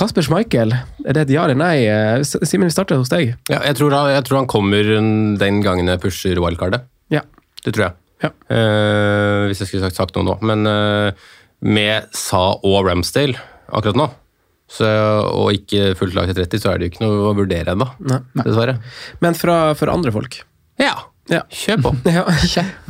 Kasper 0.00 0.24
Schmeichel, 0.24 0.72
er 1.04 1.16
det 1.16 1.26
et 1.26 1.32
ja 1.34 1.42
eller 1.44 1.58
nei? 1.60 1.82
Eh, 1.84 2.22
Simen, 2.24 2.70
vi 2.70 2.72
starter 2.72 2.96
hos 2.96 3.10
deg. 3.12 3.34
Ja, 3.50 3.58
jeg, 3.66 3.76
tror 3.76 3.92
jeg 4.08 4.22
tror 4.24 4.38
han 4.40 4.48
kommer 4.48 4.86
den 4.88 5.60
gangen 5.60 5.90
jeg 5.92 6.00
pusher 6.00 6.40
wildcardet. 6.40 6.86
Ja. 7.12 7.20
Det 7.60 7.74
tror 7.74 7.90
jeg. 7.90 7.96
Ja. 8.24 8.30
Uh, 8.48 9.48
hvis 9.48 9.60
jeg 9.60 9.68
skulle 9.68 9.84
sagt, 9.84 9.98
sagt 10.00 10.16
noe 10.16 10.24
nå. 10.24 10.38
Men 10.48 10.64
uh, 10.64 11.28
med 11.60 12.08
Sa 12.16 12.42
og 12.56 12.88
Ramsdale 12.88 13.36
akkurat 13.68 14.00
nå, 14.00 14.08
så, 14.70 14.88
og 15.34 15.52
ikke 15.52 15.92
fullt 15.98 16.16
lag 16.16 16.30
til 16.30 16.38
30, 16.38 16.62
så 16.62 16.72
er 16.72 16.80
det 16.80 16.88
jo 16.88 16.94
ikke 16.94 17.04
noe 17.04 17.28
å 17.28 17.36
vurdere 17.36 17.74
ennå. 17.74 17.90
Dessverre. 18.40 18.78
Men 19.20 19.36
fra, 19.36 19.60
for 19.76 19.92
andre 19.92 20.14
folk? 20.14 20.40
Ja, 20.80 20.94
Ja. 21.30 21.42
kjør 21.48 21.82
på. 21.84 21.92
Ja. 22.10 22.24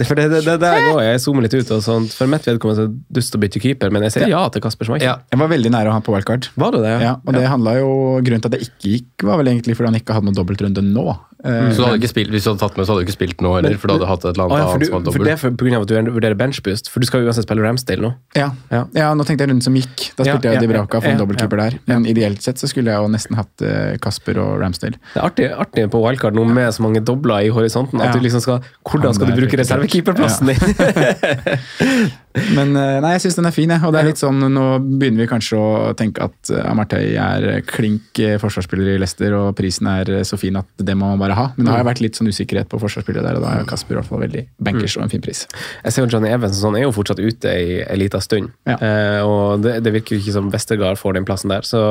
For 0.09 0.16
det, 0.16 0.26
det, 0.32 0.41
det 0.47 0.57
der 0.62 0.78
går 0.86 1.01
jeg. 1.05 1.12
Jeg 1.14 1.22
zoomer 1.26 1.45
litt 1.45 1.55
ut. 1.59 1.70
og 1.76 1.82
sånt. 1.84 2.14
For 2.16 2.30
mitt 2.30 2.47
vedkommende 2.49 2.78
så 2.78 2.86
er 2.86 2.93
det 2.93 3.18
dust 3.20 3.36
å 3.36 3.41
bytte 3.43 3.61
keeper, 3.62 3.93
men 3.93 4.07
jeg 4.09 4.14
sier 4.16 4.30
ja 4.32 4.43
til 4.53 4.64
Kasper 4.64 4.88
Schmeichel. 4.88 5.07
Ja. 5.11 5.16
Jeg 5.32 5.41
var 5.43 5.51
veldig 5.53 5.72
nære 5.76 5.93
å 5.93 5.97
ha 5.97 6.01
på 6.05 6.14
wildcard. 6.14 6.49
Var 6.61 6.76
det 6.76 6.80
det? 6.86 6.95
Ja, 7.05 7.14
og 7.20 7.36
det 7.36 7.45
handla 7.53 7.76
jo, 7.78 7.91
Grunnen 8.24 8.43
til 8.45 8.51
at 8.53 8.57
det 8.57 8.62
ikke 8.66 8.95
gikk, 8.95 9.26
var 9.28 9.41
vel 9.43 9.53
egentlig 9.53 9.76
fordi 9.78 9.93
han 9.93 10.01
ikke 10.01 10.16
hadde 10.16 10.30
noen 10.30 10.38
dobbeltrunde 10.41 10.84
nå. 10.88 11.07
Eh, 11.41 11.70
Så 11.72 11.80
du 11.80 11.86
hadde 11.86 11.97
ikke 12.03 12.11
spilt, 12.12 12.30
Hvis 12.34 12.45
du 12.45 12.51
hadde 12.51 12.61
tatt 12.61 12.76
med, 12.76 12.84
så 12.84 12.93
hadde 12.93 13.01
du 13.01 13.07
ikke 13.09 13.16
spilt 13.16 13.41
nå 13.41 13.55
heller, 13.57 13.76
for 13.80 13.88
du 13.88 13.95
hadde 13.97 14.09
hatt 14.11 14.24
et 14.26 14.34
eller 14.34 14.45
annet, 14.45 14.53
annet 14.53 14.61
ja, 14.61 14.66
for, 14.66 14.76
annet 14.76 15.07
du, 15.07 15.11
som 15.11 15.16
for 15.16 15.24
det 15.24 15.32
er 15.32 15.41
for, 15.41 15.51
på 15.57 15.64
grunn 15.66 15.76
av 15.78 15.86
at 15.86 15.88
du 15.88 16.11
vurderer 16.12 16.36
benchboost, 16.36 16.91
for 16.93 17.01
du 17.01 17.07
skal 17.09 17.22
jo 17.24 17.30
uansett 17.30 17.47
spille 17.47 17.64
Ramsdale 17.64 18.05
nå. 18.05 18.11
Ja. 18.36 18.51
Ja. 18.70 18.82
Ja. 18.93 19.09
nå 19.16 19.24
tenkte 19.24 19.47
jeg 19.47 19.53
runden 19.53 19.64
som 19.64 19.78
gikk. 19.78 20.11
Da 20.18 20.26
spilte 20.28 20.51
ja, 20.51 20.57
jeg 20.59 20.66
Dibraka 20.66 21.01
for 21.01 21.09
ja, 21.09 21.14
en 21.16 21.22
dobbeltkeeper 21.22 21.62
der. 21.62 21.78
Men 21.88 22.05
ideelt 22.11 22.45
sett 22.45 22.61
så 22.61 22.68
skulle 22.68 22.93
jeg 22.93 23.01
jo 23.01 23.09
nesten 23.12 23.38
hatt 23.41 23.64
eh, 23.64 23.97
Kasper 24.05 24.38
og 24.43 24.61
Ramsdale. 24.61 25.01
Det 25.14 25.20
er 25.22 25.26
artig, 25.30 25.49
artig 25.64 25.86
på 25.95 26.03
wildcard 26.05 26.36
nå 26.36 26.45
med 26.51 26.68
så 26.76 26.84
mange 26.84 27.01
dobler 27.01 27.49
i 27.49 27.53
horisonten. 27.55 28.01
at 28.01 28.12
Ja. 28.12 28.12
du 28.12 28.20
liksom 28.26 28.41
skal, 28.45 28.61
Hvordan 28.84 29.14
skal 29.16 29.32
du 29.32 29.41
bruke 29.41 29.57
reservekeeperplassen 29.64 30.53
din? 30.53 30.61
Men 32.55 32.76
eh, 32.78 32.97
nei, 33.03 33.14
jeg 33.16 33.24
syns 33.24 33.39
den 33.41 33.49
er 33.49 33.55
fin, 33.55 33.70
jeg. 33.72 33.83
Og 33.87 33.95
det 33.95 34.01
er 34.01 34.09
litt 34.11 34.20
sånn, 34.20 34.39
nå 34.55 34.66
begynner 34.85 35.24
vi 35.24 35.28
kanskje 35.31 35.59
å 35.59 35.70
tenke 35.99 36.28
at 36.28 36.53
eh, 36.55 36.62
Amartey 36.70 37.16
er 37.18 37.64
klink 37.66 38.20
eh, 38.22 38.37
forsvarsspiller 38.41 38.93
i 38.95 38.99
Leicester, 39.03 39.35
og 39.35 39.57
prisen 39.59 39.89
er 39.91 40.12
så 40.26 40.39
fin 40.41 40.59
at 40.61 40.68
det 40.78 40.95
må 40.99 41.11
man 41.11 41.22
bare 41.22 41.39
ha. 41.39 41.49
Men 41.57 41.66
det 41.66 41.74
har 41.74 41.83
jo 41.83 41.89
vært 41.91 42.03
litt 42.05 42.20
sånn 42.20 42.31
usikkerhet 42.31 42.70
på 42.70 42.81
forsvarsspillere 42.83 43.26
der, 43.26 43.41
og 43.41 43.47
da 43.47 43.57
er 43.59 43.68
Kasper 43.70 43.97
i 43.97 44.01
hvert 44.01 44.11
fall 44.11 44.22
veldig 44.22 44.45
bankers 44.62 44.97
og 44.99 45.07
en 45.07 45.12
fin 45.12 45.24
pris. 45.24 45.43
Jeg 45.83 45.97
ser 45.97 46.07
jo 46.07 46.12
Johnny 46.14 46.31
Evans 46.31 46.61
sånn 46.62 46.78
er 46.78 46.87
jo 46.87 46.95
fortsatt 46.95 47.22
ute 47.22 47.57
i 47.64 47.81
en 47.83 48.01
liten 48.01 48.22
stund. 48.24 48.55
Ja. 48.68 48.78
Eh, 48.78 49.20
og 49.26 49.66
det, 49.66 49.78
det 49.85 49.95
virker 49.99 50.16
jo 50.16 50.22
ikke 50.22 50.37
som 50.39 50.51
Westergard 50.55 51.01
får 51.01 51.18
den 51.18 51.26
plassen 51.28 51.53
der. 51.53 51.66
Så, 51.66 51.83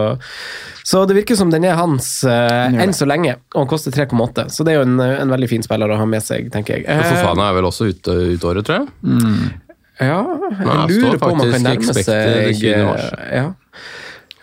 så 0.87 1.03
det 1.09 1.19
virker 1.19 1.39
som 1.39 1.51
den 1.51 1.67
er 1.67 1.79
hans 1.79 2.11
eh, 2.23 2.79
enn 2.79 2.95
så 2.95 3.07
lenge, 3.09 3.35
og 3.53 3.65
han 3.65 3.71
koster 3.71 3.95
3,8. 3.95 4.47
Så 4.55 4.63
det 4.63 4.75
er 4.75 4.81
jo 4.81 4.87
en, 4.87 4.99
en 5.03 5.35
veldig 5.35 5.51
fin 5.51 5.65
spiller 5.65 5.91
å 5.91 5.99
ha 5.99 6.07
med 6.09 6.23
seg, 6.23 6.47
tenker 6.53 6.79
jeg. 6.79 6.87
Eh, 6.87 7.07
Fofana 7.11 7.51
er 7.51 7.59
vel 7.59 7.67
også 7.69 7.91
ute 7.91 8.21
ut 8.37 8.47
året, 8.47 8.67
tror 8.67 8.85
jeg. 8.85 9.59
Ja, 9.99 10.19
Nei, 10.23 10.75
jeg 10.87 11.01
lurer 11.01 11.19
på 11.19 11.31
om 11.33 11.41
man 11.41 11.51
kan 11.51 11.65
nærme 11.65 11.93
seg 11.93 12.55
20. 12.55 12.85
mars. 12.87 13.09
eh, 13.17 13.33
Ja. 13.41 13.49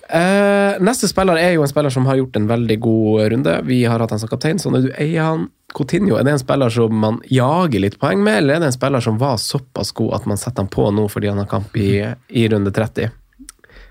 Uh, 0.06 0.76
neste 0.86 1.08
spiller 1.10 1.34
er 1.40 1.56
jo 1.56 1.64
en 1.64 1.70
spiller 1.70 1.90
som 1.90 2.04
har 2.06 2.14
gjort 2.20 2.36
en 2.38 2.44
veldig 2.46 2.76
god 2.84 3.24
runde. 3.32 3.54
Vi 3.66 3.80
har 3.90 3.98
hatt 3.98 4.12
han 4.14 4.20
som 4.22 4.30
kaptein, 4.30 4.60
så 4.62 4.70
når 4.70 4.84
du 4.84 4.90
eier 5.02 5.24
han 5.26 5.48
Coutinho, 5.74 6.14
er 6.16 6.22
det 6.28 6.36
en 6.36 6.38
spiller 6.44 6.70
som 6.70 6.94
man 7.02 7.18
jager 7.26 7.82
litt 7.82 7.96
poeng 7.98 8.22
med, 8.22 8.38
eller 8.38 8.54
er 8.54 8.62
det 8.62 8.68
en 8.70 8.76
spiller 8.76 9.02
som 9.02 9.18
var 9.18 9.34
såpass 9.42 9.90
god 9.98 10.14
at 10.20 10.28
man 10.30 10.38
setter 10.38 10.62
han 10.62 10.70
på 10.70 10.86
nå 10.94 11.08
fordi 11.10 11.32
han 11.32 11.40
har 11.42 11.48
kamp 11.50 11.74
i, 11.82 11.88
i 12.30 12.46
runde 12.52 12.70
30? 12.70 13.10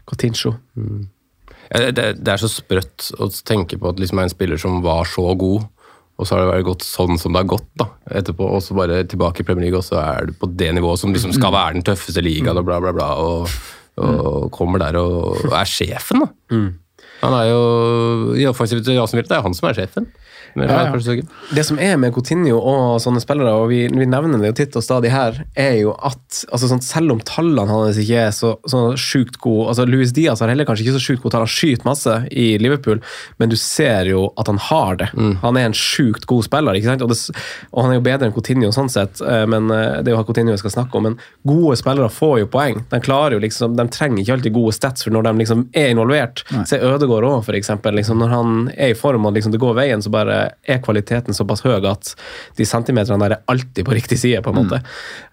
Coutinho. 0.07 0.53
Ja, 1.67 1.91
Det, 1.91 2.07
det 2.23 2.31
er 2.31 2.37
så 2.41 2.47
sprøtt 2.49 3.09
å 3.19 3.27
tenke 3.43 3.77
på 3.81 3.89
at 3.91 3.99
liksom 3.99 4.21
er 4.21 4.29
en 4.29 4.33
spiller 4.33 4.61
som 4.61 4.79
var 4.85 5.03
så 5.09 5.27
god, 5.35 5.67
og 6.15 6.27
så 6.27 6.35
har 6.35 6.43
det 6.45 6.51
vært 6.53 6.67
gått 6.69 6.85
sånn 6.87 7.17
som 7.19 7.33
det 7.35 7.41
har 7.43 7.49
gått 7.55 7.67
da, 7.79 7.89
etterpå, 8.21 8.47
og 8.55 8.61
så 8.63 8.77
bare 8.77 9.01
tilbake 9.11 9.43
i 9.43 9.47
Premier 9.47 9.67
League, 9.67 9.81
og 9.81 9.83
så 9.87 9.99
er 9.99 10.29
du 10.29 10.37
på 10.39 10.47
det 10.55 10.71
nivået 10.77 11.01
som 11.01 11.11
liksom 11.15 11.33
skal 11.35 11.51
være 11.55 11.75
den 11.79 11.83
tøffeste 11.89 12.23
ligaen, 12.23 12.57
og 12.61 12.67
bla, 12.69 12.79
bla, 12.83 12.93
bla, 12.95 13.09
og, 13.19 13.51
og 13.99 14.47
kommer 14.55 14.79
der 14.85 14.99
og, 15.01 15.41
og 15.43 15.55
er 15.59 15.67
sjefen, 15.67 16.23
da. 16.23 16.31
Han 17.23 17.33
er 17.37 17.49
jo 17.49 17.63
i 18.37 18.45
offensivt 18.49 18.85
til 18.85 18.99
Aston 19.01 19.23
det 19.23 19.31
er 19.31 19.45
han 19.45 19.55
som 19.57 19.69
er 19.69 19.77
sjefen. 19.77 20.07
Ja, 20.55 20.87
ja. 20.87 21.15
Det 21.51 21.63
som 21.67 21.79
er 21.83 21.97
med 21.99 22.13
Coutinho 22.15 22.55
og 22.55 23.01
sånne 23.03 23.19
spillere, 23.19 23.51
og 23.59 23.67
vi, 23.73 23.81
vi 23.91 24.07
nevner 24.07 24.39
det 24.39 24.53
jo 24.53 24.55
titt 24.55 24.77
og 24.79 24.85
stadig 24.85 25.11
her, 25.11 25.41
er 25.51 25.73
jo 25.81 25.91
at 25.99 26.45
altså 26.47 26.69
sånn, 26.71 26.83
selv 26.85 27.15
om 27.15 27.19
tallene 27.27 27.67
hans 27.67 27.99
ikke 27.99 28.21
er 28.29 28.31
så, 28.35 28.53
så 28.69 28.85
sjukt 28.99 29.39
gode 29.43 29.73
altså 29.73 29.85
Luis 29.87 30.13
Diaz 30.15 30.39
har 30.43 30.51
heller 30.51 30.67
kanskje 30.67 30.85
ikke 30.85 30.95
så 30.95 31.03
sjukt 31.03 31.23
gode 31.25 31.35
tall, 31.35 31.43
han 31.43 31.51
skyter 31.51 31.87
masse 31.87 32.15
i 32.31 32.45
Liverpool, 32.61 33.01
men 33.41 33.51
du 33.51 33.57
ser 33.59 34.07
jo 34.07 34.29
at 34.39 34.47
han 34.51 34.61
har 34.69 35.01
det. 35.01 35.09
Han 35.43 35.59
er 35.59 35.67
en 35.69 35.75
sjukt 35.75 36.27
god 36.29 36.47
spiller, 36.47 36.79
ikke 36.79 36.93
sant? 36.93 37.03
Og, 37.03 37.11
det, 37.11 37.35
og 37.73 37.83
han 37.83 37.91
er 37.91 37.99
jo 37.99 38.05
bedre 38.07 38.29
enn 38.29 38.35
Coutinho 38.35 38.71
sånn 38.75 38.91
sett, 38.91 39.19
eh, 39.25 39.43
men 39.51 39.67
eh, 39.73 39.99
det 40.05 40.13
er 40.13 40.15
jo 40.15 40.23
Coutinho 40.27 40.55
jeg 40.55 40.63
skal 40.63 40.75
snakke 40.77 40.99
om. 40.99 41.09
Men 41.09 41.19
gode 41.47 41.75
spillere 41.79 42.11
får 42.13 42.37
jo 42.45 42.49
poeng. 42.55 42.81
De 42.91 43.01
jo 43.03 43.41
liksom, 43.43 43.75
de 43.75 43.87
trenger 43.91 44.23
ikke 44.23 44.37
alltid 44.37 44.55
gode 44.55 44.75
stats 44.77 45.05
for 45.05 45.15
når 45.15 45.27
de 45.27 45.35
liksom 45.43 45.67
er 45.75 45.91
involvert. 45.93 46.45
Se 46.69 46.79
Ødegaard 47.05 47.27
òg, 47.29 47.49
eksempel. 47.55 47.95
Liksom, 47.99 48.17
når 48.19 48.29
han 48.33 48.55
er 48.75 48.91
i 48.91 48.97
form 48.97 49.25
og 49.29 49.33
liksom 49.37 49.53
det 49.53 49.59
går 49.61 49.75
veien, 49.77 50.01
så 50.03 50.11
bare 50.13 50.39
er 50.67 50.81
kvaliteten 50.83 51.33
såpass 51.37 51.61
høy 51.65 51.75
at 51.85 52.13
de 52.57 52.65
centimeterne 52.65 53.19
der 53.21 53.37
er 53.37 53.43
alltid 53.51 53.85
på 53.85 53.93
riktig 53.95 54.17
side, 54.19 54.41
på 54.45 54.49
en 54.53 54.59
måte. 54.63 54.81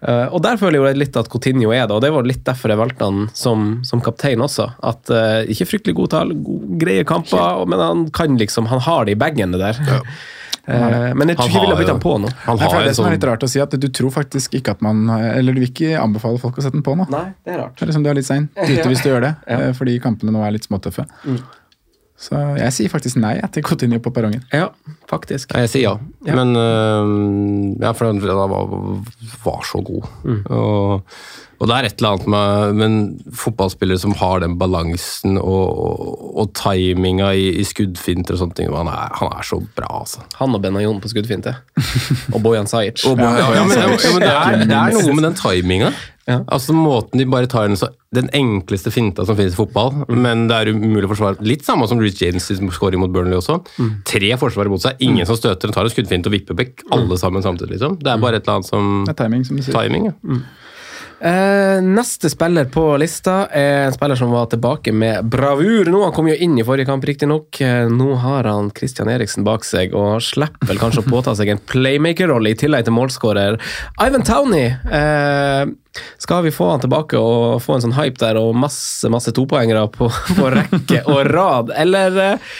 Eh, 0.01 0.27
og 0.29 0.41
der 0.45 0.57
føler 0.61 0.79
jeg 0.79 0.95
jo 0.95 1.01
litt 1.03 1.17
at 1.17 1.29
Coutinho 1.33 1.71
er 1.73 1.87
det, 1.87 1.95
og 1.97 2.01
det 2.05 2.13
var 2.13 2.23
litt 2.27 2.43
derfor 2.45 2.69
jeg 2.73 2.79
valgte 2.79 3.09
han 3.09 3.25
som, 3.33 3.81
som 3.83 4.01
kaptein 4.03 4.41
også. 4.43 4.69
At 4.83 5.09
uh, 5.13 5.41
Ikke 5.49 5.65
fryktelig 5.69 5.95
gode 5.97 6.13
tall, 6.13 6.31
greie 6.79 7.03
kamper, 7.07 7.39
og- 7.63 7.67
men 7.69 7.79
han 7.79 8.05
kan 8.13 8.37
liksom, 8.37 8.67
han 8.67 8.79
har 8.79 9.05
det 9.05 9.11
i 9.17 9.19
bagen, 9.19 9.51
det 9.51 9.59
der. 9.63 9.79
Eh, 10.63 11.09
men 11.19 11.27
jeg 11.27 11.35
tror 11.35 11.49
ikke 11.49 11.59
vi 11.59 11.63
ville 11.65 11.75
bytte 11.75 11.91
han 11.91 11.99
på 11.99 12.11
nå. 12.23 12.29
Han 12.45 12.59
har 12.61 12.85
det 12.87 12.93
som 12.95 13.03
er 13.03 13.09
sånn 13.09 13.15
litt 13.17 13.25
rart 13.27 13.41
å 13.43 13.49
si, 13.51 13.59
at 13.59 13.73
du 13.75 13.87
tror 13.91 14.13
faktisk 14.15 14.53
ikke 14.55 14.71
at 14.77 14.83
man 14.85 15.01
Eller 15.11 15.51
du 15.51 15.59
vil 15.59 15.67
ikke 15.67 15.97
anbefale 15.99 16.39
folk 16.39 16.55
å 16.55 16.63
sette 16.63 16.77
den 16.77 16.85
på 16.85 16.93
nå. 16.95 17.03
Nei, 17.11 17.33
det 17.43 17.51
er 17.51 17.59
rart. 17.65 17.73
Det 17.75 17.83
er 17.83 17.89
liksom 17.91 18.05
du 18.05 18.09
er 18.13 18.15
litt 18.15 18.29
sein 18.29 18.45
ute 18.55 18.85
hvis 18.87 19.03
du 19.03 19.09
gjør 19.09 19.25
det, 19.25 19.33
Ja. 19.51 19.73
fordi 19.75 19.97
kampene 19.99 20.31
nå 20.31 20.39
er 20.47 20.55
litt 20.55 20.63
småtøffe. 20.63 21.03
Så 22.23 22.39
jeg 22.55 22.71
sier 22.71 22.91
faktisk 22.91 23.19
nei 23.19 23.35
til 23.51 23.65
Coutinho 23.67 23.99
på 24.03 24.13
perrongen. 24.15 24.43
Ja, 24.55 24.69
faktisk. 25.09 25.51
Jeg 25.57 25.71
sier 25.71 25.83
ja. 25.83 25.95
Ja. 26.23 26.37
Men 26.39 26.55
uh, 26.55 27.83
Ja, 27.83 27.91
for 27.91 28.07
den 28.07 28.21
var, 28.23 28.53
var 29.43 29.65
så 29.67 29.81
god. 29.83 30.05
Og, 30.47 31.03
og 31.59 31.67
det 31.69 31.75
er 31.75 31.87
et 31.87 31.99
eller 31.99 32.13
annet 32.13 32.29
med 32.31 32.79
Men 32.79 32.95
fotballspillere 33.35 33.99
som 33.99 34.15
har 34.19 34.39
den 34.43 34.55
balansen 34.59 35.35
og, 35.41 35.67
og, 35.83 36.23
og 36.43 36.53
timinga 36.57 37.33
i, 37.35 37.49
i 37.59 37.65
skuddfinter 37.67 38.37
og 38.37 38.43
sånne 38.43 38.57
ting, 38.57 38.71
han 38.71 38.91
er, 38.91 39.11
han 39.19 39.35
er 39.35 39.47
så 39.47 39.59
bra, 39.75 39.89
altså. 40.03 40.23
Han 40.39 40.55
og 40.55 40.63
Benayoun 40.63 41.03
på 41.03 41.11
skuddfinte. 41.11 41.57
og 42.33 42.39
Bojan 42.45 42.71
Sajic. 42.71 43.03
Ja, 43.03 43.11
ja, 43.13 43.51
men, 43.51 43.53
ja, 43.53 43.67
men 43.67 44.23
det, 44.23 44.31
er, 44.31 44.63
det 44.63 44.79
er 44.79 44.97
noe 44.99 45.19
med 45.19 45.27
den 45.27 45.39
timinga. 45.39 45.93
Ja. 46.29 46.37
Altså 46.47 46.71
Måten 46.71 47.19
de 47.19 47.25
bare 47.27 47.49
tar 47.51 47.67
den 47.67 47.75
så 47.75 47.89
Den 48.15 48.29
enkleste 48.31 48.91
finta 48.93 49.25
som 49.27 49.35
finnes 49.35 49.55
i 49.55 49.59
fotball, 49.59 50.05
men 50.07 50.45
det 50.47 50.55
er 50.55 50.69
umulig 50.71 51.07
å 51.07 51.11
forsvare. 51.11 51.41
Litt 51.43 51.65
samme 51.65 51.87
som 51.89 51.99
Rich 51.99 52.21
James 52.21 52.45
skårer 52.47 52.99
mot 53.01 53.11
Burnley 53.11 53.35
også. 53.39 53.57
Tre 54.05 54.29
forsvarere 54.37 54.69
mot 54.71 54.83
seg, 54.83 55.01
ingen 55.01 55.25
som 55.25 55.35
støter. 55.35 55.65
Den 55.67 55.73
tar 55.75 55.89
en 55.89 55.93
skuddfint 55.95 56.29
og 56.29 56.35
vipper 56.35 56.55
vekk 56.59 56.85
alle 56.93 57.17
sammen 57.17 57.41
samtidig. 57.43 57.73
liksom. 57.79 57.97
Det 57.99 58.11
er 58.13 58.21
bare 58.21 58.37
et 58.37 58.45
eller 58.45 58.59
annet 58.61 58.69
som 58.69 58.91
Det 59.07 59.15
er 59.15 59.23
timing, 59.25 59.43
som 59.47 59.57
du 59.57 59.63
sier. 59.65 59.73
Timing, 59.73 60.05
ja. 60.11 60.37
Eh, 61.23 61.81
neste 61.81 62.27
spiller 62.29 62.65
på 62.67 62.81
lista 62.99 63.45
er 63.47 63.85
en 63.85 63.93
spiller 63.95 64.19
som 64.19 64.31
var 64.33 64.49
tilbake 64.51 64.91
med 64.91 65.23
bravur. 65.31 65.87
Nå 65.87 66.01
Han 66.03 66.11
kom 66.11 66.27
jo 66.27 66.35
inn 66.35 66.57
i 66.59 66.65
forrige 66.67 66.89
kamp, 66.89 67.05
riktignok. 67.07 67.61
Eh, 67.63 67.87
Nå 67.87 68.17
har 68.19 68.43
han 68.43 68.71
Christian 68.75 69.07
Eriksen 69.07 69.45
bak 69.47 69.63
seg 69.63 69.95
og 69.95 70.19
slipper 70.25 70.67
vel 70.67 70.81
kanskje 70.81 71.05
å 71.05 71.07
påta 71.07 71.31
seg 71.39 71.53
en 71.53 71.63
playmaker-rolle 71.63 72.51
i 72.51 72.59
tillegg 72.59 72.83
til 72.89 72.97
målskårer. 72.97 73.55
Ivan 74.03 74.27
Towney! 74.27 74.75
Eh, 74.91 75.63
skal 76.19 76.43
vi 76.43 76.51
få 76.51 76.71
han 76.73 76.83
tilbake 76.83 77.15
og 77.21 77.61
få 77.63 77.77
en 77.77 77.85
sånn 77.85 77.95
hype 77.95 78.19
der 78.19 78.39
og 78.41 78.55
masse 78.57 79.07
masse 79.13 79.31
topoengere 79.31 79.85
på, 79.93 80.09
på 80.09 80.51
rekke 80.57 81.03
og 81.05 81.21
rad, 81.29 81.71
eller 81.77 82.17
eh, 82.19 82.55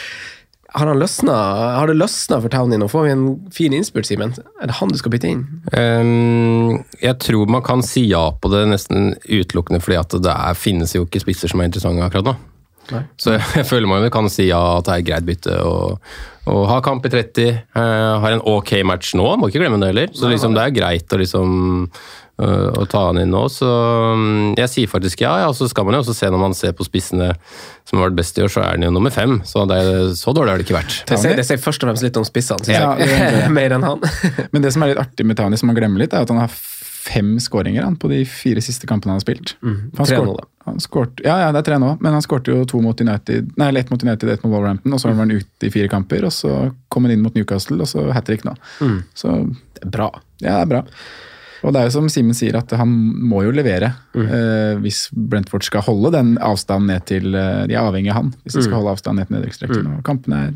har, 0.74 0.88
han 0.90 0.98
løsna, 0.98 1.34
har 1.78 1.90
det 1.90 1.94
løsna 1.96 2.40
for 2.42 2.50
Townie 2.50 2.80
nå? 2.82 2.88
Får 2.90 3.06
vi 3.06 3.12
en 3.14 3.26
fin 3.54 3.74
innspurt, 3.76 4.08
Simen? 4.08 4.34
Er 4.58 4.70
det 4.70 4.78
han 4.80 4.90
du 4.90 4.98
skal 4.98 5.14
bytte 5.14 5.30
inn? 5.30 5.44
Um, 5.70 6.80
jeg 6.98 7.14
tror 7.22 7.50
man 7.50 7.62
kan 7.66 7.84
si 7.86 8.08
ja 8.08 8.26
på 8.34 8.50
det 8.50 8.64
nesten 8.72 9.14
utelukkende 9.28 9.82
fordi 9.84 10.00
at 10.00 10.18
det 10.26 10.34
er, 10.34 10.58
finnes 10.58 10.96
jo 10.96 11.06
ikke 11.06 11.22
spisser 11.22 11.52
som 11.52 11.62
er 11.62 11.70
interessante 11.70 12.02
akkurat 12.02 12.32
nå. 12.32 12.36
Nei. 12.90 13.04
Så 13.16 13.36
jeg, 13.36 13.44
jeg 13.60 13.68
føler 13.68 13.88
man 13.88 14.08
kan 14.12 14.26
si 14.32 14.48
ja 14.50 14.60
at 14.80 14.88
det 14.88 14.98
er 14.98 15.06
greit 15.06 15.28
bytte. 15.28 15.60
Og, 15.62 16.10
og 16.50 16.66
ha 16.68 16.80
kamp 16.84 17.06
i 17.06 17.12
30, 17.14 17.62
uh, 17.78 18.18
har 18.24 18.34
en 18.34 18.44
ok 18.56 18.74
match 18.88 19.14
nå, 19.16 19.28
må 19.38 19.52
ikke 19.52 19.62
glemme 19.62 19.78
det 19.80 19.94
heller. 19.94 20.12
Så 20.16 20.32
liksom, 20.32 20.58
det 20.58 20.66
er 20.66 20.76
greit 20.76 21.14
å 21.14 21.22
liksom 21.22 21.54
å 22.42 22.84
ta 22.90 23.04
han 23.08 23.20
inn 23.22 23.30
nå, 23.30 23.44
så 23.52 23.68
mm, 24.18 24.56
jeg 24.58 24.70
sier 24.72 24.90
faktisk 24.90 25.20
ja. 25.22 25.36
ja. 25.44 25.50
Og 25.52 25.54
så 25.54 25.68
skal 25.70 25.86
man 25.86 25.94
jo 25.94 26.02
også 26.02 26.16
se 26.18 26.30
når 26.32 26.40
man 26.42 26.56
ser 26.58 26.74
på 26.74 26.86
spissene 26.86 27.30
som 27.86 28.00
har 28.00 28.08
vært 28.08 28.18
best 28.18 28.38
i 28.40 28.42
år, 28.42 28.50
så 28.50 28.64
er 28.64 28.74
han 28.74 28.86
jo 28.86 28.90
nummer 28.94 29.14
fem. 29.14 29.38
Så 29.46 29.62
det 29.70 29.78
er, 29.78 30.12
så 30.18 30.34
dårlig 30.34 30.54
har 30.54 30.62
det 30.62 30.66
ikke 30.66 30.78
vært. 30.80 31.00
Det 31.06 31.20
sier, 31.20 31.36
det 31.38 31.46
sier 31.46 31.60
først 31.62 31.84
og 31.84 31.90
fremst 31.92 32.06
litt 32.06 32.18
om 32.18 32.26
spissene, 32.26 32.74
Ja, 32.74 32.94
jeg. 32.98 33.50
Mer 33.58 33.76
enn 33.76 33.86
han. 33.86 34.02
Men 34.54 34.64
det 34.64 34.74
som 34.74 34.82
er 34.82 34.94
litt 34.94 35.02
artig 35.04 35.28
med 35.28 35.38
Tani, 35.38 35.60
som 35.60 35.70
man 35.70 35.78
glemmer 35.78 36.02
litt, 36.02 36.16
er 36.16 36.26
at 36.26 36.32
han 36.32 36.42
har 36.42 36.54
fem 37.04 37.36
skåringer 37.40 37.84
på 38.00 38.08
de 38.08 38.22
fire 38.28 38.62
siste 38.64 38.88
kampene 38.88 39.12
han 39.12 39.20
har 39.20 39.24
spilt. 39.26 39.54
Mm. 39.62 39.92
han 39.98 40.08
tre 40.08 40.20
nå, 40.24 40.36
da. 40.38 40.46
Han 40.64 40.80
skårt, 40.80 41.20
ja, 41.20 41.36
ja, 41.42 41.50
det 41.52 41.60
er 41.60 41.66
tre 41.68 41.76
nå, 41.82 41.90
men 42.00 42.16
han 42.16 42.24
skårte 42.24 42.54
jo 42.54 42.64
to 42.68 42.80
mot 42.80 43.00
United, 43.00 43.50
nei, 43.60 43.68
ett 43.76 43.92
mot 43.92 44.00
United, 44.00 44.30
ett 44.32 44.46
mot 44.46 44.54
Wolverhampton, 44.54 44.94
og 44.96 45.02
så 45.02 45.10
var 45.10 45.20
han 45.20 45.34
ute 45.34 45.68
i 45.68 45.72
fire 45.74 45.90
kamper, 45.92 46.24
og 46.24 46.32
så 46.32 46.54
kom 46.88 47.04
han 47.04 47.12
inn 47.12 47.24
mot 47.24 47.36
Newcastle, 47.36 47.76
og 47.84 47.90
så 47.90 48.06
hat 48.16 48.24
trick 48.24 48.46
nå. 48.48 48.56
Mm. 48.80 49.02
Så 49.12 49.36
Det 49.76 49.84
er 49.84 49.92
bra. 49.98 50.08
ja, 50.40 50.56
det 50.56 50.62
er 50.62 50.72
bra. 50.72 50.82
Og 51.64 51.72
det 51.72 51.80
er 51.80 51.88
jo 51.88 51.94
som 51.96 52.08
Simen 52.12 52.36
sier, 52.36 52.58
at 52.60 52.70
han 52.76 52.90
må 53.24 53.42
jo 53.46 53.50
levere 53.56 53.94
Mm. 54.14 54.26
uh, 54.30 54.74
hvis 54.84 55.08
Brentford 55.16 55.64
skal 55.66 55.82
holde 55.82 56.12
den 56.14 56.34
avstanden 56.38 56.86
ned 56.92 57.02
til 57.08 57.32
uh, 57.34 57.64
De 57.66 57.74
er 57.74 57.80
avhengig 57.82 58.12
av 58.12 58.20
han 58.20 58.28
hvis 58.44 58.52
de 58.54 58.60
Mm. 58.60 58.66
skal 58.68 58.76
holde 58.78 58.92
avstanden 58.94 59.18
ned 59.22 59.26
til 59.26 59.36
nedrykksstreken. 59.38 59.88
Og 59.96 60.04
kampene 60.06 60.42
er 60.44 60.52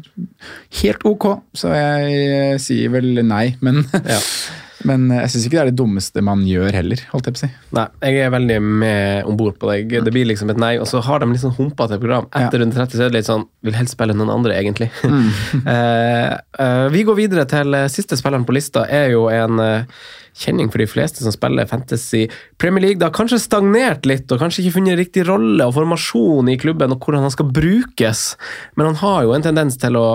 helt 0.83 1.03
ok, 1.09 1.27
så 1.59 1.73
jeg 1.75 2.55
uh, 2.55 2.59
sier 2.63 2.93
vel 2.95 3.25
nei. 3.27 3.57
Men, 3.65 3.85
Ja. 4.05 4.21
men 4.87 5.09
jeg 5.11 5.33
syns 5.33 5.47
ikke 5.49 5.57
det 5.57 5.63
er 5.63 5.71
det 5.73 5.79
dummeste 5.81 6.23
man 6.25 6.45
gjør 6.47 6.77
heller, 6.77 7.01
holdt 7.11 7.29
jeg 7.29 7.35
på 7.35 7.41
å 7.41 7.43
si. 7.47 7.49
Nei, 7.75 7.87
jeg 8.05 8.21
er 8.27 8.35
veldig 8.35 8.59
med 8.63 9.31
om 9.31 9.39
bord 9.39 9.57
på 9.59 9.71
deg. 9.73 9.97
Det 10.07 10.15
blir 10.15 10.29
liksom 10.29 10.53
et 10.53 10.61
nei, 10.61 10.75
og 10.79 10.87
så 10.91 11.03
har 11.05 11.23
de 11.23 11.31
litt 11.33 11.43
sånn 11.43 11.57
humpete 11.57 11.99
program. 11.99 12.29
Etter 12.39 12.63
runde 12.63 12.79
30 12.79 12.95
så 12.95 13.07
er 13.07 13.11
det 13.11 13.19
litt 13.19 13.31
sånn 13.31 13.47
Vil 13.67 13.75
helst 13.75 13.97
spille 13.97 14.15
noen 14.15 14.31
andre, 14.33 14.55
egentlig. 14.61 14.91
Mm. 15.03 15.27
uh, 15.67 16.39
uh, 16.63 16.87
vi 16.95 17.03
går 17.09 17.19
videre 17.19 17.47
til 17.51 17.75
eh, 17.75 17.91
siste 17.93 18.17
spilleren 18.19 18.47
på 18.47 18.55
lista, 18.55 18.85
er 18.87 19.11
jo 19.17 19.27
en 19.33 19.59
uh, 19.59 20.07
kjenning 20.39 20.71
for 20.71 20.83
de 20.83 20.89
fleste 20.91 21.25
som 21.25 21.35
spiller 21.35 21.67
Fantasy 21.67 22.27
Premier 22.61 22.85
League. 22.85 23.01
Det 23.01 23.09
har 23.09 23.17
kanskje 23.17 23.41
stagnert 23.43 24.07
litt, 24.09 24.31
og 24.31 24.43
kanskje 24.43 24.65
ikke 24.65 24.79
funnet 24.79 25.01
riktig 25.01 25.27
rolle 25.29 25.67
og 25.67 25.75
formasjon 25.77 26.51
i 26.53 26.59
klubben, 26.61 26.95
og 26.95 27.03
hvordan 27.03 27.27
han 27.27 27.35
skal 27.35 27.51
brukes, 27.51 28.31
men 28.79 28.93
han 28.93 29.01
har 29.03 29.27
jo 29.27 29.35
en 29.35 29.49
tendens 29.51 29.81
til 29.81 29.99
å 29.99 30.09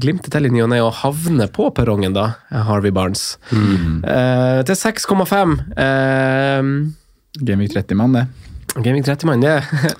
glimte 0.00 0.30
til 0.32 0.48
i 0.48 0.50
ny 0.50 0.62
og 0.64 0.70
ne 0.72 0.80
og 0.82 0.92
havne 1.02 1.46
på 1.54 1.68
perrongen, 1.76 2.14
da, 2.16 2.30
Harvey 2.66 2.90
Barnes. 2.94 3.36
Eh, 3.52 4.62
til 4.66 4.74
6,5. 4.80 5.54
Eh, 5.78 6.72
Gamevik 7.44 7.74
30-mann, 7.76 8.14
det. 8.18 8.26
Gaming 8.82 9.04
30-mann, 9.06 9.40
det, 9.44 9.54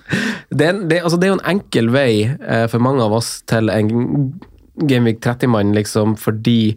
det, 0.58 0.66
er- 0.66 0.82
det, 0.90 1.00
altså 1.06 1.18
det 1.20 1.28
er 1.28 1.32
jo 1.34 1.38
en 1.38 1.48
enkel 1.56 1.92
vei 1.94 2.24
eh, 2.26 2.66
for 2.72 2.82
mange 2.82 3.04
av 3.06 3.14
oss 3.14 3.36
til 3.46 3.70
en 3.70 3.90
Gamevik 4.74 5.20
30-mann, 5.22 5.70
liksom, 5.76 6.16
fordi 6.18 6.72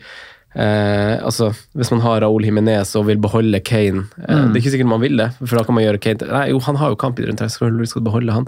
eh, 0.53 1.15
altså, 1.25 1.47
Hvis 1.73 1.89
man 1.95 2.03
har 2.05 2.21
Raúl 2.21 2.45
Jiménez 2.45 2.91
og 2.99 3.07
vil 3.09 3.17
beholde 3.17 3.57
Kane 3.65 4.03
eh, 4.21 4.43
Det 4.51 4.59
er 4.59 4.61
ikke 4.61 4.73
sikkert 4.75 4.91
man 4.93 5.01
vil 5.01 5.17
det, 5.17 5.31
for 5.41 5.57
da 5.57 5.63
kan 5.65 5.73
man 5.79 5.87
gjøre 5.87 6.01
Kane 6.05 6.21
til 6.21 6.29
Nei, 6.29 6.43
jo, 6.51 6.59
han 6.67 6.77
har 6.77 6.93
jo 6.93 6.99
kamp 7.01 7.17
i 7.17 7.25
rundt 7.25 7.41
her, 7.41 7.49
selvfølgelig 7.49 7.89
skal 7.95 8.05
beholde 8.05 8.35
han. 8.37 8.45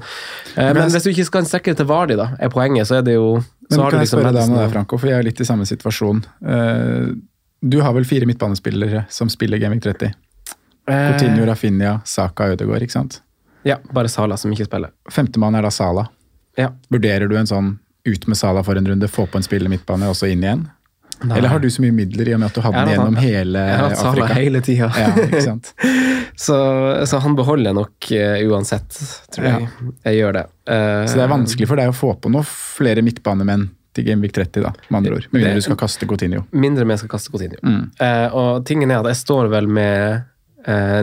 Eh, 0.54 0.70
men 0.78 0.86
hvis 0.94 1.08
du 1.08 1.10
ikke 1.16 1.26
skal 1.32 1.50
strekke 1.50 1.74
det 1.74 1.82
til 1.82 1.90
Vardi, 1.90 2.20
da, 2.22 2.30
er 2.38 2.54
poenget, 2.54 2.86
så 2.92 3.00
er 3.02 3.08
det 3.10 3.18
jo 3.18 3.40
så 3.42 3.59
Men 3.70 3.80
kan 3.80 3.92
jeg 4.00 4.06
liksom 4.08 4.20
spørre 4.20 4.34
deg 4.34 4.50
om 4.50 4.56
det, 4.58 4.70
Franco, 4.74 4.98
for 4.98 5.08
jeg 5.12 5.20
er 5.20 5.24
litt 5.28 5.42
i 5.42 5.46
samme 5.46 5.66
situasjon. 5.70 6.24
Eh, 6.46 7.10
Du 7.62 7.82
har 7.84 7.92
vel 7.94 8.06
fire 8.08 8.26
midtbanespillere 8.26 9.06
som 9.12 9.28
spiller 9.30 9.58
Gaming 9.60 9.82
30? 9.84 10.14
Eh, 10.88 11.12
Coutinho, 11.12 11.46
Rafinha, 11.46 12.00
Saka, 12.08 12.48
Ødegaard, 12.54 12.82
ikke 12.86 12.96
sant? 12.96 13.22
Ja, 13.68 13.76
bare 13.92 14.08
Sala 14.08 14.38
som 14.40 14.52
ikke 14.56 14.66
spiller. 14.66 14.94
Femtemann 15.12 15.56
er 15.60 15.62
da 15.68 15.70
Sala. 15.70 16.06
Ja. 16.58 16.70
Vurderer 16.90 17.28
du 17.30 17.36
en 17.38 17.46
sånn 17.52 17.74
ut 18.08 18.28
med 18.32 18.38
Sala 18.40 18.64
for 18.64 18.80
en 18.80 18.88
runde, 18.88 19.08
få 19.12 19.28
på 19.28 19.36
en 19.38 19.44
spiller 19.44 19.70
midtbane 19.70 20.08
og 20.08 20.16
så 20.16 20.32
inn 20.32 20.42
igjen? 20.48 20.64
Nei. 21.22 21.36
Eller 21.38 21.50
har 21.52 21.60
du 21.60 21.68
så 21.68 21.82
mye 21.84 21.92
midler 21.92 22.30
i 22.30 22.34
og 22.34 22.40
med 22.40 22.48
at 22.48 22.56
du 22.56 22.62
hadde 22.64 22.80
den 22.86 22.94
gjennom 22.96 23.18
hele 23.20 23.60
Jeg 23.60 23.76
har 23.76 23.90
hatt 23.90 23.98
Sala 24.00 24.24
Afrika? 24.24 24.40
hele 24.40 24.62
tida. 24.64 24.88
Ja, 24.96 25.10
ikke 25.28 25.42
sant? 25.44 25.74
Så, 26.40 26.56
så 27.10 27.20
han 27.20 27.34
beholder 27.36 27.74
nok 27.76 28.08
uh, 28.16 28.38
uansett, 28.48 28.96
tror 29.36 29.48
jeg. 29.50 29.66
Jeg 30.08 30.20
gjør 30.22 30.38
det. 30.38 30.44
Uh, 30.70 31.04
Så 31.10 31.18
det 31.20 31.26
er 31.26 31.34
vanskelig 31.34 31.68
for 31.68 31.82
deg 31.82 31.92
å 31.92 31.96
få 31.98 32.14
på 32.24 32.32
noen 32.32 32.48
flere 32.48 33.04
midtbanemenn 33.04 33.66
til 33.98 34.06
Gamevik 34.08 34.32
30, 34.38 34.64
da, 34.64 34.72
med 34.88 34.98
andre 35.02 35.18
ord. 35.18 35.26
Med 35.34 35.42
mindre 35.42 35.50
Det- 35.52 35.60
du 35.60 35.68
skal 35.68 35.80
kaste 35.82 36.08
Coutinho. 36.08 36.46
Mindre 36.56 36.86
om 36.88 36.94
jeg 36.94 37.02
skal 37.02 37.12
kaste 37.18 37.34
Coutinho. 37.34 37.60
Mm. 37.66 37.82
Uh, 38.00 38.28
og 38.40 38.66
tingen 38.70 38.92
er 38.94 39.02
at 39.02 39.10
jeg 39.12 39.20
står 39.26 39.50
vel 39.52 39.68
med 39.68 40.26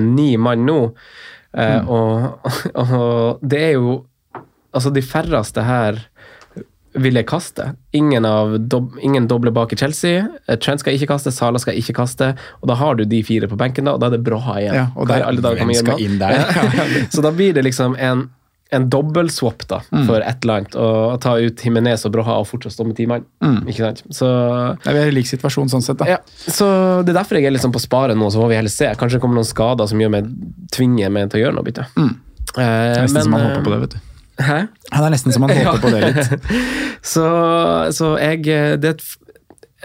ni 0.04 0.36
mann 0.36 0.66
nå, 0.68 0.80
Mm. 1.56 1.86
og, 1.88 2.50
og 2.82 3.38
det 3.40 3.60
er 3.70 3.72
jo 3.78 3.94
Altså, 4.76 4.90
de 4.92 5.00
færreste 5.00 5.62
her 5.64 6.02
vil 6.96 7.14
jeg 7.20 7.26
kaste. 7.28 7.68
Ingen, 7.96 8.24
av 8.24 8.56
dob 8.68 8.94
ingen 9.04 9.26
doble 9.28 9.50
bak 9.52 9.72
i 9.72 9.76
Chelsea. 9.76 10.26
Eh, 10.48 10.56
Trent 10.56 10.80
skal 10.80 10.94
ikke 10.96 11.08
kaste, 11.12 11.32
Sala 11.32 11.58
skal 11.62 11.74
ikke 11.76 11.94
kaste. 11.94 12.32
Og 12.62 12.68
da 12.68 12.74
har 12.80 12.94
du 12.96 13.04
de 13.04 13.22
fire 13.22 13.48
på 13.48 13.56
benken, 13.60 13.84
da, 13.84 13.92
og 13.94 14.00
da 14.00 14.06
er 14.10 14.16
det 14.16 14.24
bra 14.24 14.40
igjen. 14.56 14.74
Ja, 14.74 14.86
og 14.96 15.08
der- 15.08 15.26
alle 15.26 15.40
dager 15.44 15.56
kan 15.64 15.74
skal 15.74 16.00
inn 16.00 16.18
der? 16.18 16.40
Så 17.14 17.22
da 17.22 17.30
blir 17.36 17.52
det 17.54 17.64
liksom 17.64 17.96
en 17.98 18.30
en 18.74 18.88
dobbeltswap 18.90 19.62
da, 19.70 19.76
Mm. 19.94 20.06
for 20.08 20.16
et 20.26 20.42
eller 20.42 20.56
annet, 20.56 20.74
og 20.74 21.20
ta 21.22 21.36
ut 21.38 21.54
Jimenez 21.62 22.02
og 22.04 22.10
Broha 22.12 22.32
og 22.40 22.48
fortsatt 22.48 22.72
stå 22.74 22.84
med 22.84 22.96
ti 22.98 23.06
mann. 23.06 23.22
Mm. 23.40 23.60
Ikke 23.70 23.76
sant? 23.84 24.02
Så 24.10 24.26
Det 24.82 24.92
er 25.04 25.12
lik 25.14 25.24
situasjon 25.30 25.70
sånn 25.70 25.84
sett, 25.86 25.96
da. 25.98 26.04
ja, 26.04 26.16
så 26.50 27.04
Det 27.06 27.14
er 27.14 27.20
derfor 27.22 27.36
jeg 27.38 27.46
er 27.46 27.54
liksom 27.54 27.70
på 27.72 27.78
sparet 27.78 28.16
nå, 28.18 28.26
så 28.26 28.42
får 28.42 28.48
vi 28.50 28.56
heller 28.56 28.68
se. 28.74 28.86
Kanskje 28.98 29.20
det 29.20 29.22
kommer 29.22 29.38
noen 29.38 29.46
skader 29.46 29.86
som 29.86 29.98
gjør 30.02 30.10
meg, 30.10 30.26
tvinger 30.74 31.12
meg 31.14 31.30
til 31.30 31.40
å 31.40 31.44
gjøre 31.46 31.54
noe 31.60 31.62
bytte. 31.68 31.86
Mm. 31.94 32.10
Eh, 32.10 32.58
Det 32.58 32.98
er 32.98 33.02
nesten 33.06 33.14
men, 33.14 33.22
som 33.22 33.30
man 33.30 33.40
håper 33.46 33.62
på 33.62 33.70
det, 33.70 33.76
eh, 33.76 33.80
vet 33.86 33.90
du. 33.90 33.98
Hæ? 34.36 34.56
Ja, 34.90 34.96
det 35.00 35.06
er 35.06 35.14
nesten 35.14 35.34
som 35.34 35.46
man 35.46 35.54
håper 35.56 35.82
på 35.84 35.92
det 35.94 36.02
litt. 36.10 36.50
Så, 37.14 37.24
så 37.94 38.16
jeg 38.18 38.42
Det 38.82 38.88
er 38.88 38.96
et 38.96 39.04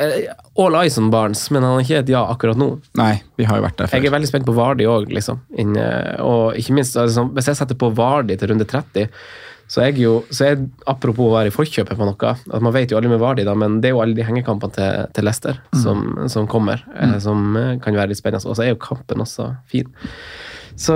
eh, 0.02 0.32
All 0.60 0.76
eyes 0.80 0.98
on 0.98 1.12
Barnes, 1.14 1.44
men 1.54 1.64
han 1.64 1.78
er 1.78 1.86
ikke 1.86 2.00
et 2.02 2.10
ja 2.12 2.24
akkurat 2.32 2.60
nå. 2.60 2.74
Nei, 3.00 3.14
vi 3.40 3.46
har 3.48 3.60
jo 3.60 3.66
vært 3.68 3.78
der 3.80 3.94
Jeg 3.96 4.10
er 4.10 4.16
veldig 4.16 4.30
spent 4.32 4.48
på 4.48 4.56
Vardi 4.58 4.88
òg, 4.90 5.12
liksom. 5.14 5.40
Eh, 5.56 6.18
og 6.26 6.58
ikke 6.60 6.76
minst, 6.80 6.98
altså, 7.00 7.28
hvis 7.36 7.52
jeg 7.52 7.62
setter 7.62 7.78
på 7.80 7.92
Vardi 7.96 8.38
til 8.40 8.52
runde 8.52 8.68
30, 8.68 9.08
så 9.72 9.86
jeg 9.86 10.02
jo 10.02 10.18
så 10.34 10.50
jeg, 10.50 10.66
Apropos 10.90 11.30
å 11.30 11.36
være 11.38 11.52
i 11.52 11.56
forkjøpet 11.56 11.96
på 11.96 12.08
noe, 12.08 12.34
at 12.36 12.64
man 12.66 12.76
vet 12.76 12.92
jo 12.92 13.00
aldri 13.00 13.14
med 13.14 13.22
Vardi, 13.22 13.46
da, 13.48 13.56
men 13.56 13.80
det 13.80 13.92
er 13.92 13.96
jo 13.96 14.02
alle 14.04 14.18
de 14.18 14.26
hengekampene 14.28 14.76
til, 14.76 15.06
til 15.16 15.28
Leicester 15.28 15.62
som, 15.84 16.04
som 16.32 16.50
kommer, 16.52 16.84
eh, 16.98 17.16
som 17.24 17.56
eh, 17.56 17.76
kan 17.84 17.96
være 17.96 18.12
litt 18.12 18.20
spennende. 18.20 18.44
Og 18.50 18.58
så 18.58 18.66
er 18.66 18.74
jo 18.74 18.82
kampen 18.82 19.24
også 19.24 19.54
fin. 19.72 19.88
Så 20.82 20.96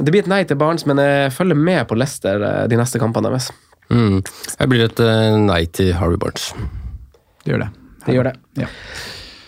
det 0.00 0.08
blir 0.08 0.22
et 0.24 0.30
nei 0.30 0.42
til 0.48 0.56
Barnes, 0.60 0.86
men 0.88 1.00
jeg 1.02 1.32
følger 1.36 1.58
med 1.58 1.84
på 1.90 1.98
Leicester 2.00 2.40
eh, 2.48 2.64
de 2.70 2.78
neste 2.80 3.00
kampene 3.02 3.28
deres. 3.28 3.50
Mm. 3.92 4.22
Jeg 4.22 4.70
blir 4.72 4.86
et 4.86 5.02
eh, 5.04 5.34
nei 5.42 5.64
til 5.68 5.92
Harry 5.98 6.16
Barnes. 6.20 6.52
Det 7.42 7.52
gjør 7.52 7.66
det. 7.66 7.72
Det 8.06 8.14
gjør 8.16 8.30
det. 8.30 8.36
Ja. 8.62 8.70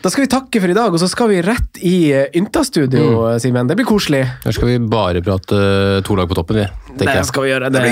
Da 0.05 0.11
skal 0.13 0.27
vi 0.27 0.29
takke 0.29 0.61
for 0.61 0.69
i 0.69 0.77
dag, 0.77 0.93
og 0.93 1.01
så 1.01 1.09
skal 1.09 1.31
vi 1.31 1.39
rett 1.47 1.81
i 1.81 1.97
eh, 2.13 2.37
Ynta-studio, 2.37 3.39
Simen. 3.41 3.71
Det 3.71 3.79
blir 3.79 3.89
koselig. 3.89 4.21
Her 4.45 4.57
skal 4.57 4.69
vi 4.69 4.77
bare 4.85 5.25
prate 5.25 5.61
to 6.05 6.19
lag 6.19 6.29
på 6.29 6.37
toppen, 6.37 6.61
vi. 6.61 6.67
Det 7.01 7.09
jeg. 7.09 7.25
skal 7.31 7.47
vi 7.47 7.55
gjøre. 7.55 7.73
Det, 7.73 7.85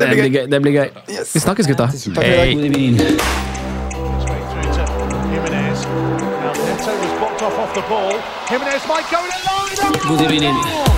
det, 0.00 0.08
blir 0.14 0.30
gøy. 0.32 0.46
Det 0.48 0.62
blir 0.64 0.78
gøy. 0.80 0.88
Vi 1.34 1.44
snakkes, 1.44 1.68
gutta. 1.68 1.90
Hei. 2.22 2.56
God 10.08 10.20
evening. 10.24 10.97